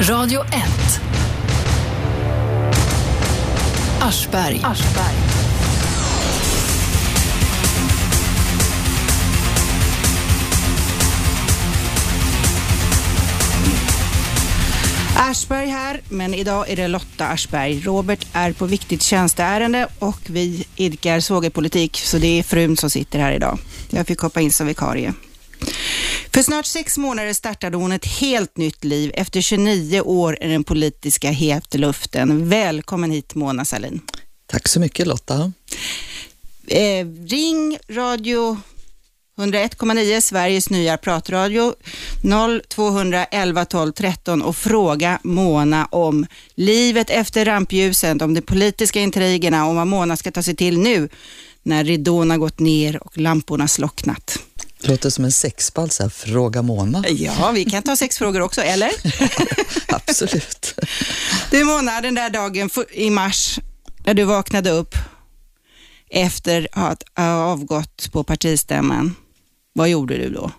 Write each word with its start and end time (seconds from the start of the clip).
Radio 0.00 0.42
1. 0.42 0.50
Aschberg. 4.00 4.60
Aschberg. 4.64 5.14
Aschberg 15.16 15.66
här, 15.66 16.00
men 16.08 16.34
idag 16.34 16.70
är 16.70 16.76
det 16.76 16.88
Lotta 16.88 17.26
Aschberg. 17.26 17.80
Robert 17.80 18.26
är 18.32 18.52
på 18.52 18.66
viktigt 18.66 19.02
tjänsteärende 19.02 19.88
och 19.98 20.20
vi 20.26 20.66
idkar 20.76 21.20
svågerpolitik, 21.20 21.96
så 21.96 22.18
det 22.18 22.38
är 22.38 22.42
frun 22.42 22.76
som 22.76 22.90
sitter 22.90 23.18
här 23.18 23.32
idag. 23.32 23.58
Jag 23.90 24.06
fick 24.06 24.20
hoppa 24.20 24.40
in 24.40 24.52
som 24.52 24.66
vikarie. 24.66 25.14
För 26.36 26.42
snart 26.42 26.66
sex 26.66 26.98
månader 26.98 27.32
startade 27.32 27.76
hon 27.76 27.92
ett 27.92 28.04
helt 28.04 28.56
nytt 28.56 28.84
liv. 28.84 29.10
Efter 29.14 29.40
29 29.40 30.00
år 30.00 30.38
är 30.40 30.48
den 30.48 30.64
politiska 30.64 31.30
het 31.30 31.74
luften. 31.74 32.48
Välkommen 32.48 33.10
hit 33.10 33.34
Mona 33.34 33.64
Salin. 33.64 34.00
Tack 34.46 34.68
så 34.68 34.80
mycket 34.80 35.06
Lotta. 35.06 35.52
Eh, 36.66 37.06
ring 37.26 37.78
radio 37.88 38.56
101,9 39.38 40.20
Sveriges 40.20 40.70
nya 40.70 40.96
pratradio 40.96 41.74
0211 42.68 43.64
12 43.64 43.92
13 43.92 44.42
och 44.42 44.56
fråga 44.56 45.18
Mona 45.22 45.86
om 45.86 46.26
livet 46.54 47.10
efter 47.10 47.44
rampljuset, 47.44 48.22
om 48.22 48.34
de 48.34 48.40
politiska 48.40 49.00
intrigerna, 49.00 49.66
om 49.66 49.76
vad 49.76 49.86
Mona 49.86 50.16
ska 50.16 50.30
ta 50.30 50.42
sig 50.42 50.56
till 50.56 50.78
nu 50.78 51.08
när 51.62 51.84
ridån 51.84 52.30
har 52.30 52.38
gått 52.38 52.58
ner 52.58 53.06
och 53.06 53.18
lamporna 53.18 53.68
slocknat. 53.68 54.38
Det 54.80 54.88
låter 54.88 55.10
som 55.10 55.24
en 55.24 55.32
sexpalt, 55.32 55.92
så 55.92 56.02
här, 56.02 56.10
fråga 56.10 56.62
Mona. 56.62 57.04
Ja, 57.08 57.50
vi 57.54 57.64
kan 57.64 57.82
ta 57.82 57.96
sex 57.96 58.18
frågor 58.18 58.40
också, 58.40 58.60
eller? 58.60 58.90
Absolut. 59.88 60.74
Du 61.50 61.64
Mona, 61.64 62.00
den 62.00 62.14
där 62.14 62.30
dagen 62.30 62.70
i 62.92 63.10
mars 63.10 63.58
när 64.04 64.14
du 64.14 64.24
vaknade 64.24 64.70
upp 64.70 64.94
efter 66.10 66.68
att 66.72 67.02
ha 67.16 67.32
avgått 67.32 68.12
på 68.12 68.24
partistämman, 68.24 69.14
vad 69.72 69.88
gjorde 69.88 70.16
du 70.16 70.30
då? 70.30 70.50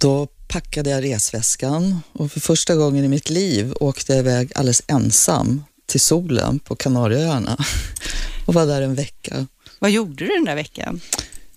Då 0.00 0.28
packade 0.48 0.90
jag 0.90 1.04
resväskan 1.04 2.00
och 2.12 2.32
för 2.32 2.40
första 2.40 2.74
gången 2.74 3.04
i 3.04 3.08
mitt 3.08 3.30
liv 3.30 3.74
åkte 3.80 4.12
jag 4.12 4.18
iväg 4.18 4.52
alldeles 4.54 4.82
ensam 4.86 5.64
till 5.86 6.00
solen 6.00 6.58
på 6.58 6.76
Kanarieöarna 6.76 7.56
och 8.46 8.54
var 8.54 8.66
där 8.66 8.82
en 8.82 8.94
vecka. 8.94 9.46
Vad 9.78 9.90
gjorde 9.90 10.24
du 10.24 10.26
den 10.26 10.44
där 10.44 10.54
veckan? 10.54 11.00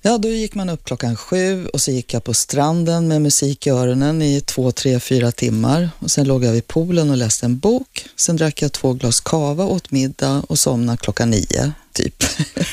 Ja, 0.07 0.17
då 0.17 0.29
gick 0.29 0.55
man 0.55 0.69
upp 0.69 0.85
klockan 0.85 1.15
sju 1.15 1.67
och 1.67 1.81
så 1.81 1.91
gick 1.91 2.13
jag 2.13 2.23
på 2.23 2.33
stranden 2.33 3.07
med 3.07 3.21
musik 3.21 3.67
i 3.67 3.69
öronen 3.69 4.21
i 4.21 4.41
två, 4.41 4.71
tre, 4.71 4.99
fyra 4.99 5.31
timmar. 5.31 5.89
Och 5.99 6.11
sen 6.11 6.27
låg 6.27 6.43
jag 6.43 6.51
vid 6.51 6.67
poolen 6.67 7.09
och 7.09 7.17
läste 7.17 7.45
en 7.45 7.59
bok. 7.59 8.05
Sen 8.15 8.35
drack 8.35 8.61
jag 8.61 8.71
två 8.71 8.93
glas 8.93 9.19
kava, 9.19 9.65
åt 9.65 9.91
middag 9.91 10.43
och 10.49 10.59
somnade 10.59 10.97
klockan 10.97 11.29
nio, 11.29 11.71
typ. 11.93 12.23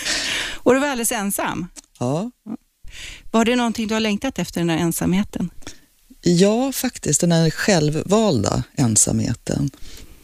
Och 0.52 0.74
du 0.74 0.80
var 0.80 0.88
alldeles 0.88 1.12
ensam? 1.12 1.66
Ja. 1.98 2.30
Var 3.30 3.44
det 3.44 3.56
någonting 3.56 3.88
du 3.88 3.94
har 3.94 4.00
längtat 4.00 4.38
efter, 4.38 4.60
den 4.60 4.68
där 4.68 4.76
ensamheten? 4.76 5.50
Ja, 6.22 6.72
faktiskt. 6.72 7.20
Den 7.20 7.32
här 7.32 7.50
självvalda 7.50 8.62
ensamheten. 8.76 9.70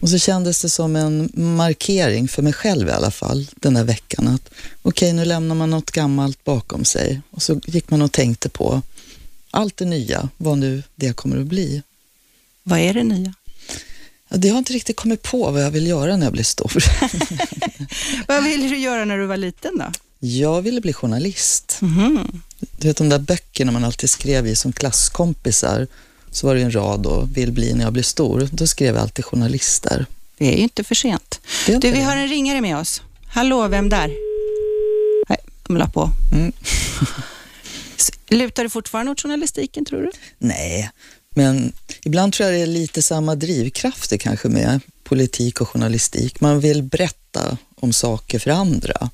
Och 0.01 0.09
så 0.09 0.19
kändes 0.19 0.63
det 0.63 0.69
som 0.69 0.97
en 0.97 1.31
markering 1.35 2.29
för 2.29 2.43
mig 2.43 2.53
själv 2.53 2.89
i 2.89 2.91
alla 2.93 3.11
fall 3.11 3.51
den 3.57 3.77
här 3.77 3.85
veckan 3.85 4.29
att 4.29 4.49
okej, 4.83 5.09
okay, 5.09 5.13
nu 5.13 5.25
lämnar 5.25 5.55
man 5.55 5.71
något 5.71 5.91
gammalt 5.91 6.45
bakom 6.45 6.85
sig 6.85 7.21
och 7.31 7.43
så 7.43 7.61
gick 7.67 7.91
man 7.91 8.03
och 8.03 8.13
tänkte 8.13 8.49
på 8.49 8.83
allt 9.51 9.77
det 9.77 9.85
nya, 9.85 10.29
vad 10.37 10.59
nu 10.59 10.83
det 10.95 11.13
kommer 11.13 11.41
att 11.41 11.47
bli. 11.47 11.83
Vad 12.63 12.79
är 12.79 12.95
det 12.95 13.03
nya? 13.03 13.35
Ja, 14.29 14.37
det 14.37 14.49
har 14.49 14.59
inte 14.59 14.73
riktigt 14.73 14.97
kommit 14.97 15.23
på 15.23 15.51
vad 15.51 15.63
jag 15.63 15.71
vill 15.71 15.87
göra 15.87 16.17
när 16.17 16.27
jag 16.27 16.33
blir 16.33 16.45
stor. 16.45 16.85
vad 18.29 18.45
ville 18.45 18.69
du 18.69 18.79
göra 18.79 19.05
när 19.05 19.19
du 19.19 19.27
var 19.27 19.37
liten 19.37 19.79
då? 19.79 19.93
Jag 20.19 20.63
ville 20.63 20.81
bli 20.81 20.93
journalist. 20.93 21.79
Mm. 21.83 22.43
Du 22.59 22.89
vet 22.89 22.97
de 22.97 23.09
där 23.09 23.19
böckerna 23.19 23.73
man 23.73 23.85
alltid 23.85 24.11
skrev 24.11 24.47
i 24.47 24.57
som 24.57 24.73
klasskompisar 24.73 25.87
så 26.31 26.47
var 26.47 26.55
det 26.55 26.61
en 26.61 26.75
rad 26.75 27.01
då, 27.01 27.29
vill 27.33 27.53
bli 27.53 27.75
när 27.75 27.85
jag 27.85 27.93
blir 27.93 28.03
stor. 28.03 28.49
Då 28.53 28.67
skrev 28.67 28.95
jag 28.95 29.03
alltid 29.03 29.25
journalister. 29.25 30.07
Det 30.39 30.53
är 30.53 30.57
ju 30.57 30.63
inte 30.63 30.85
för 30.85 30.95
sent. 30.95 31.41
Inte 31.69 31.87
du, 31.87 31.93
vi 31.93 31.99
det. 31.99 32.05
har 32.05 32.17
en 32.17 32.29
ringare 32.29 32.61
med 32.61 32.77
oss. 32.77 33.03
Hallå, 33.27 33.69
vem 33.69 33.89
där? 33.89 34.15
Nej, 35.29 35.39
de 35.67 35.77
la 35.77 35.89
på. 35.89 36.11
Mm. 36.33 36.53
Lutar 38.29 38.63
du 38.63 38.71
fortfarande 38.71 39.13
åt 39.13 39.21
journalistiken, 39.21 39.85
tror 39.85 40.03
du? 40.03 40.11
Nej, 40.39 40.91
men 41.31 41.73
ibland 42.05 42.33
tror 42.33 42.49
jag 42.49 42.59
det 42.59 42.63
är 42.63 42.67
lite 42.67 43.03
samma 43.03 43.35
drivkrafter 43.35 44.17
kanske 44.17 44.49
med 44.49 44.81
politik 45.05 45.61
och 45.61 45.69
journalistik. 45.69 46.41
Man 46.41 46.61
vill 46.61 46.83
berätta 46.83 47.57
om 47.75 47.93
saker 47.93 48.39
för 48.39 48.51
andra. 48.51 49.11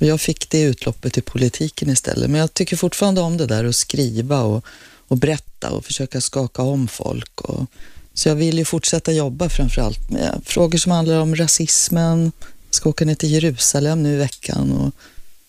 Och 0.00 0.06
jag 0.06 0.20
fick 0.20 0.50
det 0.50 0.60
utloppet 0.60 1.18
i 1.18 1.20
politiken 1.20 1.90
istället. 1.90 2.30
Men 2.30 2.40
jag 2.40 2.54
tycker 2.54 2.76
fortfarande 2.76 3.20
om 3.20 3.36
det 3.36 3.46
där 3.46 3.64
att 3.64 3.76
skriva 3.76 4.40
och 4.40 4.64
och 5.08 5.16
berätta 5.16 5.70
och 5.70 5.84
försöka 5.84 6.20
skaka 6.20 6.62
om 6.62 6.88
folk. 6.88 7.40
Och, 7.40 7.66
så 8.14 8.28
jag 8.28 8.36
vill 8.36 8.58
ju 8.58 8.64
fortsätta 8.64 9.12
jobba 9.12 9.48
framförallt 9.48 10.10
med 10.10 10.40
frågor 10.44 10.78
som 10.78 10.92
handlar 10.92 11.20
om 11.20 11.36
rasismen. 11.36 12.32
Jag 12.40 12.74
ska 12.74 12.88
åka 12.88 13.04
ner 13.04 13.14
till 13.14 13.30
Jerusalem 13.32 14.02
nu 14.02 14.14
i 14.14 14.16
veckan 14.16 14.72
och 14.72 14.94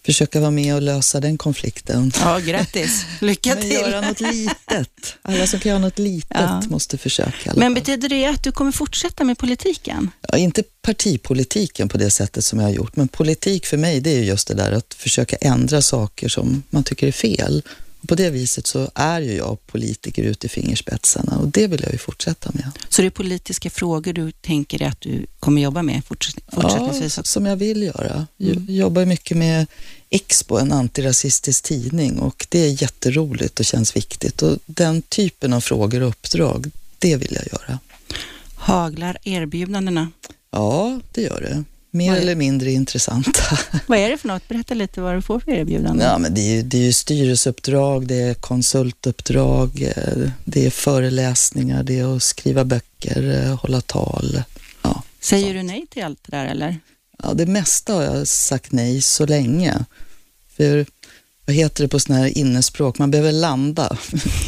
försöka 0.05 0.39
vara 0.39 0.51
med 0.51 0.75
och 0.75 0.81
lösa 0.81 1.19
den 1.19 1.37
konflikten. 1.37 2.11
Ja, 2.19 2.39
grattis. 2.39 3.05
Lycka 3.21 3.55
till. 3.55 3.69
Men 3.69 3.91
göra 3.91 4.01
något 4.01 4.19
litet. 4.19 5.15
Alla 5.21 5.47
som 5.47 5.59
kan 5.59 5.69
göra 5.69 5.79
något 5.79 5.99
litet 5.99 6.37
ja. 6.39 6.63
måste 6.69 6.97
försöka. 6.97 7.53
Men 7.55 7.73
betyder 7.73 8.09
det 8.09 8.25
att 8.25 8.43
du 8.43 8.51
kommer 8.51 8.71
fortsätta 8.71 9.23
med 9.23 9.37
politiken? 9.37 10.11
Ja, 10.31 10.37
inte 10.37 10.63
partipolitiken 10.81 11.89
på 11.89 11.97
det 11.97 12.09
sättet 12.09 12.45
som 12.45 12.59
jag 12.59 12.65
har 12.65 12.73
gjort, 12.73 12.95
men 12.95 13.07
politik 13.07 13.65
för 13.65 13.77
mig 13.77 13.99
det 13.99 14.09
är 14.09 14.23
just 14.23 14.47
det 14.47 14.53
där 14.53 14.71
att 14.71 14.93
försöka 14.93 15.35
ändra 15.35 15.81
saker 15.81 16.29
som 16.29 16.63
man 16.69 16.83
tycker 16.83 17.07
är 17.07 17.11
fel 17.11 17.63
på 18.07 18.15
det 18.15 18.29
viset 18.29 18.67
så 18.67 18.91
är 18.95 19.21
ju 19.21 19.35
jag 19.35 19.67
politiker 19.67 20.23
ut 20.23 20.45
i 20.45 20.49
fingerspetsarna 20.49 21.37
och 21.37 21.47
det 21.47 21.67
vill 21.67 21.81
jag 21.83 21.91
ju 21.91 21.97
fortsätta 21.97 22.51
med. 22.53 22.71
Så 22.89 23.01
det 23.01 23.07
är 23.07 23.09
politiska 23.09 23.69
frågor 23.69 24.13
du 24.13 24.31
tänker 24.31 24.79
dig 24.79 24.87
att 24.87 25.01
du 25.01 25.25
kommer 25.39 25.61
jobba 25.61 25.81
med 25.81 26.05
fortsättningsvis? 26.05 27.17
Ja, 27.17 27.23
som 27.23 27.45
jag 27.45 27.55
vill 27.55 27.83
göra. 27.83 28.27
Jag 28.37 28.51
mm. 28.51 28.75
jobbar 28.75 29.05
mycket 29.05 29.37
med 29.37 29.67
Expo, 30.09 30.57
en 30.57 30.71
antirasistisk 30.71 31.63
tidning 31.63 32.19
och 32.19 32.47
det 32.49 32.59
är 32.59 32.81
jätteroligt 32.81 33.59
och 33.59 33.65
känns 33.65 33.95
viktigt 33.95 34.41
och 34.41 34.57
den 34.65 35.01
typen 35.01 35.53
av 35.53 35.61
frågor 35.61 36.01
och 36.01 36.09
uppdrag, 36.09 36.71
det 36.99 37.15
vill 37.15 37.33
jag 37.33 37.47
göra. 37.47 37.79
Haglar 38.55 39.17
erbjudandena? 39.23 40.11
Ja, 40.51 40.99
det 41.11 41.21
gör 41.21 41.41
det 41.41 41.63
mer 41.93 42.15
eller 42.15 42.35
mindre 42.35 42.71
intressanta. 42.71 43.59
Vad 43.87 43.99
är 43.99 44.09
det 44.09 44.17
för 44.17 44.27
något? 44.27 44.47
Berätta 44.47 44.73
lite 44.73 45.01
vad 45.01 45.15
du 45.15 45.21
får 45.21 45.39
för 45.39 45.51
erbjudanden. 45.51 46.07
Ja, 46.07 46.17
men 46.17 46.33
det, 46.33 46.41
är, 46.41 46.63
det 46.63 46.77
är 46.77 46.81
ju 46.81 46.93
styrelseuppdrag, 46.93 48.07
det 48.07 48.15
är 48.21 48.33
konsultuppdrag, 48.33 49.81
eh, 49.95 50.29
det 50.45 50.65
är 50.65 50.69
föreläsningar, 50.69 51.83
det 51.83 51.99
är 51.99 52.15
att 52.15 52.23
skriva 52.23 52.65
böcker, 52.65 53.43
eh, 53.45 53.59
hålla 53.59 53.81
tal. 53.81 54.43
Ja, 54.81 55.03
Säger 55.19 55.47
så. 55.47 55.53
du 55.53 55.63
nej 55.63 55.85
till 55.89 56.03
allt 56.03 56.19
det 56.25 56.37
där 56.37 56.45
eller? 56.45 56.79
Ja, 57.23 57.33
det 57.33 57.45
mesta 57.45 57.93
har 57.93 58.03
jag 58.03 58.27
sagt 58.27 58.71
nej 58.71 59.01
så 59.01 59.25
länge. 59.25 59.85
För 60.57 60.85
vad 61.45 61.55
heter 61.55 61.83
det 61.83 61.87
på 61.87 61.99
sådana 61.99 62.21
här 62.21 62.37
innespråk, 62.37 62.97
man 62.97 63.11
behöver 63.11 63.31
landa. 63.31 63.97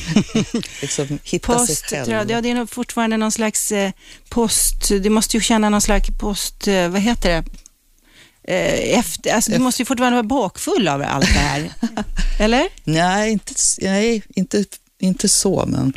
liksom 0.81 1.19
hitta 1.23 1.53
post, 1.53 1.89
sig 1.89 2.05
själv. 2.05 2.31
Ja, 2.31 2.41
det 2.41 2.49
är 2.49 2.65
fortfarande 2.65 3.17
någon 3.17 3.31
slags 3.31 3.71
eh, 3.71 3.91
post, 4.29 4.89
du 4.89 5.09
måste 5.09 5.37
ju 5.37 5.41
känna 5.41 5.69
någon 5.69 5.81
slags 5.81 6.09
post, 6.19 6.67
eh, 6.67 6.89
vad 6.89 7.01
heter 7.01 7.29
det? 7.29 7.43
Eh, 8.47 8.99
efter, 8.99 9.33
alltså, 9.33 9.51
du 9.51 9.59
måste 9.59 9.81
ju 9.81 9.85
fortfarande 9.85 10.15
vara 10.15 10.23
bakfull 10.23 10.87
av 10.87 11.01
allt 11.07 11.25
det 11.25 11.39
här. 11.39 11.71
Eller? 12.39 12.67
Nej, 12.83 13.31
inte, 13.31 13.53
nej 13.81 14.23
inte, 14.35 14.65
inte 14.99 15.29
så, 15.29 15.65
men 15.67 15.93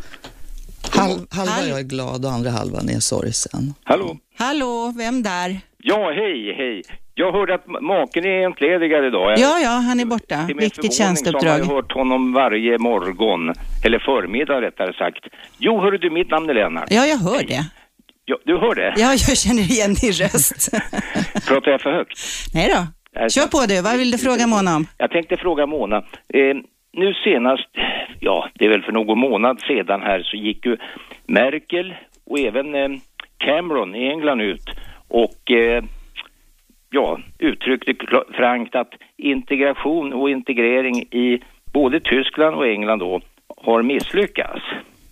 halv, 0.83 1.27
halva 1.31 1.53
Hall 1.53 1.69
jag 1.69 1.79
är 1.79 1.83
glad 1.83 2.25
och 2.25 2.33
andra 2.33 2.51
halvan 2.51 2.89
är 2.89 3.01
sorgsen. 3.01 3.75
Hallå? 3.85 4.19
Hallå, 4.37 4.95
vem 4.97 5.23
där? 5.23 5.61
Ja, 5.79 6.13
hej, 6.13 6.55
hej. 6.57 6.83
Jag 7.21 7.33
hörde 7.33 7.55
att 7.55 7.67
maken 7.83 8.25
är 8.25 8.45
entledigad 8.45 9.05
idag. 9.05 9.35
Ja, 9.39 9.59
ja, 9.59 9.71
han 9.71 10.01
är 10.01 10.05
borta. 10.05 10.49
Viktigt 10.57 10.95
tjänsteuppdrag. 10.95 11.59
Jag 11.59 11.65
har 11.65 11.75
hört 11.75 11.93
honom 11.93 12.33
varje 12.33 12.79
morgon, 12.79 13.53
eller 13.85 13.99
förmiddag 13.99 14.61
rättare 14.61 14.93
sagt. 14.93 15.25
Jo, 15.59 15.81
hörru 15.81 15.99
du, 15.99 16.11
mitt 16.11 16.31
namn 16.31 16.51
är 16.51 16.55
Lennart. 16.55 16.87
Ja, 16.91 17.07
jag 17.07 17.17
hör 17.17 17.35
Hej. 17.35 17.47
det. 17.49 17.65
Ja, 18.25 18.37
du 18.45 18.59
hör 18.59 18.75
det? 18.75 18.95
Ja, 18.97 19.11
jag 19.29 19.37
känner 19.37 19.63
igen 19.63 19.95
din 19.95 20.13
röst. 20.13 20.71
Pratar 21.49 21.71
jag 21.71 21.81
för 21.81 21.93
högt? 21.93 22.19
Nej 22.55 22.75
då. 22.75 22.81
Kör 23.29 23.47
på 23.47 23.67
du. 23.69 23.83
Vad 23.83 23.99
vill 23.99 24.11
du 24.11 24.19
fråga 24.19 24.47
Mona 24.47 24.77
om? 24.77 24.87
Jag 24.99 25.11
tänkte 25.11 25.37
fråga 25.37 25.67
Mona. 25.67 25.97
Eh, 26.35 26.57
nu 26.93 27.15
senast, 27.25 27.71
ja, 28.21 28.49
det 28.55 28.65
är 28.65 28.69
väl 28.69 28.83
för 28.83 28.93
någon 28.93 29.19
månad 29.19 29.61
sedan 29.61 30.01
här, 30.03 30.23
så 30.23 30.37
gick 30.37 30.67
ju 30.67 30.77
Merkel 31.27 31.95
och 32.27 32.39
även 32.39 32.75
eh, 32.75 32.89
Cameron 33.39 33.95
i 33.95 34.09
England 34.09 34.41
ut 34.41 34.65
och 35.09 35.51
eh, 35.51 35.85
ja, 36.91 37.19
uttryckte 37.39 37.95
frankt 38.35 38.75
att 38.75 38.93
integration 39.17 40.13
och 40.13 40.31
integrering 40.31 40.97
i 41.11 41.41
både 41.73 42.01
Tyskland 42.01 42.57
och 42.57 42.67
England 42.67 42.99
då 42.99 43.21
har 43.57 43.83
misslyckats. 43.83 44.63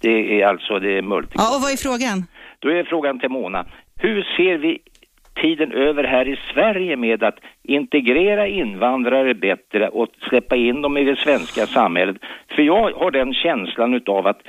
Det 0.01 0.41
är 0.43 0.47
alltså 0.47 0.79
det 0.79 1.03
multi. 1.03 1.33
Ja, 1.35 1.57
och 1.57 1.63
vad 1.63 1.73
är 1.73 1.77
frågan? 1.77 2.25
Då 2.59 2.69
är 2.69 2.85
frågan 2.85 3.21
till 3.21 3.29
Mona, 3.29 3.67
hur 3.97 4.23
ser 4.37 4.59
vi 4.59 4.79
tiden 5.43 5.73
över 5.73 6.05
här 6.05 6.29
i 6.29 6.37
Sverige 6.55 6.97
med 6.97 7.23
att 7.23 7.39
integrera 7.63 8.47
invandrare 8.47 9.35
bättre 9.35 9.89
och 9.89 10.09
släppa 10.29 10.57
in 10.57 10.83
dem 10.83 10.97
i 10.97 11.05
det 11.05 11.17
svenska 11.17 11.67
samhället? 11.67 12.17
För 12.55 12.63
jag 12.63 12.93
har 12.93 13.11
den 13.11 13.35
känslan 13.35 13.95
utav 13.95 14.27
att 14.27 14.41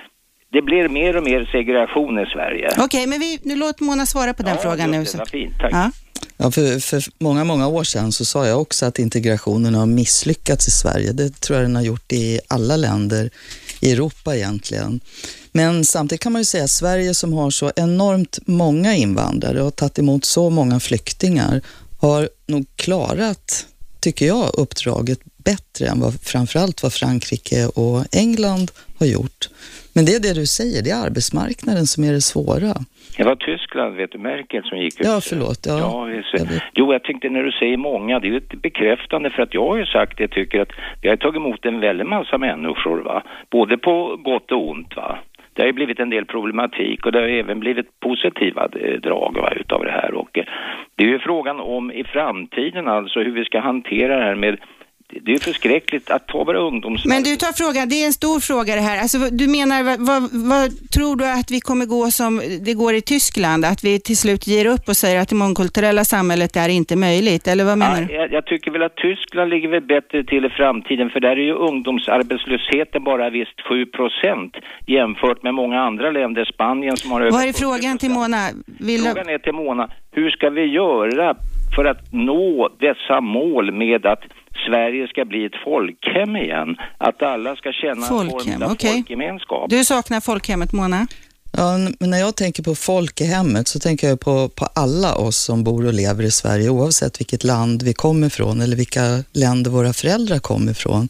det 0.50 0.62
blir 0.62 0.90
mer 0.90 1.18
och 1.18 1.24
mer 1.24 1.46
segregation 1.52 2.20
i 2.20 2.26
Sverige. 2.26 2.70
Okej, 2.86 3.08
men 3.08 3.20
vi, 3.20 3.40
nu 3.44 3.56
låt 3.56 3.82
Mona 3.82 4.06
svara 4.06 4.34
på 4.34 4.44
den 4.44 4.52
Ja, 4.56 4.62
frågan 4.62 4.92
nu. 4.92 5.04
vad 5.18 5.30
fint, 5.30 5.60
tack. 5.62 5.74
Ja. 5.74 5.92
Ja, 6.38 6.52
för, 6.52 6.80
för 6.80 7.06
många, 7.20 7.44
många 7.44 7.68
år 7.68 7.84
sedan 7.84 8.12
så 8.12 8.26
sa 8.26 8.48
jag 8.48 8.62
också 8.62 8.86
att 8.86 9.00
integrationen 9.00 9.76
har 9.76 9.86
misslyckats 9.86 10.68
i 10.68 10.72
Sverige. 10.72 11.12
Det 11.12 11.42
tror 11.42 11.60
jag 11.60 11.66
den 11.66 11.76
har 11.76 11.84
gjort 11.84 12.12
i 12.12 12.40
alla 12.48 12.76
länder 12.76 13.30
i 13.80 13.92
Europa 13.92 14.36
egentligen. 14.36 15.00
Men 15.52 15.86
samtidigt 15.86 16.22
kan 16.22 16.32
man 16.32 16.42
ju 16.42 16.46
säga 16.46 16.64
att 16.64 16.72
Sverige 16.72 17.14
som 17.14 17.34
har 17.34 17.50
så 17.50 17.72
enormt 17.76 18.40
många 18.46 18.96
invandrare 18.96 19.60
och 19.60 19.64
har 19.64 19.72
tagit 19.72 20.00
emot 20.00 20.26
så 20.26 20.50
många 20.50 20.80
flyktingar 20.80 21.62
har 21.98 22.30
nog 22.48 22.66
klarat, 22.76 23.66
tycker 24.02 24.26
jag, 24.26 24.46
uppdraget 24.58 25.20
bättre 25.50 25.86
än 25.92 26.00
vad 26.00 26.14
framförallt 26.22 26.84
vad 26.84 26.94
Frankrike 26.94 27.60
och 27.82 28.00
England 28.24 28.68
har 29.00 29.06
gjort. 29.06 29.42
Men 29.96 30.06
det 30.06 30.14
är 30.16 30.20
det 30.20 30.34
du 30.42 30.46
säger, 30.46 30.84
det 30.84 30.90
är 30.90 31.06
arbetsmarknaden 31.06 31.86
som 31.88 32.04
är 32.04 32.14
det 32.14 32.22
svåra. 32.22 32.74
Det 33.18 33.24
var 33.24 33.36
Tyskland, 33.36 33.96
vet 33.96 34.12
du, 34.12 34.18
Merkel 34.18 34.64
som 34.64 34.78
gick 34.78 35.00
ut. 35.00 35.08
Ja, 35.08 35.22
förlåt. 35.30 35.66
Ja, 35.66 35.80
Ja, 35.80 36.24
jag. 36.34 36.48
Jo, 36.74 36.94
jag 36.94 37.04
tänkte 37.04 37.30
när 37.30 37.44
du 37.44 37.52
säger 37.52 37.78
många, 37.78 38.20
det 38.20 38.28
är 38.28 38.30
ju 38.30 38.38
ett 38.38 38.62
bekräftande 38.62 39.30
för 39.30 39.44
att 39.44 39.54
jag 39.54 39.68
har 39.68 39.78
ju 39.78 39.86
sagt, 39.86 40.20
jag 40.20 40.32
tycker 40.32 40.60
att 40.62 40.72
vi 41.02 41.10
har 41.10 41.18
tagit 41.18 41.36
emot 41.36 41.66
en 41.66 41.80
väldig 41.80 42.06
massa 42.06 42.38
människor, 42.38 42.98
va. 43.04 43.24
Både 43.52 43.78
på 43.78 44.20
gott 44.24 44.52
och 44.52 44.70
ont, 44.70 44.96
va. 44.96 45.20
Det 45.58 45.64
har 45.64 45.68
ju 45.68 45.74
blivit 45.74 46.00
en 46.00 46.10
del 46.10 46.26
problematik 46.26 47.06
och 47.06 47.12
det 47.12 47.20
har 47.20 47.28
även 47.28 47.60
blivit 47.60 48.00
positiva 48.00 48.68
eh, 48.82 49.00
drag 49.00 49.38
va, 49.42 49.50
utav 49.56 49.84
det 49.84 49.92
här. 49.92 50.14
Och 50.14 50.38
eh, 50.38 50.46
det 50.96 51.04
är 51.04 51.08
ju 51.08 51.20
frågan 51.20 51.60
om 51.60 51.92
i 51.92 52.04
framtiden 52.04 52.88
alltså 52.88 53.20
hur 53.20 53.32
vi 53.32 53.46
ska 53.46 53.60
hantera 53.60 54.18
det 54.18 54.24
här 54.24 54.36
med 54.36 54.58
det 55.26 55.34
är 55.34 55.40
förskräckligt 55.40 56.10
att 56.12 56.28
ta 56.28 56.44
våra 56.44 56.60
ungdoms... 56.60 57.06
Men 57.06 57.24
du 57.24 57.36
tar 57.36 57.54
frågan, 57.54 57.90
det 57.90 57.96
är 57.96 58.06
en 58.06 58.14
stor 58.14 58.40
fråga 58.40 58.76
det 58.76 58.82
här. 58.82 59.02
Alltså, 59.02 59.18
du 59.18 59.48
menar, 59.48 59.84
vad, 59.84 60.00
vad, 60.00 60.22
vad 60.54 60.92
tror 60.92 61.16
du 61.16 61.26
att 61.26 61.52
vi 61.52 61.60
kommer 61.60 61.86
gå 61.86 62.12
som 62.12 62.42
det 62.66 62.74
går 62.74 62.94
i 62.94 63.02
Tyskland? 63.02 63.66
Att 63.66 63.84
vi 63.84 64.00
till 64.00 64.18
slut 64.18 64.48
ger 64.48 64.66
upp 64.66 64.88
och 64.88 64.98
säger 64.98 65.22
att 65.22 65.30
det 65.30 65.36
mångkulturella 65.36 66.04
samhället 66.06 66.56
är 66.56 66.70
inte 66.70 66.96
möjligt? 66.96 67.48
Eller 67.48 67.64
vad 67.66 67.78
menar 67.78 68.02
Ja, 68.02 68.08
du? 68.08 68.14
jag, 68.14 68.32
jag 68.32 68.46
tycker 68.46 68.72
väl 68.72 68.84
att 68.84 68.96
Tyskland 68.96 69.50
ligger 69.50 69.70
väl 69.70 69.82
bättre 69.82 70.24
till 70.24 70.46
i 70.46 70.50
framtiden 70.50 71.10
för 71.10 71.20
där 71.20 71.32
är 71.32 71.46
ju 71.52 71.54
ungdomsarbetslösheten 71.54 73.04
bara 73.04 73.30
visst 73.30 73.62
7 73.70 73.86
procent 73.86 74.56
jämfört 74.88 75.44
med 75.44 75.54
många 75.54 75.82
andra 75.82 76.12
länder, 76.12 76.46
Spanien 76.46 76.98
som 76.98 77.12
har 77.12 77.22
över 77.22 77.32
Vad 77.32 77.44
är 77.44 77.48
40%. 77.48 77.60
frågan 77.60 77.98
till 77.98 78.10
Mona? 78.10 78.48
Vill. 78.80 79.02
Frågan 79.02 79.30
är 79.30 79.38
till 79.38 79.54
Mona, 79.54 79.90
hur 80.12 80.30
ska 80.30 80.50
vi 80.50 80.66
göra 80.66 81.36
för 81.76 81.86
att 81.86 82.14
nå 82.14 82.70
dessa 82.80 83.22
mål 83.22 83.72
med 83.72 84.06
att 84.06 84.22
Sverige 84.68 85.08
ska 85.08 85.26
bli 85.26 85.46
ett 85.46 85.64
folkhem 85.64 86.36
igen? 86.36 86.76
Att 86.98 87.22
alla 87.22 87.56
ska 87.56 87.72
känna 87.72 88.02
en 88.02 88.08
Folkhem, 88.08 88.54
form 88.54 88.64
av 88.64 88.72
okej. 88.72 88.94
folkgemenskap? 88.94 89.70
Du 89.70 89.86
saknar 89.86 90.22
folkhemmet, 90.22 90.74
Mona? 90.74 91.08
Ja, 91.52 91.78
men 92.00 92.10
när 92.10 92.18
jag 92.18 92.36
tänker 92.36 92.64
på 92.64 92.76
folkhemmet 92.76 93.68
så 93.68 93.80
tänker 93.80 94.10
jag 94.10 94.20
på, 94.20 94.50
på 94.50 94.66
alla 94.76 95.16
oss 95.16 95.38
som 95.38 95.64
bor 95.64 95.86
och 95.86 95.94
lever 95.94 96.24
i 96.24 96.32
Sverige 96.32 96.70
oavsett 96.70 97.20
vilket 97.20 97.44
land 97.44 97.84
vi 97.84 97.94
kommer 97.94 98.28
ifrån 98.28 98.62
eller 98.62 98.76
vilka 98.76 99.24
länder 99.34 99.72
våra 99.72 99.94
föräldrar 99.94 100.40
kommer 100.40 100.72
ifrån. 100.72 101.10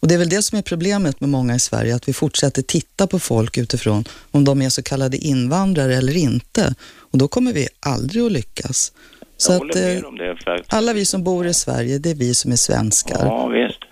Och 0.00 0.08
det 0.08 0.14
är 0.14 0.18
väl 0.18 0.28
det 0.28 0.42
som 0.42 0.58
är 0.58 0.62
problemet 0.62 1.20
med 1.20 1.30
många 1.30 1.54
i 1.54 1.58
Sverige, 1.60 1.94
att 1.94 2.08
vi 2.08 2.12
fortsätter 2.12 2.62
titta 2.62 3.06
på 3.06 3.18
folk 3.18 3.58
utifrån 3.58 4.04
om 4.30 4.44
de 4.44 4.62
är 4.62 4.68
så 4.68 4.82
kallade 4.82 5.16
invandrare 5.16 5.94
eller 5.94 6.16
inte. 6.16 6.74
Och 6.98 7.18
då 7.18 7.28
kommer 7.28 7.52
vi 7.52 7.68
aldrig 7.80 8.24
att 8.24 8.32
lyckas. 8.32 8.92
Så 9.36 9.52
jag 9.52 9.56
att 9.56 9.60
håller 9.60 9.94
med 9.94 10.02
eh, 10.02 10.08
om 10.08 10.16
det. 10.16 10.76
Alla 10.76 10.92
vi 10.92 11.04
som 11.04 11.24
bor 11.24 11.46
i 11.46 11.54
Sverige, 11.54 11.98
det 11.98 12.10
är 12.10 12.14
vi 12.14 12.34
som 12.34 12.52
är 12.52 12.56
svenskar. 12.56 13.26
Ja, 13.26 13.46
visst. 13.46 13.82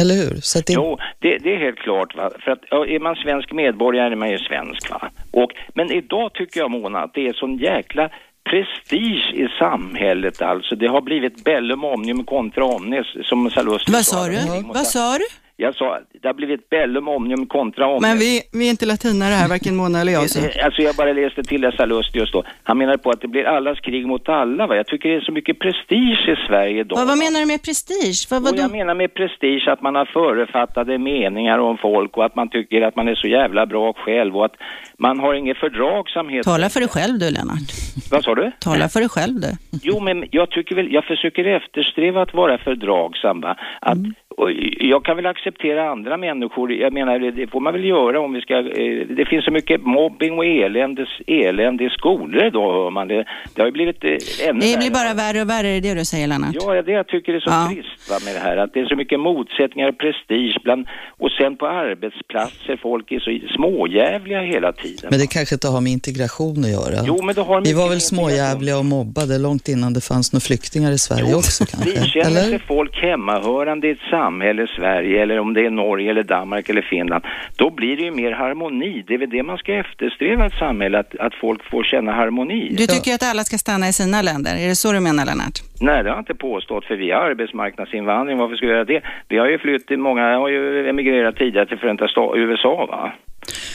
Eller 0.00 0.14
hur? 0.14 0.40
Så 0.40 0.58
att 0.58 0.66
det, 0.66 0.72
Jo, 0.72 0.98
det, 1.18 1.38
det 1.38 1.54
är 1.54 1.58
helt 1.58 1.78
klart. 1.78 2.16
Va? 2.16 2.30
För 2.44 2.50
att 2.50 2.58
ja, 2.70 2.86
är 2.86 3.00
man 3.00 3.14
svensk 3.16 3.52
medborgare 3.52 4.12
är 4.12 4.16
man 4.16 4.30
ju 4.30 4.38
svensk. 4.38 4.90
Va? 4.90 5.10
Och, 5.30 5.50
men 5.74 5.92
idag 5.92 6.34
tycker 6.34 6.60
jag, 6.60 6.70
Mona, 6.70 6.98
att 6.98 7.14
det 7.14 7.26
är 7.26 7.32
sån 7.32 7.56
jäkla 7.56 8.10
prestige 8.50 9.34
i 9.34 9.48
samhället 9.58 10.42
alltså. 10.42 10.76
Det 10.76 10.86
har 10.86 11.00
blivit 11.00 11.44
bellum 11.44 11.84
omnium 11.84 12.24
kontra 12.24 12.64
omnes 12.64 13.06
som 13.28 13.50
Salustio 13.50 13.92
Vad 13.92 14.04
sa 14.04 14.26
du? 14.26 14.38
Vad 14.74 14.86
sa 14.86 15.18
du? 15.18 15.24
Jag 15.60 15.74
sa, 15.74 15.98
det 16.22 16.28
har 16.28 16.34
blivit 16.34 16.68
bellum 16.70 17.08
omnium 17.08 17.46
kontra 17.46 17.86
omnes. 17.86 18.02
Men 18.02 18.18
vi, 18.18 18.42
vi 18.52 18.66
är 18.66 18.70
inte 18.70 18.86
latinare 18.86 19.34
här, 19.34 19.48
varken 19.48 19.76
Mona 19.76 20.00
eller 20.00 20.12
jag. 20.12 20.30
Så. 20.30 20.38
Eh, 20.44 20.64
Alltså 20.64 20.82
jag 20.82 20.94
bara 20.94 21.12
läste 21.12 21.42
till 21.42 21.60
det 21.60 21.72
Salustius 21.76 22.32
då. 22.32 22.44
Han 22.62 22.78
menar 22.78 22.96
på 22.96 23.10
att 23.10 23.20
det 23.20 23.28
blir 23.28 23.44
allas 23.44 23.80
krig 23.80 24.06
mot 24.06 24.28
alla. 24.28 24.66
Va? 24.66 24.76
Jag 24.76 24.86
tycker 24.86 25.08
det 25.08 25.14
är 25.16 25.20
så 25.20 25.32
mycket 25.32 25.58
prestige 25.58 26.28
i 26.28 26.36
Sverige 26.48 26.80
idag. 26.80 26.96
Vad, 26.96 27.06
vad 27.06 27.18
va? 27.18 27.24
menar 27.24 27.40
du 27.40 27.46
med 27.46 27.62
prestige? 27.62 28.36
Och 28.36 28.42
vad 28.42 28.58
jag 28.58 28.70
menar 28.70 28.94
med 28.94 29.14
prestige 29.14 29.68
att 29.68 29.82
man 29.82 29.94
har 29.94 30.04
förutfattade 30.04 30.98
meningar 30.98 31.58
om 31.58 31.78
folk 31.78 32.16
och 32.16 32.24
att 32.24 32.36
man 32.36 32.48
tycker 32.48 32.82
att 32.82 32.96
man 32.96 33.08
är 33.08 33.14
så 33.14 33.26
jävla 33.28 33.66
bra 33.66 33.92
själv 33.92 34.36
och 34.36 34.44
att 34.44 34.56
man 34.98 35.18
har 35.20 35.34
ingen 35.34 35.54
fördragsamhet. 35.54 36.44
Tala 36.44 36.68
för 36.68 36.80
dig 36.80 36.88
själv 36.88 37.18
du, 37.18 37.30
Lennart. 37.30 37.68
Vad 38.10 38.24
sa 38.24 38.34
du? 38.34 38.52
Tala 38.60 38.88
för 38.88 39.00
dig 39.00 39.08
själv 39.08 39.34
du. 39.40 39.50
Jo, 39.82 40.00
men 40.00 40.24
jag 40.30 40.50
tycker 40.50 40.74
väl, 40.74 40.92
jag 40.92 41.04
försöker 41.04 41.44
eftersträva 41.44 42.22
att 42.22 42.34
vara 42.34 42.58
fördragsam 42.58 43.40
va? 43.40 43.56
Att, 43.80 43.98
Mm. 43.98 44.14
Och 44.40 44.50
jag 44.92 45.04
kan 45.04 45.16
väl 45.16 45.26
acceptera 45.26 45.90
andra 45.90 46.16
människor, 46.16 46.72
jag 46.72 46.92
menar 46.92 47.18
det- 47.18 47.46
får 47.50 47.60
man 47.60 47.72
väl 47.72 47.84
göra 47.84 48.20
om 48.20 48.32
vi 48.32 48.40
ska, 48.40 48.54
eh, 48.58 49.06
det 49.18 49.24
finns 49.30 49.44
så 49.44 49.50
mycket 49.50 49.82
mobbing 49.82 50.38
och 50.38 50.46
elände, 50.46 51.06
elände 51.26 51.84
i 51.84 51.90
skolor 51.90 52.44
idag 52.46 52.72
hör 52.72 52.90
man 52.90 53.08
det. 53.08 53.24
Det 53.54 53.60
har 53.62 53.66
ju 53.66 53.72
blivit 53.72 54.04
eh, 54.04 54.10
ännu 54.48 54.60
Det 54.60 54.76
blir 54.78 54.90
värre. 54.90 54.90
bara 54.90 55.14
värre 55.14 55.40
och 55.42 55.50
värre, 55.50 55.68
är 55.68 55.80
det 55.80 55.88
det 55.88 55.94
du 55.94 56.04
säger 56.04 56.26
Lennart? 56.26 56.54
Ja, 56.60 56.82
det 56.82 56.92
jag 56.92 57.06
tycker 57.08 57.34
är 57.34 57.40
så 57.40 57.50
Ja. 57.50 57.70
trist 57.74 58.10
va, 58.10 58.16
med 58.24 58.34
det 58.34 58.40
här. 58.48 58.56
Att 58.56 58.74
det 58.74 58.80
är 58.80 58.86
så 58.86 58.96
mycket 58.96 59.20
motsättningar 59.20 59.88
och 59.88 59.98
prestige 59.98 60.56
bland, 60.64 60.86
och 61.22 61.30
sen 61.30 61.56
på 61.56 61.66
arbetsplatser, 61.66 62.76
folk 62.82 63.12
är 63.12 63.20
så 63.20 63.30
småjävliga 63.56 64.40
hela 64.40 64.72
tiden. 64.72 65.08
men 65.10 65.18
det 65.18 65.26
kanske 65.26 65.54
inte 65.54 65.68
har 65.68 65.80
med 65.80 65.92
integration 65.92 66.58
att 66.64 66.70
göra. 66.70 66.98
Jo, 67.06 67.16
men 67.22 67.34
det 67.34 67.40
har 67.42 67.60
Vi 67.60 67.72
var 67.72 67.88
väl 67.88 68.00
småjävliga 68.00 68.78
och 68.78 68.84
mobbade 68.84 69.38
långt 69.38 69.68
innan 69.68 69.92
det 69.92 70.00
fanns 70.04 70.32
några 70.32 70.40
flyktingar 70.40 70.92
i 70.92 70.98
Sverige 70.98 71.34
också 71.34 71.64
kanske? 71.66 71.90
Vi 72.00 72.06
känner 72.06 72.26
Eller? 72.30 72.40
sig 72.40 72.58
folk 72.58 72.96
hemmahörande 73.02 73.88
i 73.88 73.90
ett 73.90 73.98
samhälle, 74.10 74.27
Sverige, 74.76 75.22
eller 75.22 75.38
om 75.38 75.54
det 75.54 75.66
är 75.66 75.70
Norge 75.70 76.10
eller 76.10 76.22
Danmark 76.22 76.68
eller 76.68 76.82
Finland, 76.82 77.24
då 77.56 77.70
blir 77.70 77.96
det 77.96 78.02
ju 78.02 78.10
mer 78.10 78.32
harmoni. 78.32 79.04
Det 79.06 79.14
är 79.14 79.18
väl 79.18 79.30
det 79.30 79.42
man 79.42 79.58
ska 79.58 79.74
eftersträva 79.74 80.44
i 80.44 80.46
ett 80.46 80.58
samhälle, 80.58 80.98
att, 80.98 81.16
att 81.18 81.34
folk 81.34 81.70
får 81.70 81.82
känna 81.82 82.12
harmoni. 82.12 82.74
Du 82.78 82.86
tycker 82.86 83.14
att 83.14 83.30
alla 83.30 83.42
ska 83.44 83.58
stanna 83.58 83.88
i 83.88 83.92
sina 83.92 84.22
länder, 84.22 84.56
är 84.64 84.68
det 84.68 84.74
så 84.74 84.92
du 84.92 85.00
menar 85.00 85.24
Lennart? 85.26 85.58
Nej, 85.80 86.02
det 86.02 86.10
har 86.10 86.16
jag 86.16 86.20
inte 86.20 86.34
påstått, 86.34 86.84
för 86.84 86.96
vi 86.96 87.10
har 87.10 87.20
arbetsmarknadsinvandring. 87.20 88.38
Varför 88.38 88.56
skulle 88.56 88.70
vi 88.70 88.74
göra 88.74 88.84
det? 88.84 89.02
Vi 89.28 89.38
har 89.38 89.48
ju 89.48 89.58
flyttat, 89.58 89.98
många 89.98 90.38
har 90.38 90.48
ju 90.48 90.88
emigrerat 90.88 91.36
tidigare 91.36 91.66
till 91.66 91.78
Förenta 91.78 92.08
Staterna, 92.08 92.44
USA, 92.44 92.86
va? 92.86 93.12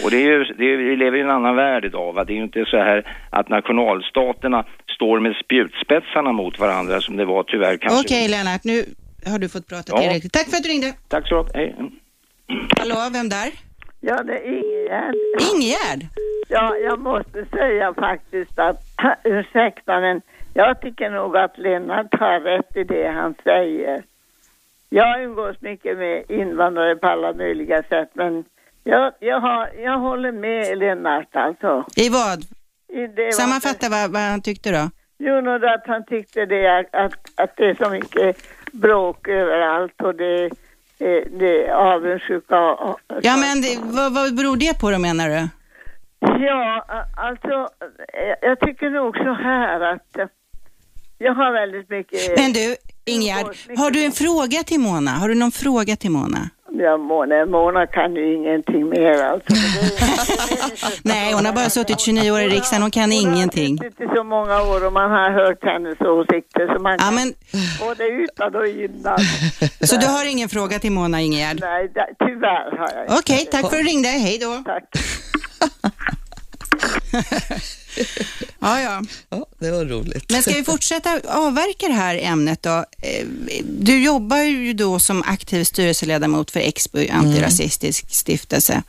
Och 0.03 0.11
det 0.11 0.17
är 0.17 0.21
ju, 0.21 0.43
det 0.57 0.65
är, 0.73 0.77
vi 0.77 0.95
lever 0.95 1.17
i 1.17 1.21
en 1.21 1.29
annan 1.29 1.55
värld 1.55 1.85
idag, 1.85 2.13
va? 2.13 2.23
Det 2.23 2.33
är 2.33 2.35
ju 2.35 2.43
inte 2.43 2.65
så 2.65 2.77
här 2.77 3.03
att 3.29 3.49
nationalstaterna 3.49 4.63
står 4.95 5.19
med 5.19 5.35
spjutspetsarna 5.35 6.31
mot 6.31 6.59
varandra 6.59 7.01
som 7.01 7.17
det 7.17 7.25
var 7.25 7.43
tyvärr 7.43 7.77
kanske. 7.77 7.99
Okej 7.99 8.29
Lennart, 8.29 8.63
nu 8.63 8.83
har 9.25 9.39
du 9.39 9.49
fått 9.49 9.67
prata 9.67 9.91
Ja. 9.95 9.97
tillräckligt. 10.01 10.33
Tack 10.33 10.49
för 10.49 10.57
att 10.57 10.63
du 10.63 10.69
ringde. 10.69 10.93
Tack 11.07 11.27
så 11.27 11.37
mycket. 11.43 11.55
Hej. 11.55 11.75
Hallå, 12.77 12.95
vem 13.13 13.29
där? 13.29 13.51
Ja, 14.01 14.23
det 14.23 14.33
är 14.37 14.47
Ingegärd. 14.47 15.15
Ingegärd. 15.53 16.07
Ja, 16.49 16.75
jag 16.75 16.99
måste 16.99 17.45
säga 17.45 17.93
faktiskt 17.93 18.59
att, 18.59 18.77
ursäkta 19.23 19.99
men 19.99 20.21
jag 20.53 20.81
tycker 20.81 21.09
nog 21.09 21.37
att 21.37 21.57
Lennart 21.57 22.19
har 22.19 22.39
rätt 22.39 22.77
i 22.77 22.83
det 22.83 23.07
han 23.07 23.35
säger. 23.43 24.03
Jag 24.89 25.23
umgås 25.23 25.61
mycket 25.61 25.97
med 25.97 26.23
invandrare 26.29 26.95
på 26.95 27.07
alla 27.07 27.33
möjliga 27.33 27.83
sätt 27.83 28.09
men 28.13 28.43
jag, 28.83 29.13
jag, 29.19 29.39
har, 29.39 29.69
jag 29.83 29.97
håller 29.99 30.31
med 30.31 30.77
Lennart 30.77 31.35
alltså. 31.35 31.85
I 31.95 32.09
vad? 32.09 32.39
I 33.01 33.07
det 33.07 33.33
Sammanfatta 33.33 33.89
vad, 33.89 34.11
vad 34.11 34.21
han 34.21 34.41
tyckte 34.41 34.71
då. 34.71 34.89
Jo, 35.17 35.41
nog 35.41 35.65
att 35.65 35.87
han 35.87 36.05
tyckte 36.05 36.45
det 36.45 36.77
att, 36.93 37.15
att 37.35 37.57
det 37.57 37.65
är 37.69 37.75
så 37.85 37.89
mycket 37.89 38.37
bråk 38.73 39.27
överallt 39.27 40.01
och 40.01 40.15
det, 40.15 40.49
det, 40.97 41.27
det 41.39 41.67
är 41.67 41.73
avundsjuka. 41.73 42.55
Ja, 43.21 43.37
men 43.37 43.61
det, 43.61 43.79
vad, 43.81 44.13
vad 44.13 44.35
beror 44.35 44.57
det 44.57 44.79
på 44.79 44.91
då 44.91 44.99
menar 44.99 45.29
du? 45.29 45.47
Ja, 46.45 46.85
alltså 47.17 47.69
eh, 48.13 48.35
jag 48.41 48.59
tycker 48.59 48.89
nog 48.89 49.17
så 49.17 49.33
här 49.33 49.79
att 49.79 50.17
eh, 50.17 50.25
jag 51.17 51.33
har 51.33 51.51
väldigt 51.51 51.89
mycket... 51.89 52.37
Men 52.37 52.53
du, 52.53 52.75
Ingegärd, 53.05 53.45
har 53.77 53.91
du 53.91 54.05
en 54.05 54.11
fråga 54.11 54.63
till 54.63 54.79
Mona? 54.79 55.11
Har 55.11 55.29
du 55.29 55.35
någon 55.35 55.51
fråga 55.51 55.95
till 55.95 56.11
Mona? 56.11 56.49
Ja, 56.75 56.97
Mona, 56.97 57.45
Mona 57.45 57.87
kan 57.87 58.15
ju 58.15 58.33
ingenting 58.35 58.89
mer 58.89 59.23
alltså. 59.23 59.53
Nej, 61.03 61.33
hon 61.33 61.45
har 61.45 61.53
bara 61.53 61.69
suttit 61.69 61.99
29 61.99 62.31
år 62.31 62.39
i 62.41 62.49
riksdagen, 62.49 62.81
hon 62.81 62.91
kan 62.91 63.11
ingenting. 63.11 63.77
Hon 63.77 63.85
har 63.85 63.89
suttit 63.89 64.11
i 64.11 64.15
så 64.15 64.23
många 64.23 64.61
år 64.61 64.85
och 64.85 64.93
man 64.93 65.11
har 65.11 65.31
hört 65.31 65.63
hennes 65.63 66.01
åsikter 66.01 66.73
så 66.73 66.83
man 66.83 66.91
Ja, 66.91 66.97
kan 66.97 67.15
men, 67.15 67.33
både 67.79 68.03
utan 68.07 68.55
och 68.55 68.67
innan. 68.67 69.17
så 69.81 69.95
du 69.97 70.05
har 70.07 70.31
ingen 70.31 70.49
fråga 70.49 70.79
till 70.79 70.91
Mona, 70.91 71.21
Ingegärd? 71.21 71.57
Nej, 71.61 71.89
tyvärr 72.19 72.77
har 72.77 72.89
jag 72.95 73.03
inte. 73.03 73.15
Okej, 73.19 73.45
tack 73.51 73.61
för 73.61 73.67
att 73.67 73.83
du 73.83 73.83
ringde. 73.83 74.07
Hej 74.09 74.39
då. 74.39 74.63
Tack. 74.65 74.83
Ja, 78.59 78.81
ja. 78.81 79.01
Ja, 79.29 79.45
det 79.59 79.71
var 79.71 79.85
roligt. 79.85 80.31
Men 80.31 80.41
ska 80.41 80.53
vi 80.53 80.63
fortsätta 80.63 81.19
avverka 81.27 81.87
det 81.87 81.93
här 81.93 82.15
ämnet 82.21 82.63
då? 82.63 82.85
Eh, 83.01 83.25
Du 83.79 84.03
jobbar 84.03 84.37
ju 84.37 84.73
då 84.73 84.99
som 84.99 85.23
aktiv 85.23 85.63
styrelseledamot 85.63 86.51
för 86.51 86.59
Expo 86.59 86.97
antirasistisk 87.11 88.05
stiftelse. 88.09 88.83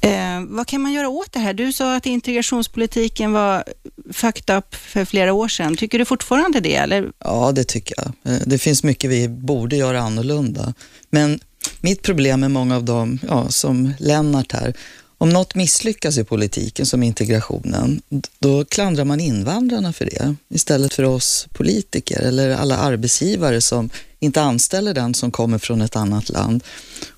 Eh, 0.00 0.40
vad 0.48 0.66
kan 0.66 0.80
man 0.80 0.92
göra 0.92 1.08
åt 1.08 1.32
det 1.32 1.38
här? 1.38 1.54
Du 1.54 1.72
sa 1.72 1.96
att 1.96 2.06
integrationspolitiken 2.06 3.32
var 3.32 3.64
fucked 4.12 4.56
up 4.56 4.74
för 4.74 5.04
flera 5.04 5.32
år 5.32 5.48
sedan. 5.48 5.76
Tycker 5.76 5.98
du 5.98 6.04
fortfarande 6.04 6.60
det? 6.60 6.74
Eller? 6.74 7.12
Ja, 7.24 7.52
det 7.54 7.64
tycker 7.64 7.94
jag. 7.96 8.34
Eh, 8.34 8.40
Det 8.46 8.58
finns 8.58 8.82
mycket 8.82 9.10
vi 9.10 9.28
borde 9.28 9.76
göra 9.76 10.00
annorlunda. 10.00 10.74
Men 11.10 11.40
mitt 11.80 12.02
problem 12.02 12.40
med 12.40 12.50
många 12.50 12.76
av 12.76 12.84
dem, 12.84 13.18
ja, 13.28 13.48
som 13.48 13.92
Lennart 13.98 14.52
här, 14.52 14.74
om 15.18 15.30
något 15.30 15.54
misslyckas 15.54 16.18
i 16.18 16.24
politiken 16.24 16.86
som 16.86 17.02
integrationen, 17.02 18.02
då 18.38 18.64
klandrar 18.64 19.04
man 19.04 19.20
invandrarna 19.20 19.92
för 19.92 20.04
det 20.04 20.34
istället 20.48 20.94
för 20.94 21.02
oss 21.02 21.46
politiker 21.52 22.20
eller 22.20 22.50
alla 22.50 22.76
arbetsgivare 22.76 23.60
som 23.60 23.90
inte 24.18 24.42
anställer 24.42 24.94
den 24.94 25.14
som 25.14 25.30
kommer 25.30 25.58
från 25.58 25.80
ett 25.80 25.96
annat 25.96 26.28
land. 26.28 26.64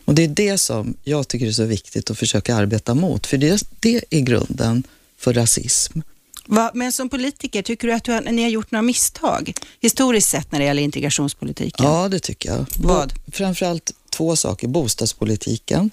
Och 0.05 0.15
det 0.15 0.25
är 0.25 0.29
det 0.29 0.59
som 0.59 0.95
jag 1.05 1.29
tycker 1.29 1.47
är 1.47 1.53
så 1.53 1.65
viktigt 1.65 2.11
att 2.11 2.19
försöka 2.19 2.55
arbeta 2.55 2.95
mot, 2.95 3.27
för 3.27 3.37
det, 3.37 3.63
det 3.81 4.05
är 4.11 4.21
grunden 4.21 4.83
för 5.19 5.33
rasism. 5.33 6.01
Va, 6.47 6.71
men 6.75 6.93
som 6.93 7.09
politiker, 7.09 7.63
tycker 7.63 7.89
du 7.89 7.95
att 7.95 8.05
du 8.05 8.13
har, 8.13 8.21
ni 8.21 8.43
har 8.43 8.51
gjort 8.51 8.71
några 8.71 8.83
misstag 8.83 9.53
historiskt 9.81 10.29
sett 10.29 10.53
när 10.53 10.59
det 10.59 10.65
gäller 10.65 10.83
integrationspolitiken? 10.83 11.87
Ja, 11.87 12.09
det 12.09 12.19
tycker 12.21 12.51
jag. 12.51 12.67
Vad? 12.79 13.13
Framförallt 13.33 13.93
två 14.11 14.37
saker. 14.37 14.69
Bostadspolitiken. 14.69 15.91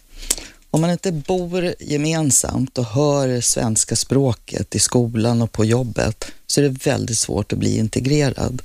Om 0.71 0.81
man 0.81 0.91
inte 0.91 1.11
bor 1.11 1.73
gemensamt 1.79 2.77
och 2.77 2.85
hör 2.85 3.41
svenska 3.41 3.95
språket 3.95 4.75
i 4.75 4.79
skolan 4.79 5.41
och 5.41 5.51
på 5.51 5.65
jobbet 5.65 6.25
så 6.47 6.61
är 6.61 6.63
det 6.63 6.85
väldigt 6.85 7.17
svårt 7.17 7.53
att 7.53 7.59
bli 7.59 7.77
integrerad. 7.77 8.61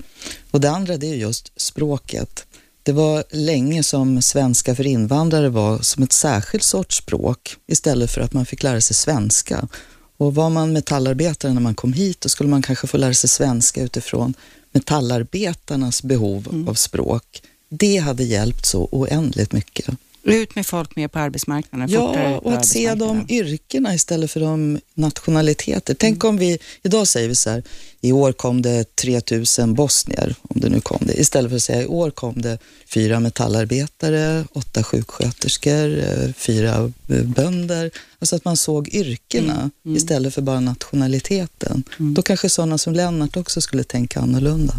Och 0.50 0.60
det 0.60 0.70
andra 0.70 0.96
det 0.96 1.06
är 1.06 1.14
just 1.14 1.60
språket. 1.60 2.46
Det 2.82 2.92
var 2.92 3.24
länge 3.30 3.82
som 3.82 4.22
svenska 4.22 4.74
för 4.74 4.86
invandrare 4.86 5.48
var 5.48 5.78
som 5.78 6.02
ett 6.02 6.12
särskilt 6.12 6.64
sorts 6.64 6.96
språk 6.96 7.56
istället 7.66 8.10
för 8.10 8.20
att 8.20 8.32
man 8.32 8.46
fick 8.46 8.62
lära 8.62 8.80
sig 8.80 8.96
svenska. 8.96 9.68
Och 10.16 10.34
var 10.34 10.50
man 10.50 10.72
metallarbetare 10.72 11.52
när 11.52 11.60
man 11.60 11.74
kom 11.74 11.92
hit 11.92 12.20
då 12.20 12.28
skulle 12.28 12.50
man 12.50 12.62
kanske 12.62 12.86
få 12.86 12.96
lära 12.96 13.14
sig 13.14 13.30
svenska 13.30 13.82
utifrån 13.82 14.34
metallarbetarnas 14.72 16.02
behov 16.02 16.66
av 16.68 16.74
språk. 16.74 17.42
Det 17.68 17.96
hade 17.96 18.24
hjälpt 18.24 18.66
så 18.66 18.88
oändligt 18.92 19.52
mycket. 19.52 19.94
Ut 20.24 20.54
med 20.54 20.66
folk 20.66 20.96
mer 20.96 21.08
på 21.08 21.18
arbetsmarknaden. 21.18 21.88
Ja, 21.90 22.38
och 22.38 22.52
att 22.52 22.66
se 22.66 22.94
de 22.94 23.26
yrkena 23.28 23.94
istället 23.94 24.30
för 24.30 24.40
de 24.40 24.80
nationaliteter. 24.94 25.94
Tänk 25.94 26.24
om 26.24 26.36
vi, 26.36 26.58
idag 26.82 27.08
säger 27.08 27.28
vi 27.28 27.34
så 27.34 27.50
här, 27.50 27.62
i 28.00 28.12
år 28.12 28.32
kom 28.32 28.62
det 28.62 28.96
3000 28.96 29.74
bosnier, 29.74 30.34
om 30.42 30.60
det 30.60 30.68
nu 30.68 30.80
kom 30.80 30.98
det, 31.00 31.20
istället 31.20 31.50
för 31.50 31.56
att 31.56 31.62
säga 31.62 31.82
i 31.82 31.86
år 31.86 32.10
kom 32.10 32.42
det 32.42 32.58
fyra 32.86 33.20
metallarbetare, 33.20 34.44
åtta 34.52 34.82
sjuksköterskor, 34.82 35.98
eh, 35.98 36.32
fyra 36.36 36.92
eh, 37.08 37.22
bönder. 37.22 37.90
Alltså 38.18 38.36
att 38.36 38.44
man 38.44 38.56
såg 38.56 38.88
yrkena 38.88 39.70
istället 39.96 40.34
för 40.34 40.42
bara 40.42 40.60
nationaliteten. 40.60 41.84
Då 41.98 42.22
kanske 42.22 42.48
sådana 42.48 42.78
som 42.78 42.92
Lennart 42.92 43.36
också 43.36 43.60
skulle 43.60 43.84
tänka 43.84 44.20
annorlunda. 44.20 44.74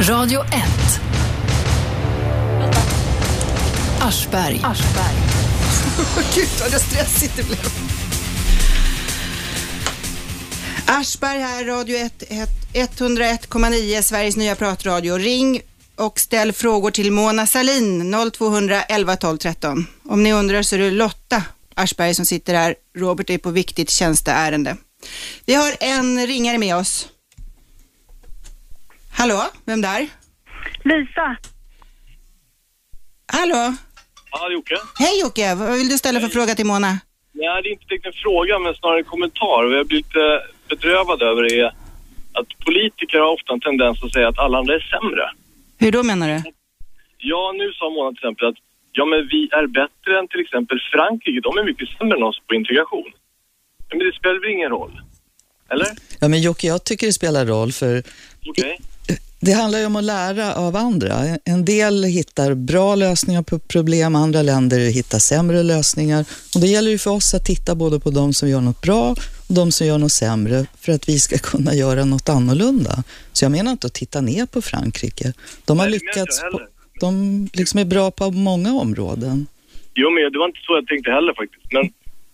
Radio 0.00 0.40
1. 0.40 0.50
Aschberg. 4.00 4.60
Gud 6.34 6.48
vad 6.60 6.80
stressigt 6.80 7.36
det 7.36 7.42
blev. 7.42 7.58
Aschberg 10.86 11.38
här, 11.38 11.64
Radio 11.64 11.96
1, 11.96 12.24
101,9, 12.72 14.02
Sveriges 14.02 14.36
nya 14.36 14.54
pratradio. 14.54 15.18
Ring 15.18 15.60
och 15.96 16.20
ställ 16.20 16.52
frågor 16.52 16.90
till 16.90 17.12
Mona 17.12 17.46
Salin, 17.46 18.14
0211 18.32 19.16
12 19.16 19.38
13. 19.38 19.86
Om 20.04 20.22
ni 20.22 20.32
undrar 20.32 20.62
så 20.62 20.76
är 20.76 20.80
det 20.80 20.90
Lotta 20.90 21.42
Aschberg 21.74 22.14
som 22.14 22.24
sitter 22.26 22.54
här. 22.54 22.74
Robert 22.96 23.30
är 23.30 23.38
på 23.38 23.50
viktigt 23.50 23.90
tjänsteärende. 23.90 24.76
Vi 25.46 25.54
har 25.54 25.72
en 25.80 26.26
ringare 26.26 26.58
med 26.58 26.76
oss. 26.76 27.08
Hallå, 29.10 29.44
vem 29.64 29.80
där? 29.80 30.08
Lisa, 30.84 31.36
Hallå? 33.32 33.76
Ja, 34.30 34.50
Jocke. 34.52 34.76
Hej 34.98 35.20
Jocke, 35.20 35.54
vad 35.54 35.78
vill 35.78 35.88
du 35.88 35.98
ställa 35.98 36.20
för 36.20 36.28
fråga 36.28 36.54
till 36.54 36.66
Mona? 36.66 36.92
Nej, 37.32 37.62
det 37.62 37.68
är 37.68 37.72
inte 37.72 37.84
direkt 37.88 38.06
en 38.06 38.12
fråga, 38.12 38.58
men 38.58 38.74
snarare 38.74 38.98
en 38.98 39.04
kommentar. 39.04 39.64
Och 39.64 39.72
jag 39.72 39.86
blir 39.86 39.98
lite 39.98 40.42
bedrövad 40.68 41.22
över 41.22 41.42
det 41.42 41.60
är 41.60 41.66
att 42.32 42.48
politiker 42.66 43.18
har 43.18 43.30
ofta 43.36 43.52
en 43.52 43.60
tendens 43.60 44.02
att 44.02 44.12
säga 44.12 44.28
att 44.28 44.38
alla 44.38 44.58
andra 44.58 44.74
är 44.74 44.80
sämre. 44.80 45.24
Hur 45.78 45.92
då 45.92 46.02
menar 46.02 46.28
du? 46.28 46.42
Ja, 47.18 47.52
nu 47.60 47.72
sa 47.72 47.90
Mona 47.90 48.10
till 48.10 48.18
exempel 48.18 48.46
att 48.48 48.54
ja, 48.92 49.04
men 49.04 49.28
vi 49.28 49.48
är 49.52 49.66
bättre 49.66 50.18
än 50.18 50.28
till 50.28 50.40
exempel 50.40 50.78
Frankrike. 50.92 51.40
De 51.40 51.58
är 51.58 51.64
mycket 51.64 51.88
sämre 51.88 52.16
än 52.16 52.22
oss 52.22 52.40
på 52.46 52.54
integration. 52.54 53.10
Men 53.88 53.98
det 53.98 54.12
spelar 54.18 54.40
väl 54.40 54.50
ingen 54.50 54.70
roll? 54.70 55.00
Eller? 55.70 55.86
Ja, 56.20 56.28
men 56.28 56.40
Jocke, 56.40 56.66
jag 56.66 56.84
tycker 56.84 57.06
det 57.06 57.12
spelar 57.12 57.46
roll 57.46 57.72
för 57.72 58.02
Okej. 58.46 58.80
Det 59.40 59.52
handlar 59.52 59.78
ju 59.78 59.86
om 59.86 59.96
att 59.96 60.04
lära 60.04 60.54
av 60.54 60.76
andra. 60.76 61.14
En 61.44 61.64
del 61.64 62.04
hittar 62.04 62.54
bra 62.54 62.94
lösningar 62.94 63.42
på 63.42 63.58
problem, 63.58 64.14
andra 64.14 64.42
länder 64.42 64.78
hittar 64.78 65.18
sämre 65.18 65.62
lösningar. 65.62 66.20
Och 66.54 66.60
det 66.60 66.66
gäller 66.66 66.90
ju 66.90 66.98
för 66.98 67.10
oss 67.10 67.34
att 67.34 67.44
titta 67.44 67.74
både 67.74 68.00
på 68.00 68.10
de 68.10 68.32
som 68.32 68.48
gör 68.48 68.60
något 68.60 68.82
bra 68.82 69.10
och 69.48 69.54
de 69.54 69.72
som 69.72 69.86
gör 69.86 69.98
något 69.98 70.12
sämre 70.12 70.66
för 70.80 70.92
att 70.92 71.08
vi 71.08 71.18
ska 71.18 71.38
kunna 71.50 71.74
göra 71.74 72.04
något 72.04 72.28
annorlunda. 72.28 72.94
Så 73.32 73.44
jag 73.44 73.52
menar 73.52 73.70
inte 73.72 73.86
att 73.86 73.94
titta 73.94 74.20
ner 74.20 74.46
på 74.46 74.62
Frankrike. 74.62 75.32
De 75.66 75.78
har 75.78 75.86
Nej, 75.86 75.92
lyckats, 75.92 76.40
på, 76.40 76.60
de 77.00 77.10
liksom 77.52 77.80
är 77.80 77.84
bra 77.84 78.10
på 78.10 78.30
många 78.30 78.72
områden. 78.72 79.46
Jo, 79.94 80.10
men 80.10 80.32
det 80.32 80.38
var 80.38 80.46
inte 80.46 80.60
så 80.66 80.74
jag 80.74 80.86
tänkte 80.86 81.10
heller 81.10 81.34
faktiskt. 81.34 81.72
Men 81.72 81.84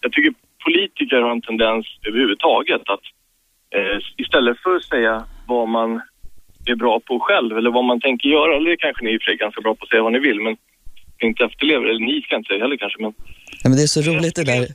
jag 0.00 0.12
tycker 0.12 0.32
politiker 0.64 1.16
har 1.16 1.30
en 1.30 1.42
tendens 1.42 1.86
överhuvudtaget 2.08 2.82
att 2.94 3.04
eh, 3.76 3.98
istället 4.16 4.56
för 4.62 4.76
att 4.76 4.84
säga 4.84 5.24
vad 5.46 5.68
man 5.68 6.00
är 6.72 6.76
bra 6.76 7.00
på 7.00 7.18
själv 7.20 7.58
eller 7.58 7.70
vad 7.70 7.84
man 7.84 8.00
tänker 8.00 8.28
göra, 8.28 8.56
eller 8.56 8.70
det 8.70 8.76
kanske 8.76 9.04
ni 9.04 9.10
i 9.14 9.16
och 9.16 9.22
för 9.22 9.24
sig 9.26 9.34
är 9.34 9.38
ganska 9.38 9.60
bra 9.60 9.74
på 9.74 9.82
att 9.84 9.88
säga 9.88 10.02
vad 10.02 10.12
ni 10.12 10.18
vill, 10.18 10.40
men 10.40 10.56
inte 11.22 11.44
efterlever, 11.44 11.84
eller 11.90 12.00
ni 12.10 12.22
ska 12.22 12.36
inte 12.36 12.48
säga 12.48 12.62
heller 12.64 12.76
kanske, 12.76 13.02
men... 13.02 13.12
Ja, 13.62 13.68
men 13.68 13.76
det 13.78 13.82
är 13.82 13.86
så 13.86 14.00
roligt 14.02 14.34
det 14.34 14.44
där. 14.44 14.68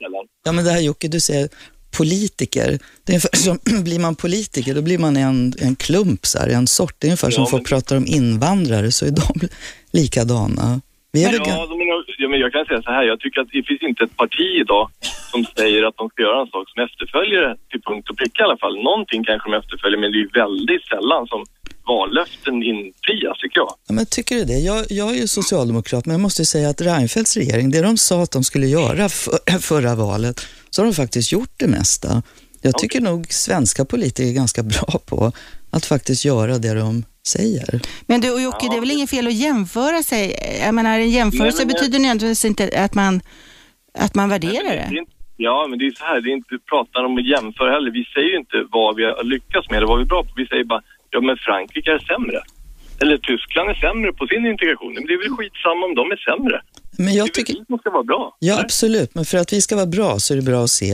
Ja, 0.46 0.52
men 0.52 0.66
det 0.66 0.72
här 0.72 0.82
Jocke, 0.82 1.08
du 1.08 1.20
säger 1.20 1.50
politiker. 1.98 2.68
Det 3.04 3.12
är 3.12 3.14
ungefär 3.14 3.38
som, 3.38 3.60
blir 3.84 4.00
man 4.00 4.16
politiker, 4.16 4.76
då 4.76 4.82
blir 4.82 4.98
man 4.98 5.18
en, 5.18 5.54
en 5.62 5.76
klump, 5.76 6.26
så 6.26 6.40
här, 6.40 6.48
en 6.50 6.68
sort. 6.68 6.96
Det 7.00 7.08
är 7.08 7.10
ungefär 7.10 7.30
som 7.30 7.44
Ja, 7.44 7.50
folk 7.50 7.64
men- 7.64 7.70
pratar 7.80 7.98
om 7.98 8.06
invandrare, 8.08 8.92
så 8.92 9.06
är 9.06 9.12
de 9.12 9.48
likadana. 9.92 10.82
Vi 11.12 11.24
är 11.24 11.34
Ja, 11.34 11.68
menar, 11.82 12.06
ja, 12.18 12.28
men 12.30 12.40
jag 12.40 12.52
kan 12.54 12.66
säga 12.66 12.82
så 12.82 12.92
här, 12.92 13.04
jag 13.04 13.20
tycker 13.20 13.42
att 13.42 13.52
det 13.52 13.64
finns 13.64 13.82
inte 13.82 14.04
ett 14.04 14.18
parti 14.18 14.48
idag 14.64 14.90
som 15.32 15.46
säger 15.58 15.84
att 15.88 15.98
de 15.98 16.10
ska 16.10 16.22
göra 16.22 16.42
en 16.42 16.48
sak 16.48 16.66
som 16.72 16.84
efterföljer 16.84 17.56
till 17.72 17.82
punkt 17.82 18.10
och 18.10 18.18
pricka 18.18 18.44
i 18.44 18.46
alla 18.46 18.58
fall. 18.58 18.76
Någonting 18.90 19.24
kanske 19.24 19.50
de 19.50 19.58
efterföljer, 19.58 20.00
men 20.00 20.12
det 20.12 20.20
är 20.26 20.30
väldigt 20.44 20.86
sällan 20.94 21.28
som 21.28 21.46
vallöften 21.92 22.64
infrias, 22.64 23.38
tycker 23.42 23.60
jag. 23.64 23.72
ja, 23.88 23.94
men 23.94 24.06
tycker 24.06 24.36
du 24.36 24.44
det? 24.46 24.60
Jag, 24.72 24.86
jag 24.90 25.10
är 25.16 25.20
ju 25.22 25.28
socialdemokrat, 25.28 26.06
men 26.06 26.14
jag 26.14 26.22
måste 26.22 26.46
säga 26.46 26.70
att 26.70 26.82
Reinfeldts 26.82 27.38
regering, 27.38 27.72
det 27.72 27.82
de 27.82 27.98
sa 27.98 28.24
att 28.24 28.32
de 28.32 28.44
skulle 28.44 28.68
göra 28.68 29.10
för, 29.10 29.60
förra 29.72 29.96
valet, 29.96 30.48
så 30.70 30.82
har 30.82 30.86
de 30.86 30.94
faktiskt 30.94 31.32
gjort 31.32 31.54
det 31.58 31.68
mesta. 31.68 32.24
Jag 32.62 32.78
tycker 32.78 33.02
nog 33.02 33.34
svenska 33.34 33.86
politiker 33.86 34.30
är 34.30 34.34
ganska 34.34 34.64
bra 34.64 35.00
på 35.06 35.32
att 35.72 35.86
faktiskt 35.86 36.26
göra 36.26 36.58
det 36.58 36.74
de 36.74 37.04
säger. 37.28 37.82
Men 38.08 38.22
du 38.22 38.32
och 38.34 38.42
Jocke, 38.42 38.68
det 38.70 38.76
är 38.76 38.80
väl 38.80 38.92
inget 38.92 39.10
fel 39.10 39.28
att 39.28 39.34
jämföra 39.34 40.04
sig? 40.04 40.36
Jag 40.66 40.76
menar, 40.76 41.00
en 41.00 41.10
jämförelse 41.10 41.58
Nej, 41.58 41.66
men 41.66 41.76
jag- 41.76 41.82
betyder 41.82 42.00
nödvändigtvis 42.00 42.46
inte 42.46 42.84
att 42.86 42.94
man, 42.96 43.22
att 43.98 44.16
man 44.16 44.30
värderar 44.30 44.64
Det 44.64 44.70
det. 44.90 44.96
är 44.96 45.00
inte- 45.00 45.12
Ja, 45.42 45.68
men 45.70 45.80
det 45.80 45.86
är 45.86 45.92
så 45.92 46.04
här, 46.04 46.22
det 46.22 46.30
är 46.30 46.34
inte 46.34 46.56
pratar 46.70 47.04
om 47.06 47.18
att 47.18 47.28
jämföra 47.36 47.72
heller. 47.72 47.92
Vi 47.92 48.04
säger 48.14 48.30
ju 48.34 48.38
inte 48.44 48.58
vad 48.72 48.96
vi 48.96 49.04
har 49.04 49.24
lyckats 49.24 49.70
med 49.70 49.78
eller 49.78 49.88
vad 49.88 49.98
vi 49.98 50.04
är 50.04 50.12
bra 50.14 50.24
på. 50.24 50.30
Vi 50.36 50.48
säger 50.48 50.64
bara, 50.64 50.82
ja 51.10 51.22
men 51.22 51.38
Frankrike 51.38 51.92
är 51.92 52.00
sämre. 52.00 52.40
Eller 53.02 53.18
Tyskland 53.18 53.70
är 53.70 53.74
sämre 53.86 54.14
på 54.14 54.28
sin 54.28 54.46
integration. 54.54 54.94
Men 54.94 55.04
det 55.08 55.14
är 55.14 55.18
väl 55.24 55.30
skitsamma 55.38 55.84
om 55.90 55.96
de 55.96 56.06
är 56.16 56.20
sämre. 56.30 56.62
Men 56.98 57.06
Det 57.08 57.12
jag 57.14 57.28
är 57.28 57.32
tycker... 57.32 57.54
väl 57.54 57.62
vi 57.62 57.66
som 57.66 57.78
ska 57.78 57.90
vara 57.90 58.04
bra. 58.04 58.24
Ja, 58.40 58.54
eller? 58.54 58.64
absolut. 58.64 59.16
Men 59.16 59.26
för 59.26 59.38
att 59.38 59.54
vi 59.54 59.62
ska 59.62 59.76
vara 59.76 59.86
bra 59.98 60.20
så 60.20 60.34
är 60.34 60.36
det 60.36 60.48
bra 60.52 60.64
att 60.64 60.70
se 60.70 60.94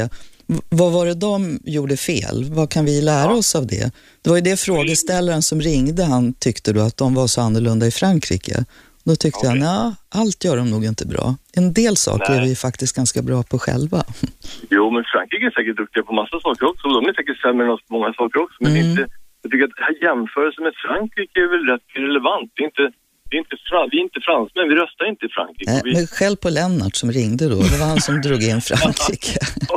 vad 0.69 0.91
var 0.91 1.05
det 1.05 1.13
de 1.13 1.59
gjorde 1.63 1.97
fel? 1.97 2.45
Vad 2.49 2.69
kan 2.71 2.85
vi 2.85 3.01
lära 3.01 3.33
oss 3.33 3.55
av 3.55 3.67
det? 3.67 3.91
Det 4.21 4.29
var 4.29 4.37
ju 4.37 4.41
det 4.41 4.59
frågeställaren 4.59 5.41
som 5.41 5.61
ringde, 5.61 6.03
han 6.03 6.33
tyckte 6.33 6.73
då 6.73 6.81
att 6.81 6.97
de 6.97 7.13
var 7.13 7.27
så 7.27 7.41
annorlunda 7.41 7.85
i 7.87 7.91
Frankrike. 7.91 8.65
Då 9.03 9.15
tyckte 9.15 9.37
Okej. 9.39 9.49
han, 9.49 9.61
ja, 9.61 9.95
allt 10.09 10.43
gör 10.43 10.57
de 10.57 10.69
nog 10.71 10.85
inte 10.85 11.05
bra. 11.07 11.35
En 11.53 11.73
del 11.73 11.95
saker 11.97 12.29
Nej. 12.29 12.39
är 12.39 12.43
vi 12.45 12.55
faktiskt 12.55 12.95
ganska 12.95 13.21
bra 13.21 13.43
på 13.43 13.59
själva. 13.59 14.03
Jo, 14.75 14.83
men 14.95 15.03
Frankrike 15.13 15.45
är 15.45 15.51
säkert 15.59 15.77
duktiga 15.77 16.03
på 16.03 16.13
massa 16.21 16.37
saker 16.47 16.63
också. 16.71 16.83
De 16.87 17.05
är 17.09 17.13
säkert 17.13 17.39
sämre 17.45 17.65
än 17.65 17.71
oss 17.75 17.83
på 17.87 17.93
många 17.97 18.13
saker 18.13 18.37
också. 18.43 18.57
Men 18.63 18.71
Mm. 18.71 18.89
inte, 18.89 19.03
jag 19.41 19.51
tycker 19.51 19.65
att 19.69 19.77
här 19.87 19.95
jämförelsen 20.07 20.63
med 20.67 20.73
Frankrike 20.85 21.37
är 21.45 21.49
väl 21.53 21.63
rätt 21.73 21.87
irrelevant. 21.97 22.47
Det 22.55 22.61
är 22.63 22.67
inte, 22.71 22.85
det 23.29 23.33
är 23.37 23.39
inte, 23.45 23.55
vi 23.91 23.97
är 23.99 24.03
inte 24.09 24.19
fransmän, 24.29 24.65
vi 24.71 24.75
röstar 24.83 25.05
inte 25.13 25.23
i 25.29 25.29
Frankrike. 25.37 25.71
Nej, 25.71 25.81
vi, 25.87 25.93
men 25.97 26.07
själv 26.17 26.35
på 26.43 26.49
Lennart 26.57 26.95
som 27.01 27.09
ringde 27.19 27.45
då, 27.53 27.59
det 27.71 27.77
var 27.81 27.87
han 27.93 28.01
som 28.07 28.15
drog 28.27 28.41
in 28.51 28.61
Frankrike. 28.69 29.35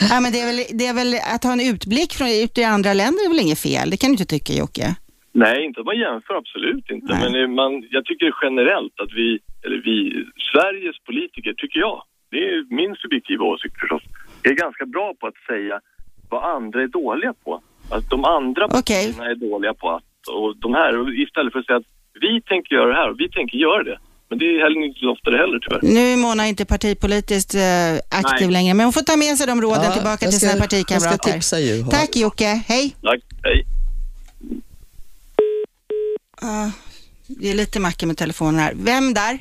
Ja, 0.10 0.20
men 0.20 0.32
det, 0.32 0.40
är 0.40 0.46
väl, 0.46 0.60
det 0.78 0.86
är 0.86 0.94
väl 0.94 1.14
att 1.34 1.44
ha 1.44 1.52
en 1.52 1.60
utblick 1.72 2.12
från 2.18 2.28
ut 2.28 2.58
i 2.58 2.64
andra 2.64 2.92
länder 3.02 3.20
är 3.24 3.28
väl 3.28 3.44
inget 3.46 3.62
fel? 3.68 3.90
Det 3.90 3.96
kan 3.96 4.08
du 4.10 4.14
inte 4.14 4.30
tycka 4.34 4.52
Jocke? 4.52 4.86
Nej, 5.32 5.64
inte 5.66 5.80
att 5.80 5.86
man 5.86 5.98
jämför, 5.98 6.34
absolut 6.34 6.90
inte. 6.90 7.12
Nej. 7.14 7.30
Men 7.32 7.54
man, 7.54 7.72
jag 7.90 8.04
tycker 8.04 8.34
generellt 8.42 8.96
att 9.02 9.12
vi, 9.20 9.38
eller 9.64 9.80
vi, 9.88 10.24
Sveriges 10.52 10.98
politiker, 11.08 11.52
tycker 11.52 11.80
jag, 11.80 12.02
det 12.30 12.36
är 12.36 12.74
min 12.80 12.94
subjektiva 13.02 13.44
åsikt 13.44 13.80
förstås, 13.80 14.02
är 14.42 14.52
ganska 14.52 14.86
bra 14.86 15.14
på 15.20 15.26
att 15.26 15.40
säga 15.50 15.80
vad 16.30 16.44
andra 16.56 16.82
är 16.82 16.88
dåliga 16.88 17.34
på. 17.44 17.62
Att 17.90 18.10
de 18.10 18.24
andra 18.24 18.64
Okej. 18.64 18.78
partierna 18.78 19.30
är 19.30 19.34
dåliga 19.34 19.74
på 19.74 19.90
att, 19.90 20.28
och 20.30 20.56
de 20.56 20.74
här, 20.74 21.20
istället 21.22 21.52
för 21.52 21.60
att 21.60 21.66
säga 21.66 21.76
att 21.76 21.90
vi 22.20 22.42
tänker 22.42 22.74
göra 22.74 22.88
det 22.88 22.94
här 22.94 23.10
och 23.10 23.20
vi 23.20 23.28
tänker 23.28 23.58
göra 23.58 23.82
det. 23.82 23.98
Men 24.28 24.38
det 24.38 24.44
är 24.44 24.62
heller 24.62 24.84
inte 24.86 25.00
så 25.00 25.12
ofta 25.12 25.30
det 25.30 25.36
heller 25.38 25.58
tyvärr. 25.58 25.94
Nu 25.94 26.12
är 26.12 26.16
Mona 26.16 26.46
inte 26.46 26.64
partipolitiskt 26.64 27.54
eh, 27.54 27.62
aktiv 28.20 28.46
Nej. 28.46 28.52
längre, 28.52 28.74
men 28.74 28.84
hon 28.86 28.92
får 28.92 29.00
ta 29.02 29.16
med 29.16 29.36
sig 29.38 29.46
de 29.46 29.62
råden 29.62 29.92
tillbaka 29.92 30.24
jag 30.24 30.30
till 30.30 30.32
ska- 30.32 30.38
sina 30.38 30.50
Jag 30.52 30.58
ska 30.58 30.62
partikamrater. 30.68 31.32
tipsa 31.32 31.58
Juha. 31.60 31.90
Tack 31.90 32.16
Jocke, 32.16 32.62
hej. 32.68 32.96
Tack, 33.02 33.20
hej. 33.44 33.64
Ah, 36.42 36.70
det 37.26 37.50
är 37.50 37.54
lite 37.54 37.80
macka 37.80 38.06
med 38.06 38.16
telefonen 38.16 38.60
här. 38.60 38.72
Vem 38.76 39.14
där? 39.14 39.38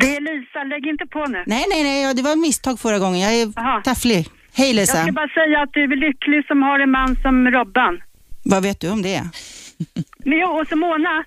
Det 0.00 0.16
är 0.16 0.20
Lisa, 0.20 0.64
lägg 0.64 0.86
inte 0.86 1.06
på 1.06 1.26
nu. 1.26 1.44
Nej, 1.46 1.64
nej, 1.70 1.82
nej, 1.82 2.02
ja, 2.02 2.14
det 2.14 2.22
var 2.22 2.32
ett 2.32 2.38
misstag 2.38 2.80
förra 2.80 2.98
gången. 2.98 3.20
Jag 3.20 3.34
är 3.34 3.52
Aha. 3.56 3.80
tafflig. 3.84 4.26
Hej 4.54 4.66
Jag 4.68 4.76
Lisa. 4.76 5.02
ska 5.02 5.12
bara 5.12 5.28
säga 5.28 5.60
att 5.62 5.72
du 5.72 5.82
är 5.82 5.96
lycklig 5.96 6.46
som 6.46 6.62
har 6.62 6.78
en 6.78 6.90
man 6.90 7.16
som 7.22 7.50
Robban. 7.50 8.02
Vad 8.44 8.62
vet 8.62 8.80
du 8.80 8.90
om 8.90 9.02
det? 9.02 9.22
Men 10.24 10.38
jo, 10.38 10.46
och 10.48 10.68
så 10.68 10.76
Mona. 10.76 11.24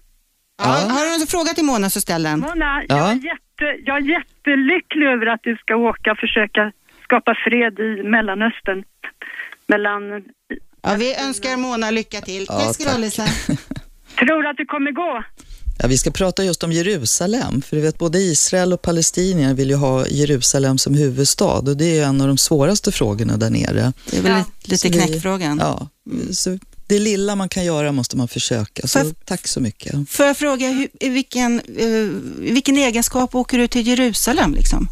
Ja. 0.57 0.63
Har 0.65 1.05
du 1.05 1.21
en 1.21 1.27
fråga 1.27 1.53
till 1.53 1.65
Mona 1.65 1.89
så 1.89 2.01
ställ 2.01 2.23
den. 2.23 2.39
Mona, 2.39 2.83
Ja. 2.87 2.97
jag, 2.97 3.11
är 3.11 3.15
jätte, 3.15 3.65
jag 3.85 3.97
är 3.97 4.01
jättelycklig 4.01 5.05
över 5.07 5.25
att 5.25 5.39
du 5.43 5.55
ska 5.57 5.75
åka 5.75 6.11
och 6.11 6.17
försöka 6.17 6.71
skapa 7.03 7.35
fred 7.45 7.79
i 7.79 8.03
Mellanöstern. 8.03 8.83
Mellan... 9.67 10.01
Ja, 10.81 10.95
vi 10.99 11.15
önskar 11.15 11.57
Mona 11.57 11.91
lycka 11.91 12.21
till. 12.21 12.45
Ja, 12.49 12.59
tack 12.59 12.73
ska 12.75 12.83
du 12.83 12.89
ha. 12.89 12.97
Lisa. 12.97 13.25
Tror 14.19 14.43
du 14.43 14.49
att 14.49 14.57
det 14.57 14.65
kommer 14.65 14.91
gå? 14.91 15.23
Ja, 15.79 15.87
vi 15.87 15.97
ska 15.97 16.11
prata 16.11 16.43
just 16.43 16.63
om 16.63 16.71
Jerusalem, 16.71 17.61
för 17.61 17.75
du 17.75 17.81
vet 17.81 17.97
både 17.97 18.17
Israel 18.19 18.73
och 18.73 18.81
palestinier 18.81 19.53
vill 19.53 19.69
ju 19.69 19.75
ha 19.75 20.07
Jerusalem 20.07 20.77
som 20.77 20.93
huvudstad 20.95 21.45
och 21.69 21.77
det 21.77 21.99
är 21.99 22.05
en 22.05 22.21
av 22.21 22.27
de 22.27 22.37
svåraste 22.37 22.91
frågorna 22.91 23.37
där 23.37 23.49
nere. 23.49 23.93
Det 24.11 24.17
är 24.17 24.21
väl 24.21 24.31
Ja. 24.31 24.43
lite- 24.65 24.89
knäckfrågan. 24.89 25.57
Ja, 25.61 25.87
så 26.31 26.57
det 26.87 26.99
lilla 26.99 27.35
man 27.35 27.49
kan 27.49 27.65
göra 27.65 27.91
måste 27.91 28.17
man 28.17 28.27
försöka, 28.27 28.87
så 28.87 28.99
jag- 28.99 29.13
tack 29.25 29.47
så 29.47 29.59
mycket. 29.59 30.09
Får 30.09 30.25
jag 30.25 30.37
fråga, 30.37 30.67
hur, 30.69 31.09
vilken, 31.09 31.59
eh, 31.59 32.21
vilken 32.53 32.77
egenskap 32.77 33.35
åker 33.35 33.57
du 33.57 33.67
till 33.67 33.87
Jerusalem? 33.87 34.53
Liksom? 34.53 34.89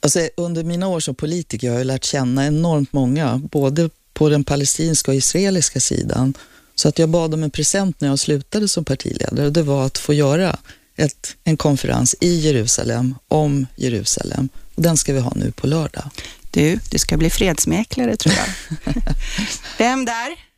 Alltså, 0.00 0.28
under 0.36 0.64
mina 0.64 0.86
år 0.88 1.00
som 1.00 1.14
politiker 1.14 1.70
har 1.70 1.78
jag 1.78 1.86
lärt 1.86 2.04
känna 2.04 2.46
enormt 2.46 2.92
många, 2.92 3.38
både 3.52 3.90
på 4.14 4.28
den 4.28 4.44
palestinska 4.44 5.10
och 5.10 5.14
israeliska 5.16 5.80
sidan. 5.80 6.34
Så 6.74 6.88
att 6.88 6.98
jag 6.98 7.08
bad 7.08 7.34
om 7.34 7.42
en 7.42 7.50
present 7.50 8.00
när 8.00 8.08
jag 8.08 8.18
slutade 8.18 8.68
som 8.68 8.84
partiledare 8.84 9.46
och 9.46 9.52
det 9.52 9.62
var 9.62 9.86
att 9.86 9.98
få 9.98 10.14
göra 10.14 10.58
ett, 10.96 11.36
en 11.44 11.56
konferens 11.56 12.14
i 12.20 12.38
Jerusalem 12.38 13.14
om 13.28 13.66
Jerusalem. 13.76 14.48
Och 14.74 14.82
den 14.82 14.96
ska 14.96 15.12
vi 15.12 15.20
ha 15.20 15.32
nu 15.36 15.52
på 15.52 15.66
lördag. 15.66 16.10
Du, 16.50 16.78
du 16.90 16.98
ska 16.98 17.16
bli 17.16 17.30
fredsmäklare 17.30 18.16
tror 18.16 18.34
jag. 18.34 18.94
Vem 19.78 20.04
där? 20.04 20.51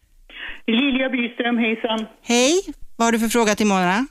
Lilja 0.67 1.09
Byström, 1.09 1.59
hejsan. 1.59 2.07
Hej, 2.23 2.53
vad 2.97 3.07
har 3.07 3.13
du 3.13 3.19
för 3.19 3.29
fråga 3.29 3.55
till 3.55 3.67
Mona? 3.67 4.07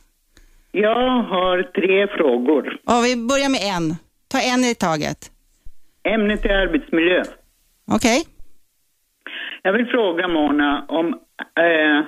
Jag 0.72 1.24
har 1.24 1.64
tre 1.64 2.08
frågor. 2.08 2.78
Ja, 2.86 3.02
vi 3.02 3.16
börjar 3.16 3.50
med 3.50 3.62
en. 3.78 3.96
Ta 4.28 4.40
en 4.40 4.64
i 4.64 4.76
taget. 4.76 5.32
Ämnet 6.04 6.46
är 6.46 6.50
arbetsmiljö. 6.50 7.24
Okej. 7.92 8.24
Jag 9.62 9.74
vill 9.74 9.86
fråga 9.86 10.28
Mona 10.28 10.86
om 10.88 11.08
eh, 11.38 12.06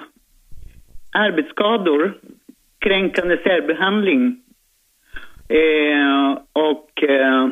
arbetsskador, 1.11 2.17
kränkande 2.79 3.37
särbehandling 3.37 4.41
eh, 5.49 6.37
och 6.53 7.03
eh, 7.03 7.49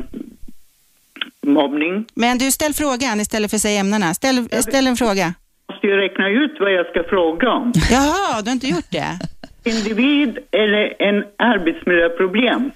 mobbning. 1.46 2.06
Men 2.14 2.38
du, 2.38 2.50
ställ 2.50 2.72
frågan 2.72 3.20
istället 3.20 3.50
för 3.50 3.56
att 3.56 3.62
säga 3.62 3.80
ämnena. 3.80 4.14
Ställ, 4.14 4.48
ställ 4.62 4.86
en 4.86 4.96
fråga. 4.96 5.34
Måste 5.74 5.86
ju 5.86 5.96
räkna 5.96 6.28
ut 6.28 6.56
vad 6.60 6.72
jag 6.72 6.86
ska 6.86 7.02
fråga 7.04 7.50
om. 7.50 7.72
Jaha, 7.90 8.42
du 8.42 8.48
har 8.50 8.54
inte 8.54 8.66
gjort 8.66 8.90
det? 8.90 9.18
Individ 9.64 10.38
eller 10.50 11.02
en 11.02 11.24
arbetsmiljöproblem? 11.38 12.70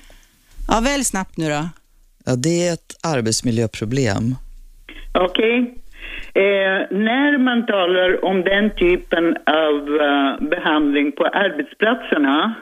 Ja, 0.68 0.80
välj 0.84 1.04
snabbt 1.04 1.36
nu 1.36 1.48
då. 1.48 1.68
Ja, 2.26 2.36
det 2.36 2.68
är 2.68 2.72
ett 2.72 2.92
arbetsmiljöproblem. 3.16 4.34
Okej. 5.14 5.74
Eh, 6.34 6.78
när 6.90 7.38
man 7.38 7.66
talar 7.66 8.24
om 8.24 8.44
den 8.44 8.70
typen 8.70 9.36
av 9.46 9.76
eh, 10.00 10.48
behandling 10.48 11.12
på 11.12 11.24
arbetsplatserna 11.24 12.54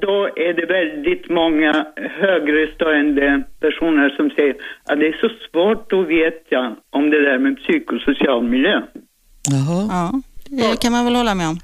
då 0.00 0.16
är 0.46 0.52
det 0.54 0.66
väldigt 0.66 1.30
många 1.30 1.86
högre 2.20 2.66
personer 3.60 4.16
som 4.16 4.30
säger 4.30 4.54
att 4.84 4.98
det 5.00 5.06
är 5.06 5.18
så 5.20 5.28
svårt 5.50 5.92
att 5.92 6.08
veta 6.08 6.76
om 6.90 7.10
det 7.10 7.22
där 7.22 7.38
med 7.38 7.56
psykosocial 7.56 8.44
miljö. 8.44 8.82
Jaha. 9.50 9.88
Ja, 9.90 10.20
det 10.70 10.80
kan 10.80 10.92
man 10.92 11.04
väl 11.04 11.14
hålla 11.14 11.34
med 11.34 11.48
om. 11.48 11.58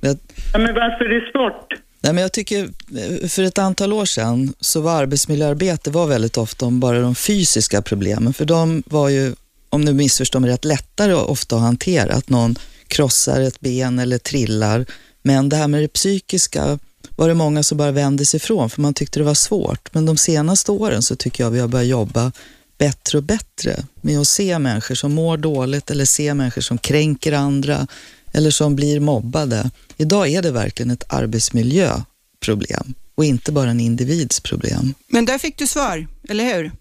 Jag, 0.00 0.16
Ja, 0.52 0.58
men 0.58 0.74
varför 0.74 1.04
är 1.04 1.20
det 1.20 1.32
svårt? 1.32 1.72
Nej, 2.02 2.12
men 2.12 2.22
jag 2.22 2.32
tycker, 2.32 2.64
eh, 2.64 3.28
för 3.28 3.42
ett 3.42 3.58
antal 3.58 3.92
år 3.92 4.04
sedan 4.04 4.54
så 4.60 4.80
var 4.80 5.02
arbetsmiljöarbete 5.02 5.90
var 5.90 6.06
väldigt 6.06 6.36
ofta 6.36 6.66
om 6.66 6.80
bara 6.80 7.00
de 7.00 7.14
fysiska 7.14 7.82
problemen, 7.82 8.32
för 8.32 8.44
de 8.44 8.82
var 8.86 9.08
ju, 9.08 9.34
om 9.70 9.84
du 9.84 9.92
missförstår 9.92 10.40
mig 10.40 10.50
rätt, 10.50 10.64
lättare 10.64 11.14
ofta 11.14 11.56
att 11.56 11.62
hantera, 11.62 12.12
att 12.12 12.28
någon 12.28 12.54
krossar 12.88 13.40
ett 13.40 13.60
ben 13.60 13.98
eller 13.98 14.18
trillar. 14.18 14.86
Men 15.22 15.48
det 15.48 15.56
här 15.56 15.68
med 15.68 15.82
det 15.82 15.92
psykiska 15.92 16.78
var 17.18 17.28
det 17.28 17.34
många 17.34 17.62
som 17.62 17.78
bara 17.78 17.90
vände 17.90 18.24
sig 18.24 18.38
ifrån, 18.38 18.70
för 18.70 18.82
man 18.82 18.94
tyckte 18.94 19.20
det 19.20 19.24
var 19.24 19.34
svårt. 19.34 19.94
Men 19.94 20.06
de 20.06 20.16
senaste 20.16 20.72
åren 20.72 21.02
så 21.02 21.16
tycker 21.16 21.44
jag 21.44 21.50
vi 21.50 21.60
har 21.60 21.68
börjat 21.68 21.88
jobba 21.88 22.32
bättre 22.78 23.18
och 23.18 23.24
bättre 23.24 23.84
med 24.00 24.20
att 24.20 24.28
se 24.28 24.58
människor 24.58 24.94
som 24.94 25.14
mår 25.14 25.36
dåligt 25.36 25.90
eller 25.90 26.04
se 26.04 26.34
människor 26.34 26.62
som 26.62 26.78
kränker 26.78 27.32
andra 27.32 27.86
eller 28.32 28.50
som 28.50 28.76
blir 28.76 29.00
mobbade. 29.00 29.70
Idag 29.96 30.28
är 30.28 30.42
det 30.42 30.50
verkligen 30.50 30.90
ett 30.90 31.04
arbetsmiljöproblem 31.12 32.94
och 33.14 33.24
inte 33.24 33.52
bara 33.52 33.70
en 33.70 33.80
individs 33.80 34.40
problem. 34.40 34.94
Men 35.08 35.24
där 35.24 35.38
fick 35.38 35.58
du 35.58 35.66
svar, 35.66 36.06
eller 36.28 36.54
hur? 36.54 36.72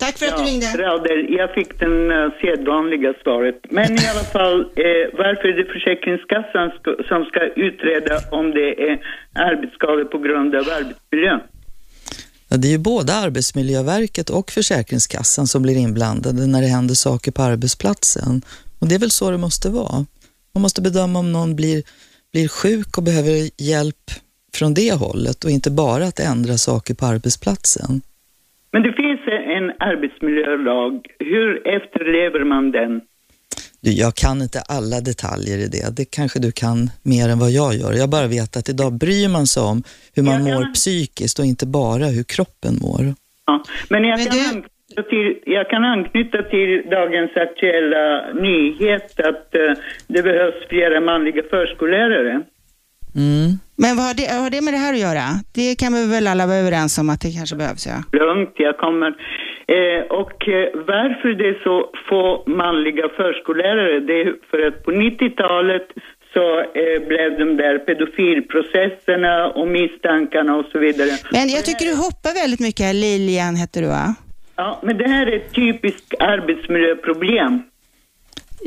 Tack 0.00 0.18
för 0.18 0.26
att 0.26 0.36
du 0.38 0.44
ringde. 0.44 0.66
Rader, 0.66 1.18
jag 1.38 1.54
fick 1.54 1.80
den 1.80 2.10
uh, 2.10 2.32
sedvanliga 2.40 3.14
svaret. 3.22 3.58
Men 3.70 3.92
i 3.92 4.06
alla 4.12 4.26
fall, 4.36 4.60
eh, 4.60 5.04
varför 5.22 5.48
är 5.48 5.56
det 5.60 5.72
Försäkringskassan 5.72 6.70
ska, 6.78 6.90
som 7.08 7.24
ska 7.24 7.40
utreda 7.68 8.14
om 8.38 8.50
det 8.50 8.68
är 8.88 8.94
arbetsskador 9.34 10.04
på 10.04 10.18
grund 10.18 10.54
av 10.54 10.64
arbetsmiljön? 10.78 11.40
Ja, 12.48 12.56
det 12.56 12.68
är 12.68 12.72
ju 12.72 12.78
både 12.78 13.14
Arbetsmiljöverket 13.14 14.30
och 14.30 14.50
Försäkringskassan 14.50 15.46
som 15.46 15.62
blir 15.62 15.76
inblandade 15.76 16.46
när 16.46 16.60
det 16.60 16.66
händer 16.66 16.94
saker 16.94 17.32
på 17.32 17.42
arbetsplatsen. 17.42 18.42
Och 18.78 18.86
det 18.88 18.94
är 18.94 18.98
väl 18.98 19.10
så 19.10 19.30
det 19.30 19.38
måste 19.38 19.68
vara. 19.68 20.06
Man 20.54 20.62
måste 20.62 20.82
bedöma 20.82 21.18
om 21.18 21.32
någon 21.32 21.56
blir, 21.56 21.82
blir 22.32 22.48
sjuk 22.48 22.98
och 22.98 23.02
behöver 23.02 23.50
hjälp 23.62 24.10
från 24.54 24.74
det 24.74 24.92
hållet 24.92 25.44
och 25.44 25.50
inte 25.50 25.70
bara 25.70 26.06
att 26.06 26.20
ändra 26.20 26.58
saker 26.58 26.94
på 26.94 27.06
arbetsplatsen. 27.06 28.02
Men 28.72 28.82
det 28.82 28.92
finns 28.92 29.20
en 29.56 29.70
arbetsmiljölag. 29.88 31.06
Hur 31.18 31.68
efterlever 31.68 32.44
man 32.44 32.70
den? 32.70 33.00
Du, 33.82 33.90
Jag 33.92 34.14
kan 34.14 34.42
inte 34.42 34.60
alla 34.60 35.00
detaljer 35.00 35.58
i 35.58 35.66
det. 35.66 35.96
Det 35.96 36.04
kanske 36.10 36.38
du 36.38 36.52
kan 36.52 36.90
mer 37.02 37.28
än 37.28 37.38
vad 37.38 37.50
jag 37.50 37.74
gör. 37.74 37.92
Jag 37.92 38.10
bara 38.10 38.26
vet 38.26 38.56
att 38.56 38.68
idag 38.68 38.92
bryr 38.98 39.28
man 39.28 39.46
sig 39.46 39.62
om 39.62 39.82
hur 40.14 40.22
man 40.22 40.34
Jag 40.34 40.46
kan- 40.52 40.54
mår 40.66 40.72
psykiskt 40.74 41.38
och 41.38 41.44
inte 41.44 41.66
bara 41.66 42.04
hur 42.16 42.24
kroppen 42.24 42.74
mår. 42.82 43.14
Ja. 43.46 43.64
Men 43.90 44.04
jag 44.04 44.18
Men 44.18 44.26
kan, 44.26 44.36
du- 44.38 44.44
anknyta 44.48 45.02
till, 45.10 45.38
jag 45.56 45.70
kan 45.70 45.84
anknyta 45.84 46.42
till 46.42 46.82
dagens 46.90 47.30
aktuella 47.46 48.32
nyhet 48.48 49.20
att 49.20 49.54
eh, 49.54 49.72
det 50.06 50.22
behövs 50.22 50.68
flera 50.68 51.00
manliga 51.00 51.42
förskollärare. 51.50 52.42
Mm. 53.14 53.58
Men 53.82 53.96
vad 53.96 54.04
har 54.06 54.14
det, 54.14 54.26
har 54.42 54.50
det 54.50 54.60
med 54.64 54.74
det 54.74 54.82
här 54.84 54.92
att 54.92 55.06
göra? 55.08 55.26
Det 55.54 55.68
kan 55.80 55.92
vi 55.96 56.02
väl 56.14 56.26
alla 56.26 56.46
vara 56.46 56.56
överens 56.64 56.98
om 56.98 57.10
att 57.10 57.20
det 57.20 57.32
kanske 57.38 57.56
behövs, 57.56 57.86
ja. 57.86 57.98
Lugnt, 58.20 58.54
jag 58.56 58.76
kommer. 58.84 59.10
Eh, 59.76 60.00
och 60.20 60.38
eh, 60.48 60.68
varför 60.94 61.28
det 61.40 61.48
är 61.54 61.58
så 61.66 61.76
få 62.08 62.22
manliga 62.46 63.08
förskollärare, 63.16 64.00
det 64.00 64.20
är 64.22 64.34
för 64.50 64.58
att 64.66 64.84
på 64.84 64.90
90-talet 64.90 65.86
så 66.34 66.60
eh, 66.60 66.98
blev 67.08 67.38
de 67.38 67.56
där 67.62 67.78
pedofilprocesserna 67.78 69.34
och 69.50 69.68
misstankarna 69.68 70.56
och 70.56 70.66
så 70.72 70.78
vidare. 70.78 71.10
Men 71.32 71.48
jag 71.48 71.64
tycker 71.64 71.84
du 71.86 71.94
hoppar 72.06 72.32
väldigt 72.42 72.60
mycket. 72.60 72.94
Lilian 72.94 73.56
heter 73.56 73.80
du, 73.82 73.88
va? 73.88 74.14
Ja, 74.56 74.80
men 74.82 74.98
det 74.98 75.08
här 75.08 75.26
är 75.26 75.36
ett 75.36 75.54
typiskt 75.54 76.14
arbetsmiljöproblem. 76.18 77.62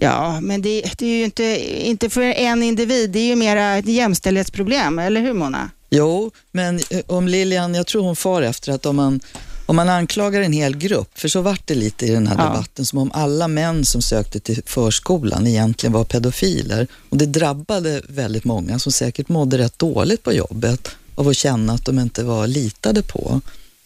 Ja, 0.01 0.41
men 0.41 0.61
det, 0.61 0.81
det 0.97 1.05
är 1.05 1.17
ju 1.17 1.23
inte, 1.23 1.43
inte 1.87 2.09
för 2.09 2.21
en 2.21 2.63
individ. 2.63 3.09
Det 3.09 3.19
är 3.19 3.25
ju 3.27 3.35
mera 3.35 3.75
ett 3.77 3.87
jämställdhetsproblem, 3.87 4.99
eller 4.99 5.21
hur 5.21 5.33
Mona? 5.33 5.69
Jo, 5.89 6.31
men 6.51 6.79
eh, 6.89 6.99
om 7.07 7.27
Lilian, 7.27 7.75
jag 7.75 7.87
tror 7.87 8.03
hon 8.03 8.15
far 8.15 8.41
efter 8.41 8.71
att 8.71 8.85
om 8.85 8.95
man, 8.95 9.19
Om 9.65 9.75
man 9.75 9.89
anklagar 9.89 10.41
en 10.41 10.53
hel 10.53 10.77
grupp, 10.77 11.19
för 11.19 11.27
så 11.27 11.41
vart 11.41 11.67
det 11.67 11.75
lite 11.75 12.05
i 12.05 12.09
den 12.11 12.27
här 12.27 12.35
Ja. 12.37 12.43
debatten, 12.43 12.85
som 12.85 12.99
om 12.99 13.11
alla 13.13 13.47
män 13.47 13.85
som 13.85 14.01
sökte 14.01 14.39
till 14.39 14.61
förskolan 14.65 15.47
egentligen 15.47 15.93
var 15.93 16.03
pedofiler. 16.03 16.87
Och 17.09 17.17
det 17.17 17.25
drabbade 17.25 18.01
väldigt 18.09 18.43
många 18.45 18.79
som 18.79 18.91
säkert 18.91 19.29
mådde 19.29 19.57
rätt 19.57 19.79
dåligt 19.79 20.23
på 20.23 20.33
jobbet 20.33 20.87
av 21.15 21.27
att 21.27 21.37
känna 21.37 21.73
att 21.73 21.85
de 21.85 21.99
inte 21.99 22.23
var 22.23 22.47
litade 22.47 23.01
på. 23.03 23.41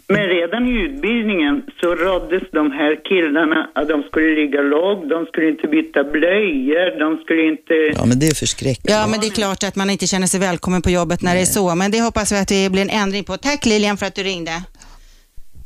Men 0.10 0.24
redan 0.38 0.68
i 0.68 0.72
utbildningen 0.86 1.64
så 1.82 1.96
råddes 1.96 2.44
de 2.52 2.72
här 2.72 2.94
killarna 3.10 3.70
att 3.76 3.88
de 3.88 4.04
skulle 4.04 4.36
ligga 4.42 4.62
lågt, 4.62 5.10
de 5.10 5.26
skulle 5.26 5.50
inte 5.50 5.68
byta 5.68 6.04
blöjor, 6.04 7.00
de 7.00 7.18
skulle 7.24 7.44
inte... 7.54 7.74
Ja, 7.74 8.06
men 8.06 8.20
det 8.20 8.28
är 8.28 8.36
förskräckligt. 8.36 8.92
Ja, 8.92 9.08
men 9.08 9.20
det 9.20 9.28
är 9.28 9.36
klart 9.42 9.64
att 9.64 9.76
man 9.76 9.90
inte 9.90 10.08
känner 10.08 10.28
sig 10.28 10.40
välkommen 10.40 10.82
på 10.82 10.90
jobbet 10.90 11.22
när 11.22 11.36
det 11.36 11.42
är 11.42 11.46
så, 11.46 11.76
men 11.76 11.92
det 11.92 12.02
hoppas 12.02 12.32
vi 12.32 12.38
att 12.40 12.48
det 12.48 12.72
blir 12.72 12.82
en 12.82 12.90
ändring 12.90 13.24
på. 13.24 13.38
Tack 13.38 13.66
Lilian 13.66 13.98
för 13.98 14.06
att 14.06 14.16
du 14.16 14.24
ringde. 14.24 14.52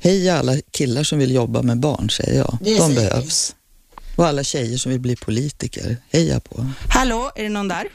Heja 0.03 0.33
alla 0.33 0.51
killar 0.77 1.03
som 1.03 1.19
vill 1.19 1.35
jobba 1.35 1.61
med 1.61 1.79
barn, 1.79 2.09
säger 2.09 2.37
jag. 2.37 2.57
Det 2.61 2.77
De 2.77 2.95
behövs. 2.95 3.55
Och 4.17 4.25
alla 4.25 4.43
tjejer 4.43 4.77
som 4.77 4.91
vill 4.91 5.01
bli 5.01 5.15
politiker. 5.15 5.97
Heja 6.13 6.39
på. 6.39 6.55
Hallå, 6.93 7.31
är 7.35 7.43
det 7.43 7.49
någon 7.49 7.67
där? 7.67 7.85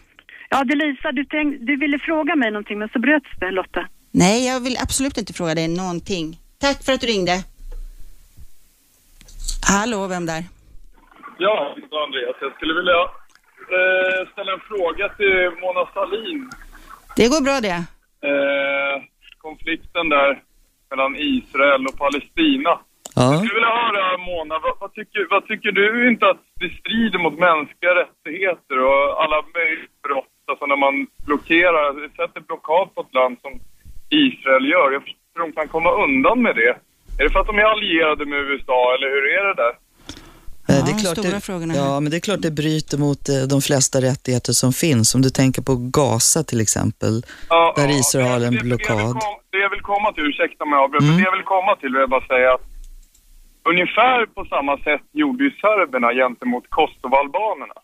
Ja, 0.50 0.64
det 0.64 0.72
är 0.72 0.76
Lisa, 0.76 1.12
du, 1.12 1.24
tänk, 1.24 1.48
du 1.60 1.76
ville 1.76 1.98
fråga 1.98 2.36
mig 2.36 2.50
någonting 2.50 2.78
men 2.78 2.88
så 2.88 2.98
bröts 2.98 3.30
det 3.40 3.50
Lotta. 3.50 3.88
Nej, 4.22 4.46
jag 4.46 4.60
vill 4.60 4.76
absolut 4.84 5.18
inte 5.18 5.32
fråga 5.32 5.54
dig 5.54 5.68
någonting. 5.68 6.26
Tack 6.60 6.78
för 6.84 6.92
att 6.92 7.00
du 7.00 7.06
ringde. 7.06 7.36
Hallå, 9.72 10.06
vem 10.06 10.26
där? 10.26 10.42
Ja, 11.38 11.74
det 11.76 11.96
är 11.96 12.04
Andreas. 12.06 12.36
Jag 12.40 12.52
skulle 12.56 12.74
vilja 12.80 13.00
eh, 13.76 14.20
ställa 14.32 14.52
en 14.52 14.64
fråga 14.70 15.04
till 15.18 15.36
Mona 15.62 15.84
Sahlin. 15.94 16.50
Det 17.16 17.28
går 17.28 17.42
bra 17.48 17.60
det. 17.68 17.78
Eh, 18.30 18.94
konflikten 19.46 20.08
där 20.08 20.42
mellan 20.90 21.16
Israel 21.16 21.86
och 21.88 21.98
Palestina. 22.04 22.72
Jag 23.14 23.24
Ja, 23.24 23.38
skulle 23.38 23.54
vilja 23.58 23.74
höra, 23.82 24.18
Mona, 24.28 24.54
vad, 24.64 24.74
vad, 24.80 24.92
tycker, 24.94 25.26
vad 25.30 25.46
tycker 25.46 25.72
du 25.72 26.08
inte 26.10 26.24
att 26.32 26.42
det 26.60 26.70
strider 26.80 27.18
mot 27.18 27.38
mänskliga 27.48 27.92
rättigheter 28.02 28.76
och 28.88 29.22
alla 29.22 29.38
möjliga 29.54 29.88
brott? 30.06 30.34
Alltså 30.50 30.66
när 30.66 30.76
man 30.86 30.94
blockerar, 31.28 31.88
sätter 32.18 32.40
blockad 32.40 32.94
på 32.94 33.00
ett 33.00 33.14
land 33.14 33.36
som 33.44 33.52
Israel 34.10 34.64
gör. 34.70 34.92
Jag 34.92 35.02
förstår 35.02 35.18
hur 35.34 35.40
de 35.46 35.52
kan 35.52 35.68
komma 35.68 35.90
undan 36.04 36.42
med 36.42 36.54
det. 36.56 36.72
Är 37.18 37.24
det 37.24 37.30
för 37.30 37.40
att 37.40 37.46
de 37.46 37.58
är 37.58 37.62
allierade 37.74 38.26
med 38.26 38.38
USA 38.38 38.94
eller 38.94 39.08
hur 39.14 39.24
är 39.38 39.44
det 39.48 39.54
där? 39.54 39.74
eh, 40.68 40.74
Ja, 40.76 40.84
det 40.86 40.90
är 40.92 40.98
klart 41.04 41.18
stora 41.18 41.66
det, 41.66 41.76
ja, 41.76 42.00
men 42.00 42.10
det 42.10 42.16
är 42.16 42.20
klart 42.28 42.42
det 42.42 42.50
bryter 42.50 42.98
mot 42.98 43.28
eh, 43.28 43.42
de 43.54 43.60
flesta 43.68 44.00
rättigheter 44.00 44.52
som 44.52 44.72
finns. 44.72 45.14
Om 45.14 45.22
du 45.22 45.30
tänker 45.30 45.62
på 45.62 45.74
Gaza 45.98 46.42
till 46.44 46.60
exempel, 46.60 47.14
Ja, 47.48 47.72
där 47.76 47.88
ja. 47.88 47.98
Israel 48.00 48.26
har 48.28 48.34
en 48.36 48.40
det- 48.52 48.56
jag 48.56 48.64
blockad. 48.64 49.16
Det 49.52 49.58
jag 49.66 49.70
vill 49.70 49.80
komma 49.92 50.12
till, 50.12 50.24
ursäkta 50.30 50.64
mig 50.64 50.78
avbrott, 50.78 51.02
men 51.02 51.10
Mm. 51.10 51.20
det 51.22 51.28
jag 51.30 51.36
vill 51.36 51.44
komma 51.54 51.76
till 51.76 51.88
vill 51.92 52.00
jag 52.00 52.10
bara 52.10 52.26
säga 52.26 52.48
att 52.54 52.64
ungefär 53.72 54.26
på 54.26 54.44
samma 54.44 54.74
sätt 54.78 55.02
gjorde 55.12 55.44
ju 55.44 55.50
serberna 55.50 56.08
gentemot 56.12 56.64
kosovoalbanerna. 56.68 57.74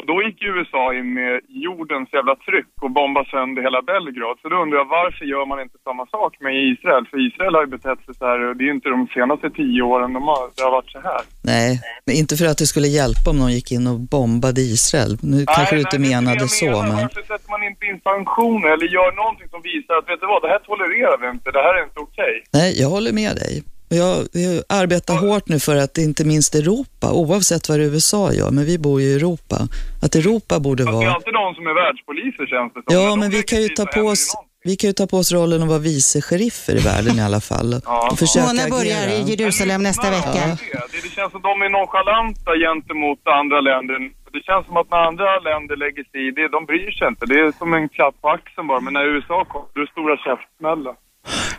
Och 0.00 0.06
då 0.12 0.16
gick 0.26 0.38
USA 0.42 0.84
in 0.98 1.08
med 1.18 1.40
jordens 1.66 2.08
jävla 2.18 2.34
tryck 2.46 2.72
och 2.84 2.90
bombade 2.98 3.30
sönder 3.30 3.62
hela 3.62 3.82
Belgrad. 3.90 4.36
Så 4.42 4.46
då 4.48 4.56
undrar 4.62 4.78
jag 4.82 4.88
varför 5.00 5.24
gör 5.32 5.46
man 5.50 5.60
inte 5.64 5.78
samma 5.88 6.04
sak 6.16 6.32
med 6.44 6.54
Israel? 6.70 7.04
För 7.10 7.18
Israel 7.28 7.54
har 7.54 7.62
ju 7.66 7.70
betett 7.76 8.00
sig 8.04 8.14
så 8.20 8.24
här, 8.30 8.38
och 8.46 8.56
det 8.56 8.62
är 8.64 8.70
ju 8.70 8.76
inte 8.78 8.88
de 8.88 9.00
senaste 9.16 9.46
tio 9.60 9.82
åren 9.92 10.10
de 10.16 10.22
har, 10.32 10.44
det 10.56 10.62
har 10.66 10.72
varit 10.78 10.92
så 10.96 11.00
här. 11.10 11.22
Nej, 11.52 11.70
men 12.04 12.14
inte 12.20 12.34
för 12.40 12.46
att 12.50 12.58
det 12.62 12.68
skulle 12.72 12.90
hjälpa 13.00 13.26
om 13.30 13.38
någon 13.42 13.56
gick 13.58 13.70
in 13.76 13.86
och 13.92 14.00
bombade 14.14 14.60
Israel. 14.76 15.12
Nu 15.32 15.38
kanske 15.56 15.74
du 15.76 15.80
inte 15.86 15.98
är 16.02 16.06
menade 16.10 16.38
det 16.44 16.48
så, 16.62 16.70
menar. 16.70 16.82
men... 16.82 17.06
Varför 17.06 17.24
sätter 17.32 17.50
man 17.54 17.62
inte 17.70 17.82
in 17.90 17.98
sanktioner 18.10 18.68
eller 18.74 18.88
gör 18.98 19.10
någonting 19.22 19.48
som 19.54 19.60
visar 19.70 19.94
att, 19.98 20.08
vet 20.10 20.20
du 20.22 20.26
vad, 20.32 20.40
det 20.44 20.50
här 20.54 20.62
tolererar 20.68 21.16
vi 21.22 21.26
inte, 21.34 21.46
det 21.56 21.62
här 21.66 21.74
är 21.78 21.82
inte 21.88 22.00
okej. 22.08 22.34
Nej, 22.58 22.70
jag 22.82 22.88
håller 22.94 23.12
med 23.22 23.32
dig. 23.42 23.54
Jag, 23.92 24.16
jag 24.32 24.54
arbetar 24.68 25.14
hårt 25.26 25.48
nu 25.48 25.58
för 25.60 25.76
att 25.76 25.98
inte 25.98 26.24
minst 26.24 26.54
Europa, 26.54 27.06
oavsett 27.12 27.68
vad 27.68 27.78
USA 27.80 28.32
gör, 28.32 28.50
men 28.50 28.64
vi 28.64 28.78
bor 28.78 29.00
ju 29.00 29.06
i 29.06 29.14
Europa, 29.14 29.56
att 30.04 30.14
Europa 30.14 30.60
borde 30.60 30.82
Fast 30.82 30.92
det 30.92 31.04
är 31.04 31.06
vara... 31.06 31.14
alltid 31.14 31.34
de 31.42 31.54
som 31.54 31.66
är 31.66 31.74
världspoliser 31.82 32.46
känns 32.54 32.72
det 32.74 32.80
som. 32.82 32.90
Ja, 32.96 33.04
de 33.10 33.20
men 33.20 33.30
vi 33.30 33.42
kan 33.42 33.60
ju 33.62 33.68
ta 33.68 33.86
på 33.86 34.00
oss, 34.00 34.24
vi 34.64 34.76
kan 34.76 34.88
ju 34.90 34.94
ta 35.00 35.06
på 35.06 35.16
oss 35.22 35.32
rollen 35.32 35.62
att 35.62 35.68
vara 35.68 35.84
vice 35.92 36.18
sheriffer 36.26 36.74
i 36.80 36.82
världen 36.90 37.14
i 37.18 37.22
alla 37.28 37.42
fall. 37.50 37.70
Ja. 37.84 38.08
Och 38.10 38.18
försöka 38.18 38.46
Mona 38.46 38.68
börjar 38.76 39.02
agera. 39.06 39.28
i 39.28 39.34
Jerusalem 39.34 39.82
nästa 39.82 40.06
Men 40.10 40.12
vecka. 40.18 40.42
Det, 40.46 40.56
det, 40.92 41.00
det 41.06 41.12
känns 41.16 41.32
som 41.32 41.42
de 41.48 41.54
är 41.66 41.70
nonchalanta 41.78 42.50
gentemot 42.66 43.20
andra 43.40 43.60
länder. 43.70 43.96
Det 44.36 44.42
känns 44.48 44.66
som 44.66 44.76
att 44.80 44.90
när 44.90 45.02
andra 45.10 45.38
länder 45.48 45.76
lägger 45.84 46.04
sig 46.10 46.20
i 46.28 46.30
det, 46.38 46.48
de 46.56 46.60
bryr 46.70 46.90
sig 46.98 47.08
inte. 47.12 47.26
Det 47.26 47.38
är 47.40 47.52
som 47.62 47.74
en 47.74 47.88
klapp 47.88 48.16
på 48.22 48.28
axeln 48.36 48.66
bara. 48.70 48.80
Men 48.80 48.92
när 48.92 49.04
USA 49.14 49.44
kommer, 49.44 49.66
då 49.74 49.80
är 49.80 49.84
det 49.86 49.92
stora 49.96 50.16
käftsmällar. 50.26 50.94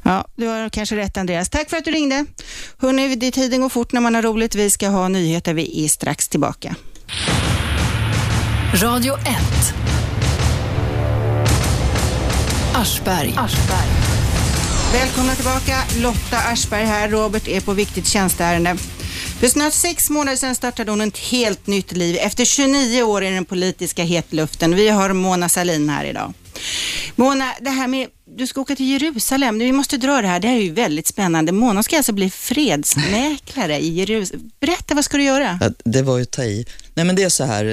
Ja, 0.03 0.27
du 0.35 0.47
har 0.47 0.69
kanske 0.69 0.95
rätt 0.95 1.17
Andreas. 1.17 1.49
Tack 1.49 1.69
för 1.69 1.77
att 1.77 1.85
du 1.85 1.91
ringde. 1.91 2.25
Hörrni, 2.77 3.15
det 3.15 3.31
tiden 3.31 3.61
går 3.61 3.69
fort 3.69 3.91
när 3.91 4.01
man 4.01 4.15
har 4.15 4.21
roligt. 4.21 4.55
Vi 4.55 4.69
ska 4.69 4.87
ha 4.87 5.07
nyheter. 5.07 5.53
Vi 5.53 5.85
är 5.85 5.87
strax 5.87 6.27
tillbaka. 6.27 6.75
Radio 8.73 9.13
1. 9.13 9.27
Aschberg. 12.75 13.33
Välkomna 14.93 15.35
tillbaka. 15.35 15.77
Lotta 15.97 16.37
Aschberg 16.37 16.85
här. 16.85 17.09
Robert 17.09 17.47
är 17.47 17.61
på 17.61 17.73
viktigt 17.73 18.07
tjänsteärende. 18.07 18.77
För 19.39 19.47
snart 19.47 19.73
sex 19.73 20.09
månader 20.09 20.37
sedan 20.37 20.55
startade 20.55 20.91
hon 20.91 21.01
ett 21.01 21.17
helt 21.17 21.67
nytt 21.67 21.91
liv 21.91 22.17
efter 22.19 22.45
29 22.45 23.03
år 23.03 23.23
i 23.23 23.29
den 23.29 23.45
politiska 23.45 24.03
hetluften. 24.03 24.75
Vi 24.75 24.89
har 24.89 25.13
Mona 25.13 25.49
Sahlin 25.49 25.89
här 25.89 26.05
idag. 26.05 26.33
Mona, 27.15 27.53
det 27.61 27.69
här 27.69 27.87
med, 27.87 28.07
du 28.25 28.47
ska 28.47 28.61
åka 28.61 28.75
till 28.75 28.89
Jerusalem. 28.89 29.59
Vi 29.59 29.71
måste 29.71 29.97
dra 29.97 30.21
det 30.21 30.27
här. 30.27 30.39
Det 30.39 30.47
här 30.47 30.55
är 30.55 30.61
ju 30.61 30.71
väldigt 30.71 31.07
spännande. 31.07 31.51
Mona 31.51 31.83
ska 31.83 31.97
alltså 31.97 32.13
bli 32.13 32.29
fredsmäklare 32.29 33.79
i 33.79 33.89
Jerusalem. 33.89 34.51
Berätta, 34.59 34.95
vad 34.95 35.05
ska 35.05 35.17
du 35.17 35.23
göra? 35.23 35.59
Ja, 35.61 35.71
det 35.83 36.01
var 36.01 36.17
ju 36.17 36.23
att 36.23 36.31
ta 36.31 36.43
i. 36.43 36.65
Nej, 36.93 37.05
men 37.05 37.15
det 37.15 37.23
är 37.23 37.29
så 37.29 37.43
här. 37.43 37.65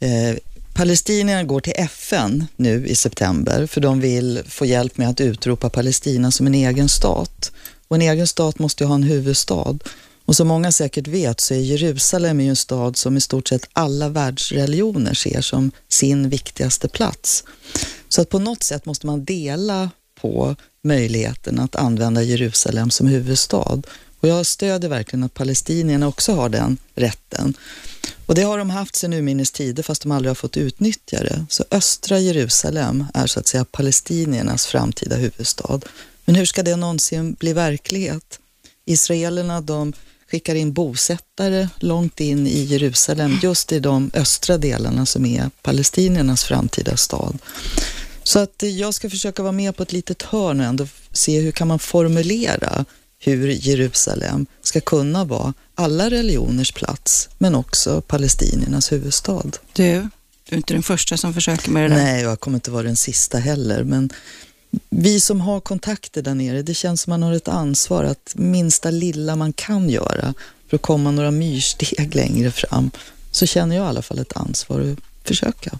Eh, 0.00 0.10
eh, 0.10 0.36
palestinierna 0.74 1.44
går 1.44 1.60
till 1.60 1.72
FN 1.76 2.46
nu 2.56 2.86
i 2.86 2.94
september 2.94 3.66
för 3.66 3.80
de 3.80 4.00
vill 4.00 4.42
få 4.48 4.66
hjälp 4.66 4.96
med 4.96 5.08
att 5.08 5.20
utropa 5.20 5.70
Palestina 5.70 6.30
som 6.30 6.46
en 6.46 6.54
egen 6.54 6.88
stat. 6.88 7.52
Och 7.88 7.96
en 7.96 8.02
egen 8.02 8.26
stat 8.26 8.58
måste 8.58 8.84
ju 8.84 8.88
ha 8.88 8.94
en 8.94 9.02
huvudstad. 9.02 9.78
Och 10.30 10.36
som 10.36 10.48
många 10.48 10.72
säkert 10.72 11.06
vet 11.06 11.40
så 11.40 11.54
är 11.54 11.58
Jerusalem 11.58 12.40
ju 12.40 12.48
en 12.48 12.56
stad 12.56 12.96
som 12.96 13.16
i 13.16 13.20
stort 13.20 13.48
sett 13.48 13.68
alla 13.72 14.08
världsreligioner 14.08 15.14
ser 15.14 15.40
som 15.40 15.70
sin 15.88 16.28
viktigaste 16.28 16.88
plats. 16.88 17.44
Så 18.08 18.22
att 18.22 18.28
på 18.28 18.38
något 18.38 18.62
sätt 18.62 18.86
måste 18.86 19.06
man 19.06 19.24
dela 19.24 19.90
på 20.20 20.56
möjligheten 20.82 21.60
att 21.60 21.76
använda 21.76 22.22
Jerusalem 22.22 22.90
som 22.90 23.06
huvudstad. 23.06 23.82
Och 24.20 24.28
jag 24.28 24.46
stödjer 24.46 24.90
verkligen 24.90 25.24
att 25.24 25.34
palestinierna 25.34 26.08
också 26.08 26.32
har 26.32 26.48
den 26.48 26.78
rätten. 26.94 27.54
Och 28.26 28.34
det 28.34 28.42
har 28.42 28.58
de 28.58 28.70
haft 28.70 28.96
sedan 28.96 29.12
urminnes 29.12 29.50
tider 29.50 29.82
fast 29.82 30.02
de 30.02 30.12
aldrig 30.12 30.30
har 30.30 30.34
fått 30.34 30.56
utnyttja 30.56 31.22
det. 31.22 31.46
Så 31.48 31.64
östra 31.70 32.18
Jerusalem 32.18 33.04
är 33.14 33.26
så 33.26 33.40
att 33.40 33.46
säga 33.46 33.64
palestiniernas 33.64 34.66
framtida 34.66 35.16
huvudstad. 35.16 35.80
Men 36.24 36.34
hur 36.34 36.44
ska 36.44 36.62
det 36.62 36.76
någonsin 36.76 37.32
bli 37.34 37.52
verklighet? 37.52 38.38
Israelerna 38.84 39.60
de 39.60 39.92
skickar 40.30 40.54
in 40.54 40.72
bosättare 40.72 41.68
långt 41.78 42.20
in 42.20 42.46
i 42.46 42.62
Jerusalem, 42.62 43.38
just 43.42 43.72
i 43.72 43.80
de 43.80 44.10
östra 44.14 44.58
delarna 44.58 45.06
som 45.06 45.26
är 45.26 45.50
palestiniernas 45.62 46.44
framtida 46.44 46.96
stad. 46.96 47.38
Så 48.22 48.38
att 48.38 48.62
jag 48.62 48.94
ska 48.94 49.10
försöka 49.10 49.42
vara 49.42 49.52
med 49.52 49.76
på 49.76 49.82
ett 49.82 49.92
litet 49.92 50.22
hörn 50.22 50.60
och 50.60 50.66
ändå 50.66 50.86
se 51.12 51.40
hur 51.40 51.52
kan 51.52 51.68
man 51.68 51.78
formulera 51.78 52.84
hur 53.18 53.48
Jerusalem 53.48 54.46
ska 54.62 54.80
kunna 54.80 55.24
vara 55.24 55.54
alla 55.74 56.10
religioners 56.10 56.72
plats, 56.72 57.28
men 57.38 57.54
också 57.54 58.00
palestiniernas 58.00 58.92
huvudstad. 58.92 59.50
Du, 59.72 60.08
du 60.48 60.54
är 60.54 60.56
inte 60.56 60.74
den 60.74 60.82
första 60.82 61.16
som 61.16 61.34
försöker 61.34 61.70
med 61.70 61.90
det 61.90 61.96
där. 61.96 62.04
Nej, 62.04 62.22
jag 62.22 62.40
kommer 62.40 62.56
inte 62.56 62.70
vara 62.70 62.82
den 62.82 62.96
sista 62.96 63.38
heller, 63.38 63.84
men 63.84 64.10
vi 64.90 65.20
som 65.20 65.40
har 65.40 65.60
kontakter 65.60 66.22
där 66.22 66.34
nere, 66.34 66.62
det 66.62 66.74
känns 66.74 67.02
som 67.02 67.10
man 67.10 67.22
har 67.22 67.32
ett 67.32 67.48
ansvar 67.48 68.04
att 68.04 68.32
minsta 68.34 68.90
lilla 68.90 69.36
man 69.36 69.52
kan 69.52 69.90
göra 69.90 70.34
för 70.68 70.76
att 70.76 70.82
komma 70.82 71.10
några 71.10 71.30
myrsteg 71.30 72.14
längre 72.14 72.50
fram, 72.50 72.90
så 73.30 73.46
känner 73.46 73.76
jag 73.76 73.84
i 73.84 73.88
alla 73.88 74.02
fall 74.02 74.18
ett 74.18 74.36
ansvar 74.36 74.80
att 74.80 75.28
försöka. 75.28 75.78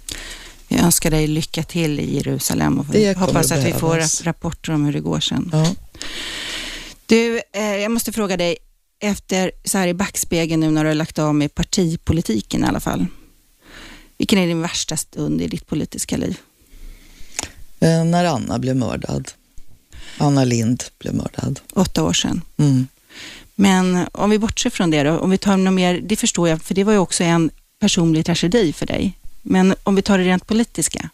Jag 0.69 0.81
önskar 0.81 1.11
dig 1.11 1.27
lycka 1.27 1.63
till 1.63 2.01
i 2.01 2.17
Jerusalem 2.17 2.79
och 2.79 2.87
Det 2.87 3.19
hoppas 3.19 3.53
att 3.53 3.65
vi 3.65 3.73
får 3.73 4.25
rapporter 4.25 4.73
om 4.73 4.85
hur 4.85 4.93
det 4.93 5.01
går 5.01 5.21
sen. 5.21 5.51
Ja. 5.53 5.75
Du, 7.07 7.41
eh, 7.53 7.77
jag 7.77 7.91
måste 7.91 8.13
fråga 8.13 8.37
dig, 8.37 8.57
efter 9.01 9.53
så 9.65 9.79
här 9.79 9.89
i 9.89 9.95
backspegeln 9.95 10.61
nu 10.61 10.71
när 10.71 10.85
du 10.85 10.91
har 10.91 10.95
lagt 10.95 11.19
av 11.19 11.35
med 11.35 11.55
partipolitiken 11.55 12.65
i 12.65 12.67
alla 12.67 12.81
fall. 12.81 13.07
Vilken 14.19 14.39
är 14.39 14.47
din 14.47 14.61
värsta 14.61 14.97
stund 14.97 15.43
i 15.43 15.47
ditt 15.47 15.67
politiska 15.67 16.17
liv? 16.17 16.39
Eh, 17.81 18.05
när 18.05 18.25
Anna 18.25 18.59
blev 18.59 18.77
mördad. 18.77 19.31
Anna 20.19 20.45
Lind 20.45 20.85
blev 20.99 21.15
mördad. 21.15 21.61
Åtta 21.73 22.03
år 22.03 22.13
sedan. 22.13 22.43
Mm. 22.57 22.87
Men 23.55 24.07
om 24.13 24.31
vi 24.31 24.39
bortser 24.39 24.71
från 24.71 24.91
det 24.91 25.03
då, 25.03 25.19
om 25.19 25.31
vi 25.31 25.39
tar 25.39 25.57
något 25.57 25.73
mer, 25.75 26.01
det 26.01 26.17
förstår 26.17 26.49
jag, 26.49 26.63
för 26.63 26.75
det 26.75 26.85
var 26.85 26.93
ju 26.93 26.99
också 26.99 27.25
en 27.25 27.51
personlig 27.81 28.27
tragedi 28.27 28.73
för 28.73 28.87
dig. 28.87 29.19
Men 29.43 29.75
om 29.83 29.95
vi 29.95 30.03
tar 30.03 30.19
det 30.19 30.25
rent 30.25 30.47
politiska. 30.47 31.11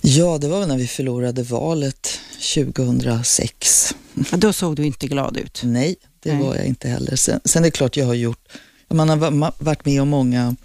Ja, 0.00 0.38
det 0.38 0.48
var 0.48 0.66
när 0.66 0.76
vi 0.78 0.86
förlorade 0.86 1.42
valet 1.42 2.20
2006. 2.54 3.94
Ja, 4.30 4.36
då 4.36 4.52
såg 4.52 4.76
du 4.76 4.86
inte 4.86 5.06
glad 5.06 5.36
ut. 5.36 5.60
Nej, 5.64 5.96
det 6.20 6.34
Nej. 6.34 6.42
var 6.42 6.54
jag 6.56 6.64
inte 6.66 6.88
heller. 6.88 7.16
Sen, 7.16 7.40
sen 7.44 7.62
är 7.62 7.66
det 7.66 7.70
klart 7.70 7.96
jag 7.96 8.06
har 8.06 8.14
gjort, 8.14 8.48
man 8.88 9.08
har 9.08 9.16
va- 9.16 9.52
varit 9.58 9.84
med 9.84 10.02
om 10.02 10.08
många 10.08 10.56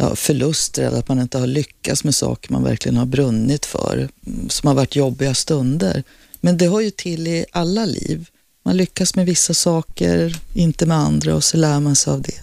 ja, 0.00 0.16
förluster 0.16 0.82
eller 0.82 0.98
att 0.98 1.08
man 1.08 1.20
inte 1.20 1.38
har 1.38 1.46
lyckats 1.46 2.04
med 2.04 2.14
saker 2.14 2.52
man 2.52 2.62
verkligen 2.62 2.96
har 2.96 3.06
brunnit 3.06 3.66
för, 3.66 4.08
mm, 4.26 4.48
som 4.48 4.66
har 4.66 4.74
varit 4.74 4.96
jobbiga 4.96 5.34
stunder. 5.34 6.02
Men 6.40 6.58
det 6.58 6.68
hör 6.68 6.80
ju 6.80 6.90
till 6.90 7.26
i 7.26 7.44
alla 7.52 7.84
liv. 7.84 8.28
Man 8.62 8.76
lyckas 8.76 9.14
med 9.14 9.26
vissa 9.26 9.54
saker, 9.54 10.36
inte 10.54 10.86
med 10.86 10.96
andra 10.96 11.34
och 11.34 11.44
så 11.44 11.56
lär 11.56 11.80
man 11.80 11.96
sig 11.96 12.12
av 12.12 12.22
det. 12.22 12.40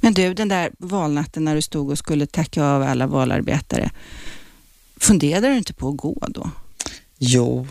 Men 0.00 0.14
du, 0.14 0.34
den 0.34 0.48
där 0.48 0.70
valnatten 0.78 1.44
när 1.44 1.54
du 1.54 1.62
stod 1.62 1.90
och 1.90 1.98
skulle 1.98 2.26
tacka 2.26 2.64
av 2.64 2.82
alla 2.82 3.06
valarbetare, 3.06 3.90
funderade 4.96 5.48
du 5.48 5.56
inte 5.56 5.72
på 5.72 5.88
att 5.88 5.96
gå 5.96 6.26
då? 6.28 6.50
Jo, 7.18 7.66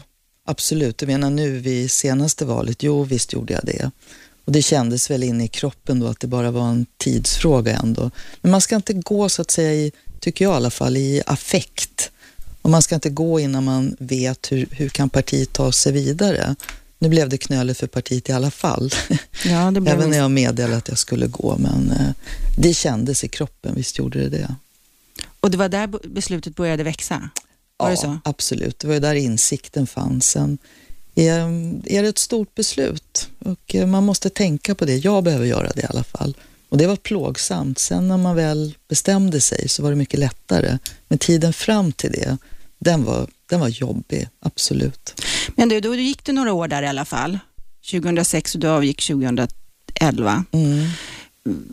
absolut. 0.45 0.97
Du 0.97 1.07
menar 1.07 1.29
nu 1.29 1.59
vid 1.59 1.91
senaste 1.91 2.45
valet? 2.45 2.83
Jo, 2.83 3.03
visst 3.03 3.33
gjorde 3.33 3.53
jag 3.53 3.65
det. 3.65 3.91
Och 4.49 4.53
det 4.53 4.61
kändes 4.61 5.11
väl 5.11 5.23
in 5.23 5.41
i 5.41 5.47
kroppen 5.47 5.99
då 5.99 6.07
att 6.07 6.19
det 6.19 6.27
bara 6.27 6.51
var 6.51 6.69
en 6.69 6.85
tidsfråga 6.97 7.77
ändå. 7.77 8.11
Men 8.41 8.51
man 8.51 8.61
ska 8.61 8.75
inte 8.75 8.93
gå 8.93 9.29
så 9.29 9.41
att 9.41 9.51
säga 9.51 9.73
i, 9.73 9.91
tycker 10.19 10.45
jag 10.45 10.53
i 10.53 10.55
alla 10.55 10.69
fall, 10.69 10.97
i 10.97 11.21
affekt. 11.25 12.11
Och 12.61 12.69
man 12.69 12.81
ska 12.81 12.95
inte 12.95 13.09
gå 13.09 13.39
innan 13.39 13.63
man 13.63 13.95
vet 13.99 14.51
hur, 14.51 14.67
hur 14.71 14.89
kan 14.89 15.09
partiet 15.09 15.53
ta 15.53 15.71
sig 15.71 15.91
vidare. 15.91 16.55
Nu 16.99 17.09
blev 17.09 17.29
det 17.29 17.37
knöligt 17.37 17.79
för 17.79 17.87
partiet 17.87 18.29
i 18.29 18.31
alla 18.31 18.51
fall. 18.51 18.91
Ja, 19.45 19.71
det 19.71 19.81
blev 19.81 19.95
Även 19.95 20.09
när 20.09 20.17
jag 20.17 20.31
meddelade 20.31 20.77
att 20.77 20.87
jag 20.87 20.97
skulle 20.97 21.27
gå, 21.27 21.57
men 21.57 21.91
eh, 21.91 22.11
det 22.57 22.73
kändes 22.73 23.23
i 23.23 23.27
kroppen, 23.27 23.75
visst 23.75 23.97
gjorde 23.97 24.19
det 24.19 24.29
det. 24.29 24.55
Och 25.39 25.51
det 25.51 25.57
var 25.57 25.69
där 25.69 25.87
beslutet 26.07 26.55
började 26.55 26.83
växa? 26.83 27.29
Var 27.77 27.89
det 27.89 27.97
så? 27.97 28.19
absolut. 28.23 28.79
Det 28.79 28.87
var 28.87 28.93
ju 28.93 28.99
där 28.99 29.15
insikten 29.15 29.87
fanns. 29.87 30.29
Sen 30.29 30.57
är, 31.27 31.41
är 31.85 32.03
det 32.03 32.09
ett 32.09 32.17
stort 32.17 32.55
beslut 32.55 33.29
och 33.39 33.75
eh, 33.75 33.87
man 33.87 34.05
måste 34.05 34.29
tänka 34.29 34.75
på 34.75 34.85
det. 34.85 34.95
Jag 34.95 35.23
behöver 35.23 35.45
göra 35.45 35.71
det 35.75 35.81
i 35.81 35.85
alla 35.89 36.03
fall. 36.03 36.37
Och 36.69 36.77
det 36.77 36.87
var 36.87 36.95
plågsamt. 36.95 37.79
Sen 37.79 38.07
när 38.07 38.17
man 38.17 38.35
väl 38.35 38.75
bestämde 38.87 39.41
sig 39.41 39.69
så 39.69 39.83
var 39.83 39.89
det 39.89 39.95
mycket 39.95 40.19
lättare. 40.19 40.77
Men 41.07 41.19
tiden 41.19 41.53
fram 41.53 41.91
till 41.91 42.11
det, 42.11 42.37
den 42.79 43.03
var, 43.03 43.27
den 43.49 43.59
var 43.59 43.67
jobbig, 43.67 44.27
absolut. 44.39 45.21
Men 45.55 45.69
du, 45.69 45.79
då 45.79 45.95
gick 45.95 46.25
det 46.25 46.31
några 46.31 46.53
år 46.53 46.67
där 46.67 46.83
i 46.83 46.87
alla 46.87 47.05
fall. 47.05 47.39
2006 47.91 48.55
och 48.55 48.61
du 48.61 48.67
avgick 48.67 49.07
2011. 49.07 50.45
Mm. 50.51 50.87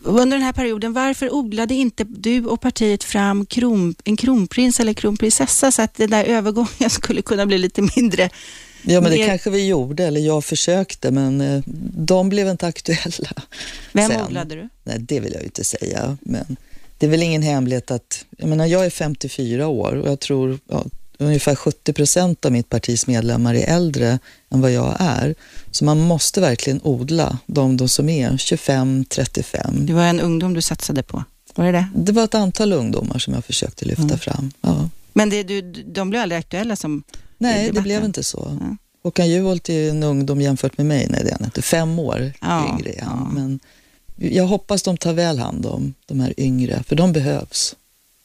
Under 0.02 0.36
den 0.36 0.44
här 0.44 0.52
perioden, 0.52 0.92
varför 0.92 1.34
odlade 1.34 1.74
inte 1.74 2.04
du 2.04 2.44
och 2.44 2.60
partiet 2.60 3.04
fram 3.04 3.46
kron, 3.46 3.94
en 4.04 4.16
kronprins 4.16 4.80
eller 4.80 4.92
kronprinsessa 4.92 5.70
så 5.70 5.82
att 5.82 5.94
den 5.94 6.10
där 6.10 6.24
övergången 6.24 6.90
skulle 6.90 7.22
kunna 7.22 7.46
bli 7.46 7.58
lite 7.58 7.82
mindre? 7.96 8.30
Ja, 8.88 9.00
men 9.00 9.10
det 9.10 9.18
mer- 9.18 9.26
kanske 9.26 9.50
vi 9.50 9.66
gjorde, 9.66 10.04
eller 10.04 10.20
jag 10.20 10.44
försökte, 10.44 11.10
men 11.10 11.40
eh, 11.40 11.62
de 11.96 12.28
blev 12.28 12.48
inte 12.48 12.66
aktuella. 12.66 13.32
Vem 13.92 14.10
sen. 14.10 14.26
odlade 14.26 14.54
du? 14.54 14.68
Nej, 14.84 14.96
det 15.00 15.20
vill 15.20 15.32
jag 15.32 15.40
ju 15.40 15.46
inte 15.46 15.64
säga, 15.64 16.18
men 16.20 16.56
det 16.98 17.06
är 17.06 17.10
väl 17.10 17.22
ingen 17.22 17.42
hemlighet 17.42 17.90
att, 17.90 18.24
jag 18.38 18.48
menar, 18.48 18.66
jag 18.66 18.86
är 18.86 18.90
54 18.90 19.66
år 19.68 19.92
och 19.92 20.08
jag 20.08 20.20
tror 20.20 20.58
ja, 20.68 20.84
ungefär 21.18 21.54
70 21.54 21.92
procent 21.92 22.44
av 22.44 22.52
mitt 22.52 22.68
partis 22.68 23.06
medlemmar 23.06 23.54
är 23.54 23.74
äldre 23.76 24.18
än 24.50 24.60
vad 24.60 24.72
jag 24.72 24.96
är. 24.98 25.34
Så 25.70 25.84
man 25.84 26.00
måste 26.00 26.40
verkligen 26.40 26.80
odla 26.84 27.38
de, 27.46 27.76
de 27.76 27.88
som 27.88 28.08
är 28.08 28.36
25, 28.36 29.04
35. 29.04 29.86
Det 29.86 29.92
var 29.92 30.02
en 30.04 30.20
ungdom 30.20 30.54
du 30.54 30.62
satsade 30.62 31.02
på. 31.02 31.24
Var 31.54 31.64
det 31.64 31.72
det? 31.72 31.88
Det 31.94 32.12
var 32.12 32.24
ett 32.24 32.34
antal 32.34 32.72
ungdomar 32.72 33.18
som 33.18 33.34
jag 33.34 33.44
försökte 33.44 33.84
lyfta 33.84 34.02
Mm. 34.02 34.18
fram. 34.18 34.52
Ja. 34.60 34.88
Men 35.12 35.30
det, 35.30 35.42
du, 35.42 35.60
de 35.72 36.10
blev 36.10 36.22
aldrig 36.22 36.38
aktuella 36.38 36.76
som 36.76 37.02
Nej, 37.38 37.70
det 37.72 37.80
blev 37.80 38.04
inte 38.04 38.22
så. 38.22 38.58
Ja. 38.60 38.76
Håkan 39.02 39.28
Juholt 39.30 39.68
är 39.68 39.90
en 39.90 40.02
ungdom 40.02 40.40
jämfört 40.40 40.76
med 40.78 40.86
mig, 40.86 41.06
nej 41.10 41.20
det 41.24 41.30
är 41.30 41.36
han 41.38 41.44
inte. 41.44 41.62
Fem 41.62 41.98
år 41.98 42.32
Ja, 42.40 42.68
yngre 42.78 42.94
ja. 42.98 43.28
Men 43.34 43.60
jag 44.16 44.46
hoppas 44.46 44.82
de 44.82 44.96
tar 44.96 45.12
väl 45.12 45.38
hand 45.38 45.66
om 45.66 45.94
de 46.06 46.20
här 46.20 46.34
yngre, 46.40 46.82
för 46.88 46.96
de 46.96 47.12
behövs. 47.12 47.76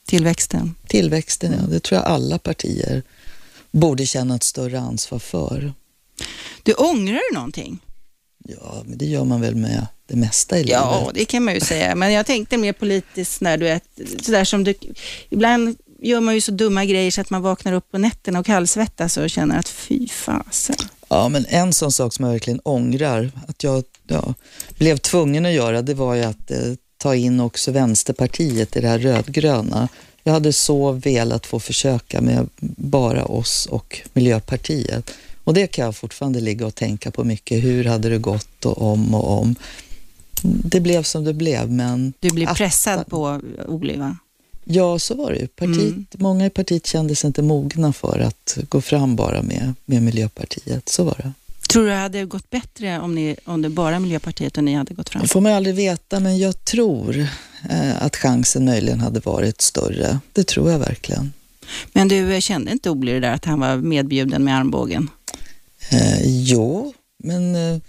Tillväxten. 0.07 0.75
Tillväxten, 0.87 1.53
Mm. 1.53 1.65
ja. 1.65 1.73
Det 1.73 1.79
tror 1.79 1.99
jag 2.01 2.07
alla 2.07 2.37
partier 2.37 3.03
borde 3.71 4.05
känna 4.05 4.35
ett 4.35 4.43
större 4.43 4.79
ansvar 4.79 5.19
för. 5.19 5.73
Du, 6.63 6.73
ångrar 6.73 7.19
du 7.31 7.35
någonting? 7.35 7.79
Ja, 8.47 8.83
men 8.85 8.97
det 8.97 9.05
gör 9.05 9.23
man 9.23 9.41
väl 9.41 9.55
med 9.55 9.87
det 10.07 10.15
mesta 10.15 10.59
i 10.59 10.63
Ja, 10.69 10.99
livet. 10.99 11.15
det 11.15 11.25
kan 11.25 11.43
man 11.43 11.53
ju 11.53 11.59
säga. 11.59 11.95
Men 11.95 12.11
jag 12.13 12.25
tänkte 12.25 12.57
mer 12.57 12.73
politiskt 12.73 13.41
när 13.41 13.57
du 13.57 13.67
är 13.67 13.81
sådär 14.23 14.43
som 14.43 14.63
du... 14.63 14.73
Ibland 15.29 15.77
gör 16.01 16.21
man 16.21 16.33
ju 16.33 16.41
så 16.41 16.51
dumma 16.51 16.85
grejer 16.85 17.11
så 17.11 17.21
att 17.21 17.29
man 17.29 17.41
vaknar 17.41 17.73
upp 17.73 17.91
på 17.91 17.97
nätterna 17.97 18.39
och 18.39 18.45
kallsvettas 18.45 19.17
och 19.17 19.29
känner 19.29 19.59
att 19.59 19.69
fy 19.69 20.07
fasen. 20.07 20.75
Ja, 21.09 21.29
men 21.29 21.45
en 21.49 21.73
sån 21.73 21.91
sak 21.91 22.13
som 22.13 22.25
jag 22.25 22.31
verkligen 22.31 22.59
ångrar 22.63 23.31
att 23.47 23.63
jag 23.63 23.83
ja, 24.07 24.33
blev 24.77 24.97
tvungen 24.97 25.45
att 25.45 25.53
göra, 25.53 25.81
det 25.81 25.93
var 25.93 26.15
ju 26.15 26.23
att 26.23 26.51
eh, 26.51 26.73
ta 26.97 27.15
in 27.15 27.39
också 27.39 27.71
Vänsterpartiet 27.71 28.75
i 28.75 28.81
det 28.81 28.87
här 28.87 28.99
rödgröna. 28.99 29.87
Jag 30.23 30.33
hade 30.33 30.53
så 30.53 30.91
velat 30.91 31.45
få 31.45 31.59
försöka 31.59 32.21
med 32.21 32.49
bara 32.77 33.25
oss 33.25 33.65
och 33.71 34.01
Miljöpartiet. 34.13 35.11
Och 35.43 35.53
det 35.53 35.67
kan 35.67 35.85
jag 35.85 35.95
fortfarande 35.95 36.39
ligga 36.39 36.65
och 36.65 36.75
tänka 36.75 37.11
på 37.11 37.23
mycket. 37.23 37.63
Hur 37.63 37.85
hade 37.85 38.09
det 38.09 38.17
gått 38.17 38.65
och 38.65 38.81
om 38.81 39.15
och 39.15 39.39
om. 39.39 39.55
Det 40.43 40.79
blev 40.79 41.03
som 41.03 41.23
det 41.23 41.33
blev, 41.33 41.71
men... 41.71 42.13
Du 42.19 42.45
att- 42.45 42.57
pressad 42.57 43.07
på 43.07 43.41
Oliva. 43.67 44.17
Ja, 44.63 44.99
så 44.99 45.15
var 45.15 45.31
det 45.31 45.37
ju. 45.39 45.47
Partiet, 45.47 45.77
Mm. 45.77 46.05
Många 46.17 46.45
i 46.45 46.49
partiet 46.49 46.87
kände 46.87 47.15
sig 47.15 47.27
inte 47.27 47.41
mogna 47.41 47.93
för 47.93 48.19
att 48.19 48.57
gå 48.69 48.81
fram 48.81 49.15
bara 49.15 49.41
med, 49.41 49.73
med 49.85 50.03
Miljöpartiet. 50.03 50.89
Så 50.89 51.03
var 51.03 51.15
det. 51.23 51.31
Tror 51.69 51.83
du 51.83 51.89
det 51.89 51.95
hade 51.95 52.25
gått 52.25 52.49
bättre 52.49 52.99
om, 52.99 53.15
ni, 53.15 53.35
om 53.45 53.61
det 53.61 53.69
bara 53.69 53.99
Miljöpartiet 53.99 54.57
och 54.57 54.63
ni 54.63 54.73
hade 54.73 54.93
gått 54.93 55.09
fram? 55.09 55.21
Det 55.21 55.27
får 55.27 55.41
man 55.41 55.51
aldrig 55.51 55.75
veta, 55.75 56.19
men 56.19 56.37
jag 56.37 56.65
tror 56.65 57.27
eh, 57.69 58.03
att 58.03 58.15
chansen 58.15 58.65
möjligen 58.65 58.99
hade 58.99 59.19
varit 59.19 59.61
större. 59.61 60.19
Det 60.33 60.43
tror 60.47 60.71
jag 60.71 60.79
verkligen. 60.79 61.33
Men 61.93 62.07
du 62.07 62.33
eh, 62.33 62.39
kände 62.39 62.71
inte 62.71 62.89
Oli 62.89 63.11
det 63.11 63.19
där 63.19 63.31
att 63.33 63.45
han 63.45 63.59
var 63.59 63.77
medbjuden 63.77 64.43
med 64.43 64.57
armbågen? 64.57 65.09
Eh, 65.89 66.21
jo, 66.23 66.93
men 67.23 67.55
eh, 67.55 67.79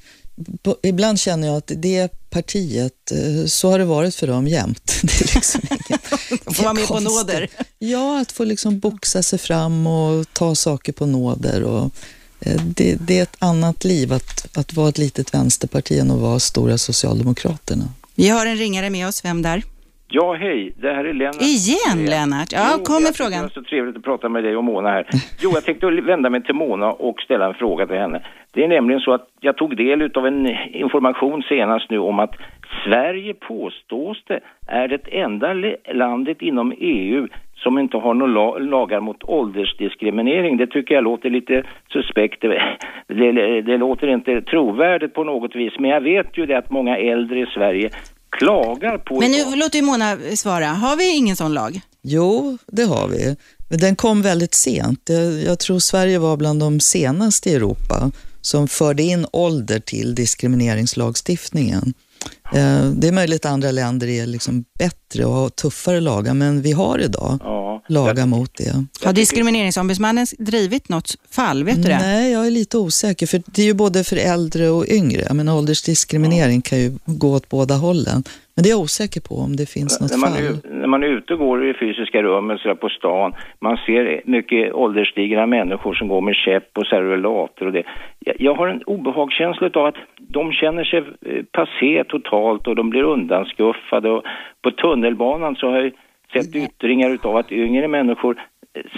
ibland 0.82 1.20
känner 1.20 1.48
jag 1.48 1.56
att 1.56 1.72
det 1.76 2.12
partiet, 2.30 3.10
eh, 3.12 3.46
så 3.46 3.70
har 3.70 3.78
det 3.78 3.84
varit 3.84 4.14
för 4.14 4.26
dem 4.26 4.46
jämt. 4.46 4.92
Det 5.02 5.30
är 5.30 5.34
liksom 5.34 5.60
inget, 5.70 6.56
Få 6.56 6.62
vara 6.62 6.74
med 6.74 6.86
på 6.86 7.00
nåder. 7.00 7.48
Ja, 7.78 8.20
att 8.20 8.32
få 8.32 8.44
liksom 8.44 8.78
boxa 8.78 9.22
sig 9.22 9.38
fram 9.38 9.86
och 9.86 10.32
ta 10.32 10.54
saker 10.54 10.92
på 10.92 11.06
nåder. 11.06 11.62
Och, 11.64 11.84
eh, 12.40 12.60
det, 12.76 12.96
det 13.00 13.18
är 13.18 13.22
ett 13.22 13.36
annat 13.38 13.84
liv 13.84 14.12
att, 14.12 14.58
att 14.58 14.74
vara 14.74 14.88
ett 14.88 14.98
litet 14.98 15.34
vänsterparti 15.34 15.98
än 15.98 16.10
att 16.10 16.20
vara 16.20 16.38
stora 16.38 16.78
Socialdemokraterna. 16.78 17.84
Vi 18.14 18.28
har 18.28 18.46
en 18.46 18.56
ringare 18.56 18.90
med 18.90 19.08
oss. 19.08 19.24
Vem 19.24 19.42
där? 19.42 19.62
Ja, 20.14 20.34
hej. 20.34 20.74
Det 20.82 20.88
här 20.88 21.04
är 21.04 21.14
Lennart. 21.14 21.42
Igen 21.42 22.04
Lennart. 22.06 22.52
Ja, 22.52 22.74
Jo, 22.78 22.84
kom 22.84 23.02
med 23.02 23.16
frågan. 23.16 23.32
Det 23.32 23.42
var 23.42 23.48
så 23.48 23.62
trevligt 23.62 23.96
att 23.96 24.02
prata 24.02 24.28
med 24.28 24.44
dig 24.44 24.56
och 24.56 24.64
Mona 24.64 24.88
här. 24.88 25.06
Jo, 25.40 25.50
jag 25.54 25.64
tänkte 25.64 25.86
vända 26.12 26.30
mig 26.30 26.42
till 26.42 26.54
Mona 26.54 26.92
och 26.92 27.20
ställa 27.20 27.46
en 27.46 27.54
fråga 27.54 27.86
till 27.86 27.96
henne. 27.96 28.22
Det 28.54 28.64
är 28.64 28.68
nämligen 28.68 29.00
så 29.00 29.12
att 29.12 29.28
jag 29.40 29.56
tog 29.56 29.76
del 29.76 30.10
av 30.14 30.26
en 30.26 30.46
information 30.72 31.42
senast 31.42 31.90
nu 31.90 31.98
om 31.98 32.18
att 32.18 32.34
Sverige 32.84 33.34
påstås 33.34 34.16
det 34.26 34.40
är 34.66 34.88
det 34.88 35.00
enda 35.22 35.54
landet 35.94 36.42
inom 36.42 36.72
EU 36.78 37.28
som 37.56 37.78
inte 37.78 37.96
har 37.96 38.14
några 38.14 38.32
la- 38.32 38.58
lagar 38.58 39.00
mot 39.00 39.22
åldersdiskriminering. 39.24 40.56
Det 40.56 40.66
tycker 40.66 40.94
jag 40.94 41.04
låter 41.04 41.30
lite 41.30 41.62
suspekt. 41.92 42.40
Det, 42.40 43.32
det, 43.32 43.62
det 43.62 43.76
låter 43.76 44.06
inte 44.06 44.42
trovärdigt 44.42 45.14
på 45.14 45.24
något 45.24 45.56
vis. 45.56 45.72
Men 45.78 45.90
jag 45.90 46.00
vet 46.00 46.38
ju 46.38 46.46
det 46.46 46.58
att 46.58 46.70
många 46.70 46.96
äldre 46.96 47.40
i 47.40 47.46
Sverige 47.46 47.90
klagar 48.30 48.98
på... 48.98 49.20
Men 49.20 49.30
nu 49.30 49.56
låter 49.56 49.78
ju 49.78 49.84
Mona 49.84 50.16
svara. 50.36 50.66
Har 50.66 50.96
vi 50.96 51.16
ingen 51.16 51.36
sån 51.36 51.54
lag? 51.54 51.72
Jo, 52.02 52.58
det 52.66 52.82
har 52.82 53.08
vi. 53.08 53.36
Men 53.70 53.78
den 53.78 53.96
kom 53.96 54.22
väldigt 54.22 54.54
sent. 54.54 55.00
Jag, 55.08 55.52
jag 55.52 55.58
tror 55.58 55.78
Sverige 55.78 56.18
var 56.18 56.36
bland 56.36 56.60
de 56.60 56.80
senaste 56.80 57.48
i 57.50 57.54
Europa 57.54 57.94
som 58.42 58.68
förde 58.68 59.02
in 59.02 59.26
ålder 59.32 59.80
till 59.80 60.14
diskrimineringslagstiftningen. 60.14 61.94
Eh, 62.54 62.84
Det 62.90 63.08
är 63.08 63.12
möjligt 63.12 63.44
att 63.46 63.52
andra 63.52 63.70
länder 63.70 64.08
är 64.08 64.26
liksom 64.26 64.64
bättre 64.78 65.24
och 65.24 65.32
har 65.34 65.48
tuffare 65.48 66.00
lagar, 66.00 66.34
men 66.34 66.62
vi 66.62 66.72
har 66.72 66.98
idag 66.98 67.38
Ja, 67.42 67.82
lagar 67.88 68.26
mot 68.26 68.50
det. 68.56 68.84
Har 69.04 69.12
diskrimineringsombudsmannen 69.12 70.26
drivit 70.38 70.88
något 70.88 71.16
fall? 71.30 71.64
Vet 71.64 71.76
du 71.76 71.82
det? 71.88 71.98
Nej, 71.98 72.32
jag 72.32 72.46
är 72.46 72.50
lite 72.50 72.78
osäker, 72.78 73.26
för 73.26 73.42
det 73.46 73.62
är 73.62 73.66
ju 73.66 73.74
både 73.74 74.04
för 74.04 74.16
äldre 74.16 74.68
och 74.70 74.86
yngre. 74.88 75.24
Jag 75.26 75.36
menar, 75.36 75.56
åldersdiskriminering 75.56 76.62
kan 76.62 76.78
ju 76.78 76.98
gå 77.06 77.32
åt 77.34 77.48
båda 77.48 77.74
hållen. 77.76 78.24
Men 78.54 78.62
det 78.62 78.68
är 78.68 78.70
jag 78.70 78.80
osäker 78.80 79.20
på 79.20 79.34
om 79.34 79.56
det 79.56 79.68
finns 79.76 80.00
något 80.00 80.10
när 80.10 80.18
man, 80.18 80.32
fall. 80.32 80.72
är, 80.72 80.80
när 80.80 80.86
man 80.86 81.02
är 81.02 81.06
ute 81.06 81.32
och 81.32 81.38
går 81.38 81.64
i 81.64 81.66
det 81.72 81.78
fysiska 81.78 82.22
rummet 82.22 82.60
så 82.60 82.74
på 82.74 82.88
stan, 82.88 83.32
man 83.60 83.76
ser 83.76 84.22
mycket 84.24 84.72
ålderstigra 84.72 85.46
människor 85.46 85.94
som 85.94 86.08
går 86.08 86.20
med 86.20 86.34
käpp 86.34 86.78
och 86.78 86.86
servulator 86.86 87.66
och 87.66 87.72
det. 87.72 87.82
Jag, 88.18 88.36
jag 88.38 88.54
har 88.54 88.68
en 88.68 88.82
obehagskänsla 88.82 89.70
av 89.74 89.86
att 89.86 90.00
de 90.18 90.52
känner 90.52 90.84
sig 90.84 90.98
eh, 90.98 91.44
passé 91.52 92.04
totalt 92.04 92.66
och 92.66 92.76
de 92.76 92.90
blir 92.90 93.02
undanskuffade 93.02 94.10
och 94.10 94.24
på 94.62 94.70
tunnelbanan 94.70 95.56
så 95.56 95.70
har 95.70 95.80
jag 95.80 95.92
sett 96.32 96.56
yttringar 96.56 97.10
utav 97.10 97.36
att 97.36 97.52
yngre 97.52 97.88
människor 97.88 98.36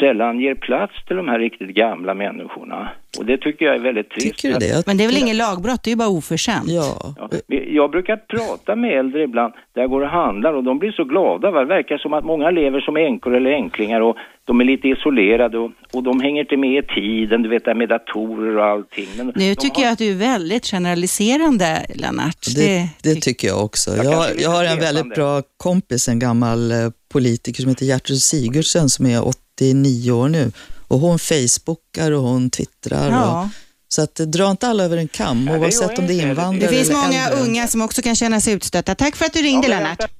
sällan 0.00 0.40
ger 0.40 0.54
plats 0.54 0.92
till 1.06 1.16
de 1.16 1.28
här 1.28 1.38
riktigt 1.38 1.68
gamla 1.68 2.14
människorna. 2.14 2.90
Och 3.18 3.26
det 3.26 3.38
tycker 3.38 3.64
jag 3.64 3.74
är 3.74 3.78
väldigt 3.80 4.10
trist. 4.10 4.26
Tycker 4.26 4.48
du 4.52 4.58
det? 4.66 4.86
Men 4.86 4.96
det 4.96 5.04
är 5.04 5.08
väl 5.08 5.16
inget 5.16 5.36
lagbrott, 5.36 5.82
det 5.82 5.88
är 5.88 5.92
ju 5.92 5.96
bara 5.96 6.08
oförskämt. 6.08 6.68
Ja. 6.68 7.14
Ja, 7.18 7.28
jag 7.70 7.90
brukar 7.90 8.16
prata 8.16 8.76
med 8.76 8.98
äldre 8.98 9.22
ibland 9.22 9.52
där 9.74 9.80
jag 9.82 9.90
går 9.90 10.00
och 10.02 10.08
handlar 10.08 10.52
och 10.54 10.64
de 10.64 10.78
blir 10.78 10.92
så 10.92 11.04
glada. 11.04 11.50
Va? 11.50 11.60
Det 11.60 11.66
verkar 11.66 11.98
som 11.98 12.12
att 12.12 12.24
många 12.24 12.50
lever 12.50 12.80
som 12.80 12.96
änkor 12.96 13.34
eller 13.36 13.50
änklingar 13.50 14.00
och 14.00 14.16
de 14.44 14.60
är 14.60 14.64
lite 14.64 14.88
isolerade 14.88 15.58
och, 15.58 15.70
och 15.92 16.02
de 16.02 16.20
hänger 16.20 16.40
inte 16.40 16.56
med 16.56 16.84
i 16.84 16.86
tiden, 16.86 17.42
du 17.42 17.48
vet 17.48 17.64
det 17.64 17.70
här 17.70 17.78
med 17.78 17.88
datorer 17.88 18.56
och 18.58 18.64
allting. 18.64 19.08
Men 19.16 19.32
Nu 19.34 19.54
tycker 19.54 19.76
har- 19.76 19.82
jag 19.82 19.92
att 19.92 19.98
du 19.98 20.10
är 20.10 20.16
väldigt 20.16 20.66
generaliserande, 20.66 21.86
Lennart. 21.94 22.46
Det, 22.56 22.88
det 23.02 23.14
tycker 23.14 23.48
jag 23.48 23.64
också. 23.64 23.90
Jag 23.96 24.04
Jag, 24.06 24.24
jag 24.38 24.50
har 24.50 24.64
en 24.64 24.78
väldigt 24.80 25.14
bra 25.14 25.42
kompis, 25.56 26.08
en 26.08 26.18
gammal 26.18 26.70
eh, 26.72 26.76
politiker 27.14 27.62
som 27.62 27.68
heter 27.70 27.86
Gertrud 27.86 28.22
Sigurdsen 28.22 28.90
som 28.90 29.06
är 29.06 29.28
89 29.28 30.10
år 30.12 30.28
nu. 30.28 30.52
Och 30.88 31.00
hon 31.00 31.18
facebookar 31.18 32.10
och 32.10 32.22
hon 32.22 32.50
twittrar. 32.50 33.10
Ja. 33.10 33.42
Och, 33.42 33.48
så 33.88 34.02
att 34.02 34.20
eh, 34.20 34.26
dra 34.26 34.50
inte 34.50 34.68
alla 34.68 34.84
över 34.84 34.96
en 34.96 35.08
kam, 35.08 35.44
det 35.44 35.52
gör 35.52 35.60
oavsett 35.60 35.98
om 35.98 36.06
det 36.06 36.14
är 36.14 36.22
invandrare 36.28 36.70
Det 36.70 36.76
finns 36.76 36.90
eller 36.90 37.00
många 37.00 37.28
äldre. 37.28 37.44
unga 37.44 37.68
som 37.68 37.82
också 37.82 38.02
kan 38.02 38.16
känna 38.16 38.40
sig 38.40 38.52
utstötta. 38.54 38.94
Tack 38.94 39.16
för 39.16 39.24
att 39.24 39.32
du 39.32 39.42
ringde, 39.42 39.68
men 39.68 39.78
Lennart. 39.78 40.10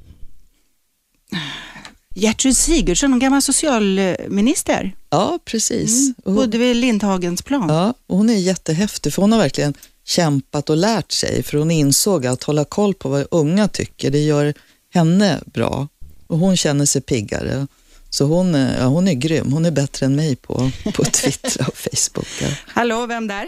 Gertrud 2.15 2.57
Sigurdsen, 2.57 3.13
en 3.13 3.19
gammal 3.19 3.43
socialminister. 3.43 4.93
Ja, 5.11 5.39
precis. 5.45 6.13
Och 6.25 6.33
hon, 6.33 6.35
Bodde 6.35 6.59
vid 6.59 6.77
Lindhagensplan. 6.77 7.69
ja, 7.69 7.95
och 8.07 8.17
hon 8.17 8.31
är 8.31 8.35
jättehäftig, 8.35 9.13
för 9.15 9.23
hon 9.23 9.33
har 9.33 9.39
verkligen 9.39 9.75
kämpat 10.05 10.71
och 10.71 10.77
lärt 10.77 11.13
sig, 11.13 11.43
för 11.43 11.59
hon 11.59 11.71
insåg 11.71 12.27
att 12.27 12.43
hålla 12.43 12.65
koll 12.65 12.95
på 12.95 13.09
vad 13.09 13.27
unga 13.31 13.69
tycker, 13.69 14.11
det 14.11 14.19
gör 14.19 14.55
henne 14.95 15.41
bra. 15.47 15.89
Och 16.35 16.41
hon 16.45 16.57
känner 16.57 16.85
sig 16.93 17.03
piggare. 17.03 17.67
Så 18.11 18.23
hon, 18.35 18.55
är- 18.55 18.75
ja, 18.81 18.87
hon 18.97 19.09
är 19.09 19.15
grym. 19.27 19.53
Hon 19.53 19.65
är 19.71 19.71
bättre 19.83 20.07
än 20.07 20.17
mig 20.17 20.37
på, 20.37 20.55
på 20.97 21.03
Twitter 21.19 21.61
och 21.69 21.77
Facebook. 21.87 22.33
Hallå, 22.77 23.07
vem 23.07 23.25
där? 23.35 23.47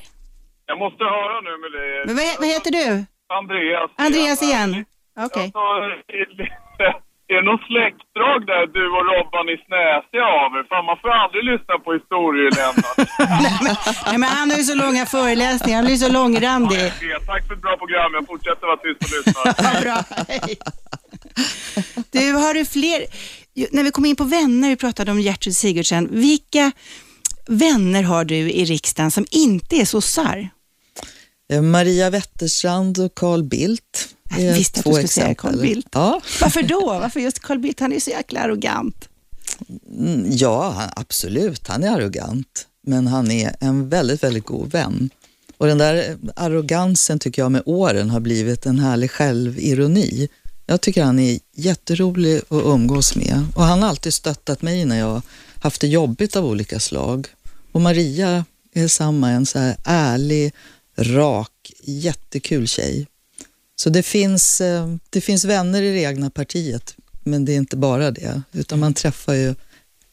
Jag 0.71 0.79
måste 0.85 1.03
höra 1.17 1.37
nu 1.49 1.53
med 1.63 1.71
det. 1.77 1.89
Men 2.07 2.15
vad, 2.17 2.27
vad 2.41 2.49
heter 2.55 2.71
du? 2.81 2.87
Andreas. 3.41 3.91
Andreas 4.07 4.43
igen? 4.43 4.71
Okej. 5.27 5.43
Jag 5.45 5.53
sa, 5.61 5.67
är 7.33 7.35
det 7.41 7.47
någon 7.51 7.63
släktdrag 7.71 8.39
där 8.53 8.65
du 8.77 8.85
och 8.97 9.05
Robban 9.13 9.47
i 9.55 9.57
Snäsiga 9.67 10.25
av 10.43 10.49
er? 10.59 10.63
Fan, 10.71 10.85
man 10.91 10.99
får 11.03 11.11
aldrig 11.23 11.43
lyssna 11.53 11.75
på 11.85 11.89
historier, 11.99 12.51
Lennart. 12.59 12.99
Nej, 14.09 14.19
men 14.23 14.29
han 14.37 14.47
har 14.51 14.59
ju 14.63 14.65
så 14.73 14.77
långa 14.85 15.07
föreläsningar, 15.17 15.77
han 15.81 15.87
blir 15.91 15.97
så 16.07 16.11
långrandig. 16.19 16.79
Vet. 16.79 17.27
Tack 17.33 17.43
för 17.47 17.55
ett 17.57 17.63
bra 17.67 17.75
program. 17.83 18.11
Jag 18.19 18.27
fortsätter 18.33 18.65
vara 18.73 18.81
tyst 18.85 19.01
och 19.05 19.13
lyssna. 19.17 19.43
Ja, 19.65 19.81
bra. 19.87 19.99
Hej. 20.29 20.57
Du, 22.11 22.33
har 22.33 22.55
du 22.55 22.65
fler... 22.65 23.07
När 23.71 23.83
vi 23.83 23.91
kom 23.91 24.05
in 24.05 24.17
på 24.17 24.25
vänner, 24.25 24.69
vi 24.69 24.77
pratade 24.77 25.11
om 25.11 25.21
Gertrud 25.21 25.57
Sigurdsen. 25.57 26.09
Vilka 26.11 26.73
vänner 27.47 28.03
har 28.03 28.25
du 28.25 28.37
i 28.37 28.65
riksdagen 28.65 29.11
som 29.11 29.27
inte 29.31 29.77
är 29.77 29.85
sossar? 29.85 30.49
Eh, 31.53 31.63
Maria 31.63 32.11
Wetterstrand 32.11 32.99
och 32.99 33.15
Carl 33.15 33.43
Bildt. 33.43 34.09
Jag 34.31 34.41
är 34.41 34.55
visste 34.55 34.81
att 34.81 34.85
du 34.85 34.93
skulle 34.93 35.09
säga 35.09 35.27
exempel. 35.27 35.51
Carl 35.51 35.61
Bildt. 35.61 35.89
Ja, 35.93 36.21
Varför 36.41 36.63
då? 36.63 36.87
Varför 36.87 37.21
just 37.21 37.39
Carl 37.39 37.59
Bildt? 37.59 37.81
Han 37.81 37.93
är 37.93 37.97
ju 37.97 38.01
så 38.01 38.11
jäkla 38.11 38.41
arrogant. 38.41 39.09
mm, 39.99 40.27
ja, 40.31 40.91
absolut. 40.97 41.69
Han 41.69 41.85
är 41.85 41.91
arrogant, 41.91 42.67
men 42.87 43.07
han 43.07 43.31
är 43.31 43.57
en 43.61 43.89
väldigt, 43.89 44.23
väldigt 44.23 44.47
god 44.47 44.73
vän. 44.73 45.11
Och 45.59 45.67
den 45.67 45.79
där 45.79 45.95
eh, 45.95 46.17
arrogansen 46.37 47.19
tycker 47.19 47.43
jag 47.43 47.53
med 47.53 47.63
åren 47.67 48.11
har 48.11 48.21
blivit 48.21 48.67
en 48.67 48.79
härlig 48.79 49.11
självironi. 49.11 50.29
Jag 50.67 50.81
tycker 50.81 51.05
han 51.05 51.19
är 51.19 51.39
jätterolig 51.55 52.37
att 52.37 52.65
umgås 52.65 53.17
med 53.17 53.47
och 53.55 53.65
han 53.65 53.83
har 53.83 53.89
alltid 53.89 54.15
stöttat 54.15 54.63
mig 54.63 54.85
när 54.85 54.99
jag 54.99 55.23
haft 55.61 55.81
det 55.81 55.87
jobbigt 55.87 56.37
av 56.37 56.47
olika 56.47 56.81
slag. 56.81 57.27
Och 57.73 57.81
Maria 57.81 58.45
är 58.73 58.89
samma, 58.89 59.31
en 59.31 59.47
så 59.47 59.59
här 59.59 59.77
ärlig, 59.85 60.53
rak, 60.97 61.73
jättekul 61.83 62.69
tjej. 62.69 63.07
Så 63.77 63.91
det 63.91 64.03
finns, 64.03 64.61
eh, 64.61 64.95
det 65.11 65.21
finns 65.21 65.45
vänner 65.45 65.83
i 65.83 65.93
det 65.93 66.01
egna 66.01 66.31
partiet, 66.31 66.95
men 67.25 67.45
det 67.45 67.53
är 67.53 67.57
inte 67.57 67.77
bara 67.77 68.11
det, 68.11 68.43
utan 68.53 68.81
man 68.81 68.95
träffar 68.95 69.35
ju 69.35 69.55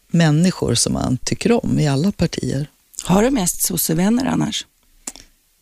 människor 0.07 0.75
som 0.75 0.93
man 0.93 1.17
tycker 1.17 1.65
om 1.65 1.79
i 1.79 1.87
alla 1.87 2.11
partier. 2.11 2.67
Har 3.03 3.23
du 3.23 3.29
mest 3.29 3.61
sossevänner 3.61 4.25
annars? 4.25 4.65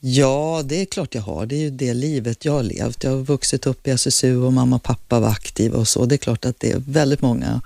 Ja, 0.04 0.62
det 0.66 0.82
är 0.82 0.86
klart 0.86 1.16
jag 1.16 1.22
har. 1.22 1.46
Det 1.46 1.56
är 1.56 1.60
ju 1.60 1.70
det 1.70 1.94
livet 1.94 2.46
jag 2.46 2.54
har 2.54 2.64
levt. 2.64 3.04
Jag 3.04 3.12
har 3.12 3.18
vuxit 3.18 3.68
upp 3.68 3.88
i 3.88 3.92
SSU 3.92 4.38
och 4.38 4.54
mamma 4.54 4.76
och 4.76 4.84
pappa 4.84 5.20
var 5.20 5.30
aktiva 5.30 5.78
och 5.78 5.88
så. 5.88 6.06
Det 6.06 6.16
är 6.16 6.18
klart 6.18 6.46
att 6.46 6.60
det 6.60 6.72
är 6.72 6.84
väldigt 6.88 7.22
många. 7.22 7.62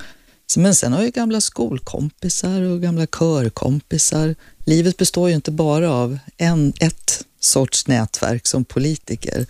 Men 0.58 0.76
sen 0.76 0.91
har 0.91 1.00
jag 1.00 1.06
ju 1.06 1.12
gamla 1.12 1.41
skolkompisar 1.41 2.62
och 2.62 2.82
gamla 2.82 3.08
körkompisar. 3.08 4.36
Livet 4.58 4.98
består 4.98 5.30
ju 5.30 5.36
inte 5.36 5.52
bara 5.52 5.91
av 5.91 6.17
en, 6.38 6.74
ett 6.80 7.26
sorts 7.39 7.88
nätverk 7.88 8.48
som 8.48 8.65
politiker. 8.65 9.45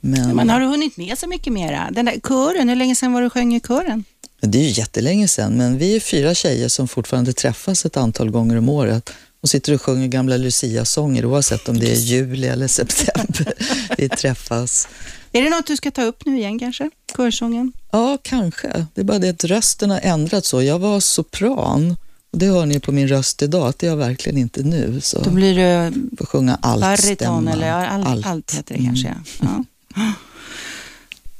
Men, 0.00 0.36
Men 0.36 0.50
har 0.50 0.60
du 0.60 0.66
hunnit 0.66 0.96
med 0.96 1.18
så 1.18 1.28
mycket 1.28 1.52
mera? 1.52 1.88
Den 1.92 2.04
där 2.04 2.20
kören, 2.28 2.68
hur 2.68 2.76
länge 2.76 2.96
sedan 2.96 3.12
var 3.12 3.22
du 3.22 3.30
sjöng 3.30 3.54
i 3.54 3.60
kören? 3.60 4.04
Det 4.40 4.58
är 4.58 4.62
ju 4.62 4.68
jättelänge 4.68 5.28
sedan, 5.28 5.56
men 5.56 5.78
vi 5.78 5.96
är 5.96 6.00
fyra 6.00 6.34
tjejer 6.34 6.68
som 6.68 6.88
fortfarande 6.88 7.32
träffas 7.32 7.84
ett 7.84 7.96
antal 7.96 8.30
gånger 8.30 8.56
om 8.56 8.68
året 8.68 9.12
och 9.42 9.48
sitter 9.48 9.74
och 9.74 9.82
sjunger 9.82 10.08
gamla 10.08 10.36
Lucia-sånger 10.36 11.24
oavsett 11.24 11.68
om 11.68 11.78
det 11.78 11.92
är 11.92 11.96
juli 11.96 12.48
eller 12.48 12.68
september. 12.68 13.54
vi 13.98 14.08
träffas. 14.08 14.88
Är 15.32 15.42
det 15.42 15.50
något 15.50 15.66
du 15.66 15.76
ska 15.76 15.90
ta 15.90 16.02
upp 16.02 16.26
nu 16.26 16.38
igen 16.38 16.58
kanske? 16.58 16.90
Körsången? 17.16 17.72
Ja, 17.90 18.18
kanske. 18.22 18.86
Det 18.94 19.00
är 19.00 19.04
bara 19.04 19.18
det 19.18 19.28
att 19.28 19.44
rösten 19.44 19.90
har 19.90 20.00
ändrats 20.02 20.48
så. 20.48 20.62
Jag 20.62 20.78
var 20.78 21.00
sopran 21.00 21.96
och 22.32 22.38
det 22.38 22.46
hör 22.46 22.66
ni 22.66 22.80
på 22.80 22.92
min 22.92 23.08
röst 23.08 23.42
idag 23.42 23.68
att 23.68 23.78
det 23.78 23.86
är 23.86 23.90
jag 23.90 23.96
verkligen 23.96 24.38
inte 24.38 24.62
nu. 24.62 25.00
Så 25.00 25.20
Då 25.20 25.30
blir 25.30 25.56
det 25.56 25.92
får 26.18 26.26
sjunga 26.26 26.58
allt 26.62 26.80
bariton 26.80 27.48
eller 27.48 27.68
ja, 27.68 27.86
allt, 27.86 28.26
allt. 28.26 28.54
heter 28.54 28.74
det 28.74 28.84
kanske. 28.84 29.14
Ja. 29.40 29.64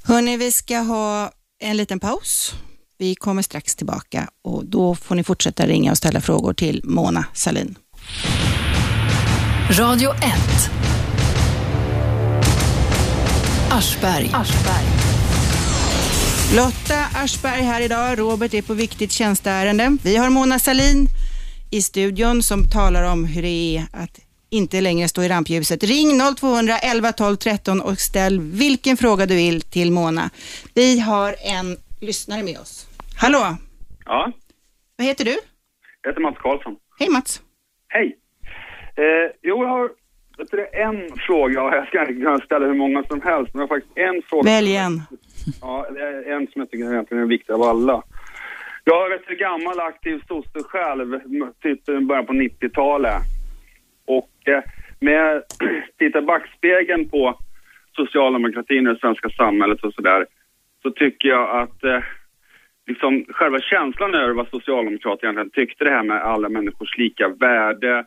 Hörni, 0.03 0.37
vi 0.37 0.53
ska 0.53 0.79
ha 0.79 1.33
en 1.59 1.77
liten 1.77 2.01
paus. 2.01 2.55
Vi 2.99 3.15
kommer 3.15 3.43
strax 3.43 3.77
tillbaka 3.77 4.29
och 4.43 4.65
då 4.65 4.95
får 4.95 5.15
ni 5.15 5.25
fortsätta 5.25 5.67
ringa 5.67 5.91
och 5.91 5.97
ställa 5.99 6.21
frågor 6.21 6.55
till 6.55 6.81
Mona 6.85 7.25
Salin. 7.35 7.75
Radio 9.71 10.11
1. 10.11 10.23
Aschberg. 13.71 14.31
Lotta 16.57 17.05
Aschberg 17.15 17.63
här 17.63 17.81
idag. 17.81 18.19
Robert 18.19 18.55
är 18.55 18.63
på 18.63 18.75
viktigt 18.75 19.13
tjänsteärende. 19.13 19.97
Vi 20.03 20.17
har 20.17 20.31
Mona 20.31 20.59
Salin 20.59 21.07
i 21.71 21.83
studion 21.83 22.43
som 22.43 22.71
talar 22.71 23.03
om 23.13 23.25
hur 23.25 23.43
det 23.43 23.49
är 23.77 23.87
att 23.93 24.21
inte 24.51 24.81
längre 24.81 25.09
stå 25.09 25.23
i 25.23 25.29
rampljuset. 25.29 25.83
Ring 25.83 26.21
0211 26.39 27.13
12 27.13 27.37
13 27.37 27.81
och 27.81 27.99
ställ 27.99 28.41
vilken 28.41 28.97
fråga 28.97 29.27
du 29.27 29.35
vill 29.35 29.61
till 29.63 29.91
Mona. 29.93 30.31
Vi 30.75 31.01
har 31.01 31.37
en 31.41 31.77
lyssnare 32.01 32.43
med 32.43 32.59
oss. 32.59 32.87
Hallå, 33.17 33.57
Ja, 34.05 34.33
vad 34.97 35.07
heter 35.07 35.25
du? 35.25 35.31
jag 36.03 36.11
heter 36.11 36.23
Mats 36.23 36.37
Karlsson. 36.43 36.73
Hej 36.99 37.09
Mats. 37.09 37.41
Hej! 37.95 38.17
Eh, 38.97 39.31
jo, 39.43 39.63
jag 39.63 39.69
har 39.69 39.91
vet 40.39 40.51
du, 40.51 40.67
en 40.73 41.09
fråga. 41.27 41.61
Jag 41.61 41.87
ska 41.87 42.01
inte 42.01 42.13
kunna 42.13 42.39
ställa 42.39 42.67
hur 42.67 42.75
många 42.75 43.05
som 43.05 43.21
helst, 43.21 43.55
men 43.55 43.61
jag 43.61 43.69
har 43.69 43.77
faktiskt 43.77 43.99
en 43.99 44.23
fråga. 44.23 44.51
Välj 44.51 44.77
en. 44.77 45.01
Ja, 45.61 45.87
det 45.95 46.01
är 46.01 46.33
en 46.33 46.47
som 46.47 46.61
jag 46.61 46.71
tycker 46.71 46.93
egentligen 46.93 47.19
är 47.19 47.23
den 47.23 47.29
viktiga 47.29 47.57
av 47.57 47.63
alla. 47.63 48.03
Jag 48.85 48.95
har 48.95 49.11
varit 49.11 49.39
gammal 49.39 49.81
aktiv 49.81 50.23
sosse 50.29 50.63
själv, 50.65 51.21
typ 51.63 51.89
i 51.89 52.01
början 52.01 52.27
på 52.27 52.33
90-talet. 52.33 53.23
Och 54.07 54.49
eh, 54.49 54.63
med 55.01 55.43
tittar 55.99 56.23
backspegeln 56.23 57.09
på 57.09 57.39
socialdemokratin 57.97 58.87
och 58.87 58.95
det 58.95 59.01
svenska 59.01 59.31
samhället 59.31 59.85
och 59.85 59.95
sådär, 59.95 60.27
så 60.83 60.91
tycker 60.91 61.29
jag 61.29 61.63
att 61.63 61.85
eh, 61.85 62.03
liksom 62.87 63.25
själva 63.29 63.61
känslan 63.61 64.15
över 64.15 64.35
vad 64.35 64.49
Socialdemokraterna 64.49 65.33
egentligen 65.33 65.51
tyckte 65.67 65.85
det 65.85 65.91
här 65.91 66.03
med 66.03 66.23
alla 66.23 66.49
människors 66.49 66.99
lika 66.99 67.29
värde 67.29 68.05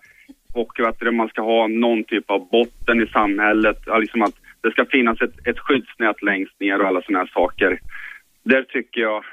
och 0.53 0.79
att 0.79 1.13
man 1.13 1.27
ska 1.27 1.41
ha 1.41 1.67
någon 1.67 2.03
typ 2.03 2.31
av 2.31 2.49
botten 2.49 3.01
i 3.01 3.07
samhället, 3.07 3.77
liksom 3.99 4.21
att 4.21 4.35
det 4.61 4.71
ska 4.71 4.85
finnas 4.85 5.21
ett, 5.21 5.47
ett 5.47 5.59
skyddsnät 5.59 6.21
längst 6.21 6.59
ner 6.59 6.81
och 6.81 6.87
alla 6.87 7.01
sådana 7.01 7.19
här 7.19 7.31
saker. 7.33 7.79
Där 8.43 8.63
tycker 8.63 9.01
jag 9.01 9.23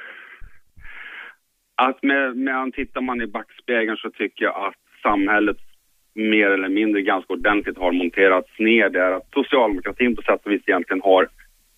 att 1.74 2.02
med, 2.02 2.36
med 2.36 2.72
tittar 2.74 3.00
man 3.00 3.22
i 3.22 3.26
backspegeln 3.26 3.96
så 3.96 4.10
tycker 4.10 4.44
jag 4.44 4.66
att 4.66 4.74
samhället 5.02 5.56
mer 6.14 6.50
eller 6.50 6.68
mindre 6.68 7.02
ganska 7.02 7.32
ordentligt 7.32 7.78
har 7.78 7.92
monterats 7.92 8.58
ner 8.58 8.88
där. 8.88 9.12
Att 9.12 9.30
socialdemokratin 9.34 10.16
på 10.16 10.22
sätt 10.22 10.40
och 10.44 10.52
vis 10.52 10.62
egentligen 10.66 11.02
har 11.02 11.28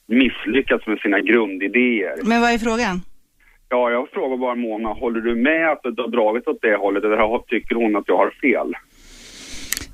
misslyckats 0.07 0.87
med 0.87 0.99
sina 0.99 1.21
grundidéer. 1.21 2.17
Men 2.25 2.41
vad 2.41 2.51
är 2.51 2.59
frågan? 2.59 3.01
Ja, 3.75 3.91
jag 3.91 4.09
frågar 4.09 4.37
bara 4.37 4.55
Mona, 4.55 4.89
håller 4.89 5.21
du 5.21 5.35
med 5.37 5.73
att 5.73 5.83
det 5.83 6.03
har 6.03 6.09
dragit 6.09 6.49
åt 6.49 6.59
det 6.63 6.77
hållet 6.77 7.05
eller 7.05 7.39
tycker 7.39 7.75
hon 7.75 7.97
att 7.97 8.05
jag 8.07 8.17
har 8.17 8.31
fel? 8.41 8.75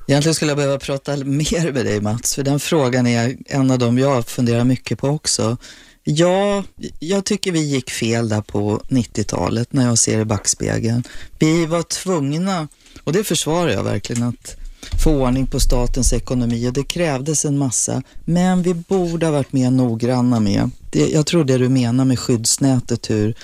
Egentligen 0.08 0.34
skulle 0.34 0.50
jag 0.50 0.58
behöva 0.58 0.78
prata 0.78 1.16
mer 1.16 1.72
med 1.72 1.84
dig 1.84 2.00
Mats, 2.00 2.34
för 2.34 2.42
den 2.42 2.60
frågan 2.60 3.06
är 3.06 3.36
en 3.46 3.70
av 3.70 3.78
dem 3.78 3.98
jag 3.98 4.26
funderar 4.26 4.64
mycket 4.64 4.98
på 4.98 5.08
också. 5.08 5.56
Ja, 6.04 6.64
jag 6.98 7.24
tycker 7.24 7.52
vi 7.52 7.60
gick 7.74 7.90
fel 7.90 8.28
där 8.28 8.40
på 8.40 8.80
90-talet 8.88 9.72
när 9.72 9.86
jag 9.86 9.98
ser 9.98 10.20
i 10.20 10.24
backspegeln. 10.24 11.02
Vi 11.38 11.66
var 11.66 11.82
tvungna, 11.82 12.68
och 13.04 13.12
det 13.12 13.24
försvarar 13.24 13.70
jag 13.70 13.84
verkligen, 13.84 14.22
att 14.22 14.56
få 15.04 15.10
ordning 15.10 15.46
på 15.46 15.60
statens 15.60 16.12
ekonomi 16.12 16.68
och 16.68 16.72
det 16.72 16.84
krävdes 16.84 17.44
en 17.44 17.58
massa. 17.58 18.02
Men 18.24 18.62
vi 18.62 18.74
borde 18.74 19.26
ha 19.26 19.32
varit 19.32 19.52
mer 19.52 19.70
noggranna 19.70 20.40
med, 20.40 20.70
det, 20.90 21.08
jag 21.08 21.26
tror 21.26 21.44
det 21.44 21.58
du 21.58 21.68
menar 21.68 22.04
med 22.04 22.18
skyddsnätet, 22.18 23.10
hur 23.10 23.34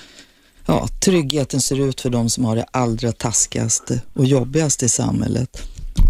ja, 0.67 0.87
tryggheten 1.05 1.61
ser 1.61 1.79
ut 1.89 2.01
för 2.01 2.09
de 2.09 2.29
som 2.29 2.45
har 2.45 2.55
det 2.55 2.65
allra 2.71 3.11
taskigaste 3.11 4.01
och 4.13 4.25
jobbigaste 4.25 4.85
i 4.85 4.89
samhället. 4.89 5.61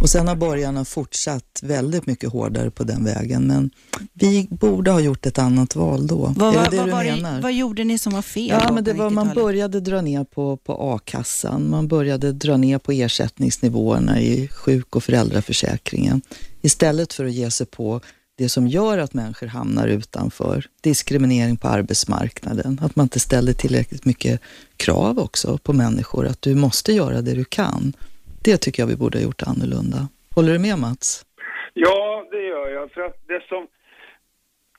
Och 0.02 0.10
sen 0.10 0.28
har 0.28 0.36
borgarna 0.36 0.86
fortsatt 0.86 1.60
väldigt 1.64 2.06
mycket 2.06 2.32
hårdare 2.32 2.72
på 2.72 2.84
den 2.84 3.06
vägen. 3.06 3.48
Men 3.48 3.70
vi 4.14 4.48
borde 4.50 4.92
ha 4.92 5.00
gjort 5.00 5.26
ett 5.26 5.40
annat 5.40 5.76
val 5.76 6.08
då. 6.08 6.34
Vad, 6.38 6.56
är 6.56 6.58
det 6.58 6.58
vad, 6.60 6.72
det 6.72 6.78
vad, 6.78 6.88
du 6.88 6.92
var 6.92 7.04
menar? 7.04 7.42
vad 7.42 7.54
gjorde 7.54 7.84
ni 7.84 7.98
som 7.98 8.14
var 8.14 8.22
fel 8.22 8.48
Ja, 8.64 8.72
men 8.74 8.84
det 8.84 8.94
var, 8.94 9.10
man 9.10 9.28
90-talet? 9.28 9.44
började 9.44 9.80
dra 9.80 10.02
ner 10.02 10.24
på, 10.24 10.58
på 10.58 10.94
a-kassan, 10.96 11.70
man 11.70 11.88
började 11.88 12.32
dra 12.32 12.58
ner 12.58 12.78
på 12.78 12.92
ersättningsnivåerna 12.92 14.22
i 14.22 14.48
sjuk 14.48 14.96
och 14.96 15.04
föräldraförsäkringen. 15.04 16.22
Istället 16.62 17.14
för 17.14 17.26
att 17.26 17.34
ge 17.34 17.52
sig 17.52 17.66
på 17.66 18.02
det 18.38 18.50
som 18.50 18.68
gör 18.68 18.98
att 18.98 19.14
människor 19.14 19.48
hamnar 19.48 19.88
utanför. 19.88 20.64
Diskriminering 20.84 21.58
på 21.58 21.68
arbetsmarknaden, 21.68 22.80
att 22.82 22.96
man 22.96 23.04
inte 23.04 23.20
ställer 23.20 23.54
tillräckligt 23.54 24.06
mycket 24.06 24.42
krav 24.78 25.20
också 25.20 25.58
på 25.58 25.74
människor, 25.74 26.26
att 26.26 26.42
du 26.42 26.56
måste 26.56 26.92
göra 26.92 27.22
det 27.22 27.36
du 27.36 27.46
kan. 27.46 27.94
Det 28.44 28.58
tycker 28.58 28.84
jag 28.84 28.88
vi 28.88 28.96
borde 28.96 29.18
ha 29.18 29.24
gjort 29.24 29.44
annorlunda. 29.44 30.08
Håller 30.36 30.54
du 30.54 30.60
med 30.60 30.80
Mats? 30.80 31.26
Ja, 31.74 32.28
det 32.32 32.42
gör 32.42 32.70
jag. 32.70 32.92
För 32.92 33.02
att 33.02 33.18
det 33.28 33.42
som... 33.50 33.68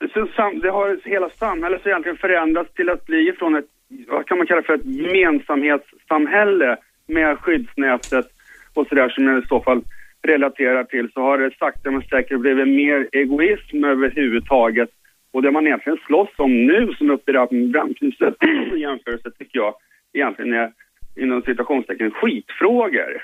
Det, 0.00 0.09
som 0.36 0.61
det 0.61 0.70
har 0.70 1.00
hela 1.04 1.30
samhället 1.30 1.82
så 1.82 1.88
egentligen 1.88 2.18
förändrats 2.18 2.74
till 2.74 2.88
att 2.90 3.06
bli 3.06 3.32
från 3.38 3.56
ett, 3.56 3.64
vad 4.09 4.26
kan 4.26 4.38
man 4.38 4.46
kalla 4.46 4.62
för 4.62 4.74
ett 4.74 4.84
gemensamhetssamhälle 4.84 6.76
med 7.06 7.38
skyddsnätet 7.38 8.26
och 8.74 8.86
sådär 8.86 9.09
som 9.09 9.38
i 9.38 9.46
så 9.48 9.61
fall 9.61 9.82
relaterar 10.28 10.84
till 10.84 11.10
så 11.12 11.20
har 11.20 11.38
det 11.38 11.56
sakta 11.58 11.90
men 11.90 12.02
säkert 12.02 12.40
blivit 12.40 12.68
mer 12.68 13.08
egoism 13.12 13.84
överhuvudtaget. 13.84 14.90
Och 15.32 15.42
det 15.42 15.50
man 15.50 15.66
egentligen 15.66 15.98
slåss 16.06 16.34
om 16.36 16.66
nu 16.66 16.92
som 16.98 17.10
uppe 17.10 17.30
i 17.30 17.34
rampljuset 17.34 18.34
i 18.76 18.78
jämförelse 18.80 19.30
tycker 19.30 19.58
jag 19.58 19.74
egentligen 20.12 20.52
är 20.52 20.72
inom 21.16 21.42
citationstecken 21.42 22.10
skitfrågor. 22.10 23.22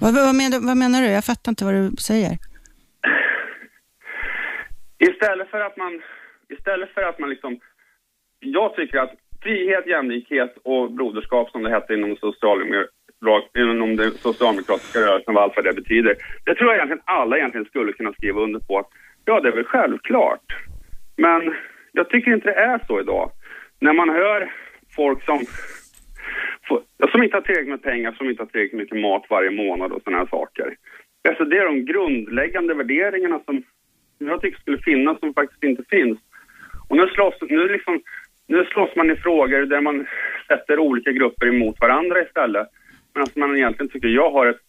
Vad, 0.00 0.14
vad, 0.14 0.34
menar, 0.34 0.66
vad 0.66 0.76
menar 0.76 1.00
du? 1.02 1.06
Jag 1.06 1.24
fattar 1.24 1.52
inte 1.52 1.64
vad 1.64 1.74
du 1.74 1.90
säger. 1.96 2.32
Istället 4.98 5.48
för 5.50 5.60
att 5.60 5.76
man, 5.76 6.02
istället 6.48 6.90
för 6.94 7.02
att 7.02 7.18
man 7.18 7.30
liksom, 7.30 7.60
jag 8.40 8.76
tycker 8.76 8.98
att 8.98 9.14
frihet, 9.42 9.86
jämlikhet 9.86 10.58
och 10.62 10.92
broderskap 10.92 11.50
som 11.50 11.62
det 11.62 11.70
hette 11.70 11.94
inom, 11.94 12.16
rakt 13.24 13.56
inom 13.56 13.96
den 13.96 14.10
socialdemokratiska 14.10 15.00
rörelsen, 15.00 15.34
vad 15.34 15.42
allt 15.42 15.56
vad 15.56 15.64
det 15.64 15.72
betyder. 15.72 16.16
Det 16.44 16.54
tror 16.54 16.70
jag 16.70 16.76
egentligen 16.76 17.02
alla 17.04 17.36
egentligen 17.38 17.66
skulle 17.66 17.92
kunna 17.92 18.12
skriva 18.12 18.40
under 18.40 18.60
på. 18.60 18.88
Ja, 19.24 19.40
det 19.40 19.48
är 19.48 19.52
väl 19.52 19.64
självklart. 19.64 20.46
Men 21.16 21.54
jag 21.92 22.08
tycker 22.08 22.34
inte 22.34 22.48
det 22.48 22.54
är 22.54 22.80
så 22.86 23.00
idag. 23.00 23.30
När 23.80 23.92
man 23.92 24.08
hör 24.08 24.52
folk 24.96 25.24
som, 25.24 25.38
som 27.12 27.22
inte 27.22 27.36
har 27.36 27.40
tillräckligt 27.40 27.68
med 27.68 27.82
pengar, 27.82 28.12
som 28.12 28.30
inte 28.30 28.42
har 28.42 28.46
tillräckligt 28.46 28.80
mycket 28.80 29.00
mat 29.00 29.26
varje 29.30 29.50
månad 29.50 29.92
och 29.92 30.02
sådana 30.02 30.18
här 30.18 30.26
saker. 30.26 30.76
Alltså 31.28 31.44
det 31.44 31.58
är 31.58 31.64
de 31.64 31.84
grundläggande 31.84 32.74
värderingarna 32.74 33.40
som 33.44 33.62
jag 34.18 34.40
tycker 34.40 34.60
skulle 34.60 34.78
finnas 34.78 35.18
som 35.20 35.34
faktiskt 35.34 35.64
inte 35.64 35.84
finns. 35.90 36.18
Och 36.88 36.96
nu 36.96 37.06
slåss, 37.06 37.34
nu 37.40 37.68
liksom, 37.68 38.00
nu 38.46 38.64
slåss 38.64 38.96
man 38.96 39.10
i 39.10 39.16
frågor 39.16 39.66
där 39.66 39.80
man 39.80 40.06
sätter 40.48 40.78
olika 40.78 41.12
grupper 41.12 41.46
emot 41.46 41.80
varandra 41.80 42.22
istället. 42.22 42.68
Men 43.16 43.26
man 43.34 43.56
egentligen 43.56 43.90
tycker 43.90 44.08
jag 44.08 44.30
har 44.30 44.46
ett 44.46 44.62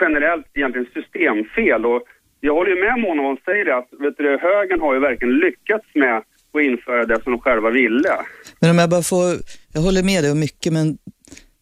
generellt 0.00 0.46
egentligen 0.54 0.86
systemfel. 0.94 1.86
Och 1.86 2.02
jag 2.40 2.54
håller 2.54 2.70
ju 2.70 2.80
med 2.84 3.00
Mona 3.00 3.22
hon 3.22 3.36
säger 3.44 3.64
det, 3.64 3.76
att 3.76 3.88
vet 3.98 4.16
du, 4.16 4.38
högern 4.42 4.80
har 4.80 4.94
ju 4.94 5.00
verkligen 5.00 5.34
lyckats 5.34 5.86
med 5.94 6.16
att 6.16 6.62
införa 6.62 7.06
det 7.06 7.22
som 7.22 7.32
de 7.32 7.40
själva 7.40 7.70
ville. 7.70 8.12
Men 8.60 8.70
om 8.70 8.78
jag 8.78 8.90
bara 8.90 9.02
får, 9.02 9.26
jag 9.72 9.80
håller 9.80 10.02
med 10.02 10.24
dig 10.24 10.32
om 10.32 10.40
mycket, 10.40 10.72
men 10.72 10.98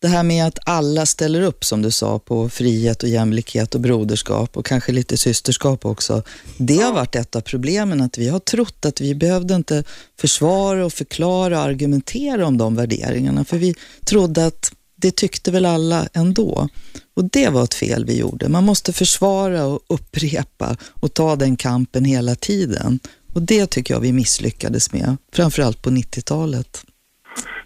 det 0.00 0.08
här 0.08 0.22
med 0.22 0.46
att 0.46 0.58
alla 0.66 1.06
ställer 1.06 1.42
upp 1.42 1.64
som 1.64 1.82
du 1.82 1.90
sa 1.90 2.18
på 2.18 2.48
frihet 2.48 3.02
och 3.02 3.08
jämlikhet 3.08 3.74
och 3.74 3.80
broderskap 3.80 4.56
och 4.56 4.66
kanske 4.66 4.92
lite 4.92 5.16
systerskap 5.16 5.84
också. 5.84 6.22
Det 6.58 6.76
har 6.76 6.92
varit 6.92 7.14
ett 7.14 7.36
av 7.36 7.40
problemen 7.40 8.00
att 8.00 8.18
vi 8.18 8.28
har 8.28 8.38
trott 8.38 8.84
att 8.86 9.00
vi 9.00 9.14
behövde 9.14 9.54
inte 9.54 9.84
försvara 10.20 10.86
och 10.86 10.92
förklara 10.92 11.58
och 11.58 11.64
argumentera 11.64 12.46
om 12.46 12.58
de 12.58 12.76
värderingarna 12.76 13.44
för 13.44 13.56
vi 13.56 13.74
trodde 14.04 14.46
att 14.46 14.72
det 15.02 15.16
tyckte 15.16 15.50
väl 15.50 15.66
alla 15.66 16.00
ändå. 16.14 16.68
Och 17.16 17.24
det 17.32 17.48
var 17.48 17.64
ett 17.64 17.74
fel 17.74 18.04
vi 18.04 18.20
gjorde. 18.20 18.48
Man 18.48 18.64
måste 18.64 18.92
försvara 18.92 19.64
och 19.64 19.80
upprepa 19.88 20.76
och 21.02 21.14
ta 21.14 21.36
den 21.36 21.56
kampen 21.56 22.04
hela 22.04 22.34
tiden. 22.34 22.98
Och 23.34 23.42
det 23.42 23.66
tycker 23.66 23.94
jag 23.94 24.00
vi 24.00 24.12
misslyckades 24.12 24.92
med, 24.92 25.16
framförallt 25.36 25.82
på 25.82 25.90
90-talet. 25.90 26.84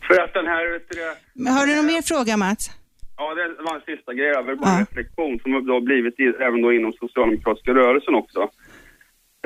För 0.06 0.20
att 0.24 0.32
den 0.34 0.46
här, 0.46 0.72
vet 0.72 0.88
du, 0.90 0.96
det- 0.96 1.16
Men 1.34 1.52
har 1.52 1.66
du 1.66 1.76
någon 1.76 1.86
mer 1.86 2.02
fråga 2.02 2.36
Mats? 2.36 2.70
Ja, 3.16 3.34
det 3.34 3.62
var 3.62 3.74
en 3.74 3.80
sista 3.96 4.12
grej 4.14 4.30
över, 4.30 4.54
bara 4.54 4.70
Ja. 4.70 4.78
en 4.78 4.86
reflektion 4.86 5.38
som 5.42 5.52
har 5.52 5.60
då 5.60 5.80
blivit 5.80 6.20
i, 6.20 6.24
även 6.46 6.62
då 6.62 6.72
inom 6.72 6.92
socialdemokratiska 6.92 7.70
rörelsen 7.74 8.14
också. 8.14 8.40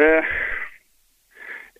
Eh, 0.03 0.24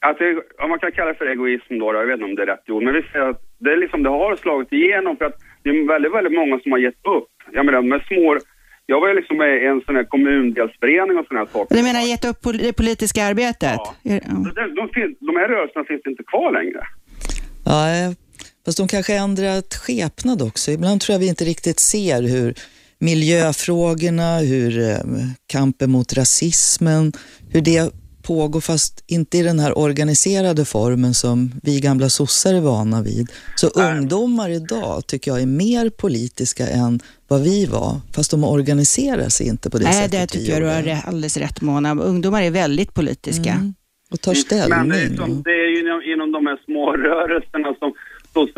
att 0.01 0.19
det, 0.19 0.29
om 0.63 0.71
man 0.71 0.79
kan 0.79 0.93
kalla 0.93 1.13
det 1.13 1.19
för 1.19 1.27
egoism 1.27 1.79
då, 1.79 1.93
då, 1.93 1.99
jag 1.99 2.07
vet 2.07 2.15
inte 2.15 2.25
om 2.25 2.35
det 2.35 2.43
är 2.43 2.47
rätt 2.47 2.71
ord, 2.71 2.83
men 2.83 2.95
vi 2.95 3.03
säger 3.03 3.29
att 3.31 3.43
det, 3.59 3.71
är 3.73 3.77
liksom, 3.77 4.03
det 4.03 4.09
har 4.11 4.37
slagit 4.37 4.73
igenom 4.73 5.17
för 5.17 5.25
att 5.25 5.39
det 5.67 5.73
är 5.79 5.89
väldigt, 5.95 6.15
väldigt 6.19 6.37
många 6.41 6.55
som 6.63 6.73
har 6.73 6.79
gett 6.87 7.01
upp. 7.17 7.31
Jag 7.57 7.67
menar, 7.67 7.83
med 7.83 8.01
små, 8.11 8.39
jag 8.87 9.01
var 9.01 9.09
ju 9.09 9.15
liksom 9.21 9.37
med 9.37 9.63
i 9.63 9.67
en 9.73 9.81
sån 9.87 9.97
här 9.97 10.05
kommundelsförening 10.05 11.19
och 11.19 11.27
såna 11.27 11.41
här 11.41 11.49
saker. 11.53 11.77
Du 11.77 11.83
menar 11.83 12.01
gett 12.01 12.25
upp 12.31 12.41
pol- 12.43 12.59
det 12.67 12.73
politiska 12.73 13.21
arbetet? 13.25 13.81
Ja. 14.03 14.21
De, 14.79 14.91
de 15.29 15.33
här 15.41 15.49
rörelserna 15.49 15.85
finns 15.85 16.07
inte 16.07 16.23
kvar 16.33 16.53
längre. 16.59 16.81
Ja, 17.65 17.79
eh, 17.97 18.11
fast 18.65 18.79
de 18.79 18.89
kanske 18.89 19.15
ändrat 19.15 19.75
skepnad 19.75 20.43
också. 20.43 20.71
Ibland 20.71 21.01
tror 21.01 21.15
jag 21.15 21.21
vi 21.21 21.29
inte 21.29 21.45
riktigt 21.45 21.81
ser 21.81 22.23
hur 22.23 22.55
miljöfrågorna, 22.99 24.39
hur 24.39 24.79
eh, 24.79 24.97
kampen 25.47 25.91
mot 25.91 26.13
rasismen, 26.13 27.13
hur 27.53 27.61
det 27.61 27.93
pågår 28.27 28.61
fast 28.61 29.05
inte 29.07 29.39
i 29.39 29.43
den 29.43 29.59
här 29.59 29.79
organiserade 29.79 30.65
formen 30.65 31.15
som 31.15 31.51
vi 31.63 31.81
gamla 31.81 32.09
sossar 32.09 32.55
är 32.55 32.61
vana 32.61 33.03
vid. 33.03 33.27
Så 33.55 33.67
ungdomar 33.69 34.51
idag 34.51 35.07
tycker 35.07 35.31
jag 35.31 35.43
är 35.43 35.47
mer 35.47 35.91
politiska 35.91 36.67
än 36.67 37.01
vad 37.29 37.43
vi 37.43 37.67
var, 37.67 38.01
fast 38.15 38.31
de 38.31 38.45
organiserar 38.45 39.29
sig 39.29 39.49
inte 39.49 39.71
på 39.71 39.79
det 39.79 39.85
Nej, 39.85 39.95
sättet 39.95 40.13
det 40.13 40.21
vi 40.21 40.27
tycker 40.27 40.53
jag 40.53 40.63
du 40.63 40.91
har 40.93 41.03
alldeles 41.07 41.37
rätt 41.37 41.61
Mona. 41.63 41.95
Ungdomar 41.95 42.43
är 42.43 42.51
väldigt 42.51 42.95
politiska. 42.95 43.51
Mm. 43.51 43.75
Och 44.11 44.21
tar 44.21 44.35
Men 44.69 44.89
det 44.89 44.95
är, 44.95 44.99
ställning. 44.99 45.17
som, 45.17 45.43
det 45.43 45.51
är 45.51 45.69
ju 45.71 45.81
inom, 45.81 46.03
inom 46.13 46.33
de 46.33 46.47
här 46.47 46.59
små 46.65 46.93
rörelserna 46.93 47.75
som, 47.79 47.93
som, 48.33 48.49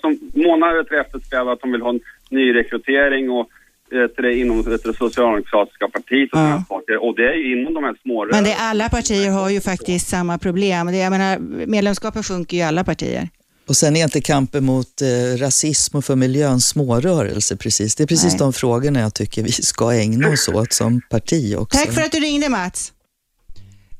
som 0.00 0.18
Mona 0.34 0.66
har 0.66 1.00
eftersträvat 1.00 1.52
att 1.52 1.60
de 1.60 1.72
vill 1.72 1.82
ha 1.82 1.90
en 1.90 2.00
ny 2.30 2.54
rekrytering 2.54 3.30
och 3.30 3.40
eh, 3.40 3.46
det 4.16 4.38
inom 4.38 4.62
det 4.62 4.96
socialdemokratiska 4.98 5.88
partiet 5.88 6.32
och 6.32 6.38
Ja. 6.38 6.64
saker. 6.68 7.04
Och 7.04 7.16
det 7.16 7.22
är 7.22 7.34
ju 7.34 7.60
inom 7.60 7.74
de 7.74 7.84
här 7.84 7.94
små 8.02 8.26
Men 8.32 8.44
det, 8.44 8.54
alla 8.54 8.88
partier 8.88 9.30
har 9.30 9.50
ju 9.50 9.60
faktiskt 9.60 10.08
samma 10.08 10.38
problem. 10.38 10.86
Det, 10.86 10.96
jag 10.96 11.10
menar, 11.10 11.38
medlemskapet 11.66 12.26
sjunker 12.26 12.56
ju 12.56 12.62
i 12.62 12.66
alla 12.66 12.84
partier. 12.84 13.28
Och 13.68 13.76
sen 13.76 13.96
är 13.96 14.04
inte 14.04 14.20
kampen 14.20 14.64
mot 14.64 15.02
eh, 15.02 15.38
rasism 15.38 15.96
och 15.96 16.04
för 16.04 16.16
miljön 16.16 16.60
smårörelse 16.60 17.56
precis. 17.56 17.94
Det 17.96 18.02
är 18.02 18.06
precis 18.06 18.32
Nej. 18.32 18.38
de 18.38 18.52
frågorna 18.52 19.00
jag 19.00 19.14
tycker 19.14 19.42
vi 19.42 19.52
ska 19.52 19.92
ägna 19.92 20.28
oss 20.28 20.48
åt 20.48 20.72
som 20.72 21.00
parti 21.10 21.54
också. 21.56 21.78
Tack 21.78 21.92
för 21.94 22.00
att 22.02 22.12
du 22.12 22.18
ringde 22.20 22.48
Mats. 22.48 22.92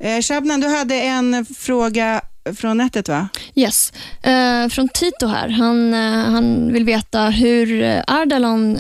Eh, 0.01 0.21
Shabnan, 0.23 0.61
du 0.61 0.69
hade 0.69 0.95
en 0.95 1.47
fråga 1.59 2.21
från 2.57 2.77
nätet 2.77 3.09
va? 3.09 3.29
Yes. 3.55 3.93
Eh, 4.23 4.69
från 4.69 4.89
Tito 4.89 5.27
här. 5.27 5.49
Han, 5.49 5.95
eh, 5.95 6.01
han 6.31 6.73
vill 6.73 6.85
veta 6.85 7.25
hur 7.25 7.83
eh, 7.83 8.03
Ardalan 8.07 8.79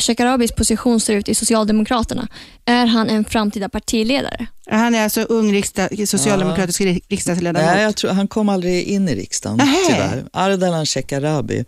Shekarabis 0.00 0.52
position 0.52 1.00
ser 1.00 1.14
ut 1.14 1.28
i 1.28 1.34
Socialdemokraterna. 1.34 2.28
Är 2.64 2.86
han 2.86 3.08
en 3.10 3.24
framtida 3.24 3.68
partiledare? 3.68 4.46
Han 4.70 4.94
är 4.94 5.04
alltså 5.04 5.22
ung 5.22 5.52
riksdag, 5.52 6.08
socialdemokratisk 6.08 6.80
ri- 6.80 7.02
riksdagsledamot. 7.08 7.66
Nej, 7.74 7.82
jag 7.82 7.96
tror, 7.96 8.10
han 8.10 8.28
kom 8.28 8.48
aldrig 8.48 8.84
in 8.84 9.08
i 9.08 9.14
riksdagen 9.14 9.56
Nähä. 9.58 9.76
tyvärr. 9.86 10.24
Ardalan 10.32 10.86
Shekarabi. 10.86 11.64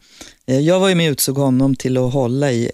Eh, 0.47 0.59
Jag 0.61 0.81
var 0.81 0.89
ju 0.89 0.95
med 0.95 1.09
och 1.09 1.12
utsåg 1.12 1.37
honom 1.37 1.77
till 1.77 1.97
att 1.99 2.12
hålla 2.12 2.51
i 2.53 2.66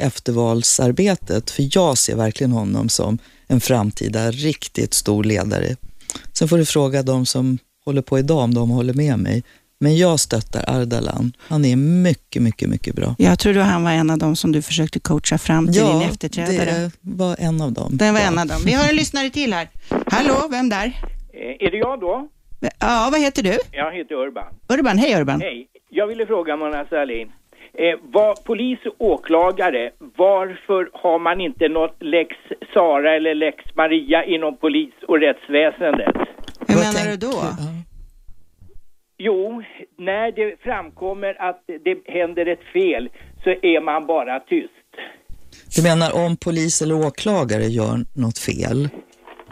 eftervalsarbetet, 0.61 1.51
för 1.51 1.69
jag 1.77 1.99
ser 1.99 2.17
verkligen 2.17 2.53
honom 2.53 2.89
som 2.89 3.19
en 3.49 3.61
framtida 3.61 4.31
riktigt 4.31 4.95
stor 4.95 5.25
ledare. 5.25 5.77
Sen 6.39 6.49
får 6.49 6.59
du 6.59 6.65
fråga 6.65 7.03
de 7.03 7.27
som 7.27 7.59
håller 7.85 8.03
på 8.03 8.19
idag 8.19 8.39
om 8.39 8.55
de 8.55 8.71
håller 8.71 8.95
med 8.95 9.19
mig. 9.19 9.43
Men 9.83 9.97
jag 9.97 10.21
stöttar 10.21 10.65
Ardalan. 10.81 11.33
Han 11.49 11.65
är 11.65 11.77
mycket, 11.77 12.43
mycket, 12.43 12.69
mycket 12.69 12.95
bra. 12.95 13.15
Jag 13.19 13.39
tror 13.39 13.55
då 13.55 13.61
han 13.61 13.85
var 13.85 13.91
en 13.91 14.11
av 14.11 14.19
dem 14.19 14.37
som 14.37 14.53
du 14.53 14.63
försökte 14.63 15.01
coacha 15.01 15.39
fram 15.39 15.67
till 15.73 15.83
din 15.83 16.03
efterträdare. 16.03 16.91
det 17.01 17.17
var 17.25 17.37
en 17.39 17.61
av 17.61 17.73
dem. 17.73 17.97
Den 17.97 18.15
var 18.15 18.21
en 18.21 18.39
av 18.39 18.47
dem. 18.47 18.61
Vi 18.67 18.73
har 18.73 18.89
en 18.89 18.97
lyssnare 18.97 19.31
till 19.31 19.53
här. 19.53 19.69
Hallå, 20.07 20.49
vem 20.51 20.69
där? 20.69 20.87
Eh, 21.33 21.67
Är 21.67 21.71
det 21.71 21.77
jag 21.77 22.01
då? 22.01 22.29
Ja, 22.81 23.09
vad 23.13 23.21
heter 23.21 23.43
du? 23.43 23.59
Jag 23.73 23.93
heter 23.93 24.15
Urban. 24.15 24.45
Urban, 24.69 24.99
hej 24.99 25.21
Urban. 25.21 25.41
Hej. 25.41 25.67
Jag 25.91 26.07
ville 26.07 26.27
fråga 26.27 26.57
Mona 26.57 26.85
Sahlin. 26.91 27.29
Eh, 27.75 27.99
vad, 28.13 28.45
polis 28.45 28.79
och 28.87 29.07
åklagare, 29.07 29.91
varför 30.17 30.91
har 31.03 31.19
man 31.19 31.41
inte 31.41 31.69
något 31.69 31.97
lex 32.01 32.31
Sara 32.75 33.17
eller 33.17 33.35
lex 33.35 33.57
Maria 33.77 34.25
inom 34.25 34.57
polis 34.57 34.95
och 35.09 35.21
rättsväsendet? 35.21 36.17
Hur 36.69 36.77
menar 36.77 37.11
du 37.11 37.17
då? 37.17 37.35
Jo, 39.23 39.63
när 39.97 40.33
det 40.33 40.61
framkommer 40.63 41.37
att 41.43 41.63
det 41.67 41.99
händer 42.13 42.47
ett 42.47 42.65
fel 42.73 43.09
så 43.45 43.51
är 43.51 43.81
man 43.81 44.07
bara 44.07 44.41
tyst. 44.41 44.73
Du 45.77 45.83
menar 45.83 46.27
om 46.27 46.37
polis 46.45 46.83
eller 46.83 46.95
åklagare 47.07 47.63
gör 47.65 47.97
något 48.17 48.39
fel? 48.39 48.89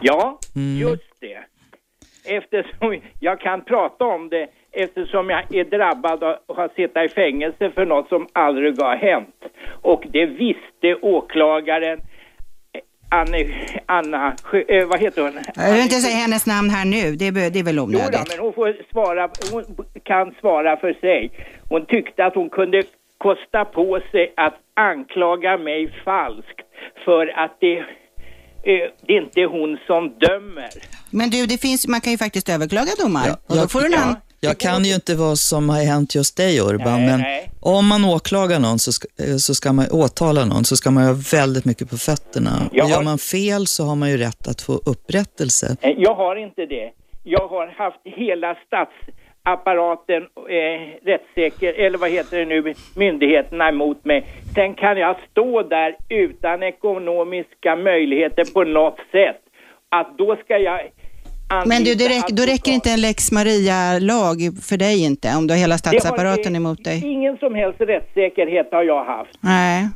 Ja, 0.01 0.39
Mm. 0.55 0.77
just 0.89 1.03
det. 1.19 1.39
Eftersom 2.37 3.01
jag 3.19 3.39
kan 3.39 3.63
prata 3.63 4.05
om 4.05 4.29
det 4.29 4.47
eftersom 4.71 5.29
jag 5.29 5.55
är 5.55 5.63
drabbad 5.63 6.23
och 6.23 6.55
har 6.55 6.67
suttit 6.75 6.97
i 7.11 7.13
fängelse 7.15 7.71
för 7.71 7.85
något 7.85 8.09
som 8.09 8.27
aldrig 8.33 8.81
har 8.81 8.95
hänt. 8.95 9.35
Och 9.81 10.03
det 10.11 10.25
visste 10.25 10.95
åklagaren 11.01 11.99
Anne, 13.11 13.45
Anna, 13.85 14.35
eh, 14.67 14.85
vad 14.87 14.99
heter 14.99 15.21
hon? 15.21 15.39
Jag 15.55 15.73
vill 15.73 15.81
inte 15.81 15.95
säga 15.95 16.15
hennes 16.15 16.45
namn 16.45 16.69
här 16.69 16.85
nu, 16.85 17.15
det 17.15 17.27
är, 17.27 17.31
det 17.49 17.59
är 17.59 17.63
väl 17.63 17.75
Jo 17.75 17.85
då, 17.85 17.97
onödigt. 17.97 18.27
men 18.29 18.39
hon 18.39 18.53
får 18.53 18.75
svara, 18.91 19.29
hon 19.51 19.63
kan 20.03 20.31
svara 20.39 20.77
för 20.77 20.93
sig. 20.93 21.31
Hon 21.69 21.85
tyckte 21.85 22.25
att 22.25 22.35
hon 22.35 22.49
kunde 22.49 22.83
kosta 23.17 23.65
på 23.65 23.99
sig 24.11 24.33
att 24.37 24.53
anklaga 24.73 25.57
mig 25.57 25.93
falskt 26.05 26.59
för 27.05 27.27
att 27.43 27.57
det, 27.59 27.77
eh, 27.77 27.85
det 29.07 29.13
är 29.13 29.21
inte 29.21 29.41
hon 29.41 29.77
som 29.87 30.09
dömer. 30.19 30.69
Men 31.09 31.29
du, 31.29 31.45
det 31.45 31.57
finns, 31.61 31.87
man 31.87 32.01
kan 32.01 32.11
ju 32.11 32.17
faktiskt 32.17 32.49
överklaga 32.49 32.91
domar. 33.03 33.29
och 33.47 33.55
då 33.55 33.67
får 33.67 33.79
du 33.79 33.85
en 33.85 33.93
annan... 33.93 34.15
Jag 34.41 34.57
kan 34.57 34.83
ju 34.83 34.93
inte 34.95 35.15
vad 35.15 35.37
som 35.37 35.69
har 35.69 35.83
hänt 35.83 36.15
just 36.15 36.37
dig 36.37 36.59
Urban, 36.59 36.99
Nej, 36.99 37.05
men 37.09 37.19
nej. 37.21 37.49
om 37.61 37.87
man 37.87 38.05
åklagar 38.05 38.59
någon 38.59 38.79
så 38.79 38.91
ska, 38.91 39.07
eh, 39.23 39.35
så 39.35 39.55
ska 39.55 39.73
man 39.73 39.85
åtala 39.91 40.45
någon 40.45 40.63
så 40.65 40.75
ska 40.75 40.91
man 40.91 41.03
ha 41.05 41.13
väldigt 41.31 41.65
mycket 41.65 41.89
på 41.89 41.97
fötterna. 41.97 42.69
Jag 42.71 42.83
har- 42.83 42.91
gör 42.91 43.03
man 43.03 43.17
fel 43.17 43.67
så 43.67 43.83
har 43.83 43.95
man 43.95 44.09
ju 44.09 44.17
rätt 44.17 44.47
att 44.47 44.61
få 44.61 44.73
upprättelse. 44.85 45.77
Eh, 45.81 45.91
Jag 45.97 46.15
har 46.15 46.35
inte 46.35 46.65
det. 46.65 46.91
Jag 47.23 47.47
har 47.47 47.67
haft 47.77 47.99
hela 48.03 48.55
statsapparaten, 48.67 50.23
eh, 50.49 51.07
rättssäker, 51.09 51.73
eller 51.73 51.97
vad 51.97 52.09
heter 52.11 52.37
det 52.37 52.45
nu, 52.45 52.73
myndigheterna 52.95 53.69
emot 53.69 54.05
mig. 54.05 54.25
Sen 54.55 54.73
kan 54.73 54.97
jag 54.97 55.15
stå 55.31 55.63
där 55.63 55.95
utan 56.09 56.63
ekonomiska 56.63 57.75
möjligheter 57.75 58.45
på 58.53 58.63
något 58.63 58.97
sätt. 59.11 59.41
Att 59.91 60.17
då 60.17 60.35
ska 60.43 60.57
jag 60.57 60.79
Men 61.65 61.83
du, 61.83 61.95
det 61.95 62.09
räcker, 62.09 62.33
då 62.33 62.43
räcker 62.43 62.71
inte 62.71 62.91
en 62.91 63.01
lex 63.01 63.31
Maria-lag 63.31 64.37
för 64.61 64.77
dig 64.77 65.03
inte, 65.03 65.35
om 65.35 65.47
du 65.47 65.53
har 65.53 65.59
hela 65.59 65.77
statsapparaten 65.77 66.55
emot 66.55 66.83
dig. 66.83 67.03
Ingen 67.05 67.37
som 67.37 67.55
helst 67.55 67.81
rättssäkerhet 67.81 68.67
har 68.71 68.83
jag 68.83 69.05
haft. 69.05 69.31
Nej. 69.39 69.87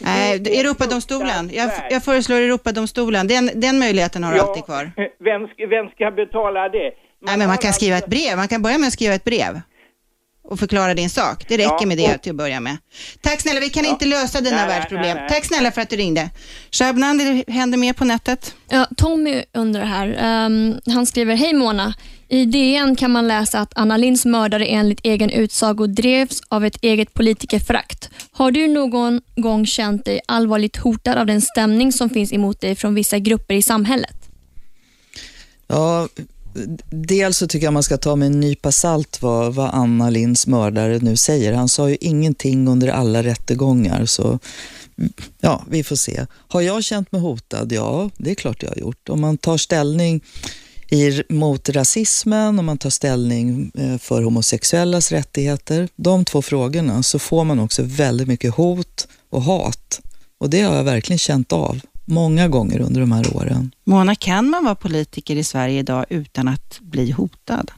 Nej, 0.00 0.60
Europadomstolen. 0.60 1.50
Jag, 1.52 1.70
jag 1.90 2.04
föreslår 2.04 2.36
Europadomstolen. 2.36 3.28
Den, 3.28 3.50
den 3.54 3.78
möjligheten 3.78 4.24
har 4.24 4.32
du 4.32 4.40
alltid 4.40 4.64
kvar. 4.64 4.92
Vem, 5.24 5.42
vem 5.70 5.88
ska 5.88 6.10
betala 6.10 6.68
det? 6.68 6.90
Nej, 7.26 7.38
men 7.38 7.48
man 7.48 7.58
kan 7.58 7.72
skriva 7.72 7.96
ett 7.96 8.06
brev. 8.06 8.36
Man 8.36 8.48
kan 8.48 8.62
börja 8.62 8.78
med 8.78 8.86
att 8.86 8.92
skriva 8.92 9.14
ett 9.14 9.24
brev 9.24 9.60
och 10.44 10.58
förklara 10.58 10.94
din 10.94 11.10
sak. 11.10 11.44
Det 11.48 11.54
räcker 11.56 11.76
Ja, 11.80 11.86
med 11.86 11.98
det 11.98 12.14
och- 12.14 12.22
till 12.22 12.30
att 12.30 12.36
börja 12.36 12.60
med. 12.60 12.76
Tack 13.20 13.40
snälla, 13.40 13.60
vi 13.60 13.70
kan 13.70 13.84
inte 13.84 14.04
lösa 14.06 14.40
dina 14.40 14.56
Nej, 14.56 14.66
världsproblem. 14.66 15.16
nej, 15.16 15.26
nej. 15.28 15.28
Tack 15.28 15.44
snälla 15.44 15.70
för 15.72 15.80
att 15.80 15.90
du 15.90 15.96
ringde. 15.96 16.30
Shabnan, 16.70 17.18
det 17.18 17.52
händer 17.52 17.78
mer 17.78 17.92
på 17.92 18.04
nätet. 18.04 18.54
Ja, 18.68 18.86
Tommy 18.96 19.42
undrar 19.54 19.84
här. 19.84 20.16
Ehm, 20.20 20.74
han 20.86 21.06
skriver, 21.06 21.34
Hej 21.34 21.52
Mona. 21.54 21.94
I 22.28 22.44
DN 22.44 22.96
kan 22.96 23.10
man 23.10 23.28
läsa 23.28 23.60
att 23.60 23.72
Anna 23.76 23.96
Linds 23.96 24.24
mördare 24.24 24.66
enligt 24.66 25.00
egen 25.02 25.30
utsago 25.30 25.86
drevs 25.86 26.40
av 26.48 26.64
ett 26.64 26.76
eget 26.82 27.14
politikerförakt. 27.14 28.10
Har 28.32 28.50
du 28.50 28.68
någon 28.68 29.20
gång 29.36 29.66
känt 29.66 30.04
dig 30.04 30.20
allvarligt 30.28 30.76
hotad 30.76 31.18
av 31.18 31.26
den 31.26 31.40
stämning 31.40 31.92
som 31.92 32.10
finns 32.10 32.32
emot 32.32 32.60
dig 32.60 32.74
från 32.76 32.94
vissa 32.94 33.18
grupper 33.18 33.54
i 33.54 33.62
samhället? 33.62 34.16
Ja, 35.66 36.08
dels 36.90 37.38
så 37.38 37.46
tycker 37.46 37.66
jag 37.66 37.72
man 37.72 37.82
ska 37.82 37.96
ta 37.96 38.16
med 38.16 38.26
en 38.26 38.40
nypa 38.40 38.72
salt 38.72 39.22
vad, 39.22 39.54
vad 39.54 39.70
Anna 39.72 40.10
Linds 40.10 40.46
mördare 40.46 40.98
nu 40.98 41.16
säger. 41.16 41.52
Han 41.52 41.68
sa 41.68 41.90
ju 41.90 41.96
ingenting 42.00 42.68
under 42.68 42.88
alla 42.88 43.22
rättegångar, 43.22 44.06
så 44.06 44.38
mm, 44.98 45.12
ja, 45.40 45.64
vi 45.70 45.84
får 45.84 45.96
se. 45.96 46.26
Har 46.30 46.60
jag 46.60 46.84
känt 46.84 47.12
mig 47.12 47.20
hotad? 47.20 47.72
Ja, 47.72 48.10
det 48.16 48.30
är 48.30 48.34
klart 48.34 48.62
jag 48.62 48.70
har 48.70 48.76
gjort. 48.76 49.08
Om 49.08 49.20
man 49.20 49.38
tar 49.38 49.56
ställning 49.56 50.20
i, 50.88 51.22
mot 51.28 51.68
rasismen, 51.68 52.58
om 52.58 52.64
man 52.64 52.78
tar 52.78 52.90
ställning 52.90 53.72
eh, 53.78 53.98
för 53.98 54.22
homosexuellas 54.22 55.12
rättigheter, 55.12 55.88
de 55.96 56.24
två 56.24 56.42
frågorna, 56.42 57.02
så 57.02 57.18
får 57.18 57.44
man 57.44 57.58
också 57.58 57.82
väldigt 57.82 58.28
mycket 58.28 58.54
hot 58.54 59.08
och 59.30 59.42
hat. 59.42 60.00
Och 60.38 60.50
det 60.50 60.62
har 60.62 60.76
jag 60.76 60.84
verkligen 60.84 61.18
känt 61.18 61.52
av 61.52 61.80
många 62.04 62.48
gånger 62.48 62.80
under 62.80 63.00
de 63.00 63.12
här 63.12 63.36
åren. 63.36 63.74
Mona, 63.84 64.14
kan 64.14 64.50
man 64.50 64.64
vara 64.64 64.74
politiker 64.74 65.36
i 65.36 65.44
Sverige 65.44 65.78
idag 65.78 66.04
utan 66.08 66.48
att 66.48 66.78
bli 66.80 67.10
hotad? 67.10 67.70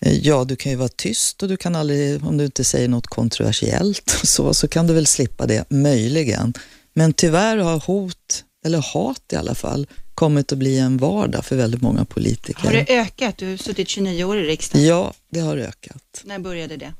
Eh, 0.00 0.12
Ja, 0.12 0.44
du 0.44 0.56
kan 0.56 0.72
ju 0.72 0.78
vara 0.78 0.88
tyst 0.88 1.42
och 1.42 1.48
du 1.48 1.56
kan 1.56 1.76
aldrig, 1.76 2.24
om 2.24 2.36
du 2.36 2.44
inte 2.44 2.64
säger 2.64 2.88
något 2.88 3.06
kontroversiellt, 3.06 4.10
så, 4.24 4.54
så 4.54 4.68
kan 4.68 4.86
du 4.86 4.94
väl 4.94 5.06
slippa 5.06 5.46
det, 5.46 5.70
möjligen. 5.70 6.54
Men 6.94 7.12
tyvärr 7.12 7.56
har 7.56 7.78
hot, 7.80 8.44
eller 8.64 8.78
hat 8.94 9.22
i 9.32 9.36
alla 9.36 9.54
fall, 9.54 9.86
kommit 10.14 10.52
att 10.52 10.58
bli 10.58 10.78
en 10.78 10.98
vardag 10.98 11.44
för 11.44 11.56
väldigt 11.56 11.82
många 11.82 12.04
politiker. 12.04 12.64
Har 12.64 12.72
det 12.72 12.98
ökat? 12.98 13.36
Du 13.38 13.50
har 13.50 13.56
suttit 13.56 13.88
29 13.88 14.24
år 14.24 14.38
i 14.38 14.42
riksdagen. 14.46 14.86
Ja, 14.86 15.12
det 15.30 15.40
har 15.40 15.56
ökat. 15.56 16.22
När 16.24 16.38
började 16.38 16.76
det? 16.76 16.92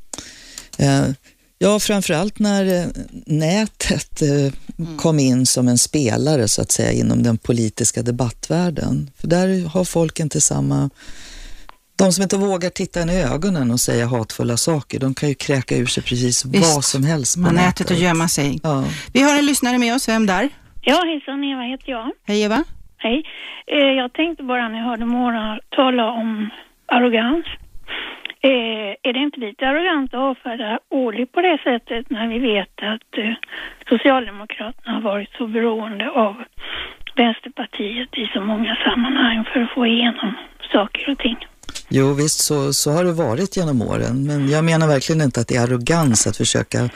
Ja, 1.63 1.79
framförallt 1.79 2.39
när 2.39 2.65
eh, 2.65 2.89
nätet 3.27 4.23
eh, 4.23 4.53
kom 4.97 5.19
in 5.19 5.47
som 5.47 5.69
en 5.69 5.79
spelare 5.79 6.49
så 6.49 6.63
att 6.63 6.71
säga 6.71 6.93
inom 6.93 7.23
den 7.23 7.39
politiska 7.39 8.03
debattvärlden. 8.03 9.11
För 9.21 9.29
där 9.29 9.69
har 9.69 9.85
folk 9.85 10.21
inte 10.21 10.41
samma... 10.41 10.91
De 11.99 12.13
som 12.13 12.23
inte 12.23 12.37
vågar 12.37 12.71
titta 12.71 13.01
en 13.01 13.11
i 13.11 13.23
ögonen 13.23 13.71
och 13.71 13.81
säga 13.81 14.07
hatfulla 14.07 14.57
saker, 14.57 14.99
de 15.01 15.15
kan 15.15 15.29
ju 15.29 15.35
kräka 15.35 15.77
ur 15.77 15.87
sig 15.87 16.03
precis 16.03 16.45
Visst, 16.45 16.75
vad 16.75 16.85
som 16.85 17.05
helst 17.05 17.35
på 17.35 17.41
Man 17.41 17.55
nätet 17.55 17.91
och 17.91 17.97
gömma 17.97 18.29
sig. 18.29 18.61
Ja. 18.63 18.85
Vi 19.13 19.21
har 19.23 19.39
en 19.39 19.47
lyssnare 19.47 19.79
med 19.79 19.95
oss, 19.95 20.09
vem 20.09 20.27
där? 20.27 20.49
Ja, 20.81 21.05
hejsan, 21.05 21.45
Eva 21.45 21.63
heter 21.63 21.91
jag. 21.93 22.11
Hej 22.27 22.43
Eva. 22.43 22.65
Hej. 22.97 23.23
Eh, 23.67 23.93
jag 24.01 24.13
tänkte 24.13 24.43
bara 24.43 24.69
när 24.69 24.79
jag 24.79 24.85
hörde 24.85 25.07
Mona 25.07 25.59
tala 25.77 26.11
om 26.11 26.51
arrogans. 26.87 27.45
Eh, 28.45 28.93
är 29.03 29.13
det 29.13 29.19
inte 29.19 29.41
lite 29.41 29.67
arrogant 29.69 30.15
att 30.15 30.21
avfärda 30.21 30.79
Ohly 30.91 31.27
på 31.27 31.41
det 31.41 31.59
sättet 31.65 32.11
när 32.11 32.29
vi 32.29 32.39
vet 32.39 32.75
att 32.93 33.19
eh, 33.19 33.35
Socialdemokraterna 33.89 34.93
har 34.93 35.01
varit 35.01 35.31
så 35.39 35.47
beroende 35.47 36.11
av 36.11 36.35
Vänsterpartiet 37.17 38.09
i 38.13 38.27
så 38.35 38.41
många 38.41 38.77
sammanhang 38.85 39.45
för 39.53 39.61
att 39.61 39.71
få 39.71 39.87
igenom 39.87 40.35
saker 40.73 41.11
och 41.11 41.19
ting? 41.19 41.37
Jo, 41.89 42.15
visst 42.15 42.41
så, 42.41 42.73
så 42.73 42.91
har 42.91 43.05
det 43.05 43.13
varit 43.13 43.57
genom 43.57 43.83
åren, 43.83 44.27
men 44.27 44.49
jag 44.49 44.65
menar 44.65 44.87
verkligen 44.89 45.23
inte 45.23 45.41
att 45.41 45.49
det 45.49 45.57
är 45.57 45.63
arrogans 45.63 46.27
att 46.27 46.37
försöka 46.37 46.89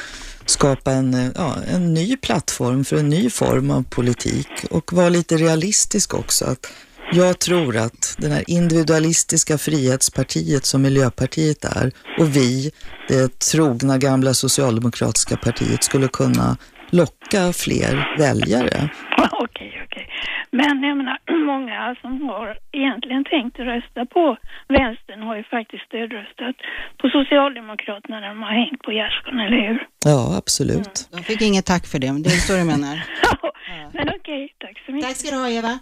skapa 0.47 0.91
en, 0.91 1.15
eh, 1.15 1.31
ja, 1.35 1.55
en 1.75 1.95
ny 1.95 2.17
plattform 2.17 2.85
för 2.85 2.97
en 2.97 3.09
ny 3.09 3.31
form 3.31 3.71
av 3.71 3.83
politik 3.83 4.49
och 4.71 4.93
vara 4.93 5.09
lite 5.09 5.37
realistisk 5.37 6.15
också. 6.15 6.45
Att 6.45 6.73
jag 7.13 7.39
tror 7.39 7.77
att 7.77 8.17
det 8.19 8.29
här 8.29 8.45
individualistiska 8.47 9.59
frihetspartiet 9.59 10.65
som 10.65 10.83
Miljöpartiet 10.83 11.65
är 11.65 11.93
och 12.19 12.37
vi, 12.37 12.71
det 13.09 13.39
trogna 13.39 13.99
gamla 13.99 14.35
socialdemokratiska 14.35 15.37
partiet, 15.37 15.85
skulle 15.85 16.09
kunna 16.09 16.57
locka 16.91 17.53
fler 17.53 18.17
väljare. 18.19 18.89
Okej, 19.33 19.83
okej. 19.85 20.09
Men 20.51 20.83
jag 20.83 20.97
menar, 20.97 21.19
många 21.53 21.97
som 22.01 22.29
har 22.29 22.59
egentligen 22.73 23.25
tänkt 23.25 23.61
att 23.61 23.67
rösta 23.67 24.07
på 24.07 24.37
vänstern 24.69 25.23
har 25.23 25.37
ju 25.37 25.45
faktiskt 25.45 25.85
stödröstat 25.85 26.57
på 26.99 27.09
Socialdemokraterna 27.09 28.21
när 28.21 28.29
de 28.29 28.43
har 28.43 28.53
hängt 28.53 28.83
på 28.83 28.93
gärdsgården, 28.93 29.41
eller 29.41 29.69
hur? 29.69 29.87
Ja, 30.05 30.37
absolut. 30.39 31.09
De 31.13 31.23
fick 31.23 31.43
inget 31.43 31.67
tack 31.67 31.87
för 31.87 31.99
det, 31.99 32.13
men 32.13 32.23
det 32.23 32.29
är 32.29 32.47
så 32.49 32.53
du 32.53 32.65
menar. 32.65 32.97
Men 33.93 34.09
okej, 34.09 34.55
tack 34.59 34.83
så 34.87 34.93
mycket. 34.93 35.09
Tack 35.09 35.19
ska 35.19 35.31
du 35.31 35.37
ha 35.37 35.51
Eva. 35.51 35.79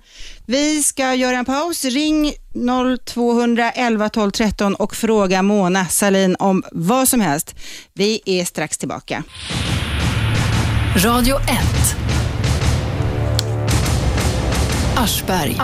Vi 0.46 0.82
ska 0.82 1.14
göra 1.14 1.36
en 1.36 1.44
paus. 1.44 1.84
Ring 1.84 2.32
0211 3.04 4.08
12 4.08 4.30
13 4.30 4.74
och 4.74 4.94
fråga 4.94 5.42
Mona 5.42 5.84
Salin 5.84 6.36
om 6.38 6.62
vad 6.72 7.08
som 7.08 7.20
helst. 7.20 7.54
Vi 7.92 8.20
är 8.24 8.44
strax 8.44 8.78
tillbaka. 8.78 9.22
Radio 10.96 11.36
1. 11.36 11.44
Aschberg. 14.96 15.56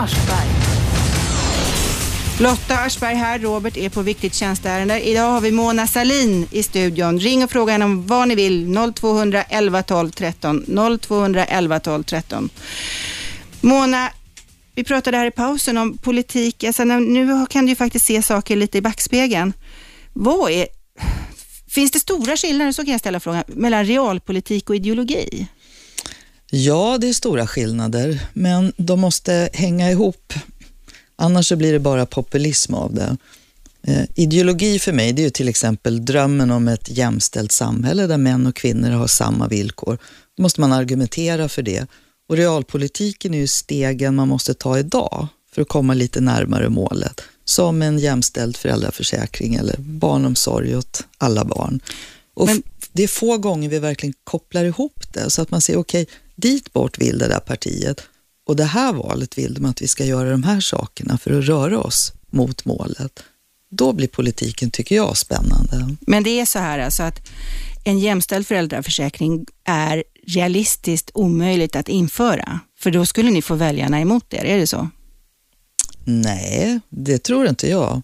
Lotta 2.41 2.77
Aschberg 2.77 3.15
här, 3.15 3.39
Robert 3.39 3.77
är 3.77 3.89
på 3.89 4.01
viktigt 4.01 4.33
tjänsteärende. 4.33 4.99
Idag 5.01 5.31
har 5.31 5.41
vi 5.41 5.51
Mona 5.51 5.87
Salin 5.87 6.47
i 6.51 6.63
studion. 6.63 7.19
Ring 7.19 7.43
och 7.43 7.51
fråga 7.51 7.71
henne 7.71 7.85
om 7.85 8.07
vad 8.07 8.27
ni 8.27 8.35
vill. 8.35 8.77
0211 8.95 9.83
12 9.83 10.11
13. 10.11 10.65
0211 11.01 11.79
12 11.79 12.03
13. 12.03 12.49
Mona, 13.61 14.09
Vi 14.75 14.83
pratade 14.83 15.17
här 15.17 15.25
i 15.25 15.31
pausen 15.31 15.77
om 15.77 15.97
politik. 15.97 16.63
Alltså, 16.63 16.83
nu 16.83 17.45
kan 17.49 17.65
du 17.65 17.69
ju 17.71 17.75
faktiskt 17.75 18.05
se 18.05 18.21
saker 18.21 18.55
lite 18.55 18.77
i 18.77 18.81
backspegeln. 18.81 19.53
Vad 20.13 20.51
är, 20.51 20.67
finns 21.69 21.91
det 21.91 21.99
stora 21.99 22.37
skillnader, 22.37 22.71
så 22.71 22.83
kan 22.83 22.91
jag 22.91 22.99
ställa 22.99 23.19
frågan, 23.19 23.43
mellan 23.47 23.85
realpolitik 23.85 24.69
och 24.69 24.75
ideologi? 24.75 25.47
Ja, 26.49 26.97
det 27.01 27.09
är 27.09 27.13
stora 27.13 27.47
skillnader, 27.47 28.19
men 28.33 28.73
de 28.77 28.99
måste 28.99 29.49
hänga 29.53 29.91
ihop. 29.91 30.33
Annars 31.21 31.47
så 31.47 31.55
blir 31.55 31.73
det 31.73 31.79
bara 31.79 32.05
populism 32.05 32.73
av 32.73 32.93
det. 32.93 33.17
Eh, 33.83 34.03
ideologi 34.15 34.79
för 34.79 34.93
mig, 34.93 35.13
det 35.13 35.21
är 35.21 35.23
ju 35.23 35.29
till 35.29 35.47
exempel 35.49 36.05
drömmen 36.05 36.51
om 36.51 36.67
ett 36.67 36.89
jämställt 36.89 37.51
samhälle 37.51 38.07
där 38.07 38.17
män 38.17 38.47
och 38.47 38.55
kvinnor 38.55 38.89
har 38.89 39.07
samma 39.07 39.47
villkor. 39.47 39.97
Då 40.37 40.43
måste 40.43 40.61
man 40.61 40.71
argumentera 40.71 41.49
för 41.49 41.61
det. 41.61 41.87
Och 42.29 42.37
realpolitiken 42.37 43.33
är 43.33 43.37
ju 43.37 43.47
stegen 43.47 44.15
man 44.15 44.27
måste 44.27 44.53
ta 44.53 44.79
idag 44.79 45.27
för 45.53 45.61
att 45.61 45.67
komma 45.67 45.93
lite 45.93 46.21
närmare 46.21 46.69
målet. 46.69 47.21
Som 47.45 47.81
en 47.81 47.99
jämställd 47.99 48.57
föräldraförsäkring 48.57 49.55
eller 49.55 49.75
barnomsorg 49.77 50.75
åt 50.77 51.03
alla 51.17 51.45
barn. 51.45 51.79
Och 52.33 52.49
f- 52.49 52.57
det 52.93 53.03
är 53.03 53.07
få 53.07 53.37
gånger 53.37 53.69
vi 53.69 53.79
verkligen 53.79 54.13
kopplar 54.23 54.65
ihop 54.65 55.13
det 55.13 55.29
så 55.29 55.41
att 55.41 55.51
man 55.51 55.61
säger 55.61 55.79
okej, 55.79 56.07
dit 56.35 56.73
bort 56.73 56.97
vill 57.01 57.17
det 57.17 57.27
där 57.27 57.39
partiet 57.39 58.01
och 58.47 58.55
det 58.55 58.63
här 58.63 58.93
valet 58.93 59.37
vill 59.37 59.53
de 59.53 59.65
att 59.65 59.81
vi 59.81 59.87
ska 59.87 60.05
göra 60.05 60.31
de 60.31 60.43
här 60.43 60.59
sakerna 60.59 61.17
för 61.17 61.39
att 61.39 61.45
röra 61.45 61.79
oss 61.79 62.13
mot 62.29 62.65
målet. 62.65 63.23
Då 63.69 63.93
blir 63.93 64.07
politiken, 64.07 64.71
tycker 64.71 64.95
jag, 64.95 65.17
spännande. 65.17 65.95
Men 65.99 66.23
det 66.23 66.39
är 66.39 66.45
så 66.45 66.59
här 66.59 66.79
alltså 66.79 67.03
att 67.03 67.19
en 67.83 67.99
jämställd 67.99 68.47
föräldraförsäkring 68.47 69.45
är 69.63 70.03
realistiskt 70.27 71.11
omöjligt 71.13 71.75
att 71.75 71.89
införa. 71.89 72.59
För 72.79 72.91
då 72.91 73.05
skulle 73.05 73.31
ni 73.31 73.41
få 73.41 73.55
väljarna 73.55 74.01
emot 74.01 74.33
er, 74.33 74.45
är 74.45 74.57
det 74.57 74.67
så? 74.67 74.89
Nej, 76.05 76.79
det 76.89 77.17
tror 77.17 77.47
inte 77.47 77.69
jag. 77.69 78.01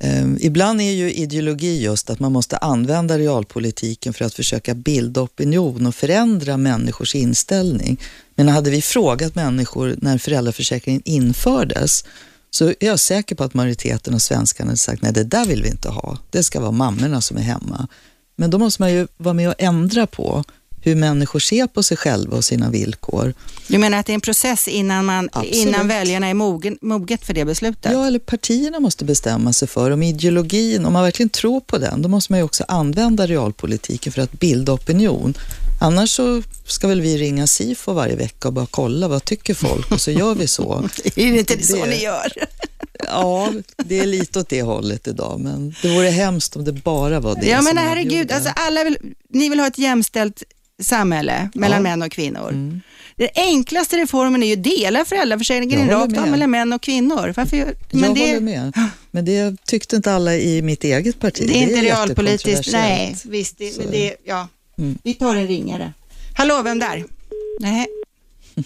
Eh, 0.00 0.28
ibland 0.40 0.80
är 0.80 0.92
ju 0.92 1.12
ideologi 1.12 1.82
just 1.82 2.10
att 2.10 2.20
man 2.20 2.32
måste 2.32 2.56
använda 2.56 3.18
realpolitiken 3.18 4.12
för 4.12 4.24
att 4.24 4.34
försöka 4.34 4.74
bilda 4.74 5.20
opinion 5.20 5.86
och 5.86 5.94
förändra 5.94 6.56
människors 6.56 7.14
inställning. 7.14 8.00
Men 8.34 8.48
hade 8.48 8.70
vi 8.70 8.82
frågat 8.82 9.34
människor 9.34 9.94
när 9.98 10.18
föräldraförsäkringen 10.18 11.02
infördes 11.04 12.04
så 12.50 12.68
är 12.68 12.86
jag 12.86 13.00
säker 13.00 13.34
på 13.34 13.44
att 13.44 13.54
majoriteten 13.54 14.14
av 14.14 14.18
svenskarna 14.18 14.68
hade 14.68 14.78
sagt 14.78 15.02
nej 15.02 15.12
det 15.12 15.24
där 15.24 15.46
vill 15.46 15.62
vi 15.62 15.68
inte 15.68 15.88
ha. 15.88 16.18
Det 16.30 16.42
ska 16.42 16.60
vara 16.60 16.70
mammorna 16.70 17.20
som 17.20 17.36
är 17.36 17.42
hemma. 17.42 17.88
Men 18.36 18.50
då 18.50 18.58
måste 18.58 18.82
man 18.82 18.92
ju 18.92 19.06
vara 19.16 19.34
med 19.34 19.48
och 19.48 19.54
ändra 19.58 20.06
på 20.06 20.44
hur 20.82 20.94
människor 20.94 21.38
ser 21.38 21.66
på 21.66 21.82
sig 21.82 21.96
själva 21.96 22.36
och 22.36 22.44
sina 22.44 22.70
villkor. 22.70 23.34
Du 23.68 23.78
menar 23.78 23.98
att 23.98 24.06
det 24.06 24.12
är 24.12 24.14
en 24.14 24.20
process 24.20 24.68
innan, 24.68 25.04
man, 25.04 25.28
Absolut. 25.32 25.54
innan 25.54 25.88
väljarna 25.88 26.26
är 26.26 26.34
mogen, 26.34 26.78
moget 26.80 27.24
för 27.24 27.34
det 27.34 27.44
beslutet? 27.44 27.92
Ja, 27.92 28.06
eller 28.06 28.18
partierna 28.18 28.80
måste 28.80 29.04
bestämma 29.04 29.52
sig 29.52 29.68
för 29.68 29.90
om 29.90 30.02
ideologin, 30.02 30.86
om 30.86 30.92
man 30.92 31.02
verkligen 31.02 31.30
tror 31.30 31.60
på 31.60 31.78
den, 31.78 32.02
då 32.02 32.08
måste 32.08 32.32
man 32.32 32.38
ju 32.38 32.44
också 32.44 32.64
använda 32.68 33.26
realpolitiken 33.26 34.12
för 34.12 34.22
att 34.22 34.32
bilda 34.32 34.72
opinion. 34.72 35.34
Annars 35.80 36.10
så 36.10 36.42
ska 36.66 36.88
väl 36.88 37.00
vi 37.00 37.18
ringa 37.18 37.46
SIFO 37.46 37.92
varje 37.92 38.16
vecka 38.16 38.48
och 38.48 38.54
bara 38.54 38.66
kolla 38.70 39.08
vad 39.08 39.24
tycker 39.24 39.54
folk 39.54 39.92
och 39.92 40.00
så 40.00 40.10
gör 40.10 40.34
vi 40.34 40.46
så. 40.46 40.72
är 41.04 41.32
det 41.32 41.38
inte 41.38 41.66
så 41.66 41.86
ni 41.86 42.02
gör? 42.02 42.32
Ja, 43.06 43.52
det 43.76 43.98
är 43.98 44.06
lite 44.06 44.38
åt 44.38 44.48
det 44.48 44.62
hållet 44.62 45.08
idag, 45.08 45.40
men 45.40 45.74
det 45.82 45.88
vore 45.88 46.08
hemskt 46.08 46.56
om 46.56 46.64
det 46.64 46.72
bara 46.72 47.20
var 47.20 47.34
det 47.34 47.46
Ja, 47.46 47.62
men 47.62 47.78
herregud, 47.78 48.32
alltså 48.32 48.50
alla 48.56 48.84
vill, 48.84 48.98
ni 49.28 49.48
vill 49.48 49.60
ha 49.60 49.66
ett 49.66 49.78
jämställt 49.78 50.42
samhälle 50.80 51.50
mellan 51.54 51.76
Ja. 51.76 51.82
män 51.82 52.02
och 52.02 52.12
kvinnor. 52.12 52.80
Den 53.16 53.28
enklaste 53.34 53.96
reformen 53.96 54.42
är 54.42 54.46
ju 54.46 54.52
att 54.52 54.64
dela 54.64 55.04
föräldraförsäkringen 55.04 55.88
Jag 55.88 56.02
rakt 56.02 56.18
av 56.18 56.28
mellan 56.28 56.50
män 56.50 56.72
och 56.72 56.82
kvinnor. 56.82 57.32
Varför 57.36 57.56
gör, 57.56 57.74
men 57.92 58.02
jag 58.02 58.14
det, 58.14 58.20
håller 58.26 58.40
med, 58.40 58.72
men 59.10 59.24
det 59.24 59.64
tyckte 59.64 59.96
inte 59.96 60.12
alla 60.12 60.34
i 60.34 60.62
mitt 60.62 60.84
eget 60.84 61.20
parti. 61.20 61.44
det 61.48 61.58
är 61.58 61.62
inte 61.62 61.82
realpolitiskt. 61.82 62.46
jättekontroversiellt. 62.48 63.24
Nej, 63.24 63.32
visst. 63.38 63.58
Det, 63.58 63.78
men 63.78 63.90
det, 63.90 64.16
ja. 64.24 64.48
Mm. 64.78 64.98
Vi 65.02 65.14
tar 65.14 65.36
en 65.36 65.46
ringare. 65.46 65.92
Hallå, 66.36 66.62
vem 66.64 66.78
där? 66.78 67.04
Nej. 67.60 67.86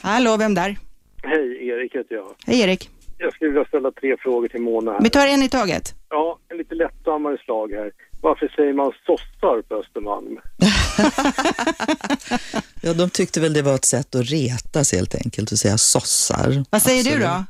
Hallå, 0.03 0.37
vem 0.37 0.55
där? 0.55 0.79
Hej, 1.23 1.69
Erik 1.69 1.95
heter 1.95 2.15
jag. 2.15 2.27
Hej 2.47 2.61
Erik. 2.61 2.91
Jag 3.19 3.35
skulle 3.35 3.51
vilja 3.51 3.65
ställa 3.65 3.91
tre 3.91 4.17
frågor 4.19 4.49
till 4.49 4.61
Mona 4.61 4.93
här. 4.93 5.01
Vi 5.03 5.11
tar 5.11 5.27
en 5.27 5.43
i 5.43 5.49
taget. 5.49 5.95
Ja, 6.11 6.39
en 6.49 6.57
lite 6.57 6.75
lättsammare 6.75 7.39
slag 7.45 7.73
här. 7.73 7.91
Varför 8.25 8.49
säger 8.57 8.73
man 8.73 8.93
sossar 9.07 9.63
på 9.69 9.75
Östermalm? 9.75 10.39
Ja, 12.83 12.95
de 12.95 13.11
tyckte 13.11 13.41
väl 13.41 13.53
det 13.53 13.63
var 13.63 13.75
ett 13.75 13.85
sätt 13.85 14.15
att 14.15 14.31
retas 14.31 14.93
helt 14.93 15.15
enkelt, 15.15 15.53
att 15.53 15.59
säga 15.59 15.79
sossar. 15.79 16.65
Vad 16.71 16.83
säger 16.83 17.01
Absolut. 17.01 17.19
du 17.19 17.25
då, 17.25 17.45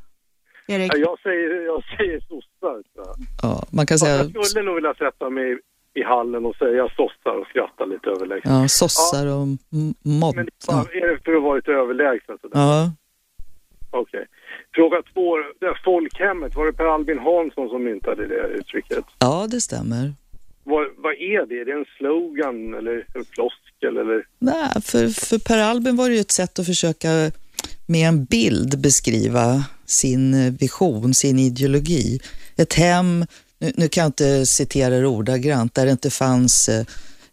Erik? 0.74 0.92
Ja, 0.94 0.98
jag 0.98 1.18
säger, 1.20 1.64
jag 1.66 1.82
säger 1.96 2.20
sossar. 2.20 2.82
Ja, 3.42 3.66
man 3.70 3.86
kan 3.86 3.98
säga 3.98 4.24
Jag 4.34 4.46
skulle 4.46 4.64
nog 4.64 4.74
vilja 4.74 4.94
sätta 4.94 5.30
mig 5.30 5.58
i 5.94 6.02
hallen 6.02 6.46
och 6.46 6.56
säga 6.56 6.88
sossar 6.96 7.38
och 7.40 7.46
skratta 7.46 7.84
lite 7.84 8.10
överlägset. 8.10 8.50
ja, 8.50 8.68
sossar 8.68 9.26
och 9.26 9.42
m- 9.42 9.58
mobb. 10.02 10.36
Men 10.36 10.46
det 10.46 10.52
är 10.68 10.72
bara- 10.72 10.80
är 10.92 11.12
det 11.12 11.18
för 11.24 11.36
att 11.36 11.42
vara 11.42 11.56
lite 11.56 11.72
överlägset? 11.72 12.40
sådär? 12.40 12.60
Ja, 12.60 12.92
Okej. 13.90 14.26
Fråga 14.74 15.02
två, 15.14 15.36
det 15.60 15.74
folkhemmet, 15.84 16.54
var 16.56 16.66
det 16.66 16.72
Per 16.72 16.84
Albin 16.94 17.18
Hansson 17.18 17.68
som 17.68 17.84
myntade 17.84 18.26
det 18.26 18.48
uttrycket? 18.58 19.04
ja, 19.18 19.46
det 19.50 19.60
stämmer. 19.60 20.12
Vad, 20.64 20.86
vad 20.96 21.12
är 21.12 21.46
det? 21.48 21.60
Är 21.60 21.64
det 21.64 21.72
en 21.72 21.84
slogan 21.98 22.74
eller 22.74 23.06
en 23.14 23.24
floskel 23.24 23.96
eller? 23.96 24.26
Nej, 24.38 24.82
för, 24.82 25.08
för 25.08 25.38
Per 25.38 25.58
Albin 25.58 25.96
var 25.96 26.08
det 26.08 26.14
ju 26.14 26.20
ett 26.20 26.30
sätt 26.30 26.58
att 26.58 26.66
försöka 26.66 27.30
med 27.86 28.08
en 28.08 28.24
bild 28.24 28.78
beskriva 28.78 29.64
sin 29.86 30.56
vision, 30.56 31.14
sin 31.14 31.38
ideologi. 31.38 32.20
Ett 32.56 32.74
hem, 32.74 33.26
nu, 33.58 33.72
nu 33.76 33.88
kan 33.88 34.02
jag 34.02 34.08
inte 34.08 34.46
citera 34.46 35.00
det 35.00 35.06
ordagrant, 35.06 35.74
där 35.74 35.86
det 35.86 35.92
inte 35.92 36.10
fanns 36.10 36.68
eh, 36.68 36.86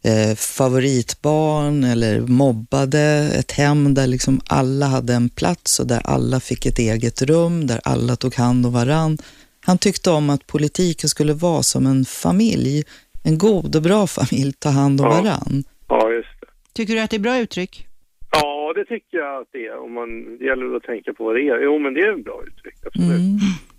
eh 0.04 0.36
favoritbarn 0.36 1.84
eller 1.84 2.22
mobbade. 2.22 3.32
Ett 3.36 3.52
hem 3.52 3.94
där 3.94 4.08
liksom 4.08 4.42
alla 4.46 4.86
hade 4.86 5.14
en 5.14 5.30
plats 5.30 5.80
och 5.80 5.88
där 5.88 6.02
alla 6.04 6.40
fick 6.40 6.66
ett 6.66 6.80
eget 6.80 7.22
rum, 7.22 7.68
där 7.68 7.82
alla 7.84 8.16
tog 8.16 8.36
hand 8.36 8.66
om 8.66 8.74
varann. 8.74 9.18
Han 9.66 9.78
tyckte 9.78 10.10
om 10.10 10.30
att 10.30 10.48
politiken 10.48 11.10
skulle 11.10 11.34
vara 11.34 11.64
som 11.64 11.86
en 11.88 12.06
familj, 12.06 12.84
en 13.24 13.38
god 13.38 13.76
och 13.76 13.82
bra 13.82 14.08
familj, 14.08 14.54
ta 14.60 14.70
hand 14.70 15.02
om 15.02 15.08
Ja. 15.08 15.12
varann. 15.22 15.64
Ja, 15.88 16.12
just 16.12 16.42
det. 16.42 16.48
Tycker 16.74 16.94
du 16.94 17.00
att 17.00 17.10
det 17.10 17.18
är 17.18 17.20
bra 17.30 17.38
uttryck? 17.40 17.88
Ja, 18.32 18.74
det 18.76 18.86
tycker 18.86 19.18
jag 19.18 19.42
att 19.42 19.48
det 19.52 19.68
är. 19.68 19.78
Om 19.84 19.94
man, 19.94 20.38
det 20.38 20.46
gäller 20.46 20.76
att 20.76 20.84
tänka 20.84 21.14
på 21.14 21.24
vad 21.24 21.36
det 21.36 21.42
är. 21.42 21.60
Jo, 21.64 21.80
men 21.80 21.94
det 21.94 22.02
är 22.02 22.12
en 22.14 22.24
bra 22.24 22.42
uttryck. 22.48 22.76
Absolut. 22.86 23.10
Mm. 23.12 23.38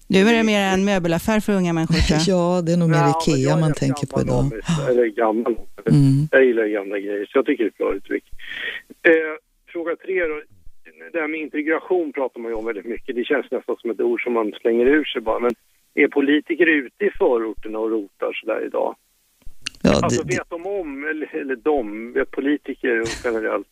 Du 0.08 0.18
är 0.28 0.36
det 0.36 0.42
mer 0.44 0.60
en 0.60 0.84
möbelaffär 0.84 1.40
för 1.40 1.52
unga 1.52 1.72
människor 1.72 1.94
tror 1.94 2.18
jag. 2.18 2.28
Ja, 2.38 2.62
det 2.62 2.72
är 2.72 2.76
nog 2.76 2.90
mer 2.90 2.96
Ja, 2.96 3.22
Ikea 3.28 3.56
man 3.56 3.72
tänker 3.72 4.06
på 4.06 4.20
idag. 4.20 4.44
Eller 4.90 5.06
gammal. 5.06 5.56
Mm. 5.90 6.28
Jag 6.30 6.44
gillar 6.44 6.66
gamla 6.66 6.98
grejer, 6.98 7.26
så 7.26 7.38
jag 7.38 7.46
tycker 7.46 7.64
det 7.64 7.68
är 7.68 7.70
ett 7.70 7.78
bra 7.78 7.94
uttryck. 7.94 8.24
Eh, 9.02 9.12
fråga 9.72 9.96
tre 9.96 10.24
då. 10.26 10.40
Det 11.12 11.20
här 11.20 11.28
med 11.28 11.40
integration 11.40 12.12
pratar 12.12 12.40
man 12.40 12.50
ju 12.50 12.56
om 12.56 12.64
väldigt 12.66 12.84
mycket. 12.94 13.16
Det 13.16 13.24
känns 13.24 13.46
nästan 13.50 13.76
som 13.80 13.90
ett 13.90 14.00
ord 14.00 14.22
som 14.24 14.32
man 14.32 14.52
slänger 14.60 14.86
ur 14.86 15.04
sig 15.04 15.20
bara. 15.20 15.38
Men 15.38 15.54
är 15.94 16.08
politiker 16.08 16.66
ute 16.66 17.04
i 17.04 17.10
förorterna 17.18 17.78
och 17.78 17.90
rotar 17.90 18.32
sådär 18.40 18.66
idag? 18.66 18.94
Ja, 19.82 20.00
alltså 20.02 20.22
det, 20.22 20.34
vet 20.36 20.50
de 20.50 20.66
om, 20.66 21.04
eller, 21.10 21.40
eller 21.40 21.56
de, 21.56 22.12
vet 22.12 22.30
politiker 22.30 23.02
generellt? 23.24 23.66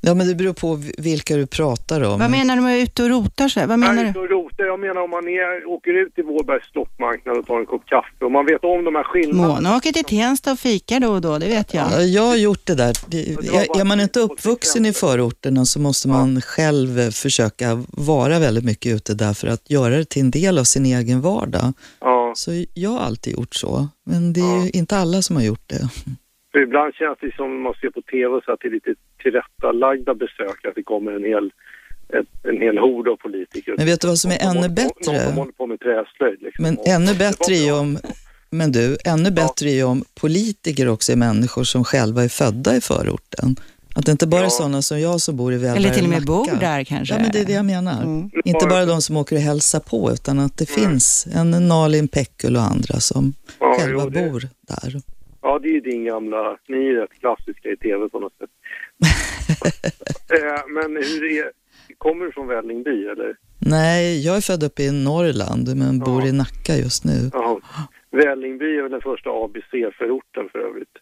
ja, 0.00 0.14
men 0.14 0.28
det 0.28 0.34
beror 0.34 0.52
på 0.52 0.80
vilka 0.98 1.36
du 1.36 1.46
pratar 1.46 2.00
om. 2.00 2.18
Vad 2.20 2.30
menar 2.30 2.56
du 2.56 2.62
med 2.62 2.78
ute 2.80 3.02
och 3.02 3.08
rotar 3.10 3.48
sig? 3.48 3.66
Vad 3.66 3.78
menar 3.78 3.94
Nej, 3.94 4.04
du? 4.04 4.10
ute 4.10 4.18
och 4.18 4.30
rotar. 4.30 4.64
Jag 4.64 4.80
menar 4.80 5.00
om 5.02 5.10
man 5.10 5.28
är, 5.28 5.68
åker 5.68 5.90
ut 6.06 6.14
till 6.14 6.24
Vårbergs 6.24 6.74
loppmarknad 6.74 7.36
och 7.38 7.46
tar 7.46 7.58
en 7.60 7.66
kopp 7.66 7.86
kaffe 7.86 8.24
och 8.24 8.32
man 8.32 8.46
vet 8.46 8.64
om 8.64 8.84
de 8.84 8.94
här 8.94 9.04
skillnaderna. 9.04 9.54
Mona 9.54 9.76
åker 9.76 9.92
till 9.92 10.04
Tensta 10.04 10.52
och 10.52 10.58
fikar 10.58 11.00
då 11.00 11.08
och 11.08 11.20
då, 11.20 11.38
det 11.38 11.46
vet 11.46 11.74
jag. 11.74 11.86
Ja, 11.92 12.00
jag 12.02 12.22
har 12.22 12.36
gjort 12.36 12.66
det 12.66 12.74
där. 12.74 12.92
Det- 13.06 13.30
Är, 13.30 13.80
är 13.80 13.84
man 13.84 14.00
inte 14.00 14.20
uppvuxen 14.20 14.86
i 14.86 14.92
förorterna 14.92 15.64
så 15.64 15.80
måste 15.80 16.08
man 16.08 16.40
själv 16.40 16.98
eh, 17.00 17.10
försöka 17.10 17.82
vara 17.90 18.38
väldigt 18.38 18.64
mycket 18.64 18.94
ute 18.96 19.14
där 19.14 19.34
för 19.34 19.46
att 19.48 19.70
göra 19.70 19.96
det 19.96 20.04
till 20.04 20.22
en 20.22 20.30
del 20.30 20.58
av 20.58 20.64
sin 20.64 20.86
egen 20.86 21.20
vardag. 21.20 21.72
Ja. 22.00 22.15
Så 22.36 22.64
jag 22.74 22.90
har 22.90 23.00
alltid 23.00 23.32
gjort 23.32 23.54
så, 23.54 23.88
men 24.04 24.32
det 24.32 24.40
är 24.40 24.64
ju 24.64 24.70
inte 24.70 24.96
alla 24.96 25.22
som 25.22 25.36
har 25.36 25.42
gjort 25.42 25.68
det. 25.68 25.88
För 26.52 26.62
ibland 26.62 26.94
känns 26.94 27.18
det 27.20 27.34
som 27.36 27.62
man 27.62 27.74
ser 27.80 27.90
på 27.90 28.02
tv 28.02 28.40
så 28.44 28.52
att 28.52 28.60
det 28.60 28.68
är 28.68 28.72
lite 28.72 28.94
tillrättalagda 29.22 30.14
besök, 30.14 30.64
att 30.68 30.74
det 30.74 30.82
kommer 30.82 31.12
en 31.12 31.24
hel, 31.24 31.46
ett, 32.18 32.26
en 32.50 32.60
hel 32.60 32.78
hord 32.78 33.08
av 33.08 33.16
politiker. 33.16 33.74
Men 33.76 33.86
vet 33.86 34.00
du 34.00 34.06
vad 34.06 34.18
som 34.18 34.30
är 34.30 34.38
ännu 34.42 34.54
någon- 34.54 34.62
Någon 34.62 34.74
bättre? 34.74 35.20
som 35.24 35.34
håller 35.34 35.52
på 35.52 35.66
med 35.66 35.80
träslöjd. 35.80 36.42
Liksom. 36.42 36.62
Men 36.62 36.78
ännu 36.86 37.14
bättre 37.14 37.54
är 37.54 37.64
ju 37.66 37.72
om, 37.72 37.98
men 38.50 38.72
du, 38.72 38.96
ännu 39.04 39.30
bättre 39.30 39.70
är 39.70 39.74
ju 39.74 39.84
om 39.84 40.04
politiker 40.20 40.88
också 40.88 41.12
är 41.12 41.16
människor 41.16 41.64
som 41.64 41.84
själva 41.84 42.24
är 42.24 42.28
födda 42.28 42.76
i 42.76 42.80
förorten. 42.80 43.56
Att 43.96 44.06
det 44.06 44.12
inte 44.12 44.26
bara 44.26 44.44
är 44.44 44.48
sådana 44.48 44.82
som 44.82 45.00
jag 45.00 45.20
som 45.20 45.36
bor 45.36 45.52
i 45.52 45.56
Välberga 45.56 45.76
Eller 45.76 45.90
till 45.90 46.04
och 46.04 46.10
med 46.10 46.20
Nacka. 46.20 46.32
bor 46.32 46.60
där 46.60 46.84
kanske. 46.84 47.14
Ja, 47.14 47.20
men 47.20 47.30
det 47.32 47.38
är 47.40 47.44
det 47.44 47.52
jag 47.52 47.64
menar. 47.64 48.02
Mm. 48.02 48.30
Inte 48.44 48.66
bara 48.66 48.84
de 48.84 49.02
som 49.02 49.16
åker 49.16 49.36
och 49.36 49.42
hälsar 49.42 49.80
på, 49.80 50.10
utan 50.12 50.38
att 50.38 50.58
det 50.58 50.70
finns 50.70 51.26
en 51.34 51.50
Nalin 51.68 52.08
Pekul 52.08 52.56
och 52.56 52.62
andra 52.62 53.00
som 53.00 53.32
Ja, 53.60 53.76
själva 53.78 54.02
jo, 54.04 54.10
det- 54.10 54.30
bor 54.30 54.40
där. 54.68 55.00
Ja, 55.42 55.58
det 55.58 55.68
är 55.68 55.72
ju 55.72 55.80
din 55.80 56.04
gamla... 56.04 56.56
Ni 56.68 56.86
är 56.86 56.94
rätt 56.94 57.20
klassiska 57.20 57.68
i 57.68 57.76
tv 57.76 58.08
på 58.08 58.20
något 58.20 58.32
sätt. 58.38 58.50
eh, 60.30 60.62
men 60.68 60.96
hur 60.96 61.38
är... 61.38 61.50
Kommer 61.98 62.24
du 62.24 62.32
från 62.32 62.46
Vällingby 62.46 63.06
eller? 63.06 63.36
Nej, 63.58 64.26
jag 64.26 64.36
är 64.36 64.40
född 64.40 64.62
uppe 64.62 64.82
i 64.82 64.92
Norrland 65.04 65.76
men 65.76 65.98
bor 65.98 66.24
i 66.26 66.32
Nacka 66.32 66.76
just 66.76 67.04
nu. 67.04 67.30
Ja. 67.32 67.60
Vällingby 68.10 68.78
är 68.78 68.82
väl 68.82 68.92
den 68.92 69.00
första 69.00 69.30
ABC-förorten 69.30 70.48
för 70.52 70.58
övrigt. 70.58 70.96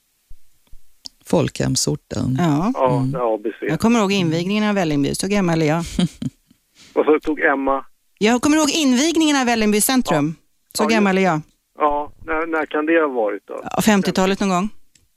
Folkhemsorten. 1.27 2.37
Ja. 2.41 2.73
Ja, 2.75 2.97
Mm. 2.99 3.15
är 3.15 3.35
ABC. 3.35 3.55
Jag 3.69 3.81
kommer 3.81 4.01
ihåg 4.01 4.13
invigningen 4.13 4.65
av 4.69 4.75
Vällingby, 4.75 5.15
så 5.15 5.29
gammal 5.29 5.63
är 5.63 5.67
jag. 5.67 5.79
Och 6.95 7.05
så 7.05 7.21
tog 7.23 7.41
Emma, 7.41 7.85
Jag 8.19 8.43
kommer 8.43 8.57
ihåg 8.57 8.71
invigningen 8.71 9.37
av 9.37 9.47
Vällingby 9.47 9.81
centrum. 9.81 10.37
Så 10.77 10.83
Ja, 10.83 10.89
gammal 10.89 11.19
är 11.19 11.23
jag. 11.23 11.41
ja, 11.79 12.13
när, 12.25 12.47
när 12.47 12.67
kan 12.67 12.87
det 12.87 13.01
ha 13.01 13.09
varit 13.09 13.43
då? 13.47 13.61
Ja, 13.63 13.81
50-talet 13.81 14.41
någon 14.41 14.49
gång. 14.49 14.69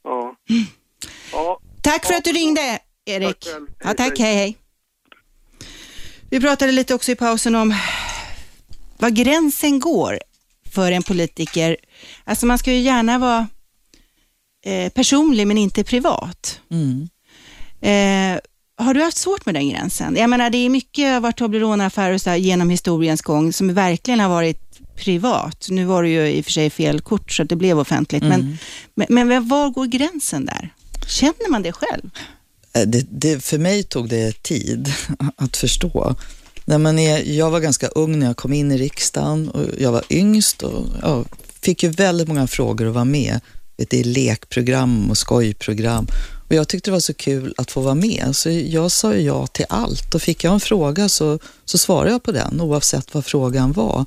Ja. 0.03 0.35
Ja, 1.31 1.59
Tack 1.81 2.05
för 2.05 2.13
att 2.13 2.23
du 2.23 2.31
ringde, 2.31 2.79
Erik. 3.05 3.39
Tack 3.39 3.53
själv. 3.53 3.67
Ja, 3.83 3.93
tack, 3.93 4.19
hej, 4.19 4.35
hej. 4.35 4.57
Vi 6.29 6.39
pratade 6.41 6.71
lite 6.71 6.93
också 6.95 7.11
i 7.11 7.15
pausen 7.15 7.55
om 7.55 7.73
var 8.97 9.09
gränsen 9.09 9.79
går 9.79 10.19
för 10.71 10.91
en 10.91 11.03
politiker. 11.03 11.77
Alltså 12.23 12.45
man 12.45 12.57
ska 12.57 12.71
ju 12.71 12.79
gärna 12.79 13.17
vara 13.19 13.47
eh, 14.67 14.89
personlig 14.89 15.47
men 15.47 15.57
inte 15.57 15.83
privat. 15.83 16.59
Mm. 16.71 17.09
Eh, 17.81 18.39
har 18.79 18.93
du 18.93 19.01
haft 19.01 19.17
svårt 19.17 19.45
med 19.45 19.55
den 19.55 19.69
gränsen? 19.69 20.15
Jag 20.15 20.29
menar, 20.29 20.49
det 20.49 20.57
är 20.57 20.69
mycket 20.69 21.23
av 21.23 21.31
Toblerone-affärer 21.31 22.13
och 22.13 22.21
så 22.21 22.29
här 22.29 22.37
genom 22.37 22.69
historiens 22.69 23.21
gång 23.21 23.53
som 23.53 23.73
verkligen 23.73 24.19
har 24.19 24.29
varit 24.29 24.79
privat. 24.95 25.67
Nu 25.69 25.85
var 25.85 26.03
det 26.03 26.09
ju 26.09 26.27
i 26.27 26.41
och 26.41 26.45
för 26.45 26.51
sig 26.51 26.69
fel 26.69 27.01
kort 27.01 27.31
så 27.31 27.43
att 27.43 27.49
det 27.49 27.55
blev 27.55 27.79
offentligt. 27.79 28.23
Mm. 28.23 28.57
Men, 28.95 29.07
men, 29.09 29.27
men 29.27 29.47
var 29.47 29.69
går 29.69 29.85
gränsen 29.85 30.45
där? 30.45 30.73
Känner 31.07 31.51
man 31.51 31.61
det 31.63 31.71
själv? 31.71 32.09
Eh, 32.73 32.81
Det, 32.81 33.05
det, 33.09 33.43
för 33.43 33.57
mig 33.57 33.83
tog 33.83 34.09
det 34.09 34.43
tid 34.43 34.93
att 35.35 35.57
förstå. 35.57 36.15
När 36.65 36.77
man 36.77 36.99
är, 36.99 37.31
jag 37.37 37.51
var 37.51 37.59
ganska 37.59 37.87
ung 37.87 38.19
när 38.19 38.27
jag 38.27 38.37
kom 38.37 38.53
in 38.53 38.71
i 38.71 38.77
riksdagen 38.77 39.49
och 39.49 39.63
jag 39.79 39.91
var 39.91 40.03
yngst 40.09 40.63
och 40.63 40.85
ja, 41.01 41.23
fick 41.61 41.83
ju 41.83 41.89
väldigt 41.89 42.27
många 42.27 42.47
frågor 42.47 42.87
att 42.87 42.93
vara 42.93 43.05
med. 43.05 43.39
Det 43.77 43.93
är 43.93 44.03
lekprogram 44.03 45.09
och 45.09 45.17
skojprogram. 45.17 46.07
Och 46.49 46.55
jag 46.55 46.67
tyckte 46.67 46.89
det 46.89 46.93
var 46.93 46.99
så 46.99 47.13
kul 47.13 47.53
att 47.57 47.71
få 47.71 47.81
vara 47.81 47.95
med, 47.95 48.29
så 48.33 48.49
jag 48.49 48.91
sa 48.91 49.15
ja 49.15 49.47
till 49.47 49.65
allt. 49.69 50.15
Och 50.15 50.21
fick 50.21 50.43
jag 50.43 50.53
en 50.53 50.59
fråga 50.59 51.09
så, 51.09 51.39
så 51.65 51.77
svarade 51.77 52.11
jag 52.11 52.23
på 52.23 52.31
den, 52.31 52.61
oavsett 52.61 53.13
vad 53.13 53.25
frågan 53.25 53.71
var. 53.71 54.05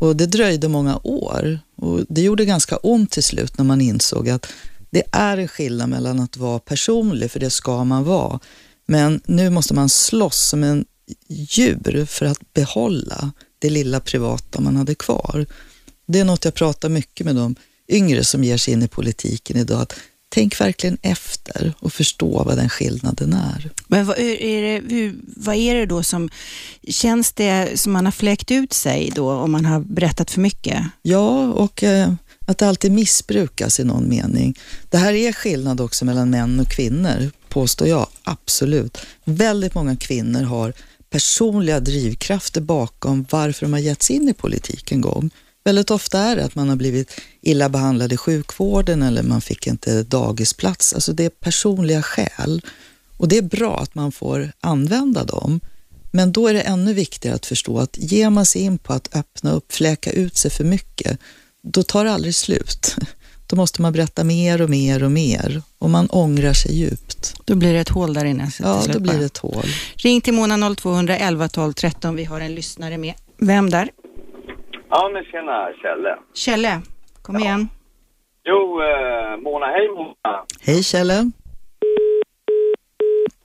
Och 0.00 0.16
det 0.16 0.26
dröjde 0.26 0.68
många 0.68 1.00
år 1.02 1.58
och 1.76 2.00
det 2.08 2.22
gjorde 2.22 2.44
ganska 2.44 2.76
ont 2.76 3.10
till 3.10 3.22
slut 3.22 3.58
när 3.58 3.64
man 3.64 3.80
insåg 3.80 4.28
att 4.28 4.46
det 4.90 5.02
är 5.12 5.38
en 5.38 5.48
skillnad 5.48 5.88
mellan 5.88 6.20
att 6.20 6.36
vara 6.36 6.58
personlig, 6.58 7.30
för 7.30 7.40
det 7.40 7.50
ska 7.50 7.84
man 7.84 8.04
vara. 8.04 8.40
Men 8.86 9.20
nu 9.26 9.50
måste 9.50 9.74
man 9.74 9.88
slåss 9.88 10.48
som 10.48 10.64
en 10.64 10.84
djur 11.28 12.06
för 12.06 12.26
att 12.26 12.52
behålla 12.52 13.32
det 13.58 13.70
lilla 13.70 14.00
privata 14.00 14.60
man 14.60 14.76
hade 14.76 14.94
kvar. 14.94 15.46
Det 16.06 16.20
är 16.20 16.24
något 16.24 16.44
jag 16.44 16.54
pratar 16.54 16.88
mycket 16.88 17.26
med 17.26 17.36
dem 17.36 17.56
yngre 17.88 18.24
som 18.24 18.44
ger 18.44 18.56
sig 18.56 18.74
in 18.74 18.82
i 18.82 18.88
politiken 18.88 19.56
idag. 19.56 19.82
Att 19.82 19.94
tänk 20.28 20.60
verkligen 20.60 20.98
efter 21.02 21.72
och 21.78 21.92
förstå 21.92 22.44
vad 22.44 22.56
den 22.56 22.68
skillnaden 22.68 23.32
är. 23.32 23.70
Men 23.86 24.06
vad 24.06 24.18
är, 24.18 24.62
det, 24.62 24.94
hur, 24.94 25.14
vad 25.36 25.54
är 25.54 25.74
det 25.74 25.86
då 25.86 26.02
som, 26.02 26.30
känns 26.88 27.32
det 27.32 27.80
som 27.80 27.92
man 27.92 28.04
har 28.04 28.12
fläkt 28.12 28.50
ut 28.50 28.72
sig 28.72 29.12
då 29.14 29.32
om 29.32 29.52
man 29.52 29.64
har 29.64 29.80
berättat 29.80 30.30
för 30.30 30.40
mycket? 30.40 30.84
Ja, 31.02 31.52
och 31.52 31.82
eh, 31.82 32.12
att 32.46 32.58
det 32.58 32.68
alltid 32.68 32.92
missbrukas 32.92 33.80
i 33.80 33.84
någon 33.84 34.08
mening. 34.08 34.58
Det 34.90 34.98
här 34.98 35.12
är 35.12 35.32
skillnad 35.32 35.80
också 35.80 36.04
mellan 36.04 36.30
män 36.30 36.60
och 36.60 36.68
kvinnor, 36.68 37.30
påstår 37.48 37.88
jag. 37.88 38.06
Absolut. 38.22 38.98
Väldigt 39.24 39.74
många 39.74 39.96
kvinnor 39.96 40.42
har 40.42 40.72
personliga 41.10 41.80
drivkrafter 41.80 42.60
bakom 42.60 43.26
varför 43.30 43.66
de 43.66 43.72
har 43.72 43.80
gett 43.80 44.02
sig 44.02 44.16
in 44.16 44.28
i 44.28 44.34
politik 44.34 44.92
en 44.92 45.00
gång. 45.00 45.30
Väldigt 45.66 45.90
ofta 45.90 46.20
är 46.20 46.36
det 46.36 46.44
att 46.44 46.54
man 46.54 46.68
har 46.68 46.76
blivit 46.76 47.20
illa 47.42 47.68
behandlad 47.68 48.12
i 48.12 48.16
sjukvården 48.16 49.02
eller 49.02 49.22
man 49.22 49.40
fick 49.40 49.66
inte 49.66 50.02
dagisplats. 50.02 50.94
Alltså 50.94 51.12
det 51.12 51.24
är 51.24 51.30
personliga 51.30 52.02
skäl. 52.02 52.62
Och 53.16 53.28
det 53.28 53.38
är 53.38 53.42
bra 53.42 53.80
att 53.80 53.94
man 53.94 54.12
får 54.12 54.52
använda 54.60 55.24
dem. 55.24 55.60
Men 56.10 56.32
då 56.32 56.48
är 56.48 56.54
det 56.54 56.60
ännu 56.60 56.94
viktigare 56.94 57.36
att 57.36 57.46
förstå 57.46 57.78
att 57.78 57.98
ger 57.98 58.30
man 58.30 58.46
sig 58.46 58.62
in 58.62 58.78
på 58.78 58.92
att 58.92 59.16
öppna 59.16 59.52
upp, 59.52 59.72
fläka 59.72 60.10
ut 60.10 60.36
sig 60.36 60.50
för 60.50 60.64
mycket, 60.64 61.18
då 61.62 61.82
tar 61.82 62.04
det 62.04 62.12
aldrig 62.12 62.34
slut. 62.34 62.96
Då 63.46 63.56
måste 63.56 63.82
man 63.82 63.92
berätta 63.92 64.24
mer 64.24 64.62
och 64.62 64.70
mer 64.70 65.02
och 65.02 65.12
mer 65.12 65.62
och 65.78 65.90
man 65.90 66.06
ångrar 66.10 66.52
sig 66.52 66.76
djupt. 66.76 67.34
Då 67.44 67.54
blir 67.54 67.72
det 67.72 67.80
ett 67.80 67.88
hål 67.88 68.14
där 68.14 68.24
inne. 68.24 68.50
Ja, 68.60 68.82
då 68.92 69.00
blir 69.00 69.18
det 69.18 69.24
ett 69.24 69.38
hål. 69.38 69.66
Ring 69.96 70.20
till 70.20 70.34
Mona 70.34 70.74
0211 70.74 71.48
12 71.48 71.72
13. 71.72 72.16
Vi 72.16 72.24
har 72.24 72.40
en 72.40 72.54
lyssnare 72.54 72.98
med. 72.98 73.14
Vem 73.38 73.70
där? 73.70 73.90
Ja, 74.90 75.10
men 75.12 75.24
tjena 75.24 75.72
Kjelle. 75.82 76.16
Kjelle, 76.34 76.80
kom 77.22 77.36
igen. 77.38 77.68
Jo, 78.48 78.80
eh, 78.82 79.36
Mona, 79.42 79.66
hej 79.66 79.88
Mona. 79.88 80.44
Hej 80.60 80.82
Kjelle. 80.82 81.30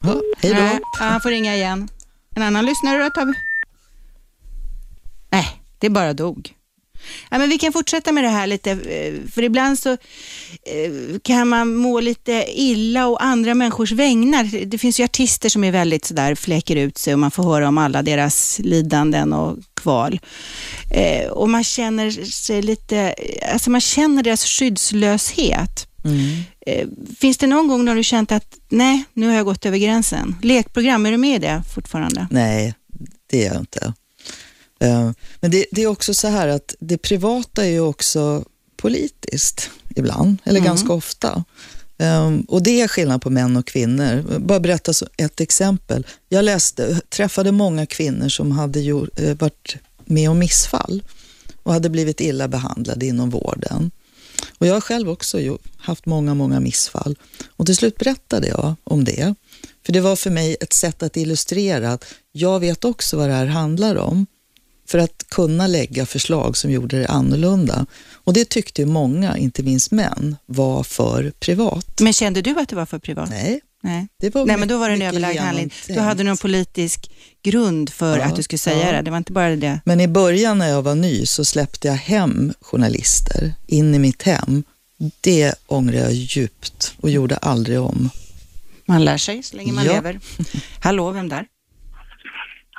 Ja, 0.04 0.22
hej 0.38 0.54
Nej, 0.54 0.74
då. 0.76 0.80
ja, 1.00 1.06
han 1.06 1.22
får 1.22 1.30
ringa 1.30 1.56
igen. 1.56 1.88
En 2.36 2.44
annan 2.44 2.66
lyssnare 2.66 3.04
då 3.04 3.10
tar 3.10 3.26
vi. 3.26 3.34
Nej, 5.32 5.46
det 5.80 5.89
bara 5.89 6.14
dog. 6.14 6.54
Ja, 7.30 7.38
men 7.38 7.50
vi 7.50 7.58
kan 7.58 7.74
fortsätta 7.74 8.12
med 8.12 8.24
det 8.24 8.30
här 8.30 8.48
lite, 8.48 8.72
eh, 8.72 9.14
för 9.34 9.42
ibland 9.44 9.80
så 9.80 9.92
eh, 9.92 11.20
kan 11.24 11.48
man 11.48 11.76
må 11.76 12.00
lite 12.00 12.46
illa 12.48 13.08
och 13.08 13.24
andra 13.24 13.54
människors 13.54 13.92
vägnar. 13.92 14.66
Det 14.66 14.78
finns 14.78 15.00
ju 15.00 15.04
artister 15.04 15.50
som 15.50 15.64
är 15.64 15.72
väldigt 15.72 16.06
sådär, 16.06 16.36
fläker 16.36 16.76
ut 16.76 16.98
sig 16.98 17.14
och 17.14 17.20
man 17.20 17.32
får 17.32 17.44
höra 17.44 17.68
om 17.68 17.78
alla 17.78 18.02
deras 18.02 18.60
lidanden 18.64 19.34
och 19.34 19.58
kval. 19.82 20.19
Eh, 20.91 21.27
Och 21.29 21.49
man 21.49 21.63
känner 21.63 22.11
sig 22.25 22.61
lite, 22.61 23.15
alltså 23.53 23.69
man 23.69 23.82
känner 23.82 24.23
deras 24.23 24.45
skyddslöshet. 24.45 25.88
Mm. 26.03 26.41
Eh, 26.65 26.88
Finns 27.19 27.38
det 27.38 27.47
någon 27.47 27.67
gång 27.67 27.86
när 27.86 27.95
du 27.95 28.03
känt 28.03 28.32
att 28.32 28.57
nej, 28.69 29.03
nu 29.13 29.27
har 29.27 29.34
jag 29.36 29.45
gått 29.45 29.65
över 29.65 29.77
gränsen? 29.77 30.36
Lekprogram, 30.41 31.05
är 31.05 31.11
du 31.11 31.17
med 31.17 31.36
i 31.36 31.39
det 31.47 31.63
fortfarande? 31.75 32.27
Nej, 32.32 32.73
det 33.29 33.45
är 33.45 33.53
jag 33.53 33.59
inte. 33.61 33.93
Eh, 34.79 35.11
Men 35.39 35.51
det, 35.51 35.65
det 35.71 35.84
är 35.84 35.88
också 35.88 36.13
så 36.13 36.27
här 36.27 36.47
att 36.47 36.75
det 36.79 36.97
privata 36.97 37.65
är 37.65 37.69
ju 37.69 37.79
också 37.79 38.45
politiskt 38.77 39.69
ibland, 39.95 40.38
eller 40.43 40.59
Mm. 40.59 40.67
ganska 40.67 40.93
ofta. 40.93 41.43
Um, 42.02 42.41
och 42.41 42.64
det 42.64 42.82
är 42.82 42.88
skillnad 42.88 43.22
på 43.22 43.30
män 43.30 43.58
och 43.58 43.68
kvinnor. 43.68 44.39
Bara 44.39 44.60
berätta 44.60 44.93
ett 45.18 45.41
exempel. 45.41 46.08
Jag 46.30 46.45
läste, 46.45 47.02
träffade 47.10 47.52
många 47.52 47.86
kvinnor 47.86 48.30
som 48.30 48.52
hade 48.52 48.80
gjort, 48.80 49.20
eh, 49.20 49.38
varit 49.38 49.76
med 50.06 50.30
om 50.30 50.39
missfall 50.39 51.04
och 51.64 51.74
hade 51.74 51.89
blivit 51.89 52.22
illa 52.22 52.47
behandlade 52.47 53.06
inom 53.06 53.30
vården. 53.30 53.91
Och 54.58 54.68
jag 54.68 54.74
har 54.74 54.82
själv 54.82 55.10
också 55.10 55.58
haft 55.78 56.06
många, 56.06 56.34
många 56.34 56.60
missfall. 56.60 57.18
Och 57.47 57.66
till 57.66 57.76
slut 57.76 57.97
berättade 57.97 58.47
jag 58.47 58.76
om 58.84 59.04
det. 59.04 59.36
För 59.86 59.93
det 59.93 60.02
var 60.02 60.16
för 60.16 60.30
mig 60.30 60.58
ett 60.60 60.74
sätt 60.74 61.04
att 61.04 61.18
illustrera 61.18 61.91
att 61.91 62.06
jag 62.32 62.60
vet 62.60 62.86
också 62.86 63.18
vad 63.18 63.30
det 63.30 63.34
här 63.36 63.45
handlar 63.45 63.95
om. 63.95 64.26
För 64.92 64.98
att 64.98 65.24
kunna 65.30 65.68
lägga 65.68 66.06
förslag 66.06 66.58
som 66.58 66.72
gjorde 66.72 67.00
det 67.00 67.08
annorlunda. 67.08 67.86
Och 68.14 68.34
det 68.34 68.50
tyckte 68.50 68.86
många, 68.86 69.38
inte 69.38 69.64
minst 69.64 69.92
män, 69.92 70.36
var 70.46 70.84
för 70.84 71.32
privat. 71.39 72.00
Men 72.00 72.14
kände 72.14 72.42
du 72.42 72.60
att 72.60 72.70
det 72.70 72.76
var 72.76 72.86
för 72.86 73.00
privat? 73.00 73.30
Nej. 73.30 73.62
Nej, 73.84 74.08
Det 74.20 74.36
var 74.36 74.46
Nej 74.46 74.58
men 74.58 74.68
då 74.68 74.78
var 74.78 74.89
det 74.89 74.96
en 74.96 75.02
överlagd 75.02 75.39
handling. 75.39 75.74
Du 75.88 76.00
hade 76.00 76.24
någon 76.24 76.38
politisk 76.38 77.12
grund 77.44 77.89
för 77.89 78.18
Ja, 78.20 78.26
att 78.26 78.36
du 78.36 78.44
skulle 78.44 78.60
säga 78.60 78.86
ja. 78.86 78.92
det. 78.92 79.02
Det 79.02 79.12
var 79.12 79.18
inte 79.18 79.32
bara 79.32 79.56
det. 79.56 79.80
Men 79.86 80.02
i 80.02 80.08
början 80.08 80.58
när 80.58 80.70
jag 80.70 80.82
var 80.82 80.96
ny 80.96 81.26
så 81.26 81.46
släppte 81.46 81.88
jag 81.88 81.96
hem 81.96 82.54
journalister 82.62 83.54
in 83.68 83.96
i 83.96 84.00
mitt 84.00 84.22
hem. 84.24 84.64
Det 85.22 85.54
ångrar 85.68 85.98
jag 86.00 86.14
djupt 86.14 86.94
och 87.02 87.10
gjorde 87.10 87.36
aldrig 87.38 87.80
om. 87.80 88.10
Man 88.86 89.06
lär 89.06 89.18
sig 89.18 89.44
så 89.44 89.56
länge 89.56 89.72
man 89.74 89.86
Ja. 89.86 89.94
lever. 89.94 90.20
Hallå, 90.80 91.12
vem 91.12 91.30
där? 91.30 91.46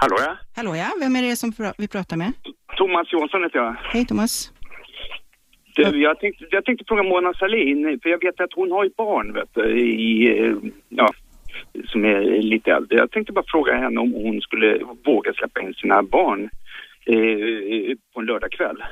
Hallå 0.03 0.16
ja. 0.18 0.36
Hallå 0.57 0.76
ja, 0.76 0.90
vem 1.00 1.16
är 1.16 1.22
det 1.22 1.36
som 1.36 1.53
vi 1.78 1.88
pratar 1.88 2.16
med? 2.16 2.32
Thomas 2.76 3.12
Jonsson 3.12 3.42
heter 3.42 3.59
jag. 3.59 3.76
Hej 3.92 4.07
Thomas. 4.07 4.53
Du, 5.76 6.03
jag, 6.03 6.20
tänkte, 6.20 6.44
jag 6.50 6.64
tänkte 6.64 6.84
fråga 6.88 7.03
Mona 7.03 7.34
Sahlin, 7.34 8.00
för 8.03 8.11
jag 8.11 8.20
vet 8.20 8.40
att 8.40 8.53
hon 8.55 8.72
har 8.72 8.84
ju 8.84 8.90
barn 8.96 9.32
vet 9.32 9.55
du, 9.55 9.80
i, 9.80 10.55
ja, 10.88 11.09
som 11.86 12.05
är 12.05 12.20
lite 12.42 12.72
äldre. 12.72 12.98
Jag 12.98 13.11
tänkte 13.11 13.32
bara 13.32 13.44
fråga 13.48 13.74
henne 13.74 14.00
om 14.00 14.12
hon 14.12 14.40
skulle 14.40 14.78
våga 15.05 15.32
släppa 15.32 15.61
in 15.61 15.74
sina 15.74 16.03
barn 16.03 16.50
eh, 17.07 17.96
på 18.14 18.20
en 18.20 18.26
lördagkväll. 18.26 18.84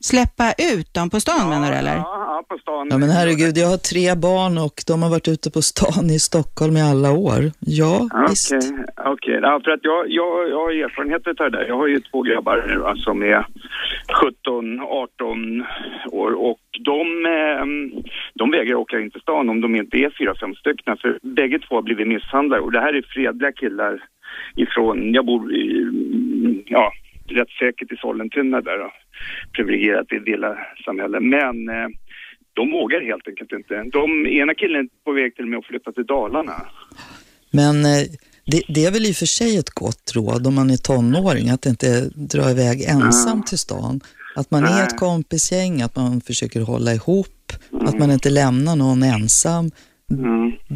Släppa 0.00 0.52
ut 0.72 0.94
dem 0.94 1.10
på 1.10 1.20
stan 1.20 1.48
menar 1.48 1.70
du 1.70 1.76
eller? 1.76 1.96
Ja, 1.96 2.42
på 2.48 2.58
stan. 2.58 2.88
Ja 2.90 2.98
men 2.98 3.10
herregud, 3.10 3.54
jag 3.58 3.68
har 3.68 3.76
tre 3.92 4.14
barn 4.14 4.58
och 4.58 4.76
de 4.86 5.02
har 5.02 5.10
varit 5.10 5.28
ute 5.28 5.50
på 5.50 5.62
stan 5.62 6.04
i 6.10 6.18
Stockholm 6.18 6.76
i 6.76 6.82
alla 6.82 7.12
år. 7.12 7.40
Ja, 7.60 7.94
Okej, 8.12 8.26
visst. 8.28 8.52
okej. 9.14 9.38
Ja, 9.42 9.60
för 9.64 9.70
att 9.70 9.80
jag, 9.82 10.00
jag, 10.10 10.48
jag 10.50 10.58
har 10.64 10.72
erfarenhet 10.84 11.26
av 11.26 11.34
det 11.34 11.50
där. 11.58 11.66
Jag 11.68 11.76
har 11.76 11.86
ju 11.86 12.00
två 12.00 12.22
grabbar 12.22 12.64
nu 12.68 12.76
va, 12.78 12.94
som 12.96 13.22
är 13.22 13.46
17, 14.22 14.80
18 14.80 15.64
år 16.12 16.32
och 16.32 16.60
de, 16.90 17.26
eh, 17.26 17.64
de 18.34 18.50
vägrar 18.50 18.74
åka 18.74 19.00
in 19.00 19.10
till 19.10 19.20
stan 19.20 19.48
om 19.50 19.60
de 19.60 19.76
inte 19.76 19.96
är 19.96 20.10
fyra, 20.18 20.34
fem 20.40 20.54
stycken. 20.54 20.96
För 20.96 21.18
bägge 21.22 21.58
två 21.58 21.74
har 21.74 21.82
blivit 21.82 22.08
misshandlade 22.08 22.62
och 22.62 22.72
det 22.72 22.80
här 22.80 22.92
är 22.94 23.02
fredliga 23.14 23.52
killar 23.52 24.04
ifrån, 24.56 25.12
jag 25.14 25.26
bor 25.26 25.54
i, 25.54 25.66
ja, 26.66 26.92
rätt 27.28 27.50
säkert 27.58 27.92
i 27.92 27.96
Sollentuna 27.96 28.60
där 28.60 28.78
då. 28.78 28.90
Privilegierat 29.52 30.12
i 30.12 30.18
villasamhälle. 30.18 31.20
Men 31.20 31.68
eh, 31.68 31.88
de 32.52 32.70
vågar 32.70 33.00
helt 33.00 33.28
enkelt 33.28 33.52
inte. 33.52 33.74
De, 33.92 34.26
ena 34.26 34.54
killen 34.54 34.80
är 34.80 35.04
på 35.04 35.12
väg 35.12 35.34
till 35.34 35.44
och 35.44 35.50
med 35.50 35.58
att 35.58 35.66
flytta 35.66 35.92
till 35.92 36.06
Dalarna. 36.06 36.66
Men 37.50 37.84
eh, 37.84 38.02
det, 38.46 38.62
det 38.68 38.84
är 38.84 38.92
väl 38.92 39.06
i 39.06 39.12
och 39.12 39.16
för 39.16 39.26
sig 39.26 39.56
ett 39.56 39.70
gott 39.70 40.12
råd 40.14 40.46
om 40.46 40.54
man 40.54 40.70
är 40.70 40.76
tonåring 40.76 41.50
att 41.50 41.66
inte 41.66 42.10
dra 42.14 42.50
iväg 42.50 42.82
ensam 42.82 43.42
till 43.42 43.58
stan. 43.58 44.00
Att 44.36 44.50
man 44.50 44.64
är 44.64 44.82
ett 44.82 44.98
kompisgäng, 44.98 45.82
att 45.82 45.96
man 45.96 46.20
försöker 46.20 46.60
hålla 46.60 46.94
ihop, 46.94 47.52
att 47.80 47.98
man 47.98 48.10
inte 48.10 48.30
lämnar 48.30 48.76
någon 48.76 49.02
ensam. 49.02 49.70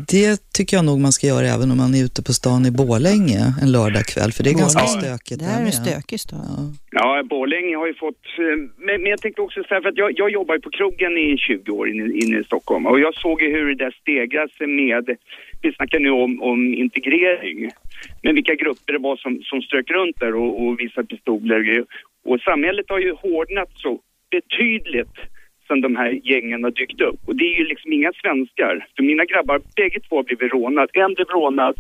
Det 0.08 0.52
tycker 0.56 0.76
jag 0.76 0.84
nog 0.84 1.00
man 1.00 1.12
ska 1.12 1.26
göra 1.26 1.46
även 1.46 1.70
om 1.70 1.76
man 1.76 1.94
är 1.94 2.04
ute 2.04 2.22
på 2.22 2.32
stan 2.32 2.66
i 2.66 2.70
Borlänge 2.70 3.42
en 3.62 3.72
lördagkväll, 3.72 4.32
för 4.32 4.42
det 4.44 4.50
är 4.50 4.58
ganska 4.64 4.86
stökigt 4.86 5.38
Det 5.40 5.46
här 5.46 5.62
är 5.62 5.66
en 5.66 5.72
stökig 5.72 6.20
stad. 6.20 6.76
Ja, 6.90 7.22
Borlänge 7.30 7.76
har 7.76 7.86
ju 7.86 7.94
fått... 7.94 8.24
eh, 8.38 8.56
Men, 8.86 8.96
men 9.02 9.10
jag 9.14 9.20
tänkte 9.20 9.42
också 9.42 9.62
säga, 9.62 9.80
för 9.82 9.88
att 9.88 9.96
jag, 9.96 10.10
jag 10.20 10.30
jobbar 10.30 10.54
ju 10.54 10.60
på 10.60 10.70
krogen 10.70 11.12
i 11.18 11.36
20 11.38 11.72
år 11.72 11.88
inne, 11.90 12.04
inne 12.22 12.38
i 12.40 12.44
Stockholm 12.44 12.86
och 12.86 13.00
jag 13.00 13.14
såg 13.14 13.42
ju 13.42 13.48
hur 13.56 13.66
det 13.74 13.84
där 13.84 13.94
stegras 14.00 14.50
med... 14.60 15.16
Vi 15.62 15.72
snackar 15.72 15.98
nu 16.00 16.10
om, 16.10 16.42
om 16.42 16.74
integrering. 16.74 17.70
Men 18.22 18.34
vilka 18.34 18.54
grupper 18.54 18.92
det 18.92 18.98
var 18.98 19.16
som, 19.16 19.40
som 19.42 19.62
strök 19.62 19.90
runt 19.90 20.16
där 20.20 20.34
och, 20.34 20.62
och 20.62 20.80
visade 20.80 21.06
pistoler. 21.06 21.84
Och 22.24 22.40
samhället 22.40 22.86
har 22.88 22.98
ju 22.98 23.12
hårdnat 23.14 23.70
så 23.74 23.98
betydligt 24.30 25.16
sen 25.70 25.80
de 25.88 25.96
här 25.96 26.10
gängen 26.30 26.60
har 26.64 26.70
dykt 26.80 27.00
upp. 27.08 27.20
Och 27.28 27.36
det 27.38 27.46
är 27.52 27.56
ju 27.60 27.64
liksom 27.72 27.88
inga 27.98 28.12
svenskar. 28.22 28.74
För 28.96 29.02
mina 29.10 29.24
grabbar, 29.32 29.56
bägge 29.76 30.00
två 30.06 30.16
har 30.16 30.24
blivit 30.28 30.52
rånade. 30.52 30.88
En 31.04 31.14
blev 31.14 31.26
rånad 31.26 31.74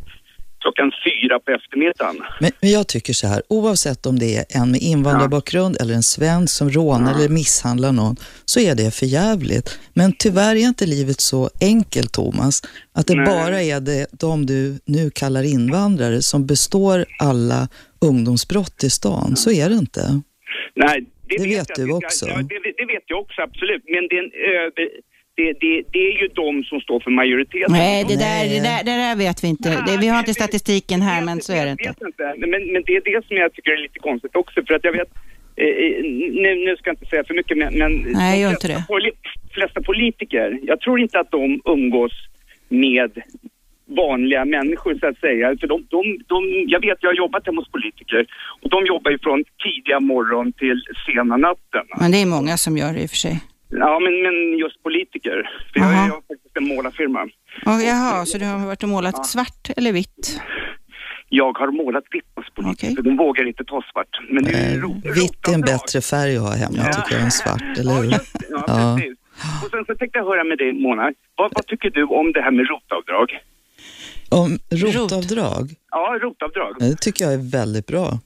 klockan 0.62 0.92
fyra 1.06 1.40
på 1.44 1.50
eftermiddagen. 1.50 2.16
Men, 2.40 2.50
men 2.60 2.70
jag 2.70 2.88
tycker 2.88 3.12
så 3.12 3.26
här, 3.26 3.42
oavsett 3.48 4.06
om 4.06 4.18
det 4.18 4.36
är 4.36 4.44
en 4.60 4.70
med 4.70 4.80
invandrarbakgrund 4.82 5.76
eller 5.80 5.94
en 5.94 6.02
svensk 6.02 6.54
som 6.58 6.70
rånar 6.70 7.14
eller 7.14 7.28
misshandlar 7.28 7.92
någon, 7.92 8.16
så 8.44 8.60
är 8.60 8.74
det 8.74 8.94
för 8.94 9.06
jävligt. 9.06 9.80
Men 9.94 10.12
tyvärr 10.12 10.56
är 10.56 10.66
inte 10.68 10.86
livet 10.86 11.20
så 11.20 11.50
enkelt, 11.60 12.12
Thomas, 12.12 12.62
att 12.94 13.06
det 13.06 13.14
Nej. 13.14 13.26
bara 13.26 13.62
är 13.62 13.80
det, 13.80 14.06
de 14.20 14.46
du 14.46 14.78
nu 14.86 15.10
kallar 15.10 15.42
invandrare 15.42 16.22
som 16.22 16.46
består 16.46 17.04
alla 17.18 17.68
ungdomsbrott 18.00 18.84
i 18.84 18.90
stan. 18.90 19.36
Så 19.36 19.50
är 19.50 19.68
det 19.68 19.74
inte. 19.74 20.22
Nej, 20.74 21.06
det, 21.30 21.36
Det 21.42 21.48
vet, 21.48 21.60
vet 21.60 21.78
jag. 21.78 21.88
du 21.88 21.92
också. 21.92 22.26
Ja, 22.28 22.36
det, 22.42 22.58
det 22.78 22.86
vet 22.94 23.04
jag 23.06 23.18
också, 23.24 23.38
absolut. 23.48 23.82
Men 23.94 24.02
det 24.08 24.16
är, 24.18 24.22
en, 24.24 24.32
över, 24.56 24.88
det, 25.38 25.52
det, 25.60 25.82
det 25.92 25.98
är 26.10 26.14
ju 26.22 26.28
de 26.42 26.64
som 26.64 26.80
står 26.80 27.00
för 27.00 27.10
majoriteten. 27.10 27.72
Nej, 27.72 28.04
det 28.08 28.16
där, 28.26 28.40
det, 28.54 28.60
där, 28.68 28.84
det 28.84 28.96
där 29.04 29.16
vet 29.16 29.44
vi 29.44 29.48
inte. 29.48 29.68
Det, 29.86 29.96
vi 30.00 30.08
har 30.08 30.18
inte 30.18 30.34
statistiken 30.34 31.02
här, 31.02 31.24
men 31.24 31.40
så 31.40 31.52
är 31.52 31.64
det 31.64 31.70
inte. 31.70 31.88
vet 31.88 32.02
inte. 32.02 32.34
Men, 32.38 32.50
men 32.72 32.82
det 32.86 32.92
är 32.96 33.02
det 33.12 33.26
som 33.26 33.36
jag 33.36 33.52
tycker 33.54 33.70
är 33.70 33.76
lite 33.76 33.98
konstigt 33.98 34.36
också. 34.36 34.62
För 34.66 34.74
att 34.74 34.84
jag 34.84 34.92
vet, 34.92 35.08
eh, 35.56 35.66
eh, 35.66 36.02
nu, 36.42 36.50
nu 36.66 36.76
ska 36.76 36.84
jag 36.90 36.94
inte 36.94 37.06
säga 37.06 37.24
för 37.24 37.34
mycket, 37.34 37.56
men, 37.58 37.78
men 37.78 37.92
Nej, 38.06 38.36
de 38.36 38.42
gör 38.42 38.50
inte 38.50 38.66
flesta, 38.66 38.80
det. 38.80 38.86
poli, 38.88 39.10
flesta 39.54 39.80
politiker, 39.82 40.58
jag 40.62 40.80
tror 40.80 41.00
inte 41.00 41.20
att 41.20 41.30
de 41.30 41.60
umgås 41.64 42.12
med 42.68 43.10
vanliga 43.96 44.44
människor 44.44 44.94
så 45.00 45.06
att 45.06 45.18
säga. 45.18 45.56
För 45.60 45.66
de, 45.66 45.86
de, 45.90 46.18
de, 46.26 46.64
jag 46.66 46.80
vet, 46.80 46.98
jag 47.00 47.10
har 47.10 47.14
jobbat 47.14 47.46
hemma 47.46 47.60
hos 47.60 47.70
politiker 47.70 48.26
och 48.62 48.70
de 48.70 48.86
jobbar 48.86 49.10
ju 49.10 49.18
från 49.18 49.44
tidiga 49.64 50.00
morgon 50.00 50.52
till 50.52 50.82
sena 51.06 51.36
natten. 51.36 51.84
Men 52.00 52.10
det 52.10 52.22
är 52.22 52.26
många 52.26 52.56
som 52.56 52.76
gör 52.76 52.92
det 52.92 53.02
i 53.02 53.06
och 53.06 53.10
för 53.10 53.16
sig. 53.16 53.40
Ja, 53.68 53.98
men, 54.04 54.22
men 54.22 54.58
just 54.58 54.82
politiker. 54.82 55.50
För 55.72 55.80
jag, 55.80 55.88
Aha. 55.88 56.06
jag 56.06 56.14
har 56.14 56.22
faktiskt 56.32 56.56
en 56.56 56.68
målarfirma. 56.68 57.22
Och, 57.66 57.80
jaha, 57.90 58.26
så 58.26 58.38
du 58.38 58.44
har 58.44 58.66
varit 58.66 58.82
och 58.82 58.88
målat 58.88 59.26
svart 59.26 59.70
eller 59.76 59.92
vitt? 59.92 60.40
Jag 61.28 61.58
har 61.58 61.70
målat 61.70 62.04
vitt 62.10 62.24
hos 62.34 62.50
politiker, 62.54 62.94
för 62.96 63.02
de 63.02 63.16
vågar 63.16 63.44
inte 63.48 63.64
ta 63.64 63.82
svart. 63.92 64.20
Men 64.30 64.44
det 64.44 64.50
är 64.50 64.76
ro, 64.78 64.92
Vitt 65.14 65.48
är 65.48 65.54
en 65.54 65.60
bättre 65.60 66.00
färg 66.00 66.36
att 66.36 66.42
ha 66.42 66.54
hemma 66.54 66.92
tycker 66.92 67.12
jag 67.16 67.22
än 67.24 67.30
svart, 67.30 67.78
eller 67.78 67.92
hur? 68.02 68.10
Ja, 68.50 68.96
precis. 68.96 69.18
Och 69.64 69.70
sen 69.70 69.84
så 69.86 69.94
tänkte 69.94 70.18
jag 70.18 70.24
höra 70.24 70.44
med 70.44 70.58
dig, 70.58 70.72
Mona. 70.72 71.12
Vad, 71.36 71.52
vad 71.54 71.66
tycker 71.66 71.90
du 71.90 72.04
om 72.04 72.32
det 72.32 72.42
här 72.42 72.50
med 72.50 72.66
rotavdrag? 72.68 73.28
Om 74.30 74.58
rotavdrag, 74.70 75.74
Ja, 75.90 76.18
rotavdrag. 76.22 76.76
det 76.78 76.96
tycker 77.00 77.24
jag 77.24 77.34
är 77.34 77.50
väldigt 77.50 77.86
bra. 77.86 78.18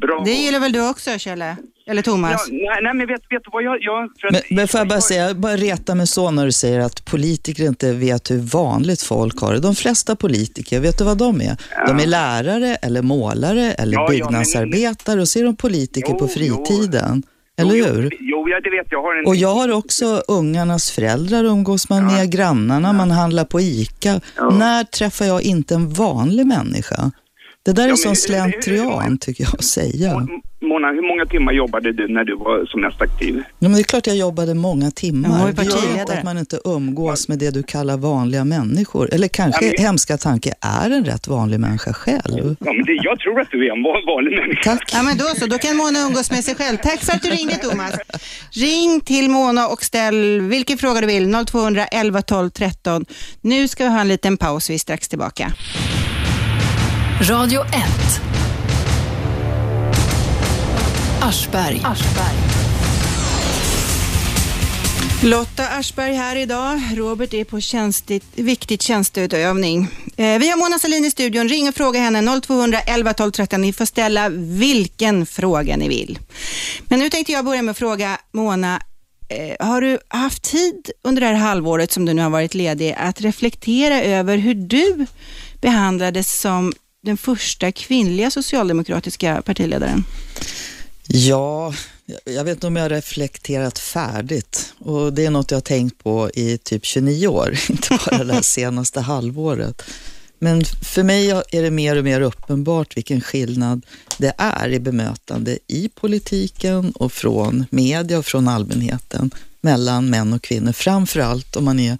Bra. 0.00 0.22
Det 0.24 0.30
gillar 0.32 0.60
väl 0.60 0.72
du 0.72 0.88
också, 0.88 1.18
Kjelle? 1.18 1.56
Eller 1.86 2.02
Thomas? 2.02 2.32
Ja, 2.32 2.56
nej, 2.56 2.82
nej, 2.82 2.94
men 2.94 3.06
vet, 3.06 3.20
vet 3.30 3.44
du 3.44 3.50
vad 3.52 3.62
jag... 3.62 3.76
jag 3.80 4.08
för 4.20 4.28
att, 4.28 4.32
Men, 4.32 4.42
men 4.56 4.68
får 4.68 4.80
jag 4.80 4.88
bara 4.88 5.00
säga, 5.00 5.26
jag 5.26 5.36
bara 5.36 5.56
reta 5.56 5.94
mig 5.94 6.06
så 6.06 6.30
när 6.30 6.46
du 6.46 6.52
säger 6.52 6.80
att 6.80 7.04
politiker 7.04 7.64
inte 7.64 7.92
vet 7.92 8.30
hur 8.30 8.38
vanligt 8.38 9.02
folk 9.02 9.40
har 9.40 9.52
det. 9.54 9.60
De 9.60 9.74
flesta 9.74 10.16
politiker, 10.16 10.80
vet 10.80 10.98
du 10.98 11.04
vad 11.04 11.18
de 11.18 11.40
är? 11.40 11.56
De 11.86 11.98
är 12.00 12.06
lärare 12.06 12.74
eller 12.74 13.02
målare 13.02 13.72
eller 13.72 13.92
Ja, 13.92 14.00
ja, 14.00 14.08
men- 14.08 14.10
byggnadsarbetare 14.10 15.20
och 15.20 15.28
så 15.28 15.38
är 15.38 15.44
de 15.44 15.56
politiker 15.56 16.12
på 16.14 16.28
fritiden. 16.28 17.22
Eller 17.62 17.92
hur? 17.92 18.16
Jo, 18.20 18.48
ja, 18.48 18.60
det 18.60 18.70
vet 18.70 18.86
jag. 18.90 18.98
jag 18.98 19.02
har 19.02 19.16
en... 19.16 19.26
Och 19.26 19.36
jag 19.36 19.54
har 19.54 19.72
också 19.72 20.22
ungarnas 20.28 20.90
föräldrar 20.90 21.44
umgås 21.44 21.88
man 21.88 22.06
med, 22.06 22.32
grannarna, 22.32 22.92
man 22.92 23.10
handlar 23.10 23.44
på 23.44 23.60
ICA. 23.60 24.20
När 24.52 24.84
träffar 24.84 25.24
jag 25.24 25.42
inte 25.42 25.74
en 25.74 25.90
vanlig 25.90 26.46
människa? 26.46 27.10
Det 27.64 27.72
där 27.72 27.84
är 27.84 27.88
Ja, 27.88 27.96
sån 27.96 28.08
men- 28.08 28.16
slentrian 28.16 29.18
tycker 29.18 29.44
jag 29.44 29.54
att 29.54 29.64
säga. 29.64 30.26
Mona, 30.64 30.88
hur 30.88 31.08
många 31.08 31.26
timmar 31.26 31.52
jobbade 31.52 31.92
du 31.92 32.08
när 32.08 32.24
du 32.24 32.36
var 32.36 32.66
som 32.66 32.80
mest 32.80 33.00
aktiv? 33.02 33.36
Ja, 33.58 33.68
men 33.68 33.72
det 33.72 33.80
är 33.80 33.82
klart 33.82 34.06
jag 34.06 34.16
jobbade 34.16 34.54
många 34.54 34.90
timmar. 34.90 35.28
Ja, 35.56 35.62
det 35.62 35.70
gör 35.70 35.94
ju 35.96 36.00
att 36.18 36.24
man 36.24 36.38
inte 36.38 36.60
umgås 36.64 37.28
med 37.28 37.38
det 37.38 37.50
du 37.50 37.62
kallar 37.62 37.96
vanliga 37.96 38.44
människor. 38.44 39.14
Eller 39.14 39.28
kanske, 39.28 39.74
hemska 39.78 40.18
tanke, 40.18 40.54
är 40.60 40.90
en 40.90 41.04
rätt 41.04 41.28
vanlig 41.28 41.60
människa 41.60 41.92
själv. 41.92 42.56
Ja, 42.60 42.72
men 42.72 42.84
det, 42.84 42.92
jag 43.02 43.18
tror 43.18 43.40
att 43.40 43.50
du 43.50 43.66
är 43.68 43.72
en 43.76 43.82
van- 43.82 44.06
vanlig 44.06 44.36
människa. 44.40 44.62
Tack. 44.70 44.90
Ja, 44.94 45.02
men 45.02 45.18
då 45.18 45.24
så. 45.24 45.46
Då 45.46 45.58
kan 45.58 45.76
Mona 45.76 45.98
umgås 46.06 46.30
med 46.30 46.44
sig 46.44 46.54
själv. 46.54 46.76
Tack 46.76 46.98
för 47.00 47.12
att 47.12 47.22
du 47.22 47.28
ringde, 47.30 47.54
Thomas. 47.54 47.92
Ring 48.52 49.00
till 49.00 49.30
Mona 49.30 49.68
och 49.68 49.82
ställ 49.84 50.40
vilken 50.40 50.78
fråga 50.78 51.00
du 51.00 51.06
vill. 51.06 51.34
0200 51.46 51.84
11 51.86 52.22
12 52.22 52.50
13. 52.50 53.04
Nu 53.40 53.68
ska 53.68 53.84
vi 53.84 53.90
ha 53.90 54.00
en 54.00 54.08
liten 54.08 54.36
paus. 54.36 54.70
Vi 54.70 54.74
är 54.74 54.78
strax 54.78 55.08
tillbaka. 55.08 55.52
Radio 57.30 57.60
1. 57.60 57.70
Aschberg. 61.20 61.82
Lotta 65.24 65.68
Aschberg 65.68 66.14
här 66.14 66.36
idag. 66.36 66.80
Robert 66.94 67.34
är 67.34 67.44
på 67.44 67.60
tjänstigt, 67.60 68.26
viktigt 68.34 68.82
tjänsteutövning. 68.82 69.88
Eh, 70.16 70.38
vi 70.38 70.50
har 70.50 70.56
Mona 70.56 70.78
Sahlin 70.78 71.04
i 71.04 71.10
studion. 71.10 71.48
Ring 71.48 71.68
och 71.68 71.74
fråga 71.74 72.00
henne 72.00 72.40
0200 72.40 72.80
11 72.80 73.14
12 73.14 73.30
13. 73.30 73.60
Ni 73.60 73.72
får 73.72 73.84
ställa 73.84 74.28
vilken 74.28 75.26
fråga 75.26 75.76
ni 75.76 75.88
vill. 75.88 76.18
Men 76.88 76.98
nu 76.98 77.10
tänkte 77.10 77.32
jag 77.32 77.44
börja 77.44 77.62
med 77.62 77.72
att 77.72 77.78
fråga 77.78 78.18
Mona, 78.32 78.82
eh, 79.28 79.66
har 79.66 79.80
du 79.80 79.98
haft 80.08 80.42
tid 80.42 80.90
under 81.04 81.20
det 81.20 81.26
här 81.26 81.34
halvåret 81.34 81.92
som 81.92 82.04
du 82.04 82.14
nu 82.14 82.22
har 82.22 82.30
varit 82.30 82.54
ledig 82.54 82.94
att 82.98 83.20
reflektera 83.20 84.02
över 84.02 84.36
hur 84.36 84.54
du 84.54 85.06
behandlades 85.60 86.40
som 86.40 86.72
den 87.02 87.16
första 87.16 87.72
kvinnliga 87.72 88.30
socialdemokratiska 88.30 89.42
partiledaren? 89.42 90.04
Ja, 91.06 91.74
jag- 92.24 92.44
vet 92.44 92.56
inte 92.56 92.66
om 92.66 92.76
jag 92.76 92.84
har 92.84 92.90
reflekterat 92.90 93.78
färdigt. 93.78 94.72
Och 94.78 95.12
det 95.12 95.26
är 95.26 95.30
något 95.30 95.50
jag 95.50 95.56
har 95.56 95.62
tänkt 95.62 95.98
på 96.04 96.30
i 96.34 96.58
typ 96.58 96.84
29 96.84 97.26
år, 97.28 97.58
inte 97.70 97.98
bara 98.10 98.24
det 98.24 98.34
här 98.34 98.42
senaste 98.42 99.00
halvåret. 99.00 99.82
Men 100.38 100.64
för 100.64 101.02
mig 101.02 101.30
är 101.30 101.62
det 101.62 101.70
mer 101.70 101.96
och 101.96 102.04
mer 102.04 102.20
uppenbart 102.20 102.96
vilken 102.96 103.20
skillnad 103.20 103.86
det 104.18 104.34
är 104.38 104.68
i 104.68 104.80
bemötande 104.80 105.58
i 105.66 105.88
politiken 105.88 106.92
och 106.92 107.12
från 107.12 107.66
media 107.70 108.18
och 108.18 108.26
från 108.26 108.48
allmänheten 108.48 109.30
mellan 109.60 110.10
män 110.10 110.32
och 110.32 110.42
kvinnor. 110.42 110.72
Framför 110.72 111.20
allt 111.20 111.56
om 111.56 111.64
man 111.64 111.78
är 111.80 111.98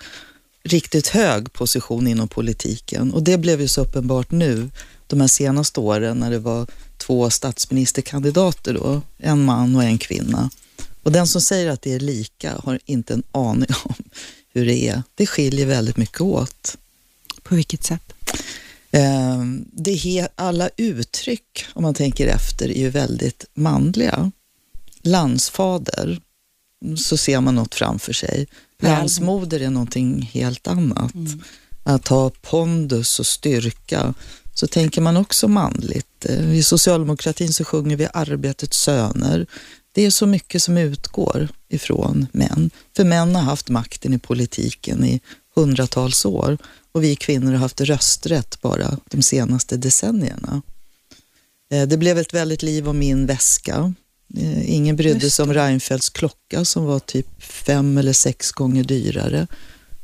riktigt 0.63 1.09
hög 1.09 1.53
position 1.53 2.07
inom 2.07 2.29
politiken. 2.29 3.13
Och 3.13 3.23
det 3.23 3.39
blev 3.39 3.61
ju 3.61 3.69
så 3.69 3.81
uppenbart 3.81 4.31
nu 4.31 4.71
de 5.07 5.21
här 5.21 5.29
senaste 5.29 5.81
åren 5.81 6.19
när 6.19 6.31
det 6.31 6.39
var 6.39 6.67
två 6.97 7.31
statsministerkandidater 7.31 8.75
då, 8.75 9.03
en 9.19 9.45
man 9.45 9.77
och 9.77 9.85
en 9.85 9.99
kvinna. 9.99 10.51
Och 11.03 11.13
den 11.13 11.27
som 11.27 11.41
säger 11.41 11.71
att 11.71 11.83
det 11.83 11.93
är 11.93 12.01
lika 12.01 12.55
har 12.65 12.79
inte 12.85 13.15
en 13.15 13.23
aning 13.33 13.69
om 13.85 13.95
hur 14.53 14.67
det 14.67 14.89
är. 14.89 15.03
Det 15.15 15.27
skiljer 15.27 15.67
väldigt 15.67 15.97
mycket 15.97 16.21
åt. 16.21 16.77
På 17.43 17.55
vilket 17.55 17.85
sätt? 17.85 18.13
Eh, 18.91 19.45
det 19.73 20.29
alla 20.35 20.71
uttryck, 20.77 21.65
om 21.73 21.83
man 21.83 21.95
tänker 21.95 22.27
efter, 22.27 22.69
är 22.69 22.79
ju 22.79 22.91
väldigt 22.91 23.45
manliga. 23.55 24.31
Landsfader, 25.03 26.21
så 26.97 27.17
ser 27.17 27.41
man 27.41 27.55
något 27.55 27.75
framför 27.75 28.13
sig. 28.13 28.47
Landsmoder 28.83 29.61
är 29.61 29.71
någonting 29.71 30.31
helt 30.33 30.67
annat. 30.67 31.13
Att 31.83 32.09
ha 32.09 32.31
pondus 32.43 33.21
och 33.21 33.27
styrka, 33.27 34.15
så 34.55 34.67
tänker 34.67 35.01
man 35.01 35.17
också 35.17 35.49
manligt. 35.49 36.25
Eh, 36.29 36.55
I 36.55 36.63
socialdemokratin 36.63 37.53
så 37.53 37.65
sjunger 37.65 37.97
vi 37.97 38.09
arbetets 38.15 38.79
söner. 38.79 39.47
Det 39.93 40.07
är 40.07 40.11
så 40.11 40.27
mycket 40.27 40.63
som 40.63 40.79
utgår 40.79 41.49
ifrån 41.69 42.27
män. 42.33 42.71
För 42.97 43.05
män 43.05 43.35
har 43.35 43.43
haft 43.43 43.69
makten 43.69 44.15
i 44.15 44.19
politiken 44.19 45.05
i 45.05 45.21
hundratals 45.55 46.25
år 46.25 46.59
och 46.93 47.05
vi 47.05 47.17
kvinnor 47.17 47.53
har 47.53 47.59
haft 47.59 47.81
rösträtt 47.81 48.61
bara 48.63 48.99
de 49.11 49.23
senaste 49.23 49.77
decennierna. 49.77 50.63
Eh, 51.73 51.89
Det 51.89 51.97
blev 51.97 52.19
ett 52.19 52.35
väldigt 52.35 52.63
liv 52.63 52.89
om 52.89 52.99
min 52.99 53.27
väska. 53.27 53.95
Eh, 54.37 54.75
Ingen 54.75 54.97
brydde 54.97 55.31
sig 55.31 55.43
om 55.43 55.55
Reinfeldts 55.55 56.11
klocka 56.11 56.65
som 56.65 56.85
var 56.85 56.99
typ 56.99 57.43
fem 57.43 57.99
eller 57.99 58.13
sex 58.13 58.53
gånger 58.53 58.85
dyrare. 58.85 59.47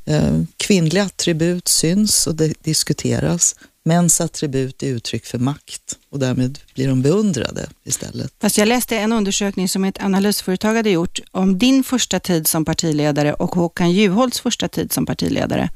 Eh, 0.04 0.42
Kvinnliga 0.56 1.02
attribut 1.04 1.68
syns 1.68 2.26
och 2.26 2.34
diskuteras. 2.62 3.54
Mäns 3.84 4.20
attribut 4.20 4.82
är 4.82 4.86
uttryck 4.86 5.26
för 5.26 5.38
makt 5.38 5.98
och 6.10 6.18
därmed 6.18 6.58
blir 6.74 6.88
de 6.88 7.02
beundrade 7.02 7.68
istället. 7.84 8.32
Fast 8.40 8.58
jag 8.58 8.68
läste 8.68 8.96
en 8.96 9.12
undersökning 9.12 9.68
som 9.68 9.84
ett 9.84 10.02
analysföretag 10.02 10.74
hade 10.74 10.90
gjort 10.90 11.20
om 11.30 11.58
din 11.58 11.84
första 11.84 12.20
tid 12.20 12.46
som 12.46 12.64
partiledare 12.64 13.34
och 13.34 13.54
Håkan 13.54 13.92
Juholts 13.92 14.40
första 14.40 14.68
tid 14.68 14.92
som 14.92 15.06
partiledare. 15.06 15.70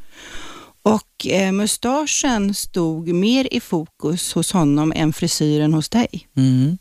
Och 0.83 1.27
eh, 1.27 1.53
mustaschen 1.53 2.55
stod 2.55 3.09
mer 3.09 3.49
i 3.51 3.61
fokus 3.61 4.33
hos 4.33 4.53
honom 4.53 4.93
än 4.97 5.13
frisyren 5.13 5.75
hos 5.75 5.89
dig. 5.89 6.29
Mm. 6.37 6.79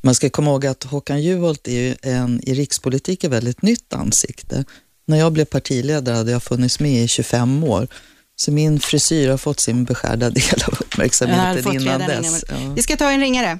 Man 0.00 0.14
ska 0.14 0.30
komma 0.30 0.50
ihåg 0.50 0.66
att 0.66 0.84
Håkan 0.84 1.22
Juholt 1.22 1.68
är 1.68 1.72
ju 1.72 1.94
en 2.02 2.40
i 2.48 2.54
rikspolitik 2.54 3.24
ett 3.24 3.30
väldigt 3.30 3.62
nytt 3.62 3.92
ansikte. 3.92 4.64
När 5.06 5.18
jag 5.18 5.32
blev 5.32 5.44
partiledare 5.44 6.16
hade 6.16 6.32
jag 6.32 6.42
funnits 6.42 6.80
med 6.80 7.04
i 7.04 7.08
25 7.08 7.64
år. 7.64 7.88
Så 8.36 8.52
min 8.52 8.80
frisyr 8.80 9.28
har 9.28 9.38
fått 9.38 9.60
sin 9.60 9.84
beskärda 9.84 10.30
del 10.30 10.62
av 10.66 10.74
uppmärksamheten 10.80 11.74
innan 11.74 12.00
dess. 12.00 12.44
Ja. 12.48 12.56
Vi 12.76 12.82
ska 12.82 12.96
ta 12.96 13.10
en 13.10 13.20
ringare. 13.20 13.58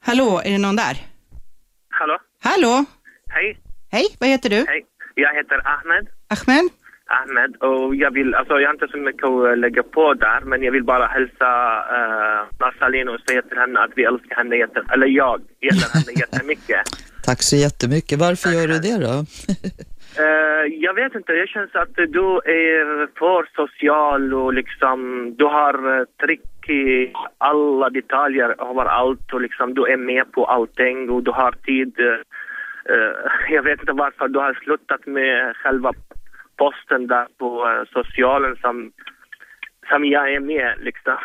Hallå, 0.00 0.42
är 0.44 0.50
det 0.50 0.58
någon 0.58 0.76
där? 0.76 1.06
Hallå? 1.88 2.18
Hallå? 2.40 2.84
Hej. 3.28 3.58
Hej, 3.90 4.06
vad 4.18 4.28
heter 4.28 4.50
du? 4.50 4.56
Hej. 4.56 4.84
Jag 5.14 5.34
heter 5.34 5.58
Ahmed. 5.74 6.08
Ahmed? 6.28 6.70
Ahmed 7.06 7.56
och 7.56 7.94
jag 7.96 8.10
vill, 8.10 8.34
alltså 8.34 8.54
jag 8.60 8.68
har 8.68 8.74
inte 8.74 8.88
så 8.88 8.98
mycket 8.98 9.24
att 9.24 9.58
lägga 9.58 9.82
på 9.82 10.14
där 10.14 10.40
men 10.40 10.62
jag 10.62 10.72
vill 10.72 10.84
bara 10.84 11.06
hälsa 11.06 11.50
uh, 11.98 12.46
Nasalin 12.60 13.08
och 13.08 13.20
säga 13.28 13.42
till 13.42 13.58
henne 13.58 13.80
att 13.80 13.92
vi 13.96 14.04
älskar 14.04 14.36
henne 14.36 14.56
jätte, 14.56 14.82
eller 14.92 15.06
jag 15.06 15.40
gillar 15.60 15.88
henne 15.94 16.12
jättemycket. 16.24 16.80
Tack 17.24 17.42
så 17.42 17.56
jättemycket. 17.56 18.18
Varför 18.18 18.50
gör 18.50 18.68
du 18.68 18.78
det 18.78 18.98
då? 19.06 19.14
Eh, 20.18 20.72
jag 20.80 20.94
vet 20.94 21.14
inte, 21.14 21.32
det 21.32 21.48
känns 21.48 21.74
att 21.74 21.94
du 21.94 22.26
är 22.44 23.06
för 23.18 23.48
social 23.56 24.34
och 24.34 24.54
liksom 24.54 24.98
du 25.38 25.44
har 25.44 25.98
uh, 25.98 26.04
trick 26.20 26.68
i 26.68 27.12
alla 27.38 27.90
detaljer 27.90 28.70
överallt 28.70 29.32
och 29.32 29.40
liksom 29.40 29.74
du 29.74 29.82
är 29.82 29.96
med 29.96 30.32
på 30.32 30.44
allting 30.44 31.10
och 31.10 31.22
du 31.22 31.30
har 31.30 31.52
tid. 31.52 32.00
eh, 32.00 32.94
eh, 32.94 33.14
jag 33.50 33.62
vet 33.62 33.80
inte 33.80 33.92
varför 33.92 34.28
du 34.28 34.38
har 34.38 34.54
slutat 34.54 35.06
med 35.06 35.56
själva 35.56 35.92
posten 36.62 37.06
där 37.06 37.26
på 37.38 37.48
uh, 37.68 37.84
socialen 37.96 38.56
som, 38.64 38.92
som 39.90 40.04
jag 40.04 40.32
är 40.34 40.40
med 40.40 40.68
liksom. 40.88 41.16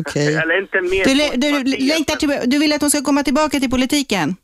Okej. 0.00 0.34
Eller 0.42 0.58
inte 0.62 0.80
med 0.80 1.02
Du, 1.08 1.14
du, 1.46 1.48
längtar 1.92 2.16
till, 2.16 2.50
du 2.50 2.58
vill 2.58 2.72
att 2.72 2.80
hon 2.80 2.90
ska 2.90 3.00
komma 3.02 3.22
tillbaka 3.22 3.60
till 3.60 3.70
politiken? 3.70 4.36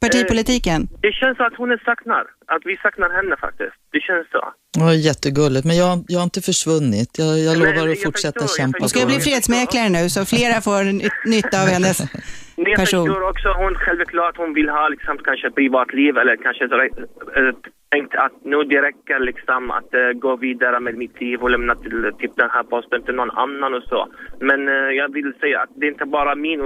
Partipolitiken? 0.00 0.88
Det 1.02 1.12
känns 1.12 1.40
att 1.40 1.54
hon 1.56 1.70
är 1.70 1.80
saknar, 1.84 2.24
att 2.46 2.62
vi 2.64 2.76
saknar 2.76 3.10
henne 3.10 3.36
faktiskt. 3.36 3.76
Det 3.92 4.00
känns 4.00 4.26
så. 4.30 4.42
Ja, 4.78 4.94
jättegulligt, 4.94 5.64
men 5.66 5.76
jag, 5.76 6.04
jag 6.08 6.18
har 6.20 6.24
inte 6.24 6.40
försvunnit. 6.40 7.10
Jag, 7.18 7.38
jag 7.38 7.58
Nej, 7.58 7.58
lovar 7.58 7.86
jag 7.88 7.92
att 7.92 8.02
fortsätta 8.02 8.40
förstår, 8.40 8.42
jag 8.42 8.56
kämpa 8.60 8.78
Hon 8.80 8.88
ska 8.88 9.06
bli 9.06 9.20
fredsmäklare 9.28 9.88
nu 9.88 10.02
så 10.08 10.20
flera 10.24 10.60
får 10.60 10.80
ny- 10.84 11.16
nytta 11.34 11.56
av 11.62 11.68
hennes 11.74 11.98
Men 12.56 12.70
jag 12.70 12.78
person. 12.82 13.06
förstår 13.06 13.22
också 13.32 13.48
hon 13.62 13.74
självklart 13.74 14.36
hon 14.36 14.54
vill 14.54 14.68
ha 14.68 14.88
liksom 14.88 15.18
kanske 15.28 15.50
privatliv 15.50 16.12
eller 16.20 16.36
kanske 16.46 16.64
eh, 16.64 17.52
tänkt 17.94 18.14
att 18.14 18.36
nu 18.44 18.56
det 18.64 18.82
räcker 18.88 19.18
liksom 19.30 19.70
att 19.70 19.94
eh, 19.94 20.10
gå 20.24 20.36
vidare 20.36 20.80
med 20.80 20.94
mitt 21.02 21.20
liv 21.20 21.42
och 21.42 21.50
lämna 21.50 21.74
till 21.74 22.12
typ 22.18 22.34
den 22.36 22.50
här 22.50 22.62
posten 22.62 23.02
till 23.02 23.14
någon 23.14 23.30
annan 23.44 23.74
och 23.74 23.82
så. 23.82 24.00
Men 24.48 24.68
eh, 24.68 24.90
jag 25.00 25.08
vill 25.12 25.32
säga 25.40 25.60
att 25.62 25.72
det 25.76 25.86
är 25.86 25.90
inte 25.90 26.06
bara 26.06 26.34
min. 26.34 26.60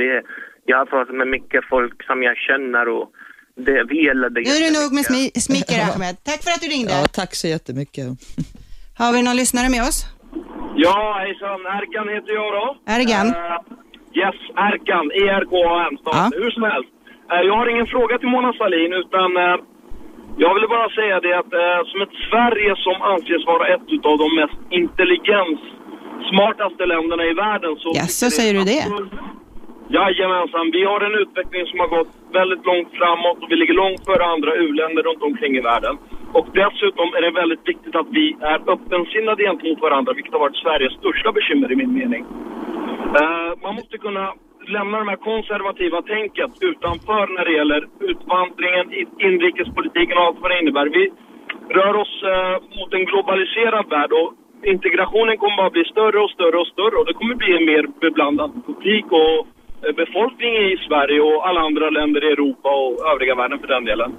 Det 0.00 0.08
är, 0.16 0.22
jag 0.64 0.76
har 0.78 0.86
pratat 0.86 1.16
med 1.16 1.28
mycket 1.28 1.64
folk 1.74 1.96
som 2.08 2.22
jag 2.22 2.36
känner 2.36 2.88
och 2.88 3.06
det, 3.66 3.84
vi 3.88 3.96
gillar 4.06 4.30
det 4.30 4.40
Nu 4.40 4.54
är 4.58 4.64
det 4.66 4.74
nog 4.80 4.88
med 4.98 5.04
smi- 5.10 5.34
smicker 5.46 5.78
Ahmed. 5.88 6.14
Tack 6.28 6.40
för 6.44 6.50
att 6.54 6.62
du 6.64 6.68
ringde. 6.76 6.92
Ja, 6.92 7.04
tack 7.20 7.32
så 7.34 7.46
jättemycket. 7.56 8.06
Har 9.00 9.10
vi 9.12 9.22
någon 9.22 9.36
lyssnare 9.42 9.68
med 9.76 9.82
oss? 9.88 9.98
Ja, 10.84 10.98
hejsan. 11.22 11.60
Erkan 11.78 12.08
heter 12.14 12.32
jag 12.40 12.48
då. 12.58 12.66
Ergan? 12.96 13.26
Eh, 13.38 13.58
yes, 14.20 14.38
Erkan. 14.68 15.06
E-R-K-A-N. 15.22 15.94
Ja. 16.04 16.30
Hur 16.42 16.50
som 16.56 16.62
helst. 16.62 16.90
Eh, 17.32 17.42
jag 17.48 17.56
har 17.60 17.66
ingen 17.74 17.86
fråga 17.94 18.18
till 18.18 18.28
Mona 18.34 18.52
Sahlin 18.52 18.92
utan 19.02 19.30
uh, 19.36 19.56
jag 20.36 20.54
ville 20.54 20.68
bara 20.68 20.88
säga 20.88 21.20
det 21.20 21.38
att 21.38 21.52
eh, 21.52 21.80
som 21.90 22.00
ett 22.02 22.14
Sverige 22.30 22.76
som 22.76 23.02
anses 23.02 23.46
vara 23.46 23.66
ett 23.74 24.06
av 24.10 24.18
de 24.18 24.28
mest 24.40 24.58
intelligens 24.70 25.60
smartaste 26.30 26.86
länderna 26.86 27.24
i 27.24 27.34
världen 27.34 27.76
så... 27.76 27.90
Ja, 27.94 28.06
så 28.20 28.30
säger 28.30 28.54
du 28.54 28.62
det? 28.72 28.82
Jajamensan, 29.96 30.70
vi 30.72 30.84
har 30.84 31.00
en 31.00 31.14
utveckling 31.22 31.66
som 31.66 31.78
har 31.80 31.88
gått 31.96 32.12
väldigt 32.32 32.64
långt 32.70 32.90
framåt 33.00 33.38
och 33.42 33.50
vi 33.50 33.56
ligger 33.56 33.74
långt 33.74 34.04
före 34.04 34.24
andra 34.34 34.54
u-länder 34.54 35.02
runt 35.02 35.22
omkring 35.22 35.56
i 35.56 35.60
världen. 35.60 35.94
Och 36.32 36.46
dessutom 36.60 37.06
är 37.16 37.22
det 37.22 37.30
väldigt 37.30 37.68
viktigt 37.68 37.96
att 37.96 38.06
vi 38.10 38.36
är 38.40 38.58
öppensinnade 38.74 39.42
gentemot 39.44 39.80
varandra, 39.80 40.12
vilket 40.12 40.32
har 40.32 40.40
varit 40.40 40.56
Sveriges 40.56 40.92
största 40.92 41.32
bekymmer 41.32 41.72
i 41.72 41.76
min 41.76 41.92
mening. 41.94 42.22
Eh, 43.20 43.50
man 43.62 43.74
måste 43.74 43.98
kunna 43.98 44.32
lämna 44.66 44.98
det 44.98 45.10
här 45.10 45.16
konservativa 45.16 46.02
tänket 46.02 46.50
utanför 46.60 47.26
när 47.26 47.44
det 47.44 47.52
gäller 47.52 47.88
utvandringen, 48.00 48.86
inrikespolitiken 49.18 50.18
och 50.18 50.24
allt 50.24 50.40
vad 50.40 50.50
det 50.50 50.60
innebär. 50.60 50.86
Vi 50.86 51.12
rör 51.68 51.94
oss 51.94 52.22
eh, 52.22 52.78
mot 52.78 52.94
en 52.94 53.04
globaliserad 53.04 53.88
värld 53.88 54.12
och 54.12 54.34
integrationen 54.64 55.36
kommer 55.36 55.56
bara 55.56 55.70
bli 55.70 55.84
större 55.84 56.18
och 56.20 56.30
större 56.30 56.58
och 56.58 56.66
större 56.66 56.96
och 56.96 57.06
det 57.06 57.14
kommer 57.14 57.34
bli 57.34 57.56
en 57.56 57.64
mer 57.64 57.86
beblandad 58.00 58.50
politik 58.66 59.06
och 59.10 59.46
eh, 59.84 59.94
befolkning 59.94 60.54
i 60.56 60.76
Sverige 60.88 61.20
och 61.20 61.48
alla 61.48 61.60
andra 61.60 61.90
länder 61.90 62.24
i 62.24 62.32
Europa 62.32 62.68
och 62.68 63.12
övriga 63.12 63.34
världen 63.34 63.58
för 63.58 63.68
den 63.68 63.84
delen. 63.84 64.12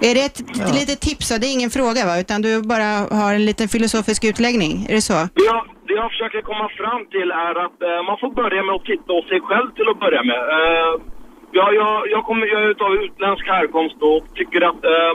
Är 0.00 0.14
det 0.14 0.24
ett 0.30 0.38
litet 0.78 1.00
tips? 1.08 1.26
Det 1.40 1.46
är 1.50 1.54
ingen 1.58 1.70
fråga 1.78 2.00
va? 2.10 2.14
Utan 2.24 2.38
du 2.46 2.52
bara 2.74 2.90
har 3.20 3.32
en 3.38 3.44
liten 3.50 3.68
filosofisk 3.74 4.20
utläggning? 4.30 4.72
Är 4.90 4.94
det 4.98 5.04
så? 5.12 5.18
Det 5.38 5.44
jag, 5.52 5.60
det 5.88 5.94
jag 6.02 6.08
försöker 6.14 6.40
komma 6.50 6.66
fram 6.80 7.02
till 7.14 7.28
är 7.46 7.54
att 7.64 7.78
eh, 7.88 8.00
man 8.08 8.16
får 8.22 8.30
börja 8.42 8.62
med 8.66 8.74
att 8.74 8.84
titta 8.90 9.06
på 9.16 9.22
sig 9.30 9.40
själv 9.48 9.68
till 9.76 9.88
att 9.92 10.00
börja 10.04 10.22
med. 10.32 10.40
Eh, 10.56 10.92
jag, 11.58 11.68
jag, 11.80 11.94
jag, 12.14 12.22
kommer, 12.28 12.46
jag 12.54 12.60
är 12.64 12.68
utav 12.76 12.92
utländsk 13.06 13.44
härkomst 13.56 13.96
och 14.10 14.20
tycker 14.38 14.60
att 14.70 14.82
eh, 14.94 15.12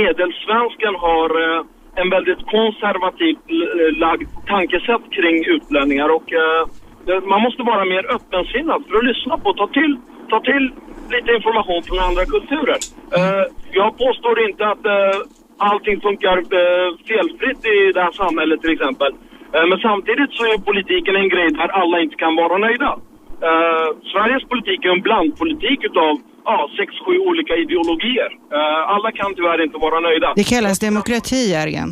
medelsvensken 0.00 0.94
har 1.06 1.28
eh, 1.44 1.60
en 2.00 2.08
väldigt 2.16 2.42
konservativt 2.56 3.44
l- 3.58 3.94
lagd 4.04 4.28
tankesätt 4.54 5.04
kring 5.16 5.36
utlänningar 5.56 6.08
och 6.18 6.28
eh, 6.42 6.62
man 7.32 7.40
måste 7.46 7.62
vara 7.72 7.84
mer 7.84 8.04
öppensinnad 8.16 8.80
för 8.88 8.94
att 8.98 9.04
lyssna 9.10 9.34
på, 9.42 9.48
ta 9.52 9.66
till, 9.78 9.92
ta 10.32 10.38
till 10.50 10.64
lite 11.10 11.30
information 11.38 11.82
från 11.86 11.98
andra 12.08 12.24
kulturer. 12.34 12.78
Eh, 13.16 13.44
jag 13.80 13.98
påstår 13.98 14.34
inte 14.48 14.62
att 14.72 14.86
eh, 14.86 15.16
allting 15.58 16.00
funkar 16.00 16.36
eh, 16.38 16.88
felfritt 17.08 17.62
i 17.76 17.92
det 17.94 18.02
här 18.06 18.12
samhället 18.12 18.60
till 18.60 18.72
exempel. 18.76 19.12
Eh, 19.54 19.64
men 19.70 19.78
samtidigt 19.88 20.32
så 20.38 20.42
är 20.52 20.58
politiken 20.70 21.16
en 21.16 21.28
grej 21.28 21.48
där 21.50 21.68
alla 21.80 22.00
inte 22.00 22.16
kan 22.16 22.36
vara 22.36 22.56
nöjda. 22.58 22.90
Eh, 23.48 23.88
Sveriges 24.12 24.44
politik 24.52 24.84
är 24.84 24.90
en 24.96 25.02
blandpolitik 25.08 25.84
utav 25.84 26.14
ja, 26.44 26.70
sex, 26.78 26.90
sju 27.04 27.18
olika 27.18 27.54
ideologier. 27.56 28.30
Alla 28.94 29.12
kan 29.12 29.34
tyvärr 29.34 29.62
inte 29.66 29.78
vara 29.78 30.00
nöjda. 30.00 30.32
Det 30.36 30.48
kallas 30.54 30.78
demokrati, 30.78 31.40
Jörgen. 31.56 31.88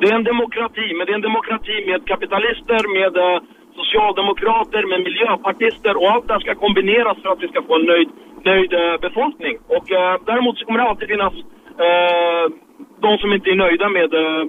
Det 0.00 0.06
är 0.10 0.14
en 0.14 0.24
demokrati, 0.24 0.86
men 0.96 1.06
det 1.06 1.12
är 1.12 1.18
en 1.20 1.28
demokrati 1.30 1.76
med 1.90 2.00
kapitalister, 2.12 2.82
med 2.98 3.12
socialdemokrater, 3.80 4.82
med 4.92 5.00
miljöpartister 5.08 5.94
och 6.00 6.08
allt 6.12 6.24
det 6.26 6.32
här 6.34 6.40
ska 6.44 6.52
kombineras 6.66 7.16
för 7.22 7.28
att 7.32 7.42
vi 7.44 7.48
ska 7.52 7.58
få 7.68 7.74
en 7.80 7.86
nöjd, 7.92 8.08
nöjd 8.50 8.70
eh, 8.80 8.94
befolkning. 9.06 9.54
Och 9.76 9.86
eh, 9.98 10.14
däremot 10.30 10.54
så 10.58 10.62
kommer 10.66 10.78
det 10.80 10.88
alltid 10.90 11.08
finnas 11.14 11.34
eh, 11.86 12.44
de 13.06 13.10
som 13.22 13.28
inte 13.36 13.48
är 13.54 13.58
nöjda 13.64 13.86
med 13.98 14.10
eh, 14.22 14.42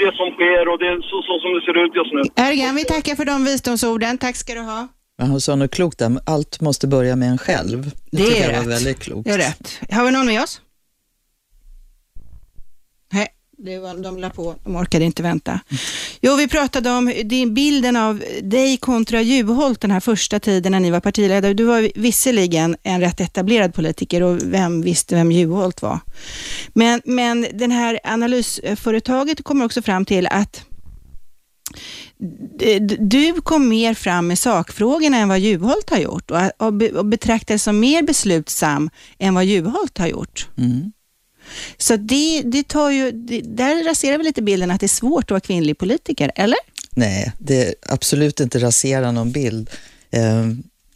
det 0.00 0.10
som 0.20 0.28
sker 0.36 0.62
och 0.70 0.78
det 0.82 0.90
så, 1.10 1.16
så 1.28 1.32
som 1.42 1.50
det 1.56 1.62
ser 1.66 1.76
ut 1.84 1.92
just 2.00 2.12
nu. 2.16 2.22
Ergan, 2.48 2.74
vi 2.80 2.84
tackar 2.94 3.14
för 3.20 3.24
de 3.32 3.36
visdomsorden. 3.50 4.18
Tack 4.18 4.36
ska 4.36 4.52
du 4.60 4.60
ha. 4.74 4.80
Men 5.18 5.26
han 5.30 5.40
sa 5.40 5.54
något 5.56 5.70
klokt 5.74 5.98
där, 5.98 6.10
allt 6.26 6.60
måste 6.60 6.86
börja 6.86 7.16
med 7.16 7.28
en 7.28 7.38
själv. 7.38 7.78
Det, 7.84 7.90
Det 8.10 8.38
är 8.38 8.42
jag 8.42 8.52
var 8.52 8.58
rätt. 8.60 8.74
väldigt 8.76 9.00
klokt. 9.04 9.24
Det 9.24 9.30
är 9.34 9.38
rätt. 9.38 9.80
Har 9.90 10.04
vi 10.04 10.10
någon 10.12 10.26
med 10.26 10.42
oss? 10.42 10.60
Det 13.58 13.78
var, 13.78 13.94
de 13.94 14.18
la 14.18 14.30
på. 14.30 14.54
De 14.64 14.76
orkade 14.76 15.04
inte 15.04 15.22
vänta. 15.22 15.60
Jo, 16.20 16.36
vi 16.36 16.48
pratade 16.48 16.90
om 16.90 17.12
din 17.24 17.54
bilden 17.54 17.96
av 17.96 18.22
dig 18.42 18.76
kontra 18.76 19.22
Juholt 19.22 19.80
den 19.80 19.90
här 19.90 20.00
första 20.00 20.40
tiden 20.40 20.72
när 20.72 20.80
ni 20.80 20.90
var 20.90 21.00
partiledare. 21.00 21.54
Du 21.54 21.64
var 21.64 21.90
visserligen 21.94 22.76
en 22.82 23.00
rätt 23.00 23.20
etablerad 23.20 23.74
politiker 23.74 24.22
och 24.22 24.38
vem 24.42 24.82
visste 24.82 25.14
vem 25.14 25.32
Juholt 25.32 25.82
var? 25.82 26.00
Men, 26.72 27.02
men 27.04 27.46
den 27.52 27.70
här 27.70 28.00
analysföretaget 28.04 29.44
kommer 29.44 29.64
också 29.64 29.82
fram 29.82 30.04
till 30.04 30.26
att 30.26 30.64
du 32.98 33.32
kom 33.32 33.68
mer 33.68 33.94
fram 33.94 34.26
med 34.26 34.38
sakfrågorna 34.38 35.16
än 35.16 35.28
vad 35.28 35.38
Juholt 35.38 35.90
har 35.90 35.98
gjort 35.98 36.30
och, 36.30 36.40
och 36.96 37.06
betraktades 37.06 37.62
som 37.62 37.80
mer 37.80 38.02
beslutsam 38.02 38.90
än 39.18 39.34
vad 39.34 39.44
Juholt 39.44 39.98
har 39.98 40.06
gjort. 40.06 40.48
Mm. 40.58 40.92
Så 41.78 41.96
det, 41.96 42.42
det 42.42 42.68
tar 42.68 42.90
ju, 42.90 43.12
det, 43.12 43.40
där 43.40 43.84
raserar 43.84 44.18
vi 44.18 44.24
lite 44.24 44.42
bilden 44.42 44.70
att 44.70 44.80
det 44.80 44.86
är 44.86 44.88
svårt 44.88 45.24
att 45.24 45.30
vara 45.30 45.40
kvinnlig 45.40 45.78
politiker, 45.78 46.32
eller? 46.34 46.58
Nej, 46.90 47.32
det 47.38 47.66
är 47.66 47.74
absolut 47.82 48.40
inte 48.40 48.58
rasera 48.58 49.12
någon 49.12 49.32
bild. 49.32 49.70
Eh, 50.10 50.46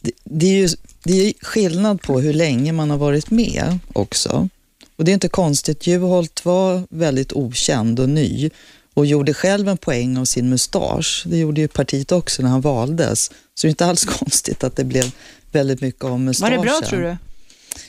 det, 0.01 0.11
det, 0.23 0.45
är 0.45 0.53
ju 0.53 0.69
det 1.03 1.27
är 1.27 1.33
skillnad 1.41 2.01
på 2.01 2.19
hur 2.19 2.33
länge 2.33 2.71
man 2.71 2.89
har 2.89 2.97
varit 2.97 3.31
med 3.31 3.79
också. 3.93 4.49
Och 4.95 5.05
det 5.05 5.11
är 5.11 5.13
inte 5.13 5.27
konstigt, 5.27 5.87
Juholt 5.87 6.45
var 6.45 6.87
väldigt 6.89 7.33
okänd 7.33 7.99
och 7.99 8.09
ny 8.09 8.49
och 8.93 9.05
gjorde 9.05 9.33
själv 9.33 9.67
en 9.67 9.77
poäng 9.77 10.17
av 10.17 10.25
sin 10.25 10.49
mustasch. 10.49 11.23
Det 11.27 11.37
gjorde 11.37 11.61
ju 11.61 11.67
partiet 11.67 12.11
också 12.11 12.41
när 12.41 12.49
han 12.49 12.61
valdes. 12.61 13.31
Så 13.55 13.61
det 13.61 13.67
är 13.67 13.69
inte 13.69 13.85
alls 13.85 14.05
konstigt 14.19 14.63
att 14.63 14.75
det 14.75 14.83
blev 14.83 15.11
väldigt 15.51 15.81
mycket 15.81 16.03
om 16.03 16.25
mustaschen. 16.25 16.57
Var 16.57 16.65
det 16.65 16.71
bra 16.71 16.89
tror 16.89 17.01
du? 17.01 17.17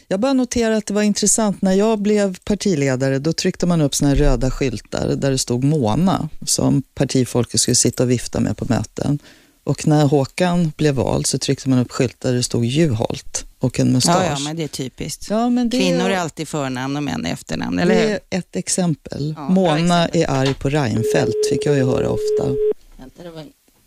Jag 0.09 0.21
bara 0.21 0.33
noterar 0.33 0.75
att 0.75 0.87
det 0.87 0.95
var 0.95 1.03
intressant. 1.03 1.63
När 1.63 1.73
jag 1.73 1.99
blev 1.99 2.39
partiledare 2.45 3.19
då 3.19 3.33
tryckte 3.33 3.67
man 3.67 3.81
upp 3.81 3.95
såna 3.95 4.09
här 4.09 4.17
röda 4.17 4.51
skyltar 4.51 5.09
där 5.17 5.31
det 5.31 5.39
stod 5.39 5.65
Mona 5.65 6.29
som 6.47 6.83
partifolket 6.95 7.61
skulle 7.61 7.75
sitta 7.75 8.03
och 8.03 8.11
vifta 8.11 8.41
med 8.41 8.57
på 8.57 8.67
möten. 8.69 9.19
Och 9.65 9.87
när 9.87 10.07
Håkan 10.07 10.73
blev 10.77 10.95
vald 10.95 11.27
så 11.27 11.39
tryckte 11.39 11.69
man 11.69 11.79
upp 11.79 11.91
skyltar 11.91 12.29
där 12.29 12.37
det 12.37 12.43
stod 12.43 12.65
Juholt 12.65 13.45
och 13.59 13.81
en 13.81 13.93
mustasch. 13.93 14.17
Ja, 14.17 14.25
ja, 14.25 14.39
men 14.39 14.57
det 14.57 14.65
är 14.65 14.69
typiskt. 14.69 15.31
Ja, 15.31 15.51
men 15.51 15.69
det 15.69 15.79
Kvinnor 15.79 16.11
är 16.11 16.17
alltid 16.17 16.49
förnamn 16.49 16.97
och 16.97 17.03
män 17.03 17.27
är 17.27 17.33
efternamn, 17.33 17.79
eller 17.79 17.95
det 17.95 18.01
hur? 18.01 18.11
är 18.11 18.21
ett 18.31 18.57
exempel. 18.57 19.35
Ja, 19.37 19.49
Mona 19.49 20.09
är 20.09 20.31
arg 20.31 20.55
på 20.55 20.69
Reinfeldt, 20.69 21.49
fick 21.51 21.67
jag 21.67 21.77
ju 21.77 21.85
höra 21.85 22.09
ofta. 22.09 22.55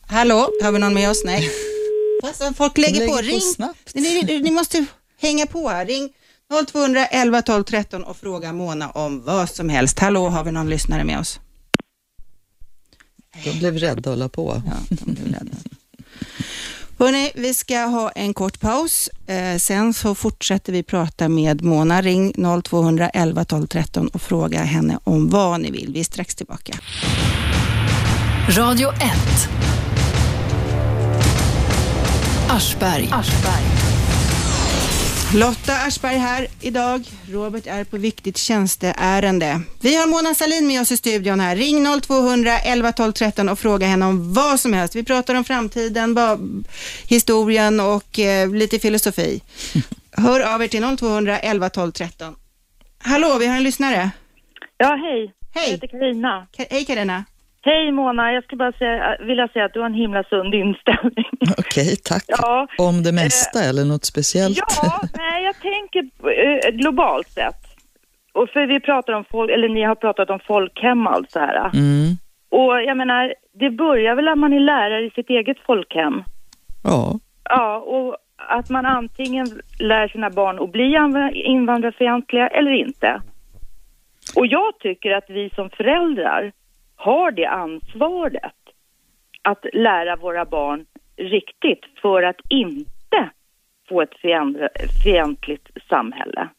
Hallå, 0.08 0.50
har 0.62 0.72
vi 0.72 0.80
någon 0.80 0.94
med 0.94 1.10
oss? 1.10 1.22
Nej. 1.26 1.50
Fast 2.22 2.58
folk 2.58 2.78
lägger, 2.78 3.00
lägger 3.00 3.08
på. 3.08 3.18
på 3.18 3.22
Ring. 3.22 3.42
snabbt. 3.42 3.96
Ni, 3.96 4.24
ni, 4.24 4.40
ni 4.40 4.52
måste 4.52 4.86
hänga 5.22 5.46
på 5.46 5.70
här. 5.70 5.86
Ring 5.86 6.14
0211 6.72 7.42
12 7.42 7.64
13 7.64 8.04
och 8.04 8.18
fråga 8.18 8.54
Mona 8.54 8.90
om 8.90 9.24
vad 9.24 9.50
som 9.50 9.70
helst. 9.70 10.00
Hallå, 10.00 10.30
har 10.30 10.44
vi 10.44 10.52
någon 10.52 10.70
lyssnare 10.70 11.04
med 11.04 11.20
oss? 11.20 11.40
De 13.44 13.60
blev 13.60 13.78
rädda 13.78 14.00
att 14.00 14.06
hålla 14.06 14.30
på. 14.30 14.62
Ja, 14.66 14.96
de 14.96 15.14
blev 15.14 15.26
rädda. 15.26 15.52
Hörrni, 17.00 17.32
vi 17.36 17.54
ska 17.54 17.78
ha 17.78 18.10
en 18.10 18.34
kort 18.34 18.60
paus. 18.60 19.10
Eh, 19.28 19.58
sen 19.58 19.94
så 19.94 20.16
fortsätter 20.16 20.74
vi 20.74 20.84
prata 20.84 21.30
med 21.30 21.64
Mona. 21.64 22.02
Ring 22.02 22.34
0211 22.64 23.46
12 23.46 23.68
13 23.68 24.08
och 24.08 24.22
fråga 24.22 24.64
henne 24.64 25.00
om 25.04 25.30
vad 25.30 25.62
ni 25.62 25.72
vill. 25.72 25.94
Vi 25.94 26.00
är 26.00 26.04
strax 26.04 26.36
tillbaka. 26.36 26.74
Radio 28.50 28.90
1. 28.90 29.00
Aschberg. 32.50 33.10
Lotta 35.34 35.74
Aschberg 35.74 36.18
här 36.18 36.48
idag. 36.62 37.08
Robert 37.30 37.68
är 37.68 37.84
på 37.84 37.98
viktigt 37.98 38.38
tjänsteärende. 38.38 39.62
Vi 39.82 39.96
har 39.96 40.08
Mona 40.08 40.36
Salin 40.36 40.68
med 40.68 40.82
oss 40.82 40.92
i 40.92 40.98
studion 40.98 41.40
här. 41.40 41.56
Ring 41.56 42.02
0200 42.02 42.60
11 42.60 42.92
12 42.92 43.12
13 43.12 43.50
och 43.50 43.60
fråga 43.60 43.88
henne 43.88 44.06
om 44.06 44.34
vad 44.34 44.60
som 44.60 44.74
helst. 44.74 44.96
Vi 44.96 45.04
pratar 45.04 45.36
om 45.36 45.44
framtiden, 45.44 46.18
historien 47.08 47.80
och 47.80 48.20
eh, 48.20 48.50
lite 48.54 48.80
filosofi. 48.80 49.42
Hör 50.12 50.56
av 50.56 50.64
er 50.64 50.68
till 50.68 50.98
0200 50.98 51.40
11 51.40 51.70
12 51.70 51.92
13. 51.92 52.36
Hallå, 52.98 53.38
vi 53.40 53.46
har 53.48 53.56
en 53.58 53.64
lyssnare. 53.64 54.10
Ja, 54.78 54.88
hej. 54.96 55.34
Hej. 55.54 55.66
Jag 55.66 55.72
heter 55.72 55.88
Carina. 55.88 56.48
Hej 56.58 56.86
Carina. 56.86 57.26
Hej 57.66 57.92
Mona, 57.92 58.34
jag 58.34 58.44
skulle 58.44 58.58
bara 58.58 58.72
säga, 58.72 59.18
vilja 59.20 59.48
säga 59.48 59.66
att 59.66 59.74
du 59.74 59.80
har 59.80 59.86
en 59.86 59.94
himla 59.94 60.24
sund 60.24 60.54
inställning. 60.56 61.26
Okej, 61.58 61.96
tack. 62.04 62.24
Ja. 62.28 62.68
Om 62.78 63.04
det 63.04 63.12
mesta 63.12 63.60
eller 63.70 63.86
något 63.86 64.06
speciellt? 64.06 64.58
Ja, 64.58 65.02
nej 65.18 65.44
jag 65.44 65.56
tänker 65.62 66.00
eh, 66.00 66.72
globalt 66.72 67.28
sett. 67.28 67.62
Och 68.34 68.50
för 68.50 68.68
vi 68.68 68.80
pratar 68.80 69.14
om 69.14 69.26
folk, 69.32 69.52
eller 69.52 69.70
ni 69.70 69.84
har 69.84 69.96
pratat 69.96 70.30
om 70.30 70.40
folkhem 70.48 71.08
och 71.08 71.14
allt 71.14 71.32
så 71.32 71.40
här. 71.40 71.58
Mm. 71.74 72.18
Och 72.50 72.84
jag 72.84 72.98
menar, 72.98 73.34
det 73.60 73.70
börjar 73.70 74.16
väl 74.16 74.28
att 74.28 74.38
man 74.38 74.54
är 74.54 74.60
lärare 74.60 75.06
i 75.06 75.10
sitt 75.10 75.30
eget 75.30 75.58
folkhem. 75.66 76.24
Ja. 76.84 77.20
Ja, 77.50 77.78
och 77.78 78.18
att 78.50 78.70
man 78.70 78.86
antingen 78.86 79.48
lär 79.80 80.08
sina 80.08 80.30
barn 80.30 80.60
att 80.60 80.72
bli 80.72 80.84
inv- 80.84 81.32
invandrarfientliga 81.32 82.48
eller 82.48 82.72
inte. 82.72 83.22
Och 84.36 84.48
jag 84.48 84.80
tycker 84.80 85.12
att 85.12 85.26
vi 85.30 85.50
som 85.56 85.70
föräldrar 85.70 86.52
har 87.08 87.32
det 87.32 87.46
ansvaret 87.46 88.60
att 89.42 89.66
lära 89.74 90.16
våra 90.16 90.46
barn 90.46 90.86
riktigt 91.18 91.84
för 92.02 92.24
att 92.24 92.40
inte 92.50 93.30
få 93.90 94.02
ett 94.02 94.16
fientligt 95.04 95.68
samhälle. 95.90 96.50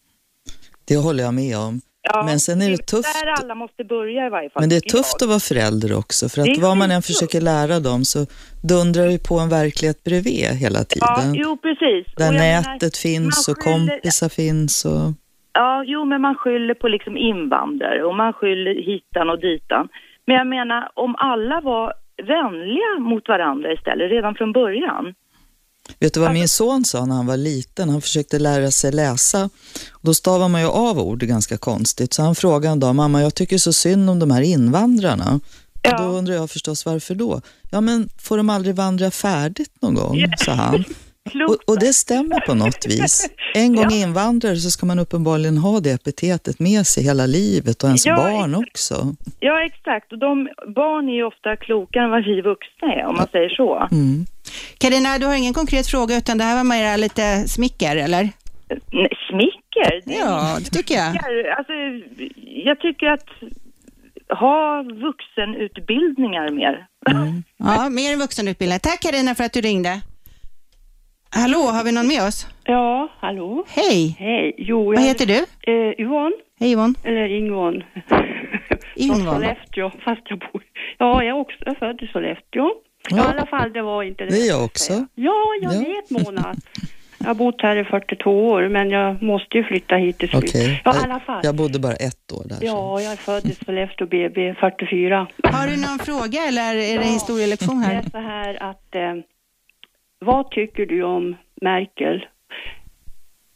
Det 0.88 0.96
håller 0.96 1.22
jag 1.24 1.34
med 1.34 1.56
om. 1.58 1.80
Ja, 2.02 2.22
Men 2.26 2.40
sen 2.40 2.62
är 2.62 2.70
det 2.70 2.76
tufft. 2.76 3.22
Där 3.22 3.30
alla 3.42 3.54
måste 3.54 3.84
börja 3.84 4.26
i 4.26 4.30
varje 4.30 4.50
fall. 4.50 4.60
Men 4.62 4.68
det 4.68 4.76
är 4.76 4.80
tufft 4.96 5.22
att 5.22 5.28
vara 5.28 5.38
förälder 5.40 5.98
också, 5.98 6.28
för 6.28 6.42
Det 6.44 6.52
att 6.52 6.58
vad 6.58 6.76
man 6.76 6.90
än 6.90 7.02
försöker 7.02 7.40
lära 7.40 7.80
dem 7.80 8.04
så 8.04 8.26
dundrar 8.74 9.06
ju 9.06 9.18
på 9.18 9.38
en 9.38 9.48
verklighet 9.48 10.04
bredvid 10.04 10.44
hela 10.64 10.78
Ja, 10.78 10.84
tiden. 10.84 11.34
jo 11.34 11.56
precis. 11.56 12.14
Där 12.16 12.24
jag 12.24 12.34
menar, 12.34 12.72
nätet 12.72 12.96
finns 12.96 13.48
och 13.48 13.56
skyller- 13.62 13.88
kompisar 13.88 14.28
finns 14.28 14.84
och... 14.84 15.12
Ja, 15.52 15.84
jo, 15.86 16.04
men 16.04 16.20
man 16.20 16.34
skyller 16.34 16.74
på 16.74 16.88
liksom 16.88 17.16
invandrare 17.16 18.04
och 18.04 18.14
man 18.16 18.32
skyller 18.32 18.74
hitan 18.74 19.30
och 19.30 19.40
ditan. 19.40 19.88
Men 20.26 20.36
jag 20.36 20.46
menar, 20.46 20.90
om 20.94 21.14
alla 21.18 21.60
var 21.60 21.92
vänliga 22.22 23.10
mot 23.10 23.28
varandra 23.28 23.72
istället 23.72 24.10
redan 24.10 24.34
från 24.34 24.52
början. 24.52 25.14
Vet 26.00 26.14
du 26.14 26.20
vad 26.20 26.32
min 26.32 26.48
son 26.48 26.84
sa 26.84 27.04
när 27.04 27.14
han 27.14 27.26
var 27.26 27.36
liten? 27.36 27.88
Han 27.88 28.00
försökte 28.00 28.38
lära 28.38 28.70
sig 28.70 28.92
läsa. 28.92 29.50
Då 30.00 30.14
stavar 30.14 30.48
man 30.48 30.60
ju 30.60 30.66
av 30.66 30.98
ord 30.98 31.20
ganska 31.20 31.58
konstigt. 31.58 32.14
Så 32.14 32.22
han 32.22 32.34
frågade 32.34 32.72
en 32.72 32.80
dag, 32.80 32.94
mamma 32.94 33.22
jag 33.22 33.34
tycker 33.34 33.58
så 33.58 33.72
synd 33.72 34.10
om 34.10 34.18
de 34.18 34.30
här 34.30 34.42
invandrarna. 34.42 35.40
Och 35.86 35.98
då 35.98 36.04
undrar 36.04 36.34
jag 36.34 36.50
förstås 36.50 36.86
varför 36.86 37.14
då? 37.14 37.40
Ja 37.70 37.80
men 37.80 38.08
får 38.18 38.36
de 38.36 38.50
aldrig 38.50 38.74
vandra 38.74 39.10
färdigt 39.10 39.82
någon 39.82 39.94
gång? 39.94 40.24
sa 40.38 40.52
han. 40.52 40.84
Och, 41.48 41.56
och 41.66 41.78
det 41.78 41.92
stämmer 41.92 42.40
på 42.40 42.54
något 42.54 42.86
vis. 42.86 43.30
En 43.54 43.76
gång 43.76 43.90
invandrare 43.92 44.56
så 44.56 44.70
ska 44.70 44.86
man 44.86 44.98
uppenbarligen 44.98 45.58
ha 45.58 45.80
det 45.80 45.90
epitetet 45.90 46.60
med 46.60 46.86
sig 46.86 47.02
hela 47.02 47.26
livet 47.26 47.82
och 47.82 47.88
ens 47.88 48.06
Ja, 48.06 48.16
barn 48.16 48.54
också. 48.54 49.14
Ja, 49.40 49.64
exakt. 49.64 50.12
Och 50.12 50.18
de 50.18 50.48
barn 50.74 51.08
är 51.08 51.14
ju 51.14 51.24
ofta 51.24 51.56
klokare 51.56 52.04
än 52.04 52.10
vad 52.10 52.24
vi 52.24 52.40
vuxna 52.40 52.94
är, 52.94 53.06
om 53.06 53.14
man 53.16 53.26
säger 53.32 53.48
så. 53.48 53.88
Carina, 54.78 55.18
du 55.18 55.26
har 55.26 55.34
ingen 55.34 55.54
konkret 55.54 55.86
fråga 55.86 56.16
utan 56.16 56.38
det 56.38 56.44
här 56.44 56.56
var 56.56 56.64
mer 56.64 56.96
lite 56.96 57.48
smicker, 57.48 57.96
eller? 57.96 58.28
Nej, 58.92 59.08
smicker? 59.30 60.02
Det 60.04 60.14
Ja, 60.14 60.56
det 60.58 60.70
tycker 60.70 60.94
jag. 60.94 61.08
Alltså, 61.58 61.72
jag 62.64 62.80
tycker 62.80 63.06
att 63.06 63.28
ha 64.38 64.82
vuxenutbildningar 64.82 66.50
mer. 66.50 66.86
Ja, 67.56 67.88
mer 67.88 68.12
än 68.12 68.18
vuxenutbildning. 68.18 68.78
Tack 68.80 69.00
Carina 69.00 69.34
för 69.34 69.44
att 69.44 69.52
du 69.52 69.60
ringde. 69.60 70.00
Hallå, 71.42 71.58
har 71.58 71.84
vi 71.84 71.92
någon 71.92 72.06
med 72.08 72.22
oss? 72.22 72.46
Ja, 72.64 73.08
hallå? 73.20 73.64
Hej. 73.68 74.16
Hej. 74.18 74.54
Jo, 74.58 74.84
Vad 74.86 74.94
jag- 74.96 75.00
heter 75.02 75.26
du? 75.26 75.38
Eh, 75.72 76.00
Yvonne. 76.00 76.36
Hej 76.60 76.72
Yvonne. 76.72 76.94
Eller 77.04 77.26
Ingvon. 77.38 77.82
Ingvon. 78.96 79.16
Från 79.24 79.34
Sollefteå, 79.34 79.90
fast 80.04 80.22
jag 80.24 80.38
bor... 80.38 80.62
Ja, 80.98 81.22
jag 81.24 81.36
är 81.36 81.40
också 81.40 81.74
född 81.78 82.02
i 82.02 82.06
Sollefteå. 82.06 82.70
Ja. 83.10 83.16
I 83.16 83.20
alla 83.20 83.46
fall, 83.46 83.72
det 83.72 83.82
var 83.82 84.02
inte 84.02 84.24
det. 84.24 84.30
Det 84.30 84.36
är 84.40 84.48
jag 84.48 84.64
också. 84.64 84.92
Ja, 85.14 85.34
jag 85.62 85.74
Ja. 85.74 85.78
vet 85.78 86.10
Mona. 86.10 86.54
Jag 87.18 87.26
har 87.26 87.34
bott 87.34 87.62
här 87.62 87.76
i 87.76 87.84
42 87.84 88.48
år, 88.48 88.68
men 88.68 88.90
jag 88.90 89.22
måste 89.22 89.56
ju 89.58 89.64
flytta 89.64 89.94
hit 89.96 90.18
till 90.18 90.28
slut. 90.28 90.44
Okej. 90.48 90.82
Ja, 90.84 90.94
i 90.94 91.04
alla 91.04 91.20
fall. 91.20 91.40
Jag 91.44 91.54
bodde 91.54 91.78
bara 91.78 91.92
ett 91.94 92.32
år 92.32 92.42
där. 92.48 92.58
Ja, 92.60 93.00
jag 93.00 93.12
är 93.12 93.16
född 93.16 93.44
i 93.46 93.54
Sollefteå 93.64 94.06
BB 94.06 94.54
44. 94.54 95.26
Har 95.44 95.66
du 95.68 95.76
någon 95.76 95.98
fråga 95.98 96.40
eller 96.48 96.74
är 96.74 96.98
det 96.98 97.04
historielektion 97.04 97.80
Det 97.80 97.86
här? 97.86 97.94
är 97.94 98.10
så 98.10 98.18
här 98.18 98.62
att, 98.70 98.94
eh, 98.94 99.14
vad 100.26 100.50
tycker 100.50 100.86
du 100.86 101.02
om 101.02 101.36
Merkel 101.60 102.26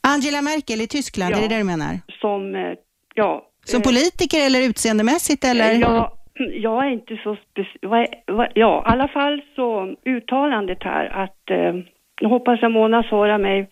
Angela 0.03 0.43
Merkel 0.43 0.81
i 0.81 0.87
Tyskland, 0.87 1.35
är 1.35 1.41
det 1.41 1.49
det 1.49 1.59
du 1.59 1.65
menar? 1.65 2.01
som, 2.21 2.55
eh, 2.55 2.75
ja... 3.15 3.47
Som 3.65 3.81
eh, 3.81 3.85
politiker 3.85 4.47
eller 4.47 4.61
utseendemässigt 4.71 5.45
eller? 5.45 5.75
Ja, 5.75 6.17
jag 6.63 6.87
är 6.87 6.91
inte 6.91 7.21
så 7.25 7.37
speciell. 7.51 8.49
Ja, 8.55 8.85
i 8.89 8.93
alla 8.93 9.09
fall 9.09 9.43
så 9.57 9.95
uttalandet 10.05 10.79
här 10.81 11.07
att, 11.07 11.51
eh, 11.51 11.75
nu 12.21 12.29
hoppas 12.29 12.63
jag 12.63 12.73
Mona 12.73 13.03
svarar 13.03 13.39
mig 13.39 13.69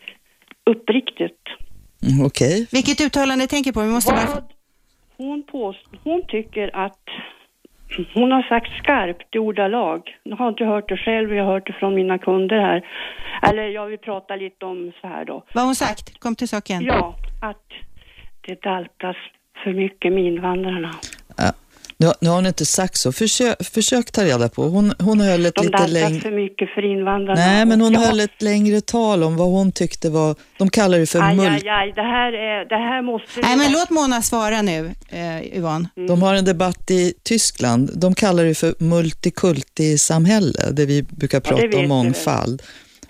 uppriktigt. 0.67 1.43
Mm, 2.03 2.27
Okej. 2.27 2.69
Vilket 2.73 3.01
uttalande 3.01 3.47
tänker 3.47 3.73
på? 3.73 3.81
Vi 3.81 3.89
måste 3.89 4.13
bara... 4.13 4.43
Hon, 5.17 5.43
påst, 5.43 5.87
hon 6.05 6.23
tycker 6.29 6.77
att 6.77 7.05
hon 8.15 8.33
har 8.33 8.43
sagt 8.43 8.73
skarpt 8.79 9.35
i 9.35 9.39
ordalag. 9.39 10.17
Jag 10.23 10.37
har 10.37 10.49
inte 10.49 10.65
hört 10.65 10.89
det 10.89 10.97
själv, 10.97 11.35
jag 11.35 11.45
har 11.45 11.53
hört 11.53 11.67
det 11.67 11.73
från 11.73 11.95
mina 11.95 12.19
kunder 12.19 12.61
här. 12.61 12.87
Eller 13.43 13.69
jag 13.69 13.87
vill 13.87 13.99
prata 13.99 14.37
lite 14.37 14.65
om 14.65 14.93
så 15.01 15.07
här 15.07 15.25
då. 15.25 15.45
Vad 15.53 15.63
har 15.63 15.67
hon 15.67 15.75
sagt? 15.75 16.19
Kom 16.19 16.35
till 16.35 16.49
saken. 16.49 16.85
Ja, 16.85 17.15
att 17.43 17.67
det 18.41 18.63
daltas 18.63 19.17
för 19.65 19.73
mycket 19.73 20.13
med 20.13 20.25
invandrarna. 20.25 20.91
Ja. 22.01 22.07
Nu, 22.09 22.13
nu 22.21 22.29
har 22.29 22.37
hon 22.37 22.47
inte 22.47 22.67
sagt 22.67 22.97
så. 22.97 23.13
Försök, 23.13 23.65
försök 23.65 24.11
ta 24.13 24.25
reda 24.25 24.49
på. 24.49 24.63
Hon, 24.63 24.93
hon 24.99 25.21
höll 25.21 25.47
ett 25.47 25.55
De 25.55 25.65
lite 25.65 25.87
längre... 25.87 26.21
för 26.21 26.31
mycket 26.31 26.69
för 26.75 26.93
invandrarna. 26.99 27.41
Nej, 27.41 27.65
men 27.67 27.81
hon 27.81 27.93
Ja. 27.93 28.01
höll 28.01 28.21
ett 28.21 28.43
längre 28.43 28.81
tal 28.81 29.23
om 29.23 29.37
vad 29.37 29.49
hon 29.49 29.73
tyckte 29.73 30.11
var... 30.11 30.35
De 30.59 30.71
kallar 30.71 30.99
det 30.99 31.07
för 31.07 31.23
Aj, 31.23 31.37
mul... 31.37 31.47
aj, 31.47 31.69
aj, 31.69 31.93
det 31.95 32.03
här, 32.03 32.33
är, 32.33 32.69
det 32.69 32.75
här 32.77 33.03
måste... 33.03 33.41
Nej, 33.41 33.57
men 33.57 33.73
låt 33.73 33.91
Mona 33.91 34.23
svara 34.23 34.63
nu, 34.63 34.95
eh, 35.09 35.57
Yvonne. 35.59 35.89
De 36.09 36.23
har 36.23 36.35
en 36.35 36.45
debatt 36.45 36.91
i 36.91 37.15
Tyskland. 37.23 37.91
De 37.95 38.15
kallar 38.15 38.45
det 38.45 38.55
för 38.55 38.75
multikulti-samhälle, 38.79 40.71
det 40.73 40.87
vi 40.87 41.03
brukar 41.03 41.39
Ja, 41.45 41.51
prata 41.51 41.67
vi 41.67 41.77
om 41.77 41.89
mångfald. 41.89 42.63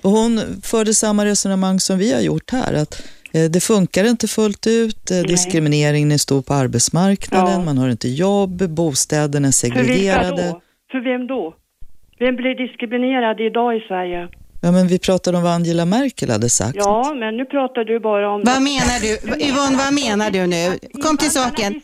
Och 0.02 0.10
hon 0.10 0.60
förde 0.62 0.94
samma 0.94 1.24
resonemang 1.24 1.80
som 1.80 1.98
vi 1.98 2.12
har 2.12 2.20
gjort 2.20 2.50
här, 2.50 2.72
att 2.74 3.02
det 3.32 3.62
funkar 3.62 4.04
inte 4.04 4.28
fullt 4.28 4.66
ut, 4.66 5.10
eh, 5.10 5.20
diskrimineringen 5.20 6.12
är 6.12 6.18
stor 6.18 6.42
på 6.42 6.54
arbetsmarknaden, 6.54 7.52
Ja. 7.58 7.64
man 7.64 7.78
har 7.78 7.88
inte 7.88 8.08
jobb, 8.08 8.68
bostäderna 8.70 9.48
är 9.48 9.52
För 9.52 9.68
vilka 9.68 9.82
segregerade. 9.84 10.42
då? 10.52 10.60
För 10.92 11.00
vem 11.12 11.26
då? 11.26 11.54
Vem 12.18 12.36
blir 12.36 12.54
diskriminerad 12.66 13.40
idag 13.40 13.76
i 13.76 13.80
Sverige? 13.88 14.28
Ja, 14.62 14.72
men 14.72 14.86
vi 14.86 14.98
pratade 14.98 15.36
om 15.36 15.42
vad 15.42 15.52
Angela 15.52 15.84
Merkel 15.84 16.30
hade 16.30 16.48
sagt. 16.50 16.76
Ja, 16.76 17.14
men 17.20 17.36
nu 17.36 17.44
pratar 17.44 17.84
du 17.84 18.00
bara 18.00 18.30
om... 18.34 18.42
Vad 18.44 18.62
menar 18.62 18.98
du? 19.06 19.12
Yvonne, 19.48 19.76
vad 19.84 19.94
menar 19.94 20.30
du 20.30 20.46
nu? 20.46 20.78
Kom 21.02 21.16
till 21.16 21.30
saken. 21.30 21.80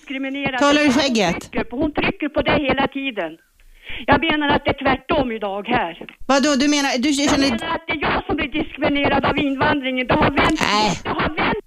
Talar 0.60 0.82
du 0.84 0.90
skägget? 0.92 1.50
Hon 1.70 1.92
trycker 1.92 2.28
på 2.28 2.42
det 2.42 2.56
hela 2.68 2.86
tiden. 2.88 3.32
Jag 4.06 4.20
menar 4.20 4.48
att 4.48 4.64
det 4.64 4.70
är 4.70 4.84
tvärtom 4.84 5.32
idag 5.32 5.62
här. 5.68 6.06
Vadå, 6.26 6.54
du 6.54 6.68
menar, 6.68 6.98
du 6.98 7.10
Jag 7.10 7.30
känner... 7.30 7.50
menar 7.50 7.74
att 7.74 7.84
det 7.86 7.92
är 7.92 8.00
jag 8.00 8.24
som 8.26 8.36
blir 8.36 8.48
diskriminerad 8.48 9.24
av 9.24 9.38
invandringen. 9.38 10.06
Det 10.06 10.14
har 10.14 10.30
vänt. 10.30 10.60
Nej. 10.60 11.00
Det 11.02 11.08
har 11.08 11.36
vänt. 11.36 11.64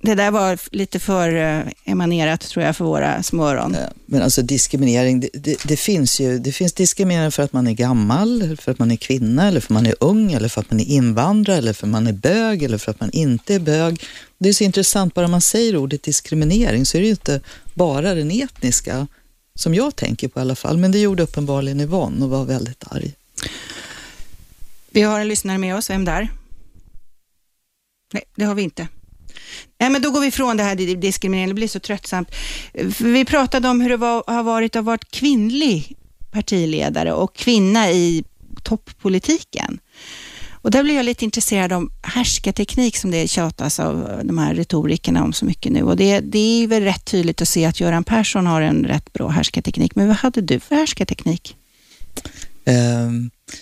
Det 0.00 0.14
där 0.14 0.30
var 0.30 0.58
lite 0.76 0.98
för 0.98 1.34
eh, 1.34 1.60
emanerat 1.84 2.40
tror 2.40 2.64
jag 2.64 2.76
för 2.76 2.84
våra 2.84 3.22
små 3.22 3.48
öron. 3.48 3.76
Men 4.06 4.22
alltså 4.22 4.42
diskriminering, 4.42 5.20
det, 5.20 5.28
det, 5.32 5.68
det 5.68 5.76
finns 5.76 6.20
ju 6.20 6.38
det 6.38 6.52
finns 6.52 6.72
diskriminering 6.72 7.30
för 7.30 7.42
att 7.42 7.52
man 7.52 7.66
är 7.66 7.72
gammal, 7.72 8.42
eller 8.42 8.56
för 8.56 8.72
att 8.72 8.78
man 8.78 8.90
är 8.90 8.96
kvinna, 8.96 9.48
eller 9.48 9.60
för 9.60 9.66
att 9.66 9.80
man 9.80 9.86
är 9.86 9.94
ung, 10.00 10.32
eller 10.32 10.48
för 10.48 10.60
att 10.60 10.70
man 10.70 10.80
är 10.80 10.84
invandrare, 10.84 11.56
eller 11.58 11.72
för 11.72 11.86
att 11.86 11.90
man 11.90 12.06
är 12.06 12.12
bög, 12.12 12.62
eller 12.62 12.78
för 12.78 12.90
att 12.90 13.00
man 13.00 13.10
inte 13.12 13.54
är 13.54 13.60
bög. 13.60 14.00
Det 14.38 14.48
är 14.48 14.52
så 14.52 14.64
intressant, 14.64 15.14
bara 15.14 15.28
man 15.28 15.40
säger 15.40 15.76
ordet 15.76 16.02
diskriminering 16.02 16.86
så 16.86 16.96
är 16.96 17.00
det 17.00 17.06
ju 17.06 17.10
inte 17.12 17.40
bara 17.74 18.14
den 18.14 18.30
etniska, 18.30 19.06
som 19.58 19.74
jag 19.74 19.96
tänker 19.96 20.28
på 20.28 20.40
i 20.40 20.42
alla 20.42 20.54
fall, 20.54 20.76
men 20.76 20.92
det 20.92 20.98
gjorde 20.98 21.22
uppenbarligen 21.22 21.80
Yvonne 21.80 22.24
och 22.24 22.30
var 22.30 22.44
väldigt 22.44 22.84
arg. 22.86 23.14
Vi 24.90 25.02
har 25.02 25.20
en 25.20 25.28
lyssnare 25.28 25.58
med 25.58 25.76
oss, 25.76 25.90
vem 25.90 26.04
där? 26.04 26.28
Nej, 28.12 28.22
det 28.34 28.44
har 28.44 28.54
vi 28.54 28.62
inte. 28.62 28.88
Nej, 29.80 29.90
men 29.90 30.02
då 30.02 30.10
går 30.10 30.20
vi 30.20 30.26
ifrån 30.26 30.56
det 30.56 30.62
här 30.62 30.96
diskrimineringen, 30.96 31.48
det 31.48 31.54
blir 31.54 31.68
så 31.68 31.80
tröttsamt. 31.80 32.28
Vi 33.00 33.24
pratade 33.24 33.68
om 33.68 33.80
hur 33.80 33.88
det 33.88 33.96
var, 33.96 34.24
har 34.26 34.42
varit 34.42 34.76
att 34.76 34.84
ha 34.84 34.86
varit 34.92 35.10
kvinnlig 35.10 35.96
partiledare 36.30 37.12
och 37.12 37.36
kvinna 37.36 37.90
i 37.90 38.24
toppolitiken. 38.62 39.78
Och 40.62 40.70
där 40.70 40.82
blir 40.82 40.94
jag 40.94 41.04
lite 41.04 41.24
intresserad 41.24 41.72
om 41.72 41.90
härskarteknik 42.02 42.96
som 42.96 43.10
det 43.10 43.28
tjatas 43.28 43.80
av 43.80 44.20
de 44.24 44.38
här 44.38 44.54
retorikerna 44.54 45.24
om 45.24 45.32
så 45.32 45.44
mycket 45.44 45.72
nu. 45.72 45.82
Och 45.82 45.96
det, 45.96 46.20
det 46.20 46.62
är 46.62 46.66
väl 46.66 46.82
rätt 46.82 47.04
tydligt 47.04 47.42
att 47.42 47.48
se 47.48 47.64
att 47.64 47.80
Göran 47.80 48.04
Persson 48.04 48.46
har 48.46 48.60
en 48.60 48.84
rätt 48.84 49.12
bra 49.12 49.28
härskarteknik. 49.28 49.94
Men 49.94 50.08
vad 50.08 50.16
hade 50.16 50.40
du 50.40 50.60
för 50.60 50.74
härskarteknik? 50.74 51.56
Eh, 52.64 53.10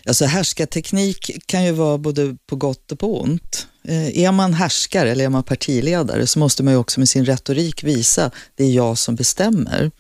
alltså 0.07 0.25
härskarteknik 0.25 1.31
kan 1.47 1.65
ju 1.65 1.73
vara 1.73 1.99
både 1.99 2.37
på 2.47 2.57
gott 2.57 2.93
och 2.93 2.99
på 2.99 3.21
ont. 3.21 3.67
Eh, 3.89 4.19
är 4.19 4.33
man 4.33 4.55
härskare 4.55 5.11
eller 5.11 5.25
är 5.25 5.29
man 5.29 5.43
partiledare 5.43 6.27
så 6.27 6.39
måste 6.39 6.63
man 6.63 6.73
ju 6.75 6.79
också 6.79 7.01
med 7.01 7.09
sin 7.09 7.25
retorik 7.25 7.85
visa 7.85 8.31
det 8.57 8.65
är 8.65 8.71
jag 8.71 8.99
som 8.99 9.15
bestämmer. 9.15 9.91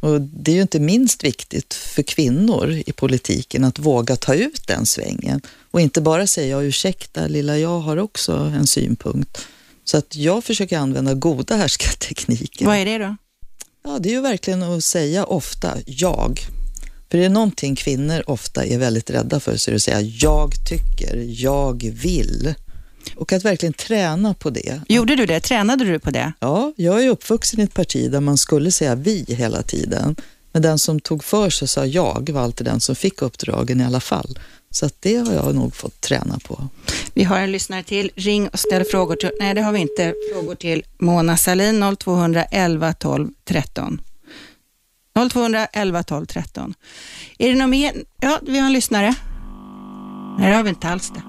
Och 0.00 0.20
det 0.20 0.50
är 0.50 0.54
ju 0.54 0.62
inte 0.62 0.80
minst 0.80 1.24
viktigt 1.24 1.74
för 1.74 2.02
kvinnor 2.02 2.82
i 2.86 2.92
politiken 2.92 3.64
att 3.64 3.78
våga 3.78 4.16
ta 4.16 4.34
ut 4.34 4.66
den 4.66 4.86
svängen 4.86 5.40
och 5.78 5.82
inte 5.82 6.00
bara 6.00 6.26
säga 6.26 6.60
ursäkta 6.60 7.26
lilla 7.26 7.58
jag 7.58 7.80
har 7.80 7.96
också 7.96 8.32
en 8.32 8.66
synpunkt. 8.66 9.46
Så 9.84 9.96
att 9.96 10.16
jag 10.16 10.44
försöker 10.44 10.78
använda 10.78 11.14
goda 11.14 11.56
härskartekniker. 11.56 12.66
Vad 12.66 12.76
är 12.76 12.84
det 12.84 12.98
då? 12.98 13.16
Ja, 13.84 13.98
det 13.98 14.08
är 14.08 14.12
ju 14.12 14.20
verkligen 14.20 14.62
att 14.62 14.84
säga 14.84 15.24
ofta 15.24 15.76
jag. 15.86 16.40
För 17.10 17.18
det 17.18 17.24
är 17.24 17.28
någonting 17.28 17.76
kvinnor 17.76 18.22
ofta 18.26 18.64
är 18.64 18.78
väldigt 18.78 19.10
rädda 19.10 19.40
för, 19.40 19.56
så 19.56 19.70
är 19.70 19.72
det 19.72 19.76
att 19.76 19.82
säga 19.82 20.00
jag 20.00 20.50
tycker, 20.68 21.24
jag 21.26 21.90
vill. 22.02 22.54
Och 23.16 23.32
att 23.32 23.44
verkligen 23.44 23.72
träna 23.72 24.34
på 24.34 24.50
det. 24.50 24.80
Gjorde 24.88 25.16
du 25.16 25.26
det? 25.26 25.40
Tränade 25.40 25.84
du 25.84 25.98
på 25.98 26.10
det? 26.10 26.32
Ja, 26.40 26.72
jag 26.76 27.04
är 27.04 27.08
uppvuxen 27.08 27.60
i 27.60 27.62
ett 27.62 27.74
parti 27.74 28.10
där 28.10 28.20
man 28.20 28.38
skulle 28.38 28.70
säga 28.70 28.94
vi 28.94 29.24
hela 29.28 29.62
tiden. 29.62 30.16
Men 30.52 30.62
den 30.62 30.78
som 30.78 31.00
tog 31.00 31.24
för 31.24 31.50
sig 31.50 31.66
och 31.66 31.70
sa 31.70 31.86
jag 31.86 32.30
var 32.30 32.42
alltid 32.42 32.66
den 32.66 32.80
som 32.80 32.96
fick 32.96 33.22
uppdragen 33.22 33.80
i 33.80 33.84
alla 33.84 34.00
fall. 34.00 34.38
Så 34.70 34.86
att 34.86 34.94
det 35.00 35.16
har 35.16 35.32
jag 35.32 35.54
nog 35.54 35.74
fått 35.74 36.00
träna 36.00 36.38
på. 36.38 36.68
Vi 37.14 37.24
har 37.24 37.38
en 37.38 37.52
lyssnare 37.52 37.82
till. 37.82 38.10
Ring 38.14 38.48
och 38.48 38.58
ställ 38.58 38.84
frågor 38.84 39.16
till... 39.16 39.30
Nej, 39.40 39.54
det 39.54 39.62
har 39.62 39.72
vi 39.72 39.78
inte. 39.80 40.14
Frågor 40.32 40.54
till 40.54 40.82
Mona 40.98 41.36
Salin 41.36 41.96
0211 41.96 42.92
12 42.92 43.28
13. 43.44 44.00
0211 45.30 46.02
12 46.02 46.26
13. 46.26 46.74
Är 47.38 47.48
det 47.48 47.54
något 47.54 47.70
mer? 47.70 47.92
Ja, 48.20 48.38
vi 48.42 48.58
har 48.58 48.66
en 48.66 48.72
lyssnare. 48.72 49.14
Nej, 50.38 50.50
det 50.50 50.56
har 50.56 50.62
vi 50.62 50.68
inte 50.68 50.88
alls 50.88 51.12
det. 51.14 51.22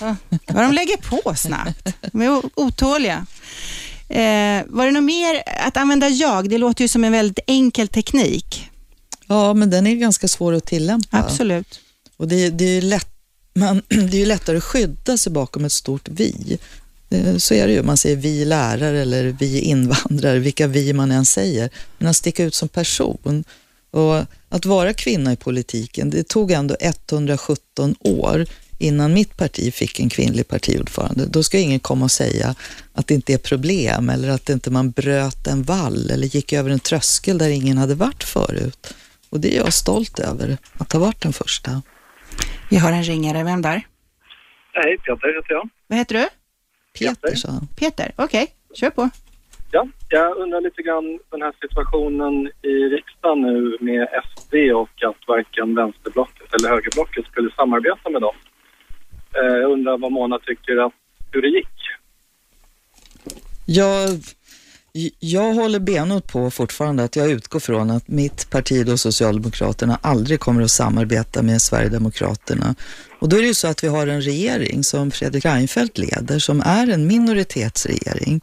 Ja, 0.00 0.16
vad 0.46 0.64
de 0.64 0.72
lägger 0.72 0.96
på 0.96 1.34
snabbt. 1.34 1.94
De 2.12 2.22
är 2.22 2.42
otåliga. 2.54 3.26
Eh, 4.08 4.62
var 4.66 4.86
det 4.86 4.92
något 4.92 5.04
mer? 5.04 5.42
Att 5.66 5.76
använda 5.76 6.08
jag, 6.08 6.50
det 6.50 6.58
låter 6.58 6.84
ju 6.84 6.88
som 6.88 7.04
en 7.04 7.12
väldigt 7.12 7.44
enkel 7.46 7.88
teknik. 7.88 8.70
Ja, 9.26 9.54
men 9.54 9.70
den 9.70 9.86
är 9.86 9.94
ganska 9.94 10.28
svår 10.28 10.52
att 10.52 10.64
tillämpa. 10.64 11.18
Absolut. 11.18 11.80
Och 12.16 12.28
det, 12.28 12.50
det, 12.50 12.64
är 12.64 12.74
ju 12.74 12.80
lätt, 12.80 13.08
man, 13.54 13.82
det 13.88 14.16
är 14.16 14.20
ju 14.20 14.26
lättare 14.26 14.56
att 14.56 14.64
skydda 14.64 15.16
sig 15.16 15.32
bakom 15.32 15.64
ett 15.64 15.72
stort 15.72 16.08
vi. 16.08 16.58
Eh, 17.10 17.36
så 17.36 17.54
är 17.54 17.66
det 17.66 17.72
ju. 17.72 17.82
Man 17.82 17.96
säger 17.96 18.16
vi 18.16 18.44
lärare 18.44 19.00
eller 19.00 19.24
vi 19.24 19.60
invandrare, 19.60 20.38
vilka 20.38 20.66
vi 20.66 20.92
man 20.92 21.10
än 21.10 21.24
säger. 21.24 21.70
Men 21.98 22.08
att 22.08 22.16
sticka 22.16 22.44
ut 22.44 22.54
som 22.54 22.68
person. 22.68 23.44
Och 23.90 24.24
att 24.48 24.64
vara 24.64 24.92
kvinna 24.92 25.32
i 25.32 25.36
politiken, 25.36 26.10
det 26.10 26.28
tog 26.28 26.50
ändå 26.50 26.76
117 26.80 27.94
år 28.00 28.46
innan 28.78 29.12
mitt 29.12 29.36
parti 29.36 29.74
fick 29.74 30.00
en 30.00 30.08
kvinnlig 30.08 30.48
partiordförande. 30.48 31.26
Då 31.26 31.42
ska 31.42 31.58
ingen 31.58 31.80
komma 31.80 32.04
och 32.04 32.10
säga 32.10 32.54
att 32.92 33.06
det 33.06 33.14
inte 33.14 33.32
är 33.32 33.38
problem 33.38 34.10
eller 34.10 34.28
att 34.28 34.48
inte 34.48 34.70
man 34.70 34.90
bröt 34.90 35.46
en 35.46 35.62
vall 35.62 36.10
eller 36.10 36.26
gick 36.26 36.52
över 36.52 36.70
en 36.70 36.80
tröskel 36.80 37.38
där 37.38 37.48
ingen 37.48 37.78
hade 37.78 37.94
varit 37.94 38.24
förut. 38.24 38.94
Och 39.30 39.40
det 39.40 39.56
är 39.56 39.56
jag 39.56 39.74
stolt 39.74 40.18
över, 40.18 40.58
att 40.78 40.92
ha 40.92 41.00
varit 41.00 41.22
den 41.22 41.32
första. 41.32 41.82
Vi 42.70 42.76
har 42.76 42.92
en 42.92 43.02
ringare. 43.02 43.44
Vem 43.44 43.62
där? 43.62 43.86
Hej, 44.72 44.98
Peter 44.98 45.34
heter 45.36 45.52
jag. 45.54 45.68
Vad 45.86 45.98
heter 45.98 46.14
du? 46.14 46.28
Peter, 46.98 47.34
sa 47.34 47.48
han. 47.50 47.68
Peter. 47.78 48.12
Okej, 48.16 48.46
kör 48.74 48.90
på. 48.90 49.10
Ja, 49.70 49.86
jag 50.08 50.36
undrar 50.36 50.60
lite 50.60 50.82
grann 50.82 51.18
den 51.30 51.42
här 51.42 51.52
situationen 51.60 52.50
i 52.62 52.68
riksdagen 52.96 53.40
nu 53.42 53.76
med 53.80 54.08
SD 54.28 54.54
och 54.54 55.02
att 55.10 55.28
varken 55.28 55.74
vänsterblocket 55.74 56.54
eller 56.54 56.68
högerblocket 56.68 57.26
skulle 57.26 57.50
samarbeta 57.56 58.10
med 58.10 58.20
dem. 58.22 58.34
Eh, 59.34 59.54
Jag 59.56 59.70
undrar 59.72 59.98
vad 59.98 60.12
Mona 60.12 60.38
tycker 60.38 60.86
att 60.86 60.92
hur 61.32 61.42
det 61.42 61.48
gick. 61.48 61.68
Jag, 63.66 64.08
jag 65.20 65.54
håller 65.54 65.78
benhårt 65.78 66.32
på 66.32 66.50
fortfarande 66.50 67.04
att 67.04 67.16
jag 67.16 67.30
utgår 67.30 67.60
från 67.60 67.90
att 67.90 68.08
mitt 68.08 68.50
parti 68.50 68.86
då 68.86 68.98
Socialdemokraterna 68.98 69.98
aldrig 70.02 70.40
kommer 70.40 70.62
att 70.62 70.70
samarbeta 70.70 71.42
med 71.42 71.62
Sverigedemokraterna. 71.62 72.74
Och 73.20 73.28
då 73.28 73.36
är 73.36 73.40
det 73.40 73.46
ju 73.46 73.54
så 73.54 73.68
att 73.68 73.84
vi 73.84 73.88
har 73.88 74.06
en 74.06 74.22
regering 74.22 74.84
som 74.84 75.10
Fredrik 75.10 75.44
Reinfeldt 75.44 75.98
leder 75.98 76.38
som 76.38 76.60
är 76.60 76.88
en 76.88 77.06
minoritetsregering. 77.06 78.40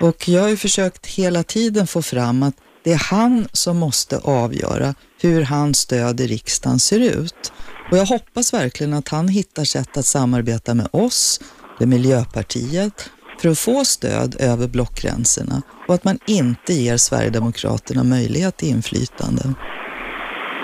Och 0.00 0.28
jag 0.28 0.42
har 0.42 0.48
ju 0.48 0.56
försökt 0.56 1.06
hela 1.06 1.42
tiden 1.42 1.86
få 1.86 2.02
fram 2.02 2.42
att 2.42 2.54
det 2.84 2.92
är 2.92 2.98
han 2.98 3.48
som 3.52 3.76
måste 3.76 4.18
avgöra 4.18 4.94
hur 5.20 5.42
hans 5.42 5.78
stöd 5.78 6.20
i 6.20 6.26
riksdagen 6.26 6.78
ser 6.78 7.00
ut. 7.00 7.52
Och 7.90 7.98
jag 7.98 8.06
hoppas 8.06 8.52
verkligen 8.52 8.94
att 8.94 9.08
han 9.08 9.28
hittar 9.28 9.64
sätt 9.64 9.96
att 9.96 10.06
samarbeta 10.06 10.74
med 10.74 10.88
oss, 10.92 11.40
med 11.78 11.88
Miljöpartiet, 11.88 13.10
för 13.40 13.48
att 13.48 13.58
få 13.58 13.84
stöd 13.84 14.30
över 14.40 14.66
blockgränserna 14.68 15.56
och 15.86 15.94
att 15.94 16.04
man 16.04 16.18
inte 16.26 16.72
ger 16.72 16.96
Sverigedemokraterna 16.96 18.02
möjlighet 18.04 18.56
till 18.56 18.68
inflytande. 18.68 19.42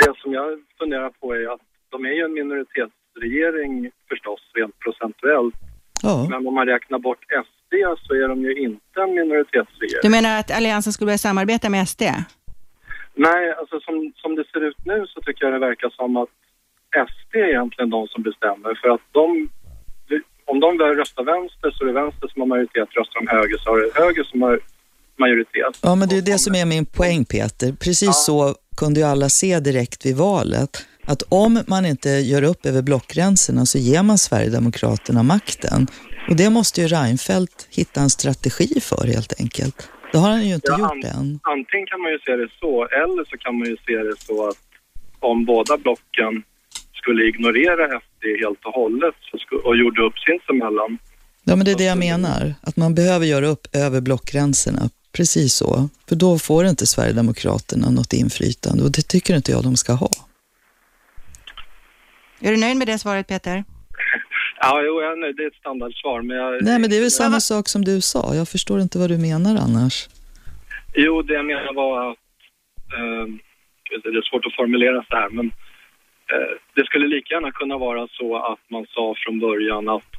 Det 0.01 0.13
som 0.23 0.33
jag 0.33 0.49
funderar 0.79 1.11
på 1.21 1.35
är 1.35 1.55
att 1.55 1.61
de 1.91 2.05
är 2.05 2.15
ju 2.19 2.23
en 2.25 2.33
minoritetsregering 2.33 3.91
förstås 4.09 4.41
rent 4.55 4.79
procentuellt. 4.79 5.55
Ja. 6.03 6.27
Men 6.31 6.47
om 6.47 6.55
man 6.55 6.67
räknar 6.67 6.99
bort 6.99 7.25
SD 7.47 7.75
så 8.07 8.15
är 8.15 8.29
de 8.29 8.43
ju 8.43 8.53
inte 8.55 9.01
en 9.05 9.15
minoritetsregering. 9.15 10.03
Du 10.03 10.09
menar 10.09 10.39
att 10.41 10.51
Alliansen 10.51 10.93
skulle 10.93 11.07
börja 11.07 11.19
samarbeta 11.19 11.69
med 11.69 11.89
SD? 11.89 12.03
Nej, 13.15 13.55
alltså 13.59 13.81
som, 13.81 14.13
som 14.17 14.35
det 14.37 14.45
ser 14.53 14.61
ut 14.61 14.77
nu 14.85 15.07
så 15.07 15.21
tycker 15.21 15.45
jag 15.45 15.53
det 15.55 15.59
verkar 15.59 15.91
som 15.91 16.17
att 16.17 16.29
SD 17.11 17.35
är 17.35 17.49
egentligen 17.49 17.91
de 17.91 18.09
som 18.09 18.23
bestämmer. 18.23 18.79
För 18.83 18.89
att 18.89 19.01
de, 19.13 19.49
om 20.53 20.61
de 20.65 20.69
väl 20.79 20.95
röstar 21.03 21.25
vänster 21.35 21.69
så 21.75 21.79
är 21.85 21.87
det 21.87 21.93
vänster 22.03 22.27
som 22.33 22.39
har 22.43 22.47
majoritet. 22.55 22.89
Röstar 22.99 23.17
de 23.21 23.27
höger 23.37 23.59
så 23.65 23.69
är 23.77 23.81
det 23.85 23.91
höger 24.05 24.25
som 24.31 24.43
har 24.43 24.55
majoritet. 25.19 25.75
Ja, 25.83 25.95
men 25.95 26.09
det 26.09 26.17
är 26.17 26.23
det 26.33 26.39
som 26.39 26.55
är 26.55 26.67
min 26.75 26.87
poäng 26.87 27.25
Peter. 27.25 27.73
Precis 27.85 28.17
så 28.29 28.55
kunde 28.81 29.01
ju 29.01 29.07
alla 29.07 29.29
se 29.29 29.61
direkt 29.61 30.07
vid 30.07 30.17
valet. 30.17 30.87
Att 31.07 31.23
om 31.29 31.53
man 31.67 31.87
inte 31.87 32.09
gör 32.09 32.43
upp 32.43 32.67
över 32.67 32.83
blockgränserna 32.83 33.67
så 33.67 33.79
ger 33.79 34.03
man 34.03 34.19
Sverigedemokraterna 34.19 35.23
makten. 35.23 35.87
Och 36.29 36.37
det 36.37 36.51
måste 36.51 36.81
ju 36.81 36.87
Reinfeldt 36.89 37.69
hitta 37.71 38.01
en 38.01 38.11
strategi 38.11 38.81
för 38.81 39.07
helt 39.07 39.41
enkelt. 39.41 39.89
Det 40.13 40.19
har 40.19 40.31
han 40.31 40.47
ju 40.49 40.55
inte 40.55 40.67
Ja, 40.71 40.79
gjort 40.79 40.91
an- 40.91 41.05
än. 41.21 41.41
Antingen 41.43 41.87
kan 41.87 42.01
man 42.01 42.11
ju 42.13 42.19
se 42.19 42.33
det 42.37 42.49
så 42.61 42.85
eller 43.03 43.25
så 43.31 43.37
kan 43.39 43.59
man 43.59 43.69
ju 43.69 43.77
se 43.87 43.97
det 43.97 44.17
så 44.19 44.49
att 44.49 44.57
om 45.21 45.45
båda 45.45 45.77
blocken 45.79 46.43
skulle 47.01 47.25
ignorera 47.29 48.01
SD 48.23 48.27
helt 48.45 48.65
och 48.65 48.73
hållet 48.73 49.15
och 49.65 49.77
gjorde 49.77 50.03
upp 50.03 50.19
sinsemellan. 50.19 50.99
Ja, 51.45 51.57
men 51.57 51.65
det 51.65 51.71
är 51.71 51.79
det 51.79 51.85
jag 51.85 51.99
menar. 51.99 52.55
Att 52.63 52.77
man 52.77 52.95
behöver 52.95 53.27
göra 53.27 53.47
upp 53.47 53.67
över 53.73 54.01
blockgränserna. 54.01 54.81
Precis 55.17 55.55
så. 55.55 55.89
För 56.09 56.17
då 56.17 56.39
får 56.39 56.67
inte 56.67 56.87
Sverigedemokraterna 56.87 57.91
något 57.91 58.13
inflytande 58.13 58.85
och 58.85 58.93
det 58.93 59.09
tycker 59.09 59.37
inte 59.37 59.53
jag 59.53 59.63
de 59.63 59.77
ska 59.77 59.93
ha. 59.93 60.11
Är 62.41 62.51
du 62.51 62.57
nöjd 62.57 62.77
med 62.77 62.87
det 62.87 62.99
svaret 62.99 63.29
Peter? 63.29 63.65
Ja, 64.65 64.83
jo, 64.87 65.03
jag 65.03 65.13
är 65.13 65.17
nöjd. 65.17 65.37
det 65.37 65.43
är 65.43 65.47
ett 65.47 65.55
standardsvar. 65.55 66.23
Men 66.23 66.37
jag, 66.37 66.63
Nej, 66.63 66.79
men 66.79 66.91
det 66.91 66.97
är 66.97 67.01
väl 67.01 67.11
samma 67.11 67.41
sak 67.41 67.69
som 67.69 67.85
du 67.85 68.01
sa. 68.01 68.35
Jag 68.35 68.49
förstår 68.49 68.81
inte 68.81 68.99
vad 68.99 69.11
du 69.11 69.19
menar 69.19 69.57
annars. 69.57 70.09
Jo, 70.95 71.23
det 71.23 71.35
jag 71.35 71.47
menar 71.47 71.75
var 71.75 72.11
att... 72.11 72.19
Eh, 72.99 73.27
det 74.03 74.09
är 74.09 74.31
svårt 74.31 74.47
att 74.47 74.55
formulera 74.55 75.05
så 75.09 75.17
här, 75.17 75.31
men 75.31 75.51
det 76.75 76.85
skulle 76.85 77.07
lika 77.07 77.35
gärna 77.35 77.53
kunna 77.53 77.79
vara 77.79 78.09
så 78.11 78.37
att 78.37 78.61
man 78.69 78.87
sa 78.95 79.15
från 79.25 79.39
början 79.39 79.89
att 79.89 80.11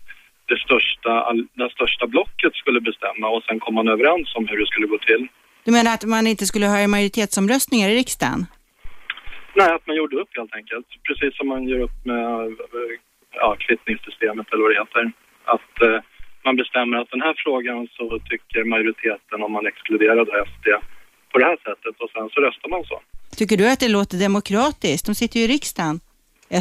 det 0.45 0.57
största, 0.57 1.33
det 1.53 1.69
största 1.69 2.07
blocket 2.07 2.53
skulle 2.55 2.81
bestämma 2.81 3.27
och 3.29 3.43
sen 3.43 3.59
kom 3.59 3.75
man 3.75 3.87
överens 3.87 4.35
om 4.35 4.47
hur 4.47 4.59
det 4.59 4.67
skulle 4.67 4.87
gå 4.87 4.97
till. 4.97 5.27
Du 5.65 5.71
menar 5.71 5.93
att 5.93 6.05
man 6.05 6.27
inte 6.27 6.45
skulle 6.45 6.67
ha 6.67 6.87
majoritetsomröstningar 6.87 7.89
i 7.89 7.95
riksdagen? 7.95 8.45
Nej, 9.55 9.71
att 9.71 9.87
man 9.87 9.95
gjorde 9.95 10.15
upp 10.15 10.37
helt 10.37 10.55
enkelt. 10.55 10.87
Precis 11.07 11.37
som 11.37 11.47
man 11.47 11.67
gör 11.67 11.79
upp 11.79 12.05
med 12.05 12.45
eh, 12.77 12.91
ja, 13.31 13.55
kvittningssystemet 13.59 14.47
eller 14.53 14.63
vad 14.63 14.71
det 14.71 14.79
heter. 14.79 15.11
Att 15.45 15.81
eh, 15.81 15.99
man 16.45 16.55
bestämmer 16.55 16.97
att 16.97 17.11
den 17.11 17.21
här 17.21 17.35
frågan 17.37 17.87
så 17.97 18.19
tycker 18.19 18.63
majoriteten 18.63 19.43
om 19.43 19.51
man 19.51 19.67
exkluderar 19.67 20.45
SD 20.45 20.67
på 21.33 21.39
det 21.39 21.45
här 21.45 21.57
sättet 21.67 21.95
och 22.03 22.09
sen 22.15 22.29
så 22.33 22.37
röstar 22.41 22.69
man 22.69 22.83
så. 22.91 22.97
Tycker 23.39 23.57
du 23.57 23.65
att 23.69 23.79
det 23.79 23.87
låter 23.97 24.17
demokratiskt? 24.27 25.05
De 25.05 25.15
sitter 25.15 25.37
ju 25.39 25.45
i 25.45 25.47
riksdagen, 25.47 25.99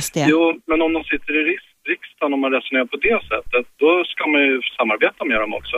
SD. 0.07 0.17
Jo, 0.35 0.43
men 0.67 0.83
om 0.83 0.93
de 0.93 1.05
sitter 1.05 1.33
i 1.41 1.43
riks- 1.51 1.77
riksdagen 1.93 2.33
och 2.35 2.39
man 2.39 2.51
resonerar 2.53 2.87
på 2.95 2.97
det 2.97 3.19
sättet, 3.33 3.65
då 3.77 4.05
ska 4.05 4.23
man 4.27 4.41
ju 4.41 4.61
samarbeta 4.79 5.25
med 5.25 5.39
dem 5.41 5.55
också. 5.55 5.77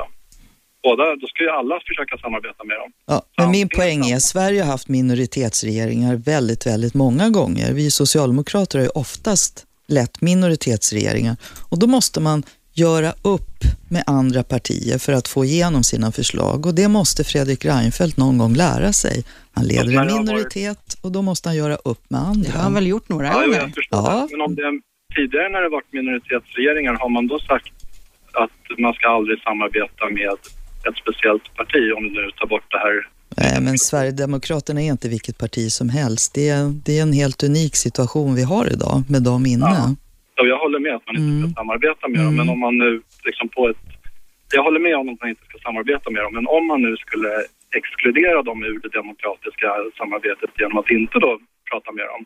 Båda, 0.82 1.16
då 1.16 1.26
ska 1.26 1.42
ju 1.42 1.50
alla 1.50 1.80
försöka 1.88 2.18
samarbeta 2.18 2.64
med 2.64 2.76
dem. 2.76 2.92
Ja, 3.06 3.22
men 3.36 3.50
min 3.50 3.68
poäng 3.68 4.00
är, 4.06 4.18
Sverige 4.18 4.62
har 4.62 4.70
haft 4.70 4.88
minoritetsregeringar 4.88 6.16
väldigt, 6.16 6.66
väldigt 6.66 6.94
många 6.94 7.30
gånger. 7.30 7.72
Vi 7.72 7.90
socialdemokrater 7.90 8.78
har 8.78 8.84
ju 8.84 8.90
oftast 8.90 9.66
lett 9.88 10.20
minoritetsregeringar 10.20 11.36
och 11.70 11.78
då 11.78 11.86
måste 11.86 12.20
man 12.20 12.42
göra 12.74 13.12
upp 13.22 13.50
med 13.88 14.02
andra 14.06 14.42
partier 14.42 14.98
för 14.98 15.12
att 15.12 15.28
få 15.28 15.44
igenom 15.44 15.84
sina 15.84 16.12
förslag 16.12 16.66
och 16.66 16.74
det 16.74 16.88
måste 16.88 17.24
Fredrik 17.24 17.64
Reinfeldt 17.64 18.16
någon 18.16 18.38
gång 18.38 18.54
lära 18.54 18.92
sig. 18.92 19.24
Han 19.52 19.64
leder 19.66 19.98
en 19.98 20.06
minoritet 20.06 20.96
och 21.00 21.12
då 21.12 21.22
måste 21.22 21.48
han 21.48 21.56
göra 21.56 21.76
upp 21.76 22.10
med 22.10 22.20
andra. 22.20 22.42
Det 22.50 22.56
har 22.56 22.62
han 22.62 22.74
väl 22.74 22.86
gjort 22.86 23.08
några 23.08 23.26
Ja, 23.26 23.32
gånger? 23.32 23.58
jag 23.58 23.74
förstår 23.74 23.98
Ja. 23.98 24.26
det. 24.30 24.36
Men 24.36 24.40
om 24.46 24.54
det 24.54 24.62
tidigare 25.16 25.48
när 25.48 25.60
det 25.62 25.68
varit 25.68 25.92
minoritetsregeringar, 25.92 26.94
har 26.94 27.08
man 27.08 27.26
då 27.26 27.38
sagt 27.38 27.72
att 28.32 28.78
man 28.78 28.94
ska 28.94 29.08
aldrig 29.08 29.38
samarbeta 29.42 30.04
med 30.10 30.28
ett 30.88 30.96
speciellt 31.02 31.54
parti 31.56 31.92
om 31.96 32.02
du 32.04 32.10
nu 32.10 32.30
tar 32.38 32.46
bort 32.46 32.70
det 32.70 32.78
här 32.78 33.08
Nej, 33.36 33.60
men 33.60 33.78
Sverigedemokraterna 33.78 34.82
är 34.82 34.86
inte 34.86 35.08
vilket 35.08 35.38
parti 35.38 35.72
som 35.72 35.88
helst. 35.88 36.34
Det 36.34 36.48
är, 36.48 36.72
det 36.84 36.98
är 36.98 37.02
en 37.02 37.12
helt 37.12 37.42
unik 37.42 37.76
situation 37.76 38.34
vi 38.34 38.42
har 38.42 38.72
idag 38.72 39.02
med 39.08 39.22
dem 39.22 39.46
inne. 39.46 39.94
Och 40.40 40.46
jag 40.48 40.58
håller 40.58 40.78
med 40.86 40.94
att 40.94 41.06
man 41.06 41.16
inte 41.16 41.48
ska 41.50 41.60
samarbeta 41.60 42.08
med 42.08 42.20
dem, 42.24 42.34
men 42.36 42.48
om 42.48 42.60
man 42.60 42.78
nu 42.78 43.02
liksom 43.24 43.48
på 43.48 43.68
ett... 43.68 43.84
Jag 44.56 44.62
håller 44.62 44.80
med 44.80 44.96
om 44.96 45.08
att 45.08 45.20
man 45.20 45.28
inte 45.28 45.44
ska 45.48 45.58
samarbeta 45.58 46.10
med 46.10 46.22
dem, 46.22 46.32
men 46.34 46.46
om 46.46 46.66
man 46.66 46.82
nu 46.82 46.96
skulle 46.96 47.30
exkludera 47.78 48.42
dem 48.42 48.64
ur 48.64 48.78
det 48.84 48.88
demokratiska 49.00 49.68
samarbetet 49.98 50.50
genom 50.60 50.78
att 50.78 50.90
inte 50.90 51.18
då 51.18 51.38
prata 51.70 51.92
med 51.92 52.04
dem, 52.12 52.24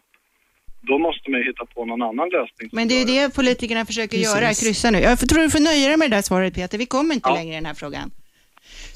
då 0.81 0.99
måste 0.99 1.31
man 1.31 1.41
ju 1.41 1.47
hitta 1.47 1.65
på 1.75 1.85
någon 1.85 2.03
annan 2.03 2.29
lösning. 2.29 2.69
Men 2.73 2.89
det 2.89 2.95
är 2.95 2.99
ju 2.99 3.05
det 3.15 3.35
politikerna 3.35 3.87
försöker 3.87 4.17
Precis. 4.19 4.35
göra, 4.35 4.49
kryssa 4.63 4.91
nu. 4.91 4.99
Jag 4.99 5.19
tror 5.29 5.43
du 5.43 5.51
får 5.51 5.61
nöja 5.71 5.89
dig 5.89 5.97
med 5.97 6.11
det 6.11 6.17
där 6.17 6.23
svaret 6.23 6.55
Peter, 6.55 6.79
vi 6.79 6.87
kommer 6.87 7.15
inte 7.15 7.33
längre 7.33 7.53
i 7.53 7.57
den 7.61 7.67
här 7.67 7.75
frågan. 7.75 8.11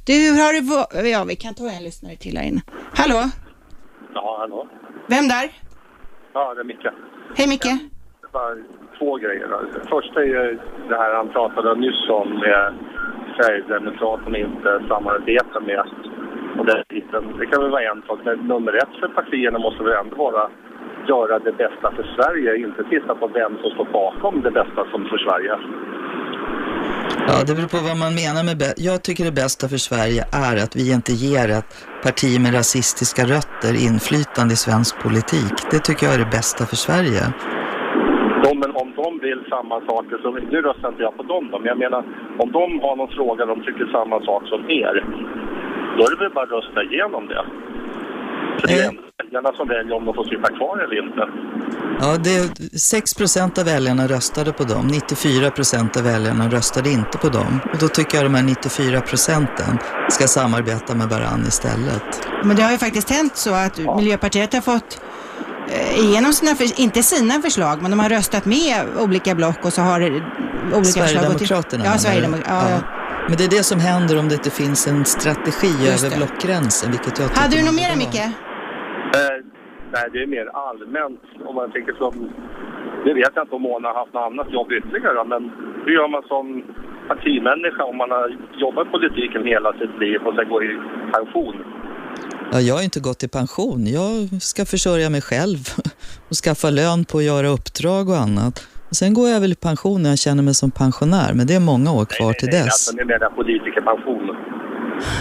Du, 0.07 0.13
hur 0.13 0.39
har 0.45 0.53
va- 0.77 1.09
Ja, 1.15 1.25
vi 1.25 1.37
kan 1.37 1.55
ta 1.55 1.71
en 1.71 1.85
lyssnare 1.85 2.17
till 2.17 2.37
här 2.37 2.45
inne. 2.45 2.63
Hallå? 2.95 3.31
Ja, 4.15 4.37
hallå? 4.39 4.69
Vem 5.09 5.29
där? 5.29 5.51
Ja, 6.35 6.55
det 6.55 6.61
är 6.61 6.65
Micke. 6.65 6.87
Hej 7.37 7.49
Micke. 7.49 7.67
Var 8.33 8.65
två 9.03 9.17
grejer. 9.25 9.49
Det 9.75 9.89
första 9.95 10.21
är 10.21 10.31
ju 10.35 10.59
det 10.89 10.97
här 11.03 11.15
han 11.21 11.29
pratade 11.29 11.75
nyss 11.75 12.03
om 12.21 12.29
med 12.45 12.63
Sverigedemokraterna 13.37 14.39
inte 14.39 14.71
samarbetar 14.89 15.61
med. 15.71 15.85
Och 16.59 16.67
den 16.67 16.83
biten. 16.89 17.25
Det 17.39 17.47
kan 17.47 17.63
väl 17.63 17.71
vara 17.71 17.91
en 17.93 18.03
sak, 18.07 18.19
men 18.25 18.37
nummer 18.53 18.73
ett 18.83 18.95
för 19.01 19.09
partierna 19.09 19.59
måste 19.59 19.83
väl 19.85 19.93
ändå 20.03 20.17
vara 20.17 20.43
göra 21.09 21.39
det 21.39 21.53
bästa 21.53 21.87
för 21.97 22.05
Sverige, 22.17 22.51
inte 22.67 22.83
titta 22.85 23.15
på 23.15 23.27
vem 23.27 23.53
som 23.61 23.71
står 23.71 23.89
bakom 23.93 24.35
det 24.43 24.51
bästa 24.51 24.81
som 24.93 25.01
för 25.11 25.19
Sverige. 25.27 25.55
Ja, 27.29 27.35
det 27.47 27.55
beror 27.57 27.71
på 27.77 27.81
vad 27.91 27.99
man 28.05 28.13
menar 28.23 28.43
med 28.49 28.57
bä- 28.63 28.79
Jag 28.89 29.03
tycker 29.03 29.25
det 29.25 29.37
bästa 29.45 29.65
för 29.73 29.81
Sverige 29.89 30.23
är 30.49 30.55
att 30.65 30.77
vi 30.81 30.85
inte 30.99 31.13
ger 31.13 31.47
ett 31.59 31.73
parti 32.07 32.31
med 32.45 32.55
rasistiska 32.59 33.23
rötter 33.35 33.73
inflytande 33.89 34.53
i 34.57 34.61
svensk 34.67 34.93
politik. 35.07 35.55
Det 35.73 35.81
tycker 35.87 36.03
jag 36.07 36.15
är 36.15 36.23
det 36.25 36.33
bästa 36.39 36.63
för 36.71 36.79
Sverige. 36.87 37.23
De, 38.45 38.59
men 38.63 38.71
om 38.83 38.89
de 39.03 39.09
vill 39.27 39.41
samma 39.55 39.77
saker, 39.91 40.17
så 40.23 40.29
nu 40.55 40.59
röstar 40.69 40.89
inte 40.89 41.03
jag 41.03 41.17
på 41.17 41.23
dem 41.33 41.45
då, 41.51 41.57
men 41.59 41.69
jag 41.73 41.79
menar 41.85 42.01
om 42.43 42.49
de 42.59 42.67
har 42.85 42.95
någon 42.97 43.13
fråga 43.19 43.43
de 43.53 43.57
tycker 43.67 43.87
samma 43.99 44.19
sak 44.29 44.43
som 44.53 44.61
er, 44.83 44.95
då 45.97 46.01
är 46.07 46.11
det 46.11 46.21
väl 46.23 46.33
bara 46.37 46.45
att 46.45 46.57
rösta 46.59 46.81
igenom 46.83 47.23
det. 47.33 47.45
För 48.59 48.67
det 48.69 48.75
är 48.75 48.89
ändå 48.89 49.03
väljarna 49.23 49.53
som 49.59 49.69
väljer 49.69 49.95
om 49.99 50.05
de 50.05 50.15
får 50.15 50.25
sitta 50.25 50.49
kvar 50.59 50.79
eller 50.85 50.99
inte. 51.05 51.23
Ja, 52.01 52.17
det, 52.27 52.79
6 52.79 53.15
procent 53.15 53.59
av 53.59 53.65
väljarna 53.65 54.07
röstade 54.07 54.53
på 54.53 54.65
dem. 54.65 54.87
94 54.87 55.51
procent 55.51 55.97
av 55.97 56.03
väljarna 56.03 56.45
röstade 56.49 56.91
inte 56.91 57.19
på 57.19 57.29
dem. 57.29 57.53
Och 57.73 57.79
då 57.81 57.89
tycker 57.89 58.17
jag 58.17 58.25
de 58.25 58.35
här 58.35 58.43
94 58.43 59.01
procenten 59.01 59.73
ska 60.09 60.25
samarbeta 60.27 60.95
med 60.95 61.09
varann 61.09 61.43
istället. 61.53 62.09
Men 62.45 62.57
det 62.57 62.63
har 62.63 62.73
ju 62.73 62.79
faktiskt 62.79 63.11
hänt 63.11 63.37
så 63.37 63.55
att 63.55 63.77
Miljöpartiet 63.99 64.53
har 64.55 64.61
fått 64.61 64.91
eh, 65.01 65.32
igenom 66.05 66.33
sina, 66.33 66.55
för, 66.55 66.81
inte 66.81 67.03
sina 67.03 67.35
förslag, 67.35 67.83
men 67.83 67.91
de 67.91 68.01
har 68.01 68.09
röstat 68.09 68.45
med 68.45 68.75
olika 69.05 69.35
block 69.35 69.65
och 69.65 69.73
så 69.73 69.81
har 69.81 70.01
olika 70.01 70.23
förslag 70.83 71.25
gått 71.33 71.47
Sverigedemokraterna 71.47 71.85
Ja? 71.85 71.93
Sverigedemokraterna. 71.99 72.71
Ja, 72.71 72.71
ja. 72.71 73.03
Men 73.29 73.37
det 73.39 73.45
är 73.45 73.53
det 73.59 73.65
som 73.73 73.81
händer 73.91 74.15
om 74.21 74.27
det 74.29 74.35
inte 74.41 74.51
finns 74.51 74.81
en 74.93 75.05
strategi 75.05 75.73
Just 75.87 76.05
över 76.05 76.09
det. 76.11 76.17
blockgränsen, 76.21 76.91
vilket 76.95 77.19
jag 77.19 77.27
Hade 77.43 77.57
du 77.57 77.63
något 77.69 77.79
mer 77.83 77.93
Micke? 78.03 78.25
Eh, 79.19 79.37
nej, 79.95 80.05
det 80.13 80.19
är 80.25 80.29
mer 80.37 80.47
allmänt 80.69 81.23
om 81.49 81.55
man 81.55 81.71
tänker 81.77 81.95
som... 82.03 82.15
Det 83.05 83.15
vet 83.15 83.33
jag 83.35 83.45
inte 83.45 83.55
om 83.55 83.63
Mona 83.63 83.89
har 83.89 83.99
haft 84.03 84.15
något 84.15 84.29
annat 84.31 84.49
jobb 84.59 84.73
ytterligare, 84.73 85.25
men 85.33 85.43
hur 85.85 85.93
gör 85.99 86.09
man 86.09 86.23
som 86.33 86.45
partimänniska 87.09 87.83
om 87.85 87.97
man 88.03 88.11
har 88.11 88.27
jobbat 88.65 88.87
i 88.87 88.91
politiken 88.91 89.43
hela 89.55 89.73
sitt 89.73 89.95
liv 90.05 90.19
och 90.27 90.35
sen 90.37 90.49
går 90.49 90.65
i 90.65 90.73
pension? 91.17 91.57
Ja, 92.53 92.61
jag 92.61 92.75
har 92.75 92.83
inte 92.83 93.01
gått 93.01 93.23
i 93.23 93.29
pension. 93.29 93.87
Jag 93.87 94.43
ska 94.43 94.65
försörja 94.65 95.11
mig 95.11 95.21
själv 95.21 95.59
och 96.29 96.37
skaffa 96.37 96.71
lön 96.71 97.05
på 97.05 97.19
att 97.19 97.25
göra 97.25 97.49
uppdrag 97.49 98.09
och 98.09 98.17
annat. 98.17 98.67
Och 98.89 98.97
sen 98.97 99.15
går 99.15 99.29
jag 99.29 99.41
väl 99.41 99.53
i 99.53 99.55
pension 99.55 100.03
när 100.03 100.11
jag 100.11 100.19
känner 100.19 100.43
mig 100.43 100.55
som 100.55 100.71
pensionär, 100.71 101.35
men 101.35 101.47
det 101.47 101.55
är 101.55 101.61
många 101.61 101.93
år 101.93 102.05
kvar 102.05 102.33
till 102.33 102.49
dess. 102.49 102.65
Alltså, 102.65 102.97
ni 102.97 103.05
menar 103.05 103.29
politikerpension? 103.31 104.37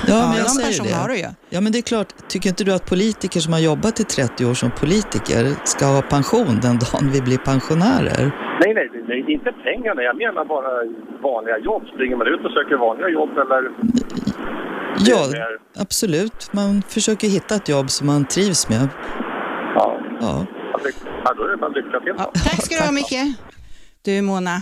Ja, 0.07 0.27
men 0.27 0.37
jag 0.37 0.45
de 0.45 0.49
säger 0.49 0.83
det. 0.83 0.93
har 0.93 1.07
du 1.09 1.17
ju. 1.17 1.25
Ja, 1.49 1.61
men 1.61 1.71
det 1.71 1.77
är 1.77 1.81
klart. 1.81 2.07
Tycker 2.27 2.49
inte 2.49 2.63
du 2.63 2.73
att 2.73 2.85
politiker 2.85 3.39
som 3.39 3.53
har 3.53 3.59
jobbat 3.59 3.99
i 3.99 4.03
30 4.03 4.45
år 4.45 4.53
som 4.53 4.71
politiker 4.71 5.55
ska 5.63 5.85
ha 5.85 6.01
pension 6.01 6.59
den 6.61 6.79
dagen 6.79 7.11
vi 7.11 7.21
blir 7.21 7.37
pensionärer? 7.37 8.31
Nej, 8.61 8.73
nej, 8.73 8.89
nej, 8.93 9.03
nej, 9.07 9.33
inte 9.33 9.51
pengarna. 9.51 10.01
Jag 10.01 10.17
menar 10.17 10.45
bara 10.45 10.71
vanliga 11.23 11.57
jobb. 11.57 11.83
Springer 11.93 12.15
man 12.17 12.27
ut 12.27 12.45
och 12.45 12.51
söker 12.51 12.77
vanliga 12.77 13.09
jobb 13.09 13.29
eller? 13.43 13.61
Ja, 15.05 15.27
absolut. 15.77 16.53
Man 16.53 16.81
försöker 16.87 17.27
hitta 17.27 17.55
ett 17.55 17.69
jobb 17.69 17.89
som 17.91 18.07
man 18.07 18.25
trivs 18.25 18.69
med. 18.69 18.87
Ja. 19.75 19.99
Ja. 20.21 20.45
Ja, 21.23 21.33
då 21.37 21.43
är 21.43 21.49
det 21.51 21.57
bara 21.57 21.69
lycka 21.69 21.99
till. 21.99 22.13
då. 22.17 22.23
Tack 22.23 22.65
ska 22.65 22.75
du 22.75 22.81
ha 22.81 22.91
Micke. 22.91 23.37
Du 24.05 24.21
Mona, 24.21 24.61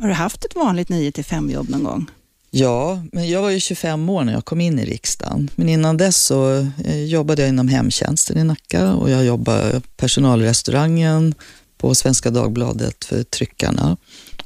har 0.00 0.08
du 0.08 0.14
haft 0.14 0.44
ett 0.44 0.56
vanligt 0.56 0.88
9 0.88 1.12
till 1.12 1.24
5 1.24 1.50
jobb 1.50 1.68
någon 1.70 1.84
gång? 1.84 2.06
Ja, 2.54 3.02
men 3.12 3.28
jag 3.30 3.42
var 3.42 3.50
ju 3.50 3.60
25 3.60 4.08
år 4.08 4.24
när 4.24 4.32
jag 4.32 4.44
kom 4.44 4.60
in 4.60 4.78
i 4.78 4.84
riksdagen. 4.84 5.50
Men 5.54 5.68
innan 5.68 5.96
dess 5.96 6.16
så 6.16 6.66
eh, 6.84 7.04
jobbade 7.04 7.42
jag 7.42 7.48
inom 7.48 7.68
hemtjänsten 7.68 8.38
i 8.38 8.44
Nacka 8.44 8.92
och 8.94 9.10
jag 9.10 9.24
jobbade 9.24 9.80
personalrestaurangen 9.96 11.34
på 11.78 11.94
Svenska 11.94 12.30
Dagbladet 12.30 13.04
för 13.04 13.22
tryckarna. 13.22 13.96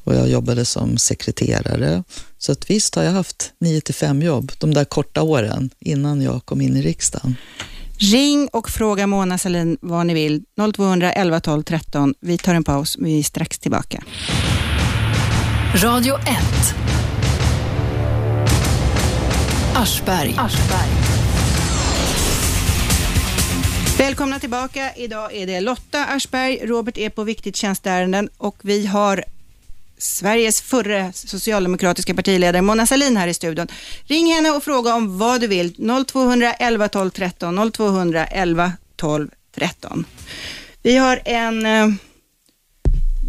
Och 0.04 0.14
jag 0.14 0.28
jobbade 0.28 0.64
som 0.64 0.98
sekreterare. 0.98 2.02
Så 2.38 2.52
att 2.52 2.70
visst 2.70 2.94
har 2.94 3.02
jag 3.02 3.12
haft 3.12 3.52
9 3.60 3.80
till 3.80 3.94
5 3.94 4.22
jobb 4.22 4.52
de 4.58 4.74
där 4.74 4.84
korta 4.84 5.22
åren 5.22 5.70
innan 5.80 6.22
jag 6.22 6.44
kom 6.44 6.60
in 6.60 6.76
i 6.76 6.82
riksdagen. 6.82 7.36
Ring 7.98 8.48
och 8.52 8.70
fråga 8.70 9.06
Mona 9.06 9.38
Sahlin 9.38 9.78
vad 9.80 10.06
ni 10.06 10.14
vill. 10.14 10.42
0200 10.76 11.12
11 11.12 11.40
12 11.40 11.62
13. 11.62 12.14
Vi 12.20 12.38
tar 12.38 12.54
en 12.54 12.64
paus, 12.64 12.96
vi 13.00 13.18
är 13.18 13.22
strax 13.22 13.58
tillbaka. 13.58 14.02
Radio 15.74 16.18
1. 16.18 16.26
Aschberg. 19.76 20.34
Välkomna 23.98 24.38
tillbaka. 24.38 24.94
Idag 24.94 25.34
är 25.34 25.46
det 25.46 25.60
Lotta 25.60 26.04
Aschberg. 26.04 26.66
Robert 26.66 26.98
är 26.98 27.10
på 27.10 27.24
Viktigt 27.24 27.56
tjänsteärenden 27.56 28.28
och 28.36 28.56
vi 28.62 28.86
har 28.86 29.24
Sveriges 29.98 30.60
förre 30.60 31.12
socialdemokratiska 31.12 32.14
partiledare 32.14 32.62
Mona 32.62 32.86
Sahlin 32.86 33.16
här 33.16 33.28
i 33.28 33.34
studion. 33.34 33.66
Ring 34.04 34.34
henne 34.34 34.50
och 34.50 34.64
fråga 34.64 34.94
om 34.94 35.18
vad 35.18 35.40
du 35.40 35.46
vill. 35.46 35.74
0211 36.06 36.88
12 36.88 37.10
13 37.10 37.72
0211 37.72 38.72
12 38.96 39.30
13. 39.54 40.04
Vi 40.82 40.96
har 40.96 41.20
en 41.24 41.66
eh, 41.66 41.88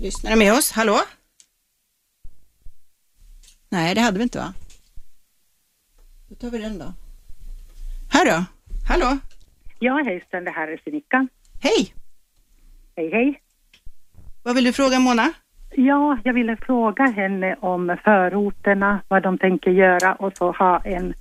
lyssnare 0.02 0.36
med 0.36 0.54
oss. 0.54 0.72
Hallå? 0.72 1.02
Nej, 3.70 3.96
det 3.96 4.02
hade 4.02 4.18
vi 4.18 4.24
inte 4.24 4.38
va? 4.38 4.54
Tar 6.42 6.50
vi 6.50 6.58
den 6.58 6.80
då. 6.80 6.94
Här 8.12 8.26
då? 8.26 8.46
Hallå? 8.88 9.18
Ja, 9.80 10.04
hejsan, 10.06 10.44
det 10.44 10.52
här 10.52 10.68
är 10.68 10.78
Sinikka. 10.84 11.28
Hej! 11.62 11.94
Hej, 12.96 13.10
hej. 13.12 13.42
Vad 14.44 14.56
vill 14.56 14.64
du 14.64 14.74
fråga 14.74 15.00
Mona? 15.00 15.34
Ja, 15.76 16.18
jag 16.24 16.34
ville 16.34 16.58
fråga 16.58 17.04
henne 17.04 17.56
om 17.62 17.98
förorterna, 18.04 19.00
vad 19.08 19.24
de 19.24 19.38
tänker 19.38 19.72
göra 19.72 20.16
och 20.16 20.38
så 20.38 20.52
ha 20.52 20.80
en, 20.86 21.14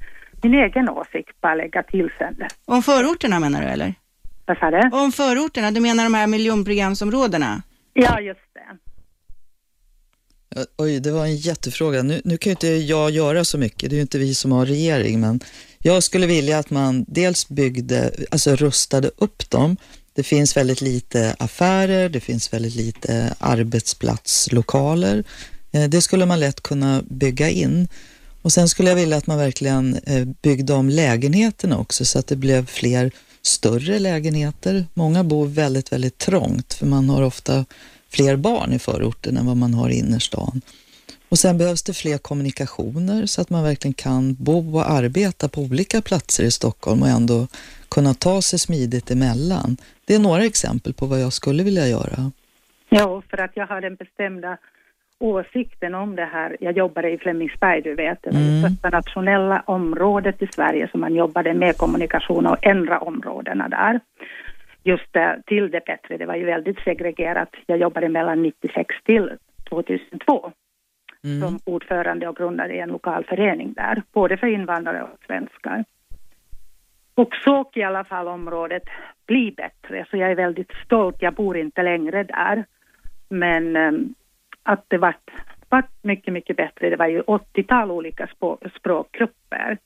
min 0.43 0.55
egen 0.55 0.88
åsikt, 0.88 1.40
bara 1.40 1.55
lägga 1.55 1.82
till 1.82 2.10
sen. 2.18 2.36
Om 2.64 2.82
förorterna 2.82 3.40
menar 3.40 3.60
du 3.60 3.66
eller? 3.66 3.94
Vad 4.47 4.59
sa 4.59 4.70
du? 4.70 4.90
Om 4.93 5.12
förorterna, 5.12 5.70
du 5.70 5.80
menar 5.80 6.05
de 6.05 6.14
här 6.14 6.26
miljonprogramsområdena? 6.26 7.62
Ja, 7.93 8.20
just 8.20 8.40
det. 8.55 8.78
Oj, 10.77 11.01
det 11.01 11.11
var 11.11 11.24
en 11.24 11.37
jättefråga. 11.37 12.03
Nu, 12.03 12.20
nu 12.24 12.39
kan 12.39 12.51
ju 12.51 12.53
inte 12.53 12.69
jag 12.69 13.11
göra 13.11 13.45
så 13.45 13.59
mycket, 13.59 13.91
det 13.91 13.95
är 13.95 13.97
ju 13.97 14.03
inte 14.03 14.19
vi 14.19 14.35
som 14.35 14.53
har 14.53 14.66
regering, 14.66 15.20
men 15.20 15.41
jag 15.78 16.03
skulle 16.03 16.27
vilja 16.27 16.59
att 16.59 16.70
man 16.70 17.05
dels 17.09 17.49
byggde, 17.49 18.11
alltså 18.31 18.57
rustade 18.57 19.11
upp 19.16 19.51
dem. 19.51 19.77
Det 20.15 20.23
finns 20.23 20.57
väldigt 20.57 20.81
lite 20.81 21.37
affärer, 21.39 22.09
det 22.09 22.20
finns 22.20 22.53
väldigt 22.53 22.74
lite 22.74 23.35
arbetsplatslokaler. 23.39 25.24
Eh, 25.73 25.89
det 25.89 26.03
skulle 26.03 26.27
man 26.27 26.41
lätt 26.41 26.61
kunna 26.61 27.03
bygga 27.11 27.51
in. 27.51 27.89
Och 28.43 28.53
sen 28.53 28.69
skulle 28.69 28.89
jag 28.89 28.97
vilja 28.97 29.16
att 29.16 29.27
man 29.27 29.39
verkligen 29.39 29.95
eh, 29.95 30.24
byggde 30.43 30.73
om 30.73 30.89
lägenheterna 30.91 31.78
också 31.78 32.05
så 32.05 32.19
att 32.19 32.27
det 32.27 32.37
blev 32.37 32.66
fler 32.66 33.11
större 33.43 33.99
lägenheter. 33.99 34.87
Många 34.95 35.24
bor 35.24 35.47
väldigt, 35.47 35.93
väldigt 35.93 36.19
trångt 36.19 36.74
för 36.74 36.87
man 36.87 37.09
har 37.09 37.23
ofta 37.23 37.65
fler 38.16 38.36
barn 38.36 38.72
i 38.72 38.78
förorten 38.78 39.36
än 39.36 39.47
vad 39.47 39.56
man 39.56 39.74
har 39.74 39.88
i 39.90 39.98
innerstan. 39.98 40.60
Och 41.28 41.38
sen 41.38 41.59
behövs 41.59 41.82
det 41.82 41.93
fler 41.97 42.18
kommunikationer 42.18 43.26
så 43.26 43.40
att 43.40 43.51
man 43.51 43.62
verkligen 43.64 43.94
kan 43.94 44.34
bo 44.34 44.76
och 44.76 44.90
arbeta 44.90 45.48
på 45.48 45.60
olika 45.60 46.01
platser 46.02 46.44
i 46.44 46.51
Stockholm 46.51 47.02
och 47.02 47.09
ändå 47.09 47.47
kunna 47.88 48.14
ta 48.14 48.43
sig 48.43 48.59
smidigt 48.59 49.10
emellan. 49.10 49.76
Det 50.06 50.14
är 50.14 50.18
några 50.18 50.44
exempel 50.44 50.93
på 50.94 51.06
vad 51.06 51.20
jag 51.20 51.32
skulle 51.32 51.62
vilja 51.62 51.86
göra. 51.86 52.30
Ja, 52.88 53.22
för 53.30 53.40
att 53.40 53.51
jag 53.55 53.66
har 53.66 53.80
den 53.80 53.94
bestämda 53.94 54.59
åsikten 55.18 55.94
om 55.94 56.16
det 56.16 56.24
här. 56.24 56.56
Jag 56.60 56.76
jobbade 56.76 57.10
i 57.10 57.18
Flemingsberg, 57.18 57.82
du 57.82 57.94
vet. 57.94 58.18
Det 58.22 58.30
var 58.30 58.40
det 58.40 58.47
Mm. 58.59 58.70
första 58.70 58.88
nationella 58.90 59.62
området 59.66 60.43
i 60.43 60.47
Sverige 60.55 60.88
som 60.90 61.01
man 61.01 61.14
jobbade 61.14 61.55
med 61.55 61.76
kommunikation 61.76 62.47
och 62.47 62.66
ändra 62.66 62.98
områdena 63.01 63.68
där. 63.68 64.01
Just 64.86 65.16
eh, 65.16 65.32
till 65.46 65.70
det 65.70 65.84
bättre. 65.84 66.16
Det 66.16 66.26
var 66.26 66.36
ju 66.36 66.44
väldigt 66.44 66.78
segregerat. 66.78 67.48
Jag 67.66 67.78
jobbade 67.78 68.08
mellan 68.08 68.42
96 68.42 68.94
till 69.04 69.30
2002 69.68 70.52
som 71.40 71.58
ordförande 71.64 72.28
och 72.28 72.36
grundade 72.36 72.74
en 72.74 72.88
lokal 72.88 73.24
förening 73.24 73.72
där, 73.72 74.02
både 74.12 74.36
för 74.36 74.46
invandrare 74.46 75.02
och 75.02 75.18
svenskar. 75.26 75.84
Och 77.14 77.34
såg 77.44 77.66
i 77.74 77.82
alla 77.82 78.04
fall 78.04 78.28
området 78.28 78.82
bli 79.26 79.52
bättre, 79.56 80.06
så 80.10 80.16
jag 80.16 80.30
är 80.30 80.34
väldigt 80.34 80.72
stolt. 80.84 81.16
Jag 81.18 81.34
bor 81.34 81.56
inte 81.56 81.82
längre 81.82 82.22
där, 82.22 82.64
men 83.28 83.76
ehm, 83.76 84.14
att 84.62 84.84
det 84.88 84.98
vart, 84.98 85.30
vart 85.68 85.90
mycket, 86.02 86.32
mycket 86.32 86.56
bättre. 86.56 86.90
Det 86.90 86.96
var 86.96 87.06
ju 87.06 87.22
80-tal 87.22 87.90
olika 87.90 88.28
språkgrupper. 88.78 89.78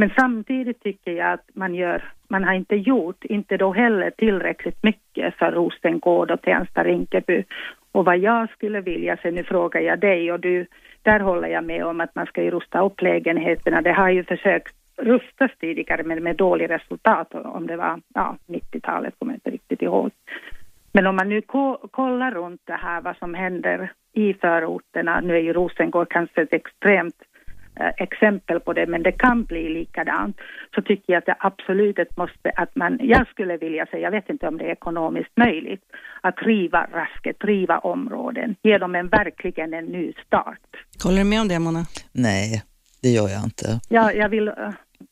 Men 0.00 0.10
samtidigt 0.16 0.82
tycker 0.82 1.12
jag 1.12 1.32
att 1.32 1.48
man 1.54 1.74
gör, 1.74 2.12
man 2.28 2.44
har 2.44 2.54
inte 2.54 2.76
gjort, 2.76 3.24
inte 3.24 3.56
då 3.56 3.72
heller 3.72 4.10
tillräckligt 4.10 4.82
mycket 4.82 5.34
för 5.34 5.52
Rosengård 5.52 6.30
och 6.30 6.42
Tensta, 6.42 6.84
Rinkeby. 6.84 7.44
Och 7.92 8.04
vad 8.04 8.18
jag 8.18 8.50
skulle 8.50 8.80
vilja, 8.80 9.16
se, 9.16 9.30
nu 9.30 9.44
frågar 9.44 9.80
jag 9.80 9.98
dig 9.98 10.32
och 10.32 10.40
du, 10.40 10.66
där 11.02 11.20
håller 11.20 11.48
jag 11.48 11.64
med 11.64 11.84
om 11.84 12.00
att 12.00 12.14
man 12.14 12.26
ska 12.26 12.42
ju 12.42 12.50
rusta 12.50 12.80
upp 12.84 13.02
lägenheterna. 13.02 13.82
Det 13.82 13.92
har 13.92 14.08
ju 14.10 14.24
försökt 14.24 14.74
rustas 14.96 15.50
tidigare 15.60 16.02
men 16.02 16.22
med 16.22 16.36
dålig 16.36 16.70
resultat 16.70 17.34
om 17.34 17.66
det 17.66 17.76
var 17.76 18.00
ja, 18.14 18.36
90-talet, 18.46 19.14
kommer 19.18 19.32
jag 19.32 19.36
inte 19.36 19.50
riktigt 19.50 19.82
ihåg. 19.82 20.10
Men 20.92 21.06
om 21.06 21.16
man 21.16 21.28
nu 21.28 21.40
ko- 21.40 21.88
kollar 21.90 22.30
runt 22.30 22.60
det 22.64 22.80
här, 22.82 23.00
vad 23.00 23.16
som 23.16 23.34
händer 23.34 23.92
i 24.12 24.34
förorterna, 24.34 25.20
nu 25.20 25.36
är 25.36 25.40
ju 25.40 25.52
Rosengård 25.52 26.08
kanske 26.08 26.42
ett 26.42 26.52
extremt 26.52 27.22
exempel 27.96 28.60
på 28.60 28.72
det, 28.72 28.86
men 28.86 29.02
det 29.02 29.12
kan 29.12 29.44
bli 29.44 29.68
likadant, 29.68 30.36
så 30.74 30.82
tycker 30.82 31.12
jag 31.12 31.18
att 31.18 31.26
det 31.26 31.36
absolut 31.38 32.16
måste 32.16 32.50
att 32.56 32.76
man, 32.76 32.98
jag 33.02 33.28
skulle 33.28 33.56
vilja 33.56 33.86
säga, 33.86 34.02
jag 34.02 34.10
vet 34.10 34.30
inte 34.30 34.48
om 34.48 34.58
det 34.58 34.64
är 34.64 34.72
ekonomiskt 34.72 35.36
möjligt, 35.36 35.82
att 36.20 36.42
riva 36.42 36.86
rasket, 36.92 37.44
riva 37.44 37.78
områden, 37.78 38.56
ge 38.62 38.78
dem 38.78 38.94
en 38.94 39.08
verkligen 39.08 39.74
en 39.74 39.84
ny 39.84 40.12
start. 40.26 40.58
Håller 41.04 41.18
du 41.18 41.24
med 41.24 41.40
om 41.40 41.48
det 41.48 41.58
Mona? 41.58 41.84
Nej, 42.12 42.62
det 43.02 43.08
gör 43.08 43.28
jag 43.28 43.44
inte. 43.44 43.80
Ja, 43.88 44.12
jag 44.12 44.28
vill 44.28 44.48
eh, 44.48 44.54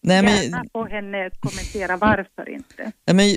Nej, 0.08 0.22
men- 0.22 0.42
gärna 0.42 0.64
få 0.72 0.84
henne 0.84 1.30
kommentera 1.40 1.96
varför 1.96 2.48
inte. 2.48 2.92
Ja, 3.04 3.12
men, 3.12 3.36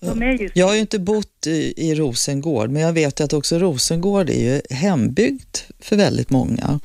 De 0.00 0.22
är 0.22 0.38
ju 0.38 0.50
jag 0.54 0.66
har 0.66 0.74
ju 0.74 0.80
inte 0.80 0.98
bott 0.98 1.46
i, 1.46 1.74
i 1.76 1.94
Rosengård, 1.94 2.70
men 2.70 2.82
jag 2.82 2.92
vet 2.92 3.20
ju 3.20 3.24
att 3.24 3.32
också 3.32 3.58
Rosengård 3.58 4.30
är 4.30 4.40
ju 4.54 4.60
hembygd 4.70 5.56
för 5.78 5.96
väldigt 5.96 6.30
många. 6.30 6.80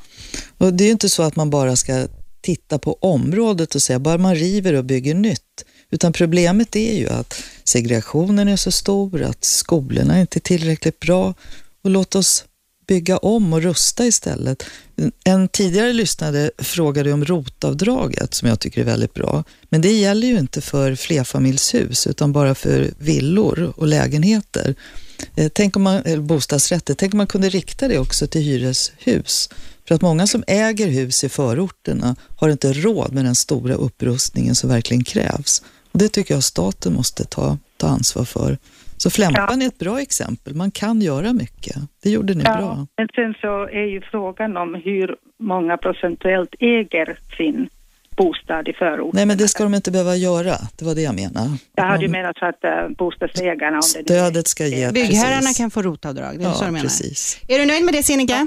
Och 0.58 0.74
det 0.74 0.84
är 0.84 0.86
ju 0.86 0.92
inte 0.92 1.08
så 1.08 1.22
att 1.22 1.36
man 1.36 1.50
bara 1.50 1.76
ska 1.76 2.08
titta 2.40 2.78
på 2.78 2.98
området 3.00 3.74
och 3.74 3.82
säga 3.82 3.98
bara 3.98 4.18
man 4.18 4.34
river 4.34 4.72
och 4.74 4.84
bygger 4.84 5.14
nytt. 5.14 5.64
Utan 5.90 6.12
problemet 6.12 6.76
är 6.76 6.94
ju 6.98 7.08
att 7.08 7.42
segregationen 7.64 8.48
är 8.48 8.56
så 8.56 8.72
stor, 8.72 9.22
att 9.22 9.44
skolorna 9.44 10.20
inte 10.20 10.38
är 10.38 10.40
tillräckligt 10.40 11.00
bra. 11.00 11.34
Och 11.84 11.90
låt 11.90 12.14
oss 12.14 12.44
bygga 12.86 13.16
om 13.16 13.52
och 13.52 13.62
rusta 13.62 14.06
istället. 14.06 14.62
En 15.24 15.48
tidigare 15.48 15.92
lyssnare 15.92 16.50
frågade 16.58 17.12
om 17.12 17.24
rotavdraget 17.24 18.34
som 18.34 18.48
jag 18.48 18.60
tycker 18.60 18.80
är 18.80 18.84
väldigt 18.84 19.14
bra. 19.14 19.44
Men 19.68 19.80
det 19.80 19.92
gäller 19.92 20.28
ju 20.28 20.38
inte 20.38 20.60
för 20.60 20.94
flerfamiljshus 20.94 22.06
utan 22.06 22.32
bara 22.32 22.54
för 22.54 22.90
villor 22.98 23.72
och 23.76 23.86
lägenheter. 23.86 24.74
Eh, 25.34 25.50
tänk 25.54 25.76
om 25.76 25.82
man, 25.82 26.02
eller 26.04 26.22
bostadsrätter, 26.22 26.94
tänk 26.94 27.14
om 27.14 27.18
man 27.18 27.26
kunde 27.26 27.48
rikta 27.48 27.88
det 27.88 27.98
också 27.98 28.26
till 28.26 28.40
hyreshus. 28.40 29.48
För 29.88 29.94
att 29.94 30.02
många 30.02 30.26
som 30.26 30.44
äger 30.46 30.86
hus 30.86 31.24
i 31.24 31.28
förorterna 31.28 32.16
har 32.36 32.48
inte 32.48 32.72
råd 32.72 33.12
med 33.12 33.24
den 33.24 33.34
stora 33.34 33.74
upprustningen 33.74 34.54
som 34.54 34.70
verkligen 34.70 35.04
krävs. 35.04 35.62
Och 35.92 35.98
det 35.98 36.08
tycker 36.08 36.34
jag 36.34 36.44
staten 36.44 36.92
måste 36.92 37.24
ta, 37.24 37.58
ta 37.76 37.86
ansvar 37.86 38.24
för. 38.24 38.58
Så 38.96 39.10
Flämpan 39.10 39.62
är 39.62 39.66
ett 39.66 39.78
bra 39.78 40.00
exempel. 40.00 40.54
Man 40.54 40.70
kan 40.70 41.00
göra 41.00 41.32
mycket. 41.32 41.76
Det 42.02 42.10
gjorde 42.10 42.34
ni 42.34 42.42
bra. 42.44 42.86
Men 42.96 43.08
sen 43.14 43.34
så 43.40 43.62
är 43.68 43.84
ju 43.86 44.00
frågan 44.00 44.56
om 44.56 44.74
hur 44.74 45.16
många 45.38 45.76
procentuellt 45.76 46.54
äger 46.60 47.18
sin 47.36 47.68
bostad 48.16 48.68
i 48.68 48.72
förort. 48.72 49.14
Nej, 49.14 49.26
men 49.26 49.38
det 49.38 49.48
ska 49.48 49.64
de 49.64 49.74
inte 49.74 49.90
behöva 49.90 50.16
göra. 50.16 50.54
Det 50.78 50.84
var 50.84 50.94
det 50.94 51.02
jag 51.02 51.14
menade. 51.14 51.46
Ju 52.00 52.08
Man- 52.08 52.10
menat 52.10 52.36
så 52.38 52.46
att 52.46 52.64
uh, 52.64 52.96
bostadsägarna... 52.96 53.76
Om 53.76 53.80
det 53.96 54.04
Stödet 54.04 54.46
ska 54.46 54.64
ge... 54.66 54.92
Byggherrarna 54.92 55.36
precis. 55.40 55.58
kan 55.58 55.70
få 55.70 55.82
rotavdrag, 55.82 56.38
det 56.38 56.44
är 56.44 56.48
Ja, 56.48 56.52
så 56.52 56.64
du 56.64 56.70
menar? 56.70 56.82
precis. 56.82 57.40
Är 57.48 57.58
du 57.58 57.66
nöjd 57.66 57.84
med 57.84 57.94
det 57.94 58.02
Sinikka? 58.02 58.46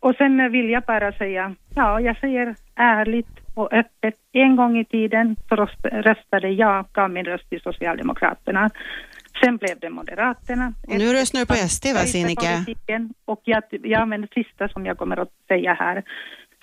Och 0.00 0.14
sen 0.18 0.40
eh, 0.40 0.48
vill 0.48 0.70
jag 0.70 0.82
bara 0.82 1.12
säga, 1.12 1.54
ja, 1.74 2.00
jag 2.00 2.18
säger 2.18 2.54
ärligt 2.76 3.28
och 3.54 3.72
öppet. 3.72 4.14
En 4.32 4.56
gång 4.56 4.78
i 4.78 4.84
tiden 4.84 5.36
så 5.48 5.54
röst- 5.56 5.84
röstade 6.06 6.48
jag, 6.48 6.86
gav 6.92 7.10
min 7.10 7.24
röst 7.24 7.48
till 7.50 7.60
Socialdemokraterna. 7.60 8.70
Sen 9.44 9.56
blev 9.56 9.78
det 9.80 9.90
Moderaterna. 9.90 10.72
Och 10.88 10.98
nu 10.98 11.12
röstar 11.12 11.38
du 11.38 11.46
på 11.46 11.54
SD 11.54 11.86
va 11.94 12.00
Sinikka? 12.00 12.64
Och 13.24 13.40
jag, 13.44 13.62
ja, 13.70 14.06
men 14.06 14.20
det 14.20 14.28
sista 14.34 14.68
som 14.68 14.86
jag 14.86 14.98
kommer 14.98 15.16
att 15.16 15.32
säga 15.48 15.74
här. 15.74 16.02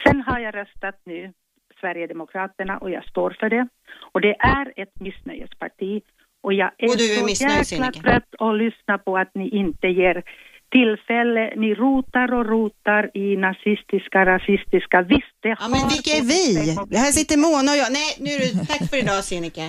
Sen 0.03 0.21
har 0.21 0.39
jag 0.39 0.55
röstat 0.55 0.95
nu 1.05 1.33
Sverigedemokraterna 1.79 2.77
och 2.77 2.89
jag 2.91 3.05
står 3.05 3.35
för 3.39 3.49
det. 3.49 3.67
Och 4.11 4.21
det 4.21 4.35
är 4.39 4.73
ett 4.75 4.99
missnöjesparti. 4.99 6.01
Och 6.41 6.53
jag 6.53 6.71
är, 6.77 6.89
Och 6.89 6.97
du 6.97 7.13
är 7.13 7.19
så 7.19 7.25
missnöjd, 7.25 7.51
jäkla 7.51 7.65
Sinikka. 7.65 8.01
trött 8.01 8.31
att 8.39 8.57
lyssna 8.57 8.97
på 8.97 9.17
att 9.17 9.31
ni 9.35 9.49
inte 9.49 9.87
ger 9.87 10.23
tillfälle. 10.71 11.53
Ni 11.55 11.73
rotar 11.73 12.33
och 12.33 12.45
rotar 12.45 13.17
i 13.17 13.37
nazistiska, 13.37 14.25
rasistiska. 14.25 15.01
Visst, 15.01 15.35
det 15.39 15.49
Ja, 15.59 15.67
men 15.69 15.87
vilka 15.93 16.11
är 16.11 16.21
vi? 16.33 16.97
Här 16.97 17.11
sitter 17.11 17.37
Mona 17.37 17.71
och 17.71 17.77
jag. 17.77 17.91
Nej, 17.91 18.09
nu 18.19 18.29
är 18.29 18.39
det 18.39 18.65
tack 18.65 18.89
för 18.89 18.97
idag 18.97 19.23
Sinikka. 19.23 19.65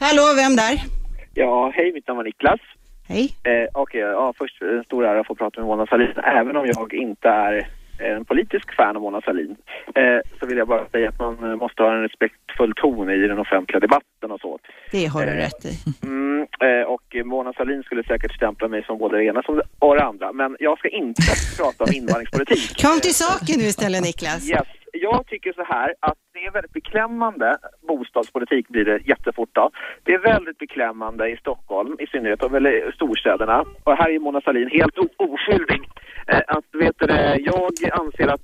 Hallå, 0.00 0.22
vem 0.36 0.56
där? 0.56 0.97
Ja, 1.38 1.72
hej, 1.74 1.92
mitt 1.92 2.08
namn 2.08 2.20
är 2.20 2.24
Niklas. 2.24 2.60
Hej. 3.08 3.34
Eh, 3.42 3.68
Okej, 3.74 4.00
ja, 4.00 4.34
först 4.38 4.62
en 4.62 4.84
stor 4.84 5.04
ära 5.04 5.20
att 5.20 5.26
få 5.26 5.34
prata 5.34 5.60
med 5.60 5.66
Mona 5.66 5.86
Sahlin, 5.86 6.12
även 6.24 6.56
om 6.56 6.66
jag 6.66 6.94
inte 6.94 7.28
är 7.28 7.68
en 7.98 8.24
politisk 8.24 8.74
fan 8.76 8.96
av 8.96 9.02
Mona 9.02 9.20
Sahlin 9.20 9.56
eh, 9.94 10.20
så 10.40 10.46
vill 10.46 10.58
jag 10.58 10.68
bara 10.68 10.88
säga 10.88 11.08
att 11.08 11.18
man 11.18 11.50
eh, 11.50 11.56
måste 11.56 11.82
ha 11.82 11.94
en 11.94 12.02
respektfull 12.02 12.72
ton 12.76 13.10
i 13.10 13.16
den 13.16 13.38
offentliga 13.38 13.80
debatten 13.80 14.30
och 14.30 14.40
så. 14.40 14.58
Det 14.90 15.06
har 15.06 15.26
du 15.26 15.32
Eh, 15.32 15.36
rätt 15.36 15.64
i. 15.64 15.72
Mm, 16.06 16.46
eh, 16.60 16.86
och 16.86 17.16
Mona 17.24 17.52
Sahlin 17.52 17.82
skulle 17.82 18.04
säkert 18.04 18.34
stämpla 18.34 18.68
mig 18.68 18.84
som 18.84 18.98
både 18.98 19.16
det 19.16 19.24
ena 19.24 19.42
och 19.78 19.94
det 19.96 20.04
andra. 20.04 20.32
Men 20.32 20.56
jag 20.60 20.78
ska 20.78 20.88
inte 20.88 21.22
prata 21.58 21.84
om 21.84 21.92
invandringspolitik. 21.92 22.82
Kom 22.82 23.00
till 23.00 23.14
saken 23.14 23.54
nu 23.58 23.64
istället 23.64 24.02
Niklas. 24.02 24.50
Yes. 24.50 24.66
Jag 25.00 25.26
tycker 25.26 25.52
så 25.52 25.64
här 25.64 25.94
att 26.00 26.18
det 26.32 26.44
är 26.44 26.50
väldigt 26.50 26.72
beklämmande, 26.72 27.58
bostadspolitik 27.88 28.68
blir 28.68 28.84
det 28.84 29.00
jättefort 29.04 29.48
då. 29.52 29.70
Det 30.02 30.14
är 30.14 30.18
väldigt 30.18 30.58
beklämmande 30.58 31.28
i 31.28 31.36
Stockholm 31.36 31.96
i 31.98 32.06
synnerhet, 32.06 32.42
och 32.42 32.94
storstäderna. 32.94 33.64
Och 33.84 33.96
här 33.96 34.10
är 34.10 34.18
Mona 34.18 34.40
Sahlin 34.40 34.70
helt 34.70 34.98
oskyldig. 35.16 35.82
Eh, 36.26 36.40
att, 36.46 36.64
vet 36.72 36.98
du, 36.98 37.06
det, 37.06 37.36
jag 37.38 37.72
anser 37.92 38.28
att 38.28 38.40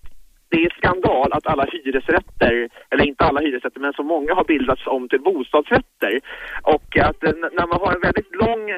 det 0.49 0.65
är 0.65 0.71
skandal 0.71 1.33
att 1.33 1.47
alla 1.47 1.67
hyresrätter, 1.73 2.69
eller 2.91 3.05
inte 3.05 3.25
alla 3.25 3.41
hyresrätter, 3.41 3.81
men 3.81 3.93
så 3.93 4.03
många 4.03 4.35
har 4.35 4.45
bildats 4.45 4.87
om 4.87 5.09
till 5.09 5.21
bostadsrätter. 5.21 6.21
Och 6.63 6.99
att 6.99 7.25
eh, 7.25 7.33
när 7.53 7.67
man 7.67 7.81
har 7.81 7.95
en 7.95 8.01
väldigt 8.01 8.35
lång 8.35 8.71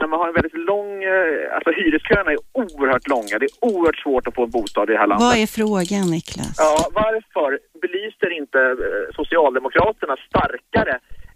när 0.00 0.08
man 0.12 0.18
har 0.20 0.28
en 0.28 0.34
väldigt 0.34 0.58
lång, 0.72 0.90
eh, 1.04 1.54
alltså 1.54 1.70
hyresköerna 1.70 2.30
är 2.36 2.38
oerhört 2.52 3.06
långa. 3.08 3.38
Det 3.40 3.46
är 3.52 3.56
oerhört 3.70 4.00
svårt 4.04 4.26
att 4.26 4.34
få 4.34 4.44
en 4.44 4.50
bostad 4.50 4.90
i 4.90 4.92
det 4.92 4.98
här 4.98 5.06
landet. 5.06 5.26
Vad 5.28 5.36
är 5.44 5.46
frågan 5.46 6.10
Niklas? 6.10 6.54
Ja, 6.58 6.88
varför 7.02 7.50
belyser 7.82 8.30
inte 8.40 8.58
eh, 8.58 9.14
Socialdemokraterna 9.20 10.16
starkare 10.28 10.94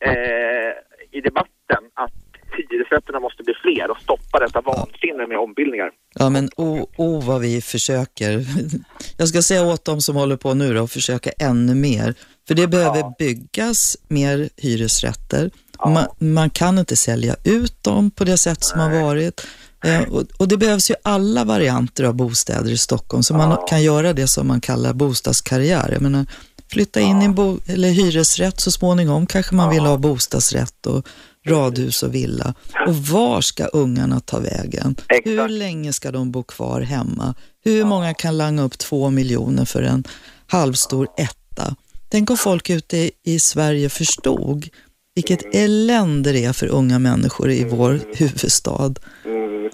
eh, 0.09 0.72
i 1.16 1.20
debatten 1.20 1.82
att 1.94 2.12
hyresrätterna 2.56 3.20
måste 3.20 3.43
bli 3.43 3.55
fler 3.55 3.90
och 3.90 4.01
stoppa 4.01 4.39
detta 4.39 4.60
vansinne 4.60 5.26
med 5.26 5.39
ombildningar? 5.39 5.90
Ja, 6.14 6.30
men 6.30 6.48
o, 6.56 6.86
o 6.97 7.20
vad 7.20 7.40
vi 7.40 7.60
försöker. 7.60 8.32
Jag 9.18 9.28
ska 9.28 9.43
säga 9.43 9.66
åt 9.66 9.84
dem 9.84 10.01
som 10.01 10.16
håller 10.16 10.36
på 10.36 10.55
nu 10.55 10.74
då, 10.74 10.84
att 10.84 10.93
försöka 10.93 11.30
ännu 11.40 11.74
mer. 11.74 12.14
För 12.48 12.55
det 12.55 12.68
behöver 12.68 13.02
byggas 13.18 13.97
mer 14.09 14.48
hyresrätter. 14.56 15.51
Man, 15.87 16.07
man 16.19 16.51
kan 16.51 16.79
inte 16.79 16.97
sälja 16.97 17.37
ut 17.45 17.83
dem 17.83 18.11
på 18.11 18.25
det 18.25 18.39
sätt 18.39 18.65
som 18.65 18.81
har 18.81 18.91
varit. 19.03 19.41
Eh, 19.85 20.03
och, 20.03 20.23
och 20.39 20.49
det 20.49 20.57
behövs 20.57 20.91
ju 20.91 20.95
alla 21.03 21.45
varianter 21.45 22.05
av 22.05 22.15
bostäder 22.15 22.71
i 22.71 22.79
Stockholm, 22.79 23.23
så 23.23 23.35
man 23.35 23.57
kan 23.69 23.83
göra 23.83 24.13
det 24.13 24.27
som 24.29 24.47
man 24.49 24.61
kallar 24.61 24.93
bostadskarriär. 24.93 25.91
Jag 25.93 26.03
menar, 26.03 26.27
flytta 26.73 27.01
in 27.01 27.23
i 27.23 27.25
en 27.25 27.35
bo, 27.35 27.59
eller 27.67 27.89
hyresrätt 27.91 28.61
så 28.61 28.71
småningom 28.71 29.27
kanske 29.27 29.55
man 29.55 29.71
vill 29.71 29.81
ha 29.85 29.97
bostadsrätt 29.99 30.87
och 30.87 31.07
radhus 31.47 32.03
och 32.03 32.15
villa. 32.15 32.55
Och 32.89 32.97
var 32.97 33.41
ska 33.41 33.65
ungarna 33.67 34.21
ta 34.21 34.39
vägen? 34.39 34.97
Hur 35.25 35.49
länge 35.49 35.93
ska 35.93 36.11
de 36.11 36.31
bo 36.31 36.43
kvar 36.43 36.81
hemma? 36.81 37.35
Hur 37.65 37.85
många 37.85 38.15
kan 38.15 38.37
langa 38.39 38.63
upp 38.63 38.79
två 38.79 39.11
miljoner 39.11 39.65
för 39.65 39.83
en 39.83 40.05
halvstor 40.47 41.09
etta? 41.19 41.75
Tänk 42.09 42.31
om 42.31 42.37
folk 42.37 42.71
ute 42.71 42.97
i- 42.97 43.11
i 43.25 43.39
Sverige 43.39 43.89
förstod 43.89 44.69
vilket 45.14 45.55
elände 45.55 46.32
det 46.32 46.44
är 46.44 46.52
för 46.52 46.66
unga 46.66 46.98
människor 46.98 47.51
i 47.51 47.64
vår 47.64 48.01
huvudstad. 48.16 48.94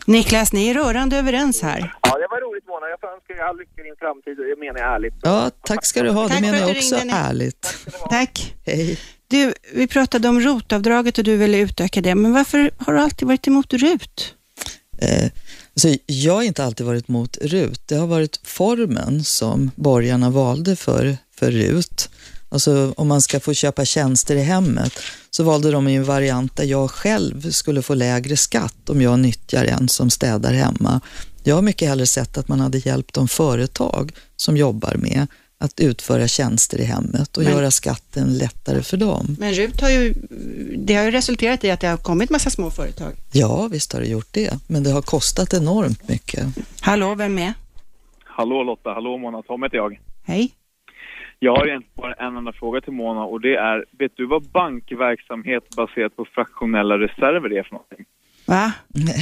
Niklas, 0.06 0.52
ni 0.52 0.68
är 0.68 0.74
rörande 0.74 1.16
överens 1.16 1.62
här. 1.62 1.94
Ja, 2.02 2.18
det 2.18 2.26
var 2.30 2.40
roligt 2.40 2.66
Mona. 2.66 2.86
Jag 2.90 3.00
får 3.00 3.08
önska 3.08 3.32
er 3.32 3.48
all 3.48 3.58
lycka 3.58 3.80
i 3.80 3.84
din 3.84 3.96
framtid. 3.98 4.36
Det 4.36 4.60
menar 4.66 4.80
jag 4.80 4.94
ärligt. 4.94 5.14
Ja, 5.22 5.50
tack 5.64 5.86
ska 5.86 6.02
du 6.02 6.10
ha. 6.10 6.22
Det 6.22 6.28
Tack 6.28 6.40
menar 6.40 6.58
jag 6.58 6.70
också 6.70 6.96
ringde, 6.96 7.14
ärligt. 7.14 7.76
Tack. 8.10 8.54
Hej. 8.66 8.98
Du, 9.28 9.54
vi 9.74 9.86
pratade 9.86 10.28
om 10.28 10.40
rotavdraget 10.40 11.18
och 11.18 11.24
du 11.24 11.36
ville 11.36 11.58
utöka 11.58 12.00
det, 12.00 12.14
men 12.14 12.32
varför 12.32 12.70
har 12.78 12.92
du 12.92 13.00
alltid 13.00 13.28
varit 13.28 13.46
emot 13.46 13.72
RUT? 13.74 14.34
Eh, 14.98 15.30
alltså, 15.74 16.00
jag 16.06 16.34
har 16.34 16.42
inte 16.42 16.64
alltid 16.64 16.86
varit 16.86 17.08
mot 17.08 17.38
RUT. 17.40 17.88
Det 17.88 17.94
har 17.96 18.06
varit 18.06 18.40
formen 18.44 19.24
som 19.24 19.70
borgarna 19.76 20.30
valde 20.30 20.76
för, 20.76 21.16
för 21.34 21.50
RUT. 21.50 22.10
Alltså 22.48 22.94
om 22.96 23.08
man 23.08 23.20
ska 23.22 23.40
få 23.40 23.54
köpa 23.54 23.84
tjänster 23.84 24.36
i 24.36 24.42
hemmet 24.42 24.92
så 25.30 25.42
valde 25.44 25.70
de 25.70 25.86
en 25.86 26.04
variant 26.04 26.56
där 26.56 26.64
jag 26.64 26.90
själv 26.90 27.50
skulle 27.50 27.82
få 27.82 27.94
lägre 27.94 28.36
skatt 28.36 28.90
om 28.90 29.02
jag 29.02 29.18
nyttjar 29.18 29.64
en 29.64 29.88
som 29.88 30.10
städar 30.10 30.52
hemma. 30.52 31.00
Jag 31.42 31.54
har 31.54 31.62
mycket 31.62 31.88
hellre 31.88 32.06
sett 32.06 32.38
att 32.38 32.48
man 32.48 32.60
hade 32.60 32.78
hjälpt 32.78 33.14
de 33.14 33.28
företag 33.28 34.12
som 34.36 34.56
jobbar 34.56 34.94
med 34.94 35.26
att 35.60 35.80
utföra 35.80 36.28
tjänster 36.28 36.78
i 36.80 36.84
hemmet 36.84 37.36
och 37.36 37.42
Men- 37.42 37.52
göra 37.52 37.70
skatten 37.70 38.38
lättare 38.38 38.82
för 38.82 38.96
dem. 38.96 39.36
Men 39.38 39.54
RUT 39.54 39.80
har 39.80 39.90
ju, 39.90 40.14
det 40.78 40.94
har 40.94 41.04
ju 41.04 41.10
resulterat 41.10 41.64
i 41.64 41.70
att 41.70 41.80
det 41.80 41.86
har 41.88 41.96
kommit 41.96 42.30
massa 42.30 42.50
små 42.50 42.70
företag. 42.70 43.12
Ja, 43.32 43.68
visst 43.68 43.92
har 43.92 44.00
det 44.00 44.06
gjort 44.06 44.28
det, 44.30 44.58
men 44.66 44.82
det 44.82 44.90
har 44.90 45.02
kostat 45.02 45.54
enormt 45.54 46.08
mycket. 46.08 46.46
Hallå, 46.80 47.14
vem 47.14 47.38
är? 47.38 47.54
Hallå 48.24 48.62
Lotta, 48.62 48.90
hallå 48.90 49.18
Mona, 49.18 49.42
Tom 49.42 49.62
heter 49.62 49.76
jag. 49.76 50.00
Hej. 50.24 50.50
Jag 51.38 51.56
har 51.56 51.66
egentligen 51.66 51.92
bara 51.96 52.12
en 52.14 52.36
enda 52.36 52.52
fråga 52.52 52.80
till 52.80 52.92
Mona 52.92 53.24
och 53.24 53.40
det 53.40 53.54
är, 53.56 53.84
vet 53.98 54.12
du 54.16 54.26
vad 54.26 54.42
bankverksamhet 54.50 55.76
baserat 55.76 56.16
på 56.16 56.24
fraktionella 56.24 56.98
reserver 56.98 57.52
är 57.52 57.62
för 57.62 57.72
någonting? 57.72 58.04
Va? 58.46 58.72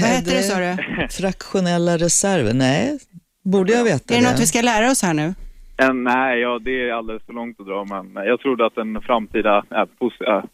Vad 0.02 0.10
heter 0.10 0.30
det 0.36 0.42
sa 0.42 0.58
du? 0.58 1.08
Fraktionella 1.22 1.96
reserver? 1.96 2.54
Nej, 2.54 2.98
borde 3.44 3.72
jag 3.72 3.84
veta 3.84 4.14
Är 4.14 4.20
det 4.20 4.30
något 4.30 4.40
vi 4.40 4.46
ska 4.46 4.60
lära 4.62 4.90
oss 4.90 5.02
här 5.02 5.14
nu? 5.14 5.34
En, 5.76 6.04
nej, 6.04 6.40
ja, 6.40 6.58
det 6.58 6.88
är 6.88 6.92
alldeles 6.92 7.22
för 7.26 7.32
långt 7.32 7.60
att 7.60 7.66
dra 7.66 7.84
men 7.84 8.24
jag 8.26 8.40
trodde 8.40 8.66
att 8.66 8.76
en 8.76 9.00
framtida, 9.02 9.64
äh, 9.70 9.84
pos- 9.98 10.36
äh, 10.38 10.44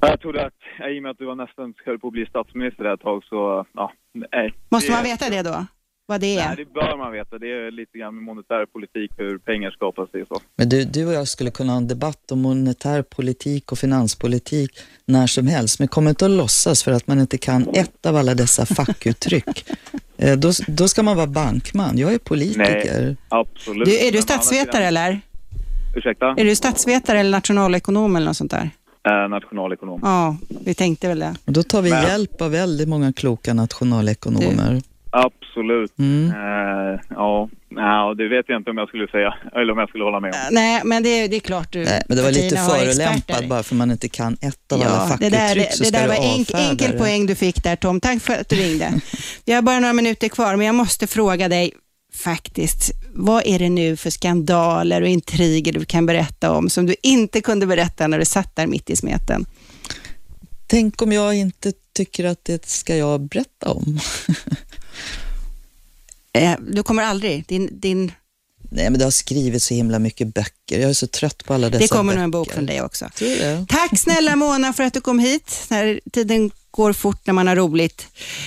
jag 0.00 0.20
trodde 0.20 0.46
att, 0.46 0.52
äh, 0.80 0.86
i 0.86 0.98
och 0.98 1.02
med 1.02 1.10
att 1.10 1.18
du 1.18 1.24
var 1.24 1.34
nästan 1.34 1.74
höll 1.86 1.98
på 1.98 2.06
att 2.06 2.12
bli 2.12 2.26
statsminister 2.26 2.84
ett 2.94 3.00
tag 3.00 3.24
så, 3.24 3.66
ja, 3.74 3.92
nej. 4.32 4.52
Måste 4.70 4.88
Det- 4.92 4.94
man 4.96 5.04
veta 5.04 5.30
det 5.30 5.42
då? 5.42 5.66
Vad 6.10 6.20
det 6.20 6.36
är? 6.36 6.46
Nej, 6.46 6.56
det 6.56 6.72
bör 6.72 6.96
man 6.96 7.12
veta. 7.12 7.38
Det 7.38 7.46
är 7.46 7.70
lite 7.70 7.98
grann 7.98 8.14
med 8.14 8.24
monetär 8.24 8.66
politik, 8.66 9.10
hur 9.16 9.38
pengar 9.38 9.70
skapas 9.70 10.08
och 10.14 10.28
så. 10.28 10.40
Men 10.56 10.68
du, 10.68 10.84
du 10.84 11.06
och 11.06 11.12
jag 11.12 11.28
skulle 11.28 11.50
kunna 11.50 11.72
ha 11.72 11.76
en 11.76 11.88
debatt 11.88 12.32
om 12.32 12.42
monetär 12.42 13.02
politik 13.02 13.72
och 13.72 13.78
finanspolitik 13.78 14.70
när 15.04 15.26
som 15.26 15.46
helst, 15.46 15.78
men 15.78 15.88
kom 15.88 16.08
inte 16.08 16.24
att 16.24 16.30
låtsas 16.30 16.82
för 16.82 16.92
att 16.92 17.06
man 17.06 17.20
inte 17.20 17.38
kan 17.38 17.68
ett 17.74 18.06
av 18.06 18.16
alla 18.16 18.34
dessa 18.34 18.66
fackuttryck. 18.66 19.64
Eh, 20.20 20.36
då, 20.36 20.50
då 20.66 20.88
ska 20.88 21.02
man 21.02 21.16
vara 21.16 21.26
bankman. 21.26 21.98
Jag 21.98 22.14
är 22.14 22.18
politiker. 22.18 23.04
Nej, 23.04 23.16
absolut. 23.28 23.88
Du, 23.88 23.98
är 24.08 24.12
du 24.12 24.22
statsvetare 24.22 24.84
eller? 24.84 25.20
Ursäkta? 25.96 26.26
Är 26.38 26.44
du 26.44 26.56
statsvetare 26.56 27.20
eller 27.20 27.30
nationalekonom 27.30 28.16
eller 28.16 28.26
något 28.26 28.36
sånt 28.36 28.50
där? 28.50 28.70
Eh, 29.08 29.28
nationalekonom. 29.28 30.00
Ja, 30.02 30.36
vi 30.64 30.74
tänkte 30.74 31.08
väl 31.08 31.18
det. 31.18 31.34
Och 31.44 31.52
då 31.52 31.62
tar 31.62 31.82
vi 31.82 31.90
Men- 31.90 32.02
hjälp 32.02 32.42
av 32.42 32.50
väldigt 32.50 32.88
många 32.88 33.12
kloka 33.12 33.54
nationalekonomer. 33.54 34.80
Absolut. 35.10 35.98
Mm. 35.98 36.30
Eh, 36.30 37.00
ja, 37.08 37.48
nej, 37.68 38.14
det 38.16 38.28
vet 38.28 38.44
jag 38.48 38.60
inte 38.60 38.70
om 38.70 38.78
jag 38.78 38.88
skulle 38.88 39.08
säga, 39.08 39.34
eller 39.54 39.72
om 39.72 39.78
jag 39.78 39.88
skulle 39.88 40.04
hålla 40.04 40.20
med 40.20 40.30
om. 40.30 40.38
Nej, 40.50 40.82
men 40.84 41.02
det, 41.02 41.28
det 41.28 41.36
är 41.36 41.40
klart 41.40 41.72
du 41.72 41.84
Nej, 41.84 42.02
men 42.08 42.16
det 42.16 42.22
var 42.22 42.30
lite 42.30 42.56
förolämpad 42.56 43.48
bara 43.48 43.62
för 43.62 43.74
man 43.74 43.90
inte 43.90 44.08
kan 44.08 44.36
ett 44.40 44.72
av 44.72 44.82
alla 44.82 45.08
Ja, 45.10 45.16
det 45.20 45.30
där, 45.30 45.38
fackuttryck 45.38 45.68
det, 45.70 45.76
så 45.76 45.84
det 45.84 45.90
där 45.90 46.08
var 46.08 46.14
enk, 46.14 46.50
enkel 46.54 46.92
det. 46.92 46.98
poäng 46.98 47.26
du 47.26 47.34
fick 47.34 47.62
där 47.62 47.76
Tom. 47.76 48.00
Tack 48.00 48.22
för 48.22 48.32
att 48.32 48.48
du 48.48 48.56
ringde. 48.56 49.00
Vi 49.44 49.52
har 49.52 49.62
bara 49.62 49.80
några 49.80 49.92
minuter 49.92 50.28
kvar, 50.28 50.56
men 50.56 50.66
jag 50.66 50.74
måste 50.74 51.06
fråga 51.06 51.48
dig 51.48 51.72
faktiskt, 52.14 52.90
vad 53.14 53.42
är 53.46 53.58
det 53.58 53.68
nu 53.68 53.96
för 53.96 54.10
skandaler 54.10 55.02
och 55.02 55.08
intriger 55.08 55.72
du 55.72 55.84
kan 55.84 56.06
berätta 56.06 56.52
om 56.52 56.68
som 56.70 56.86
du 56.86 56.94
inte 57.02 57.40
kunde 57.40 57.66
berätta 57.66 58.06
när 58.06 58.18
du 58.18 58.24
satt 58.24 58.56
där 58.56 58.66
mitt 58.66 58.90
i 58.90 58.96
smeten? 58.96 59.46
Tänk 60.66 61.02
om 61.02 61.12
jag 61.12 61.34
inte 61.34 61.72
tycker 61.92 62.24
att 62.24 62.44
det 62.44 62.66
ska 62.66 62.96
jag 62.96 63.20
berätta 63.20 63.70
om. 63.70 63.98
Eh, 66.32 66.52
Du 66.60 66.82
kommer 66.82 67.02
aldrig, 67.02 67.44
din, 67.46 67.80
din, 67.80 68.12
Nej, 68.70 68.90
men 68.90 68.98
det 68.98 69.04
har 69.04 69.10
skrivits 69.10 69.66
så 69.66 69.74
himla 69.74 69.98
mycket 69.98 70.34
böcker. 70.34 70.78
Jag 70.80 70.90
är 70.90 70.94
så 70.94 71.06
trött 71.06 71.44
på 71.44 71.54
alla 71.54 71.70
dessa 71.70 71.82
det 71.82 71.88
kommer 71.88 72.12
böcker. 72.12 72.16
nog 72.16 72.24
en 72.24 72.30
bok 72.30 72.52
från 72.52 72.66
dig 72.66 72.82
också. 72.82 73.04
Tack 73.68 73.98
snälla 73.98 74.36
Mona 74.36 74.72
för 74.72 74.82
att 74.82 74.94
du 74.94 75.00
kom 75.00 75.18
hit. 75.18 75.66
När 75.68 76.00
tiden 76.12 76.50
går 76.70 76.92
fort 76.92 77.20
när 77.26 77.34
man 77.34 77.46
har 77.46 77.56
roligt. 77.56 78.06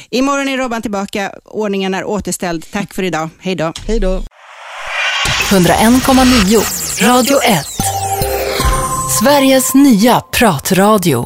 Imorgon 0.10 0.48
är 0.48 0.58
Robban 0.58 0.82
tillbaka. 0.82 1.32
Ordningen 1.46 1.94
är 1.94 2.04
återställd. 2.04 2.66
Tack 2.72 2.94
för 2.94 3.04
idag. 3.04 3.30
Hej 3.40 3.56
då. 3.56 3.74
Hej 3.88 4.00
då. 4.00 4.24
101,9 5.50 7.08
Radio 7.08 7.38
1. 7.44 7.66
Sveriges 9.20 9.74
nya 9.74 10.22
pratradio. 10.32 11.20